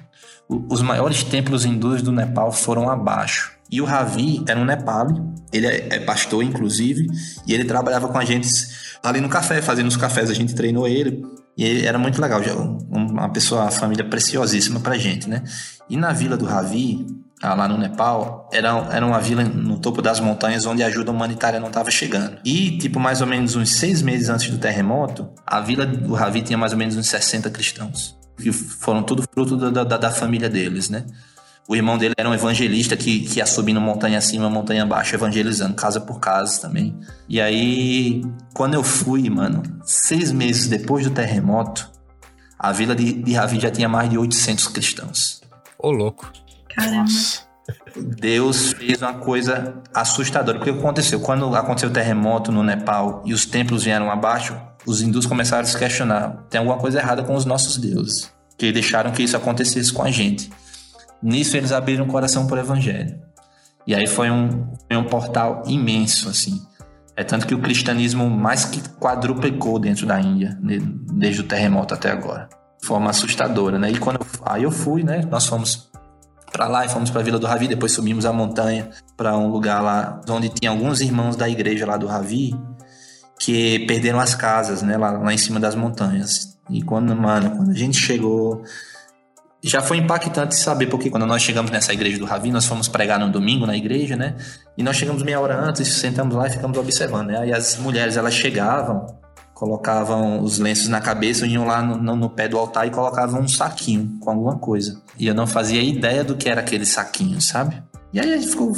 O- 0.48 0.66
Os 0.74 0.82
maiores 0.82 1.24
templos 1.24 1.66
hindus 1.66 2.02
do 2.02 2.12
Nepal 2.12 2.52
foram 2.52 2.90
abaixo. 2.90 3.52
E 3.72 3.82
o 3.82 3.86
Ravi 3.86 4.44
era 4.48 4.60
um 4.60 4.66
Nepali, 4.66 5.20
ele 5.52 5.66
é 5.66 5.88
é 5.96 6.00
pastor, 6.02 6.44
inclusive, 6.44 7.08
e 7.48 7.54
ele 7.54 7.64
trabalhava 7.66 8.08
com 8.10 8.18
a 8.20 8.26
gente 8.26 8.48
ali 9.02 9.20
no 9.20 9.30
café, 9.30 9.62
fazendo 9.62 9.88
os 9.88 9.98
cafés, 9.98 10.30
a 10.30 10.34
gente 10.34 10.54
treinou 10.54 10.88
ele. 10.88 11.24
E 11.58 11.86
era 11.86 12.00
muito 12.00 12.20
legal, 12.22 12.42
um- 12.42 12.78
uma 13.12 13.30
pessoa, 13.30 13.62
uma 13.62 13.72
família 13.72 14.04
preciosíssima 14.04 14.80
pra 14.80 14.98
gente, 14.98 15.30
né? 15.30 15.44
E 15.90 15.96
na 15.96 16.12
vila 16.12 16.36
do 16.36 16.46
Ravi, 16.46 17.06
lá 17.44 17.68
no 17.68 17.78
Nepal, 17.78 18.50
era, 18.52 18.70
era 18.92 19.06
uma 19.06 19.20
vila 19.20 19.44
no 19.44 19.78
topo 19.78 20.02
das 20.02 20.20
montanhas 20.20 20.66
onde 20.66 20.82
a 20.82 20.88
ajuda 20.88 21.12
humanitária 21.12 21.60
não 21.60 21.68
estava 21.68 21.92
chegando. 21.92 22.38
E, 22.44 22.78
tipo, 22.78 23.00
mais 23.00 23.22
ou 23.22 23.28
menos 23.28 23.56
uns 23.56 23.70
seis 23.76 24.02
meses 24.02 24.30
antes 24.30 24.50
do 24.50 24.58
terremoto, 24.58 25.30
a 25.46 25.60
vila 25.60 25.86
do 25.86 26.14
Ravi 26.14 26.42
tinha 26.42 26.58
mais 26.58 26.72
ou 26.72 26.78
menos 26.78 26.96
uns 26.96 27.08
60 27.08 27.50
cristãos. 27.50 28.18
Que 28.36 28.52
foram 28.52 29.04
tudo 29.04 29.24
fruto 29.32 29.56
da, 29.56 29.84
da, 29.84 29.98
da 29.98 30.10
família 30.10 30.50
deles, 30.50 30.90
né? 30.90 31.06
O 31.68 31.76
irmão 31.76 31.98
dele 31.98 32.14
era 32.18 32.30
um 32.30 32.34
evangelista 32.34 32.98
que, 32.98 33.22
que 33.22 33.40
ia 33.40 33.46
subindo 33.46 33.80
montanha 33.80 34.18
acima, 34.18 34.50
montanha 34.50 34.84
abaixo, 34.84 35.16
evangelizando, 35.16 35.74
casa 35.74 36.02
por 36.02 36.20
casa 36.20 36.60
também. 36.60 36.98
E 37.28 37.40
aí, 37.40 38.22
quando 38.54 38.74
eu 38.74 38.84
fui, 38.84 39.30
mano, 39.30 39.64
seis 39.84 40.32
meses 40.32 40.68
depois 40.68 41.06
do 41.06 41.12
terremoto, 41.12 41.90
a 42.60 42.72
vila 42.72 42.94
de, 42.94 43.14
de 43.14 43.34
Ravi 43.34 43.60
já 43.60 43.72
tinha 43.72 43.88
mais 43.88 44.10
de 44.10 44.18
800 44.18 44.68
cristãos. 44.68 45.42
Ô, 45.80 45.90
louco. 45.90 46.32
Caramba. 46.76 47.04
Nossa. 47.04 47.54
Deus 47.96 48.74
fez 48.74 49.02
uma 49.02 49.14
coisa 49.14 49.82
assustadora. 49.94 50.58
Porque 50.58 50.72
o 50.72 50.74
que 50.74 50.80
aconteceu? 50.80 51.20
Quando 51.20 51.56
aconteceu 51.56 51.90
o 51.90 51.94
terremoto 51.94 52.52
no 52.52 52.64
Nepal 52.64 53.22
e 53.26 53.34
os 53.34 53.46
templos 53.46 53.84
vieram 53.84 54.12
abaixo, 54.12 54.56
os 54.86 55.02
hindus 55.02 55.26
começaram 55.26 55.64
a 55.64 55.66
se 55.66 55.78
questionar: 55.78 56.46
tem 56.50 56.60
alguma 56.60 56.78
coisa 56.78 57.00
errada 57.00 57.24
com 57.24 57.36
os 57.36 57.46
nossos 57.46 57.78
deuses? 57.78 58.34
Que 58.58 58.72
deixaram 58.72 59.12
que 59.12 59.24
isso 59.24 59.38
acontecesse 59.38 59.92
com 59.92 60.04
a 60.04 60.12
gente. 60.12 60.50
Nisso 61.24 61.56
eles 61.56 61.72
abriram 61.72 62.06
o 62.06 62.08
coração 62.08 62.46
para 62.46 62.58
o 62.58 62.60
evangelho. 62.60 63.18
E 63.88 63.96
aí 63.96 64.06
foi 64.08 64.30
um, 64.30 64.68
foi 64.88 64.98
um 64.98 65.06
portal 65.06 65.64
imenso, 65.66 66.30
assim. 66.30 66.62
É 67.16 67.24
tanto 67.24 67.46
que 67.48 67.54
o 67.56 67.60
cristianismo 67.60 68.30
mais 68.30 68.66
que 68.66 68.82
quadruplicou 69.00 69.80
dentro 69.80 70.06
da 70.06 70.20
Índia, 70.20 70.58
de- 70.62 70.80
desde 71.14 71.42
o 71.42 71.44
terremoto 71.44 71.94
até 71.94 72.12
agora. 72.12 72.50
De 72.82 72.88
forma 72.88 73.10
assustadora, 73.10 73.78
né? 73.80 73.92
E 73.92 73.98
quando 73.98 74.18
eu, 74.18 74.26
aí 74.46 74.64
eu 74.64 74.72
fui, 74.72 75.04
né? 75.04 75.22
Nós 75.30 75.46
fomos 75.46 75.90
para 76.52 76.68
lá 76.68 76.86
e 76.86 76.90
fomos 76.90 77.10
para 77.10 77.22
a 77.22 77.24
Vila 77.24 77.40
do 77.40 77.48
Ravi, 77.48 77.68
depois 77.68 77.92
subimos 77.94 78.26
a 78.26 78.34
montanha 78.34 78.90
para 79.18 79.38
um 79.38 79.48
lugar 79.48 79.82
lá 79.82 80.22
onde 80.30 80.50
tinha 80.50 80.70
alguns 80.72 81.02
irmãos 81.02 81.36
da 81.36 81.48
igreja 81.50 81.86
lá 81.86 81.98
do 81.98 82.06
Ravi 82.06 82.54
que 83.40 83.80
perderam 83.88 84.20
as 84.20 84.36
casas, 84.36 84.82
né, 84.82 84.96
lá, 84.98 85.12
lá 85.12 85.34
em 85.34 85.38
cima 85.38 85.60
das 85.60 85.76
montanhas. 85.76 86.58
E 86.70 86.82
quando, 86.82 87.16
mano, 87.16 87.52
quando 87.58 87.72
a 87.72 87.76
gente 87.76 87.98
chegou, 87.98 88.64
já 89.70 89.82
foi 89.82 89.98
impactante 89.98 90.56
saber, 90.56 90.88
porque 90.88 91.10
quando 91.10 91.26
nós 91.26 91.42
chegamos 91.42 91.72
nessa 91.72 91.94
igreja 91.94 92.20
do 92.20 92.26
Ravi, 92.26 92.52
nós 92.52 92.66
fomos 92.66 92.90
pregar 92.90 93.18
no 93.18 93.32
domingo 93.32 93.66
na 93.66 93.78
igreja, 93.78 94.16
né? 94.16 94.36
E 94.78 94.84
nós 94.84 94.98
chegamos 94.98 95.24
meia 95.24 95.40
hora 95.40 95.58
antes, 95.58 95.88
sentamos 95.88 96.36
lá 96.36 96.48
e 96.48 96.50
ficamos 96.50 96.78
observando, 96.78 97.28
né? 97.28 97.40
Aí 97.40 97.54
as 97.54 97.78
mulheres, 97.78 98.18
elas 98.18 98.34
chegavam, 98.34 99.06
colocavam 99.54 100.42
os 100.42 100.60
lenços 100.60 100.90
na 100.90 101.00
cabeça, 101.00 101.48
iam 101.48 101.66
lá 101.66 101.82
no, 101.82 101.96
no, 101.96 102.16
no, 102.16 102.30
pé 102.30 102.50
do 102.50 102.58
altar 102.58 102.88
e 102.88 102.92
colocavam 102.92 103.40
um 103.40 103.48
saquinho 103.48 104.18
com 104.20 104.32
alguma 104.32 104.58
coisa. 104.58 105.02
E 105.18 105.28
eu 105.28 105.34
não 105.34 105.48
fazia 105.48 105.82
ideia 105.82 106.26
do 106.26 106.36
que 106.36 106.50
era 106.50 106.60
aquele 106.60 106.86
saquinho, 106.86 107.40
sabe? 107.40 107.82
E 108.14 108.20
aí 108.20 108.42
ficou, 108.46 108.72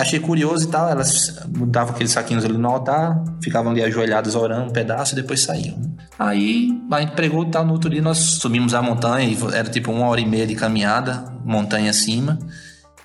achei 0.00 0.18
curioso 0.18 0.66
e 0.66 0.70
tal. 0.70 0.88
Elas 0.88 1.38
mudavam 1.54 1.94
aqueles 1.94 2.12
saquinhos 2.12 2.44
ali 2.44 2.56
no 2.56 2.68
altar, 2.68 3.22
ficavam 3.42 3.70
ali 3.70 3.82
ajoelhadas 3.82 4.34
orando 4.34 4.70
um 4.70 4.72
pedaço 4.72 5.12
e 5.12 5.16
depois 5.16 5.42
saíam. 5.42 5.76
Né? 5.76 5.90
Aí 6.18 6.70
a 6.90 7.00
gente 7.00 7.12
pregou 7.12 7.44
e 7.44 7.50
tal. 7.50 7.66
No 7.66 7.74
outro 7.74 7.90
dia 7.90 8.00
nós 8.00 8.16
subimos 8.16 8.72
a 8.72 8.80
montanha, 8.80 9.36
era 9.52 9.68
tipo 9.68 9.92
uma 9.92 10.06
hora 10.06 10.20
e 10.22 10.26
meia 10.26 10.46
de 10.46 10.54
caminhada, 10.54 11.22
montanha 11.44 11.90
acima. 11.90 12.38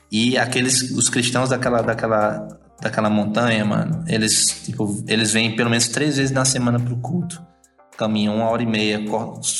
E 0.09 0.38
aqueles, 0.38 0.91
os 0.91 1.09
cristãos 1.09 1.49
daquela, 1.49 1.81
daquela, 1.81 2.47
daquela 2.81 3.09
montanha, 3.09 3.65
mano, 3.65 4.05
eles, 4.07 4.63
tipo, 4.63 5.03
eles 5.05 5.34
vêm 5.34 5.53
pelo 5.53 5.69
menos 5.69 5.89
três 5.89 6.15
vezes 6.15 6.31
na 6.31 6.45
semana 6.45 6.79
pro 6.79 6.95
culto. 6.97 7.43
Caminham 7.97 8.38
uma 8.38 8.45
hora 8.45 8.63
e 8.63 8.65
meia, 8.65 9.01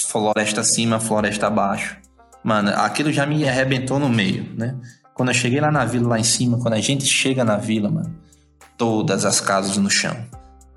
floresta 0.08 0.62
acima, 0.62 1.02
floresta 1.02 1.48
abaixo. 1.48 1.98
Mano, 2.44 2.70
aquilo 2.70 3.12
já 3.12 3.26
me 3.26 3.48
arrebentou 3.48 4.00
no 4.00 4.08
meio, 4.08 4.54
né? 4.58 4.76
Quando 5.14 5.30
eu 5.30 5.36
cheguei 5.36 5.62
lá 5.62 5.72
na 5.72 5.86
vila, 5.86 6.10
lá 6.10 6.20
em 6.20 6.24
cima, 6.24 6.58
quando 6.58 6.74
a 6.74 6.82
gente 6.82 7.06
chega 7.06 7.44
na 7.44 7.58
vila, 7.58 7.90
mano, 7.90 8.16
todas 8.78 9.26
as 9.26 9.40
casas 9.40 9.78
no 9.78 9.90
chão. 9.90 10.16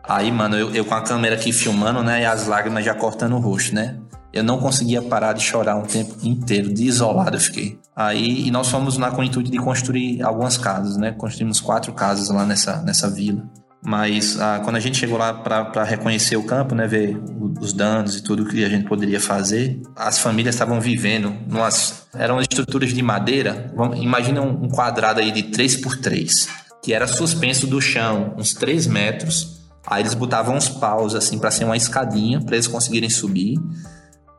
Aí, 0.03 0.31
mano, 0.31 0.57
eu, 0.57 0.75
eu 0.75 0.85
com 0.85 0.95
a 0.95 1.01
câmera 1.01 1.35
aqui 1.35 1.53
filmando, 1.53 2.03
né, 2.03 2.23
e 2.23 2.25
as 2.25 2.47
lágrimas 2.47 2.85
já 2.85 2.95
cortando 2.95 3.35
o 3.35 3.41
rosto, 3.41 3.75
né? 3.75 3.97
Eu 4.33 4.45
não 4.45 4.59
conseguia 4.59 5.01
parar 5.01 5.33
de 5.33 5.43
chorar 5.43 5.77
um 5.77 5.83
tempo 5.83 6.15
inteiro, 6.23 6.73
de 6.73 6.85
isolado 6.85 7.37
eu 7.37 7.41
fiquei. 7.41 7.79
Aí, 7.95 8.47
e 8.47 8.51
nós 8.51 8.69
fomos 8.69 8.99
lá 8.99 9.11
com 9.11 9.23
intuito 9.25 9.51
de 9.51 9.57
construir 9.57 10.23
algumas 10.23 10.59
casas, 10.59 10.99
né? 10.99 11.13
Construímos 11.13 11.59
quatro 11.59 11.93
casas 11.95 12.29
lá 12.29 12.45
nessa, 12.45 12.83
nessa 12.83 13.09
vila. 13.09 13.43
Mas 13.87 14.37
ah, 14.41 14.61
quando 14.65 14.75
a 14.75 14.81
gente 14.81 14.99
chegou 14.99 15.17
lá 15.17 15.33
para 15.33 15.85
reconhecer 15.85 16.37
o 16.37 16.43
campo, 16.43 16.75
né, 16.75 16.89
ver 16.89 17.17
os 17.61 17.73
danos 17.73 18.17
e 18.17 18.23
tudo 18.23 18.45
que 18.45 18.65
a 18.65 18.69
gente 18.69 18.85
poderia 18.85 19.21
fazer, 19.21 19.81
as 19.95 20.19
famílias 20.19 20.57
estavam 20.57 20.81
vivendo 20.81 21.33
numas 21.47 22.09
eram 22.13 22.41
estruturas 22.41 22.93
de 22.93 23.01
madeira. 23.01 23.73
Imagina 23.95 24.43
um 24.43 24.69
quadrado 24.69 25.21
aí 25.21 25.31
de 25.31 25.45
3 25.45 25.77
por 25.77 25.97
3 25.99 26.67
que 26.83 26.93
era 26.93 27.07
suspenso 27.07 27.67
do 27.67 27.81
chão 27.81 28.35
uns 28.37 28.55
3 28.55 28.89
metros. 28.89 29.61
Aí 29.87 30.03
eles 30.03 30.15
botavam 30.15 30.57
uns 30.57 30.69
paus 30.69 31.15
assim 31.15 31.39
para 31.39 31.53
ser 31.53 31.65
uma 31.65 31.77
escadinha 31.77 32.41
para 32.41 32.57
eles 32.57 32.67
conseguirem 32.67 33.09
subir, 33.09 33.57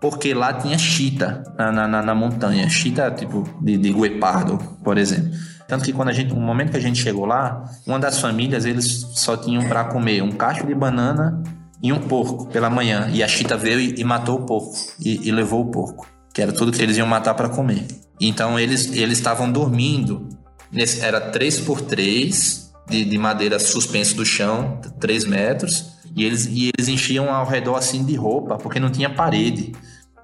porque 0.02 0.34
lá 0.34 0.54
tinha 0.54 0.78
chita 0.78 1.42
na, 1.58 1.88
na, 1.88 2.02
na 2.02 2.16
montanha, 2.16 2.70
chita 2.70 3.10
tipo 3.12 3.48
de, 3.62 3.78
de 3.78 3.94
guepardo, 3.94 4.58
por 4.84 4.98
exemplo. 4.98 5.32
Tanto 5.68 5.84
que 5.84 5.92
quando 5.92 6.10
a 6.10 6.14
gente, 6.14 6.34
no 6.34 6.40
momento 6.40 6.72
que 6.72 6.78
a 6.78 6.82
gente 6.82 7.02
chegou 7.02 7.26
lá, 7.26 7.70
uma 7.86 8.00
das 8.00 8.20
famílias 8.20 8.66
eles 8.66 9.06
só 9.16 9.36
tinham 9.36 9.68
para 9.68 9.84
comer 9.84 10.24
um 10.24 10.32
cacho 10.32 10.66
de 10.66 10.74
banana 10.74 11.44
e 11.84 11.92
um 11.92 12.00
porco 12.00 12.48
pela 12.48 12.70
manhã. 12.70 13.10
E 13.12 13.22
a 13.22 13.28
chita 13.28 13.58
veio 13.58 13.80
e, 13.80 14.00
e 14.00 14.04
matou 14.04 14.40
o 14.40 14.46
porco 14.46 14.74
e, 15.00 15.28
e, 15.28 15.32
levou 15.32 15.62
o 15.62 15.66
porco, 15.66 16.08
que 16.34 16.42
era 16.42 16.54
tudo 16.54 16.72
que 16.72 16.82
eles 16.82 16.98
iam 16.98 17.06
matar 17.06 17.34
para 17.34 17.50
comer. 17.50 17.86
Então 18.20 18.58
eles 18.60 18.92
eles 18.94 19.18
estavam 19.18 19.52
dormindo. 19.52 20.30
Nesse, 20.72 21.02
era 21.02 21.20
3 21.20 21.62
por 21.62 21.82
3 21.82 22.74
de, 22.90 23.04
de 23.04 23.18
madeira 23.18 23.60
suspenso 23.60 24.16
do 24.16 24.26
chão, 24.26 24.80
3 25.00 25.26
metros, 25.26 25.98
e 26.16 26.24
eles, 26.24 26.46
e 26.46 26.72
eles 26.78 26.88
enchiam 26.88 27.34
ao 27.34 27.46
redor 27.46 27.76
assim 27.76 28.04
de 28.04 28.16
roupa, 28.16 28.58
porque 28.58 28.80
não 28.80 28.90
tinha 28.90 29.10
parede. 29.10 29.74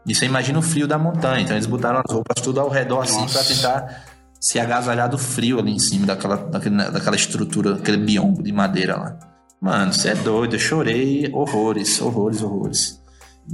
E 0.06 0.14
você 0.14 0.26
imagina 0.26 0.60
o 0.60 0.62
frio 0.62 0.88
da 0.88 0.98
montanha, 0.98 1.42
então 1.42 1.56
eles 1.56 1.66
botaram 1.66 2.02
as 2.06 2.14
roupas 2.14 2.42
tudo 2.42 2.60
ao 2.60 2.70
redor 2.70 3.02
assim 3.02 3.26
para 3.26 3.44
tentar 3.44 4.13
se 4.44 4.60
agasalhar 4.60 5.10
do 5.10 5.18
frio 5.18 5.58
ali 5.58 5.72
em 5.72 5.80
cima 5.80 6.06
daquela, 6.06 6.36
daquela, 6.36 6.92
daquela 6.92 7.16
estrutura, 7.16 7.76
aquele 7.76 7.96
biombo 7.96 8.44
de 8.44 8.52
madeira 8.52 8.98
lá. 8.98 9.18
Mano, 9.62 9.94
você 9.94 10.10
é 10.10 10.16
doido, 10.16 10.56
eu 10.56 10.60
chorei 10.60 11.32
horrores, 11.34 12.02
horrores, 12.02 12.42
horrores. 12.42 13.02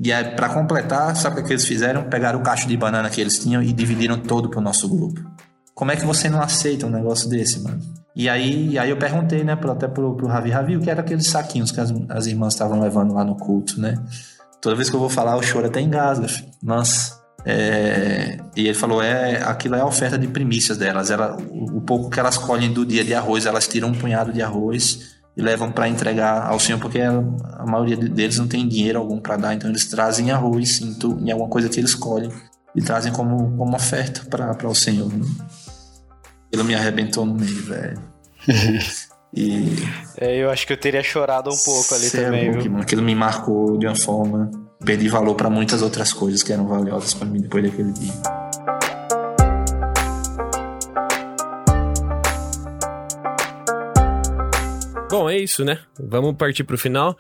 E 0.04 0.12
aí, 0.12 0.36
pra 0.36 0.50
completar, 0.50 1.16
sabe 1.16 1.42
o 1.42 1.46
que 1.46 1.54
eles 1.54 1.64
fizeram? 1.64 2.10
Pegaram 2.10 2.40
o 2.40 2.42
cacho 2.42 2.68
de 2.68 2.76
banana 2.76 3.08
que 3.08 3.22
eles 3.22 3.38
tinham 3.38 3.62
e 3.62 3.72
dividiram 3.72 4.18
todo 4.18 4.50
pro 4.50 4.60
nosso 4.60 4.90
grupo. 4.90 5.22
Como 5.76 5.92
é 5.92 5.96
que 5.96 6.04
você 6.04 6.28
não 6.28 6.42
aceita 6.42 6.88
um 6.88 6.90
negócio 6.90 7.30
desse, 7.30 7.60
mano? 7.60 7.80
E 8.16 8.28
aí, 8.28 8.76
aí 8.80 8.90
eu 8.90 8.98
perguntei, 8.98 9.44
né, 9.44 9.54
até 9.54 9.88
pro, 9.88 10.16
pro 10.16 10.26
Ravi, 10.26 10.50
Ravi, 10.50 10.76
o 10.76 10.82
que 10.82 10.90
era 10.90 11.02
aqueles 11.02 11.28
saquinhos 11.28 11.72
que 11.72 11.80
as, 11.80 11.94
as 12.10 12.26
irmãs 12.26 12.56
estavam 12.56 12.80
levando 12.80 13.14
lá 13.14 13.24
no 13.24 13.36
culto, 13.36 13.80
né? 13.80 13.94
Toda 14.60 14.76
vez 14.76 14.90
que 14.90 14.96
eu 14.96 15.00
vou 15.00 15.10
falar, 15.10 15.38
o 15.38 15.44
choro 15.44 15.68
até 15.68 15.80
engasga, 15.80 16.28
filho. 16.28 16.50
Nossa. 16.64 17.19
É, 17.46 18.38
e 18.56 18.68
ele 18.68 18.74
falou: 18.74 19.02
é, 19.02 19.42
aquilo 19.44 19.76
é 19.76 19.82
a 19.82 19.86
oferta 19.86 20.18
de 20.18 20.28
primícias 20.28 20.78
delas. 20.78 21.10
Ela, 21.10 21.38
o, 21.50 21.78
o, 21.78 21.82
pouco 21.82 22.10
que 22.10 22.20
elas 22.20 22.38
colhem 22.38 22.72
do 22.72 22.86
dia 22.86 23.04
de 23.04 23.14
arroz, 23.14 23.46
elas 23.46 23.68
tiram 23.68 23.90
um 23.90 23.94
punhado 23.94 24.32
de 24.34 24.42
arroz 24.42 25.18
e 25.38 25.42
levam 25.42 25.72
para 25.72 25.88
entregar 25.88 26.48
ao 26.48 26.60
Senhor, 26.60 26.80
porque 26.80 27.00
a, 27.00 27.12
a, 27.58 27.66
maioria 27.66 27.96
deles 27.96 28.38
não 28.38 28.48
tem 28.48 28.68
dinheiro 28.68 29.00
algum 29.00 29.20
para 29.20 29.38
dar, 29.38 29.54
então 29.54 29.70
eles 29.70 29.86
trazem 29.86 30.32
arroz 30.32 30.82
em, 30.82 30.94
tu, 30.94 31.18
em, 31.22 31.32
alguma 31.32 31.50
coisa 31.50 31.70
que 31.70 31.80
eles 31.80 31.96
colhem 31.96 32.32
e 32.76 32.82
trazem 32.82 33.12
como, 33.12 33.56
como 33.58 33.76
oferta 33.76 34.26
para 34.30 34.68
o 34.68 34.76
Senhor. 34.76 35.08
Né? 35.08 35.26
Aquilo 36.48 36.66
me 36.66 36.76
arrebentou 36.76 37.26
no 37.26 37.36
meio, 37.36 37.64
velho. 37.64 38.02
e. 39.34 39.76
É, 40.18 40.36
eu 40.36 40.50
acho 40.50 40.68
que 40.68 40.74
eu 40.74 40.78
teria 40.78 41.04
chorado 41.04 41.50
um 41.50 41.58
pouco 41.58 41.96
ali 41.96 42.08
é 42.08 42.10
também. 42.10 42.50
É 42.50 42.82
aquilo 42.82 43.02
me 43.02 43.16
marcou 43.16 43.78
de 43.78 43.88
uma 43.88 43.96
forma 43.96 44.52
perdi 44.84 45.10
valor 45.10 45.36
para 45.36 45.50
muitas 45.50 45.82
outras 45.82 46.14
coisas 46.14 46.42
que 46.42 46.54
eram 46.54 46.68
valiosas 46.68 47.14
para 47.14 47.28
mim 47.28 47.42
depois 47.42 47.64
daquele 47.64 47.92
dia. 47.92 48.14
Bom, 55.10 55.30
é 55.30 55.38
isso, 55.38 55.66
né? 55.66 55.80
Vamos 56.00 56.36
partir 56.36 56.64
para 56.64 56.76
o 56.76 56.78
final. 56.78 57.16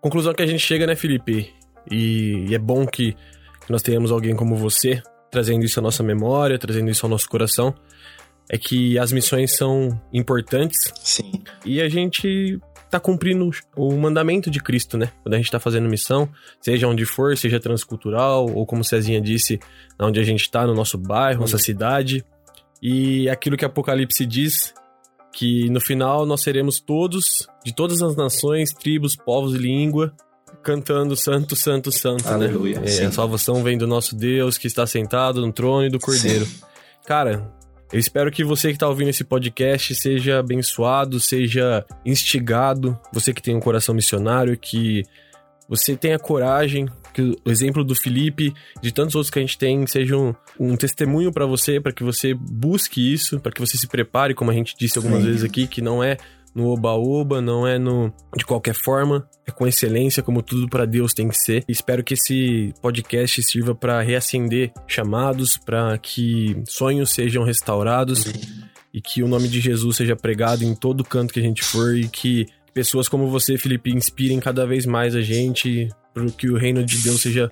Conclusão 0.00 0.32
que 0.32 0.42
a 0.42 0.46
gente 0.46 0.60
chega, 0.60 0.86
né, 0.86 0.94
Felipe? 0.94 1.52
E, 1.90 2.46
e 2.48 2.54
é 2.54 2.58
bom 2.58 2.86
que, 2.86 3.12
que 3.12 3.72
nós 3.72 3.82
tenhamos 3.82 4.12
alguém 4.12 4.36
como 4.36 4.54
você 4.54 5.02
trazendo 5.30 5.64
isso 5.64 5.80
à 5.80 5.82
nossa 5.82 6.02
memória, 6.02 6.58
trazendo 6.58 6.90
isso 6.90 7.06
ao 7.06 7.10
nosso 7.10 7.28
coração. 7.28 7.74
É 8.50 8.58
que 8.58 8.98
as 8.98 9.12
missões 9.12 9.56
são 9.56 10.00
importantes. 10.12 10.78
Sim. 11.02 11.42
E 11.64 11.80
a 11.80 11.88
gente 11.88 12.60
tá 12.92 13.00
cumprindo 13.00 13.50
o 13.74 13.96
mandamento 13.96 14.50
de 14.50 14.60
Cristo, 14.60 14.98
né? 14.98 15.10
Quando 15.22 15.32
a 15.32 15.36
gente 15.38 15.50
tá 15.50 15.58
fazendo 15.58 15.88
missão, 15.88 16.28
seja 16.60 16.86
onde 16.86 17.06
for, 17.06 17.36
seja 17.38 17.58
transcultural, 17.58 18.46
ou 18.54 18.66
como 18.66 18.84
Cezinha 18.84 19.18
disse, 19.18 19.58
onde 19.98 20.20
a 20.20 20.22
gente 20.22 20.50
tá, 20.50 20.66
no 20.66 20.74
nosso 20.74 20.98
bairro, 20.98 21.40
nossa 21.40 21.56
cidade. 21.56 22.22
E 22.82 23.30
aquilo 23.30 23.56
que 23.56 23.64
Apocalipse 23.64 24.26
diz, 24.26 24.74
que 25.32 25.70
no 25.70 25.80
final 25.80 26.26
nós 26.26 26.42
seremos 26.42 26.80
todos, 26.80 27.48
de 27.64 27.74
todas 27.74 28.02
as 28.02 28.14
nações, 28.14 28.74
tribos, 28.74 29.16
povos 29.16 29.54
e 29.54 29.58
língua, 29.58 30.12
cantando 30.62 31.16
Santo, 31.16 31.56
Santo, 31.56 31.90
Santo, 31.90 32.24
né? 32.24 32.46
Aleluia, 32.46 32.78
né? 32.78 32.94
É, 32.94 33.06
a 33.06 33.10
salvação 33.12 33.62
vem 33.62 33.78
do 33.78 33.86
nosso 33.86 34.14
Deus 34.14 34.58
que 34.58 34.66
está 34.66 34.86
sentado 34.86 35.40
no 35.40 35.50
trono 35.50 35.86
e 35.86 35.90
do 35.90 35.98
Cordeiro. 35.98 36.44
Sim. 36.44 36.60
Cara, 37.06 37.50
eu 37.92 37.98
espero 37.98 38.30
que 38.30 38.42
você 38.42 38.68
que 38.68 38.74
está 38.74 38.88
ouvindo 38.88 39.10
esse 39.10 39.22
podcast 39.22 39.94
seja 39.94 40.38
abençoado, 40.38 41.20
seja 41.20 41.84
instigado. 42.06 42.98
Você 43.12 43.34
que 43.34 43.42
tem 43.42 43.54
um 43.54 43.60
coração 43.60 43.94
missionário, 43.94 44.56
que 44.56 45.02
você 45.68 45.94
tenha 45.94 46.18
coragem, 46.18 46.88
que 47.12 47.36
o 47.44 47.50
exemplo 47.50 47.84
do 47.84 47.94
Felipe, 47.94 48.54
de 48.80 48.92
tantos 48.92 49.14
outros 49.14 49.30
que 49.30 49.38
a 49.38 49.42
gente 49.42 49.58
tem, 49.58 49.86
seja 49.86 50.16
um, 50.16 50.34
um 50.58 50.76
testemunho 50.76 51.30
para 51.30 51.44
você, 51.44 51.80
para 51.80 51.92
que 51.92 52.02
você 52.02 52.32
busque 52.34 53.12
isso, 53.12 53.38
para 53.38 53.52
que 53.52 53.60
você 53.60 53.76
se 53.76 53.86
prepare, 53.86 54.34
como 54.34 54.50
a 54.50 54.54
gente 54.54 54.74
disse 54.78 54.96
algumas 54.96 55.20
Sim. 55.20 55.26
vezes 55.26 55.44
aqui, 55.44 55.66
que 55.66 55.82
não 55.82 56.02
é 56.02 56.16
no 56.54 56.68
oba-oba, 56.68 57.40
não 57.40 57.66
é 57.66 57.78
no 57.78 58.12
de 58.36 58.44
qualquer 58.44 58.74
forma, 58.74 59.28
é 59.46 59.50
com 59.50 59.66
excelência, 59.66 60.22
como 60.22 60.42
tudo 60.42 60.68
para 60.68 60.84
Deus 60.84 61.12
tem 61.12 61.28
que 61.28 61.36
ser. 61.36 61.64
Espero 61.68 62.04
que 62.04 62.14
esse 62.14 62.72
podcast 62.80 63.42
sirva 63.42 63.74
para 63.74 64.00
reacender 64.02 64.72
chamados, 64.86 65.58
para 65.58 65.96
que 65.98 66.62
sonhos 66.66 67.10
sejam 67.10 67.44
restaurados 67.44 68.24
e 68.92 69.00
que 69.00 69.22
o 69.22 69.28
nome 69.28 69.48
de 69.48 69.60
Jesus 69.60 69.96
seja 69.96 70.14
pregado 70.14 70.64
em 70.64 70.74
todo 70.74 71.04
canto 71.04 71.32
que 71.32 71.40
a 71.40 71.42
gente 71.42 71.64
for 71.64 71.96
e 71.96 72.08
que 72.08 72.46
pessoas 72.74 73.08
como 73.08 73.28
você, 73.28 73.56
Felipe, 73.56 73.90
inspirem 73.90 74.40
cada 74.40 74.66
vez 74.66 74.86
mais 74.86 75.14
a 75.14 75.22
gente 75.22 75.88
para 76.12 76.26
que 76.26 76.50
o 76.50 76.56
reino 76.56 76.84
de 76.84 76.98
Deus 76.98 77.22
seja 77.22 77.50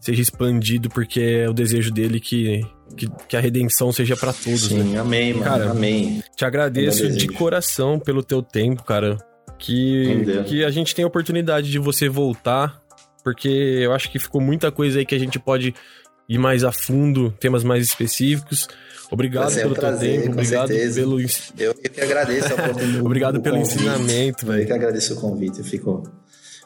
seja 0.00 0.22
expandido, 0.22 0.88
porque 0.88 1.20
é 1.20 1.48
o 1.48 1.52
desejo 1.52 1.90
dele 1.90 2.20
que, 2.20 2.60
que, 2.96 3.08
que 3.28 3.36
a 3.36 3.40
redenção 3.40 3.92
seja 3.92 4.16
para 4.16 4.32
todos. 4.32 4.68
Sim, 4.68 4.82
né? 4.82 4.98
amém, 4.98 5.32
mano, 5.32 5.44
cara, 5.44 5.70
amém. 5.70 6.22
Te 6.36 6.44
agradeço 6.44 7.10
de 7.10 7.28
coração 7.28 7.98
pelo 7.98 8.22
teu 8.22 8.42
tempo, 8.42 8.84
cara. 8.84 9.18
Que, 9.58 10.44
que 10.46 10.64
a 10.64 10.70
gente 10.70 10.94
tem 10.94 11.04
a 11.04 11.08
oportunidade 11.08 11.68
de 11.68 11.80
você 11.80 12.08
voltar, 12.08 12.80
porque 13.24 13.48
eu 13.48 13.92
acho 13.92 14.10
que 14.10 14.18
ficou 14.18 14.40
muita 14.40 14.70
coisa 14.70 15.00
aí 15.00 15.06
que 15.06 15.16
a 15.16 15.18
gente 15.18 15.38
pode 15.38 15.74
ir 16.28 16.38
mais 16.38 16.62
a 16.62 16.70
fundo, 16.70 17.34
temas 17.40 17.64
mais 17.64 17.84
específicos. 17.84 18.68
Obrigado 19.10 19.52
pelo 19.52 19.74
prazer, 19.74 20.12
teu 20.12 20.22
tempo, 20.22 20.32
obrigado 20.34 20.68
certeza. 20.68 21.00
pelo. 21.00 21.20
Eu, 21.20 21.26
eu 21.58 21.74
que 21.74 22.00
agradeço 22.00 22.52
a 22.52 22.54
oportunidade. 22.62 23.00
obrigado 23.00 23.40
pelo 23.40 23.56
convite. 23.56 23.74
ensinamento, 23.76 24.46
velho. 24.46 24.62
Eu 24.62 24.66
que 24.66 24.72
agradeço 24.72 25.14
o 25.14 25.20
convite, 25.20 25.58
eu 25.58 25.64
fico 25.64 26.02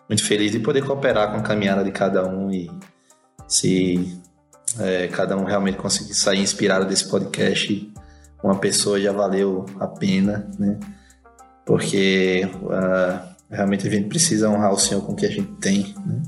muito 0.09 0.25
feliz 0.25 0.53
de 0.53 0.59
poder 0.59 0.85
cooperar 0.85 1.31
com 1.31 1.39
a 1.39 1.43
caminhada 1.43 1.85
de 1.85 1.93
cada 1.93 2.27
um 2.27 2.51
e 2.51 2.69
se 3.53 4.19
é, 4.79 5.09
cada 5.09 5.37
um 5.37 5.45
realmente 5.45 5.77
conseguir 5.77 6.15
sair 6.15 6.41
inspirado 6.41 6.87
desse 6.87 7.07
podcast, 7.09 7.93
uma 8.43 8.59
pessoa 8.59 8.99
já 8.99 9.13
valeu 9.13 9.67
a 9.79 9.87
pena, 9.87 10.49
né? 10.59 10.81
Porque 11.67 12.49
uh, 12.63 13.29
realmente 13.51 13.87
a 13.87 13.91
gente 13.91 14.09
precisa 14.09 14.49
honrar 14.49 14.73
o 14.73 14.79
Senhor 14.79 15.03
com 15.05 15.13
o 15.13 15.17
que 15.17 15.27
a 15.27 15.31
gente 15.31 15.53
tem, 15.61 15.95
né? 16.05 16.23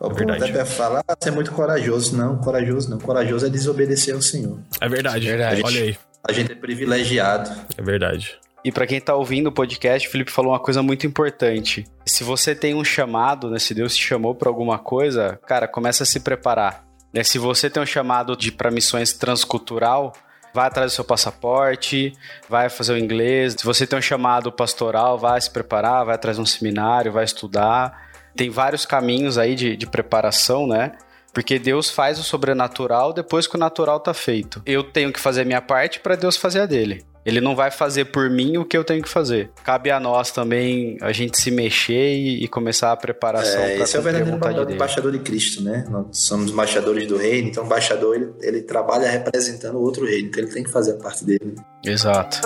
É 0.00 0.12
verdade. 0.12 0.44
Até 0.44 0.64
falar, 0.64 1.04
ah, 1.06 1.16
você 1.18 1.28
é 1.28 1.32
muito 1.32 1.52
corajoso. 1.52 2.16
Não, 2.16 2.38
corajoso 2.38 2.90
não. 2.90 2.98
Corajoso 2.98 3.46
é 3.46 3.48
desobedecer 3.48 4.14
ao 4.14 4.22
Senhor. 4.22 4.58
É 4.80 4.88
verdade, 4.88 5.26
é 5.26 5.30
verdade. 5.30 5.56
Gente, 5.56 5.66
Olha 5.66 5.82
aí. 5.82 5.98
A 6.28 6.32
gente 6.32 6.52
é 6.52 6.54
privilegiado. 6.54 7.50
É 7.76 7.82
verdade. 7.82 8.38
E 8.66 8.72
para 8.72 8.84
quem 8.84 9.00
tá 9.00 9.14
ouvindo 9.14 9.46
o 9.46 9.52
podcast, 9.52 10.08
o 10.08 10.10
Felipe 10.10 10.32
falou 10.32 10.50
uma 10.50 10.58
coisa 10.58 10.82
muito 10.82 11.06
importante. 11.06 11.86
Se 12.04 12.24
você 12.24 12.52
tem 12.52 12.74
um 12.74 12.82
chamado, 12.82 13.48
né, 13.48 13.60
se 13.60 13.72
Deus 13.72 13.94
te 13.94 14.02
chamou 14.02 14.34
para 14.34 14.48
alguma 14.48 14.76
coisa, 14.76 15.38
cara, 15.46 15.68
começa 15.68 16.02
a 16.02 16.06
se 16.06 16.18
preparar. 16.18 16.84
Né? 17.14 17.22
Se 17.22 17.38
você 17.38 17.70
tem 17.70 17.80
um 17.80 17.86
chamado 17.86 18.36
de 18.36 18.50
para 18.50 18.68
missões 18.68 19.12
transcultural, 19.12 20.12
vai 20.52 20.66
atrás 20.66 20.90
do 20.90 20.94
seu 20.96 21.04
passaporte, 21.04 22.12
vai 22.48 22.68
fazer 22.68 22.94
o 22.94 22.98
inglês. 22.98 23.54
Se 23.56 23.64
você 23.64 23.86
tem 23.86 24.00
um 24.00 24.02
chamado 24.02 24.50
pastoral, 24.50 25.16
vai 25.16 25.40
se 25.40 25.48
preparar, 25.48 26.04
vai 26.04 26.16
atrás 26.16 26.36
de 26.36 26.42
um 26.42 26.46
seminário, 26.46 27.12
vai 27.12 27.22
estudar. 27.22 28.08
Tem 28.34 28.50
vários 28.50 28.84
caminhos 28.84 29.38
aí 29.38 29.54
de, 29.54 29.76
de 29.76 29.86
preparação, 29.86 30.66
né? 30.66 30.90
Porque 31.36 31.58
Deus 31.58 31.90
faz 31.90 32.18
o 32.18 32.22
sobrenatural 32.22 33.12
depois 33.12 33.46
que 33.46 33.56
o 33.56 33.58
natural 33.58 34.00
tá 34.00 34.14
feito. 34.14 34.62
Eu 34.64 34.82
tenho 34.82 35.12
que 35.12 35.20
fazer 35.20 35.42
a 35.42 35.44
minha 35.44 35.60
parte 35.60 36.00
para 36.00 36.16
Deus 36.16 36.34
fazer 36.34 36.60
a 36.60 36.66
dele. 36.66 37.04
Ele 37.26 37.42
não 37.42 37.54
vai 37.54 37.70
fazer 37.70 38.06
por 38.06 38.30
mim 38.30 38.56
o 38.56 38.64
que 38.64 38.74
eu 38.74 38.82
tenho 38.82 39.02
que 39.02 39.08
fazer. 39.08 39.50
Cabe 39.62 39.90
a 39.90 40.00
nós 40.00 40.30
também 40.30 40.96
a 41.02 41.12
gente 41.12 41.38
se 41.38 41.50
mexer 41.50 42.14
e, 42.14 42.44
e 42.44 42.48
começar 42.48 42.90
a 42.90 42.96
preparação. 42.96 43.60
É, 43.60 43.80
esse 43.80 43.98
é 43.98 44.00
o 44.00 44.02
verdadeiro 44.02 44.38
papel 44.38 44.64
do 44.64 44.72
embaixador 44.72 45.12
de 45.12 45.18
Cristo, 45.18 45.62
né? 45.62 45.84
Nós 45.90 46.06
somos 46.12 46.50
embaixadores 46.50 47.06
do 47.06 47.18
reino, 47.18 47.48
então 47.48 47.64
o 47.64 47.66
embaixador 47.66 48.16
ele, 48.16 48.32
ele 48.40 48.62
trabalha 48.62 49.06
representando 49.06 49.76
o 49.76 49.82
outro 49.82 50.06
reino, 50.06 50.28
então 50.28 50.42
ele 50.42 50.50
tem 50.50 50.64
que 50.64 50.70
fazer 50.70 50.92
a 50.92 50.96
parte 50.96 51.22
dele. 51.22 51.54
Exato. 51.84 52.40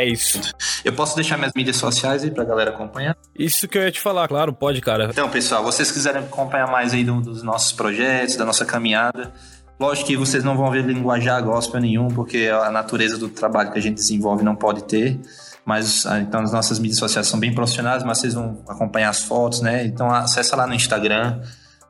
É 0.00 0.04
isso. 0.06 0.40
Eu 0.82 0.94
posso 0.94 1.14
deixar 1.14 1.36
minhas 1.36 1.52
mídias 1.54 1.76
sociais 1.76 2.24
aí 2.24 2.30
pra 2.30 2.42
galera 2.42 2.70
acompanhar? 2.70 3.14
Isso 3.38 3.68
que 3.68 3.76
eu 3.76 3.82
ia 3.82 3.92
te 3.92 4.00
falar, 4.00 4.26
claro, 4.26 4.50
pode, 4.50 4.80
cara. 4.80 5.08
Então, 5.10 5.28
pessoal, 5.28 5.62
vocês 5.62 5.92
quiserem 5.92 6.22
acompanhar 6.22 6.66
mais 6.68 6.94
aí 6.94 7.04
do, 7.04 7.20
dos 7.20 7.42
nossos 7.42 7.72
projetos, 7.72 8.34
da 8.34 8.46
nossa 8.46 8.64
caminhada, 8.64 9.30
lógico 9.78 10.08
que 10.08 10.16
vocês 10.16 10.42
não 10.42 10.56
vão 10.56 10.70
ver 10.70 10.86
linguajar 10.86 11.42
gospel 11.44 11.82
nenhum, 11.82 12.08
porque 12.08 12.50
a 12.50 12.70
natureza 12.70 13.18
do 13.18 13.28
trabalho 13.28 13.72
que 13.72 13.78
a 13.78 13.82
gente 13.82 13.96
desenvolve 13.96 14.42
não 14.42 14.56
pode 14.56 14.84
ter. 14.84 15.20
Mas 15.66 16.06
ah, 16.06 16.18
então 16.18 16.40
as 16.40 16.52
nossas 16.52 16.78
mídias 16.78 16.98
sociais 16.98 17.26
são 17.26 17.38
bem 17.38 17.54
profissionais, 17.54 18.02
mas 18.02 18.18
vocês 18.18 18.32
vão 18.32 18.64
acompanhar 18.66 19.10
as 19.10 19.22
fotos, 19.22 19.60
né? 19.60 19.84
Então 19.84 20.10
acessa 20.10 20.56
lá 20.56 20.66
no 20.66 20.72
Instagram, 20.72 21.42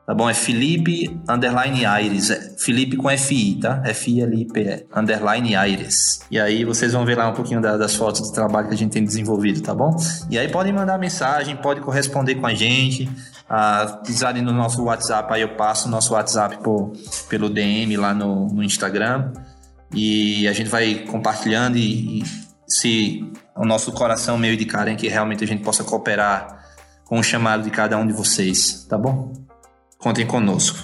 tá 0.05 0.13
bom? 0.13 0.29
É 0.29 0.33
Felipe 0.33 1.19
underline 1.29 1.85
Aires, 1.85 2.29
é 2.29 2.55
Felipe 2.57 2.97
com 2.97 3.09
FI, 3.09 3.59
tá? 3.61 3.81
F-I-L-I-P-E, 3.85 4.87
underline 4.95 5.55
Aires. 5.55 6.21
E 6.29 6.39
aí 6.39 6.63
vocês 6.65 6.93
vão 6.93 7.05
ver 7.05 7.17
lá 7.17 7.29
um 7.29 7.33
pouquinho 7.33 7.61
da, 7.61 7.77
das 7.77 7.95
fotos 7.95 8.21
do 8.21 8.33
trabalho 8.33 8.67
que 8.67 8.73
a 8.73 8.77
gente 8.77 8.91
tem 8.91 9.03
desenvolvido, 9.03 9.61
tá 9.61 9.73
bom? 9.73 9.95
E 10.29 10.37
aí 10.37 10.49
podem 10.49 10.73
mandar 10.73 10.97
mensagem, 10.97 11.55
pode 11.55 11.81
corresponder 11.81 12.35
com 12.35 12.47
a 12.47 12.53
gente, 12.53 13.09
ah, 13.49 14.01
no 14.43 14.53
nosso 14.53 14.83
WhatsApp, 14.83 15.33
aí 15.33 15.41
eu 15.41 15.55
passo 15.55 15.87
o 15.87 15.91
nosso 15.91 16.13
WhatsApp 16.13 16.57
pelo 17.29 17.49
DM 17.49 17.97
lá 17.97 18.13
no, 18.13 18.47
no 18.47 18.63
Instagram 18.63 19.31
e 19.93 20.47
a 20.47 20.53
gente 20.53 20.69
vai 20.69 20.95
compartilhando 21.05 21.77
e, 21.77 22.21
e 22.21 22.23
se 22.67 23.29
o 23.55 23.65
nosso 23.65 23.91
coração 23.91 24.37
meio 24.37 24.55
de 24.55 24.65
cara 24.65 24.89
em 24.89 24.95
que 24.95 25.07
realmente 25.07 25.43
a 25.43 25.47
gente 25.47 25.63
possa 25.63 25.83
cooperar 25.83 26.61
com 27.05 27.19
o 27.19 27.23
chamado 27.23 27.63
de 27.63 27.69
cada 27.69 27.97
um 27.97 28.07
de 28.07 28.13
vocês, 28.13 28.85
tá 28.89 28.97
bom? 28.97 29.33
Contem 30.01 30.25
conosco. 30.25 30.77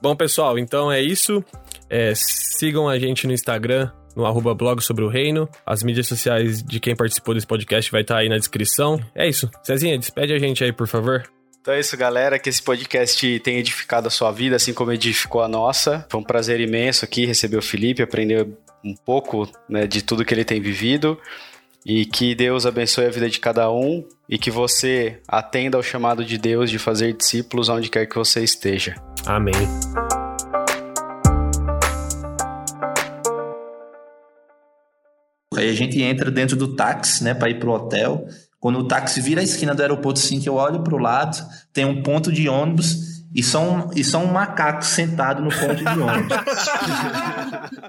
Bom, 0.00 0.16
pessoal, 0.16 0.58
então 0.58 0.90
é 0.90 1.02
isso. 1.02 1.44
É, 1.90 2.12
sigam 2.14 2.88
a 2.88 2.98
gente 2.98 3.26
no 3.26 3.32
Instagram, 3.32 3.90
no 4.16 4.24
arroba 4.24 4.54
blog 4.54 4.80
sobre 4.80 5.04
o 5.04 5.08
reino. 5.08 5.48
As 5.66 5.82
mídias 5.82 6.06
sociais 6.06 6.62
de 6.62 6.80
quem 6.80 6.96
participou 6.96 7.34
desse 7.34 7.46
podcast 7.46 7.90
vai 7.90 8.00
estar 8.00 8.16
aí 8.16 8.28
na 8.28 8.38
descrição. 8.38 8.98
É 9.14 9.28
isso. 9.28 9.50
Cezinha, 9.62 9.98
despede 9.98 10.32
a 10.32 10.38
gente 10.38 10.64
aí, 10.64 10.72
por 10.72 10.88
favor. 10.88 11.28
Então 11.60 11.74
é 11.74 11.80
isso, 11.80 11.96
galera. 11.96 12.38
Que 12.38 12.48
esse 12.48 12.62
podcast 12.62 13.40
tenha 13.40 13.58
edificado 13.58 14.08
a 14.08 14.10
sua 14.10 14.32
vida, 14.32 14.56
assim 14.56 14.72
como 14.72 14.92
edificou 14.92 15.42
a 15.42 15.48
nossa. 15.48 16.06
Foi 16.08 16.18
um 16.18 16.24
prazer 16.24 16.58
imenso 16.60 17.04
aqui 17.04 17.26
receber 17.26 17.58
o 17.58 17.62
Felipe, 17.62 18.02
aprender 18.02 18.48
um 18.82 18.94
pouco 18.94 19.46
né, 19.68 19.86
de 19.86 20.02
tudo 20.02 20.24
que 20.24 20.32
ele 20.32 20.44
tem 20.44 20.60
vivido. 20.60 21.20
E 21.88 22.04
que 22.04 22.34
Deus 22.34 22.66
abençoe 22.66 23.06
a 23.06 23.10
vida 23.10 23.30
de 23.30 23.40
cada 23.40 23.72
um 23.72 24.04
e 24.28 24.36
que 24.36 24.50
você 24.50 25.22
atenda 25.26 25.78
ao 25.78 25.82
chamado 25.82 26.22
de 26.22 26.36
Deus 26.36 26.70
de 26.70 26.78
fazer 26.78 27.14
discípulos 27.14 27.70
onde 27.70 27.88
quer 27.88 28.04
que 28.04 28.14
você 28.14 28.44
esteja. 28.44 28.94
Amém. 29.24 29.54
Aí 35.56 35.70
a 35.70 35.72
gente 35.72 36.02
entra 36.02 36.30
dentro 36.30 36.56
do 36.56 36.76
táxi, 36.76 37.24
né, 37.24 37.32
para 37.32 37.48
ir 37.48 37.58
pro 37.58 37.70
hotel. 37.72 38.28
Quando 38.60 38.80
o 38.80 38.86
táxi 38.86 39.22
vira 39.22 39.40
a 39.40 39.44
esquina 39.44 39.74
do 39.74 39.80
aeroporto, 39.80 40.20
assim, 40.20 40.38
que 40.38 40.48
eu 40.48 40.56
olho 40.56 40.82
pro 40.82 40.98
lado, 40.98 41.38
tem 41.72 41.86
um 41.86 42.02
ponto 42.02 42.30
de 42.30 42.50
ônibus 42.50 43.24
e 43.34 43.42
só 43.42 43.62
um, 43.62 43.90
e 43.96 44.04
só 44.04 44.18
um 44.18 44.30
macaco 44.30 44.84
sentado 44.84 45.42
no 45.42 45.48
ponto 45.48 45.76
de 45.76 46.00
ônibus. 46.00 46.36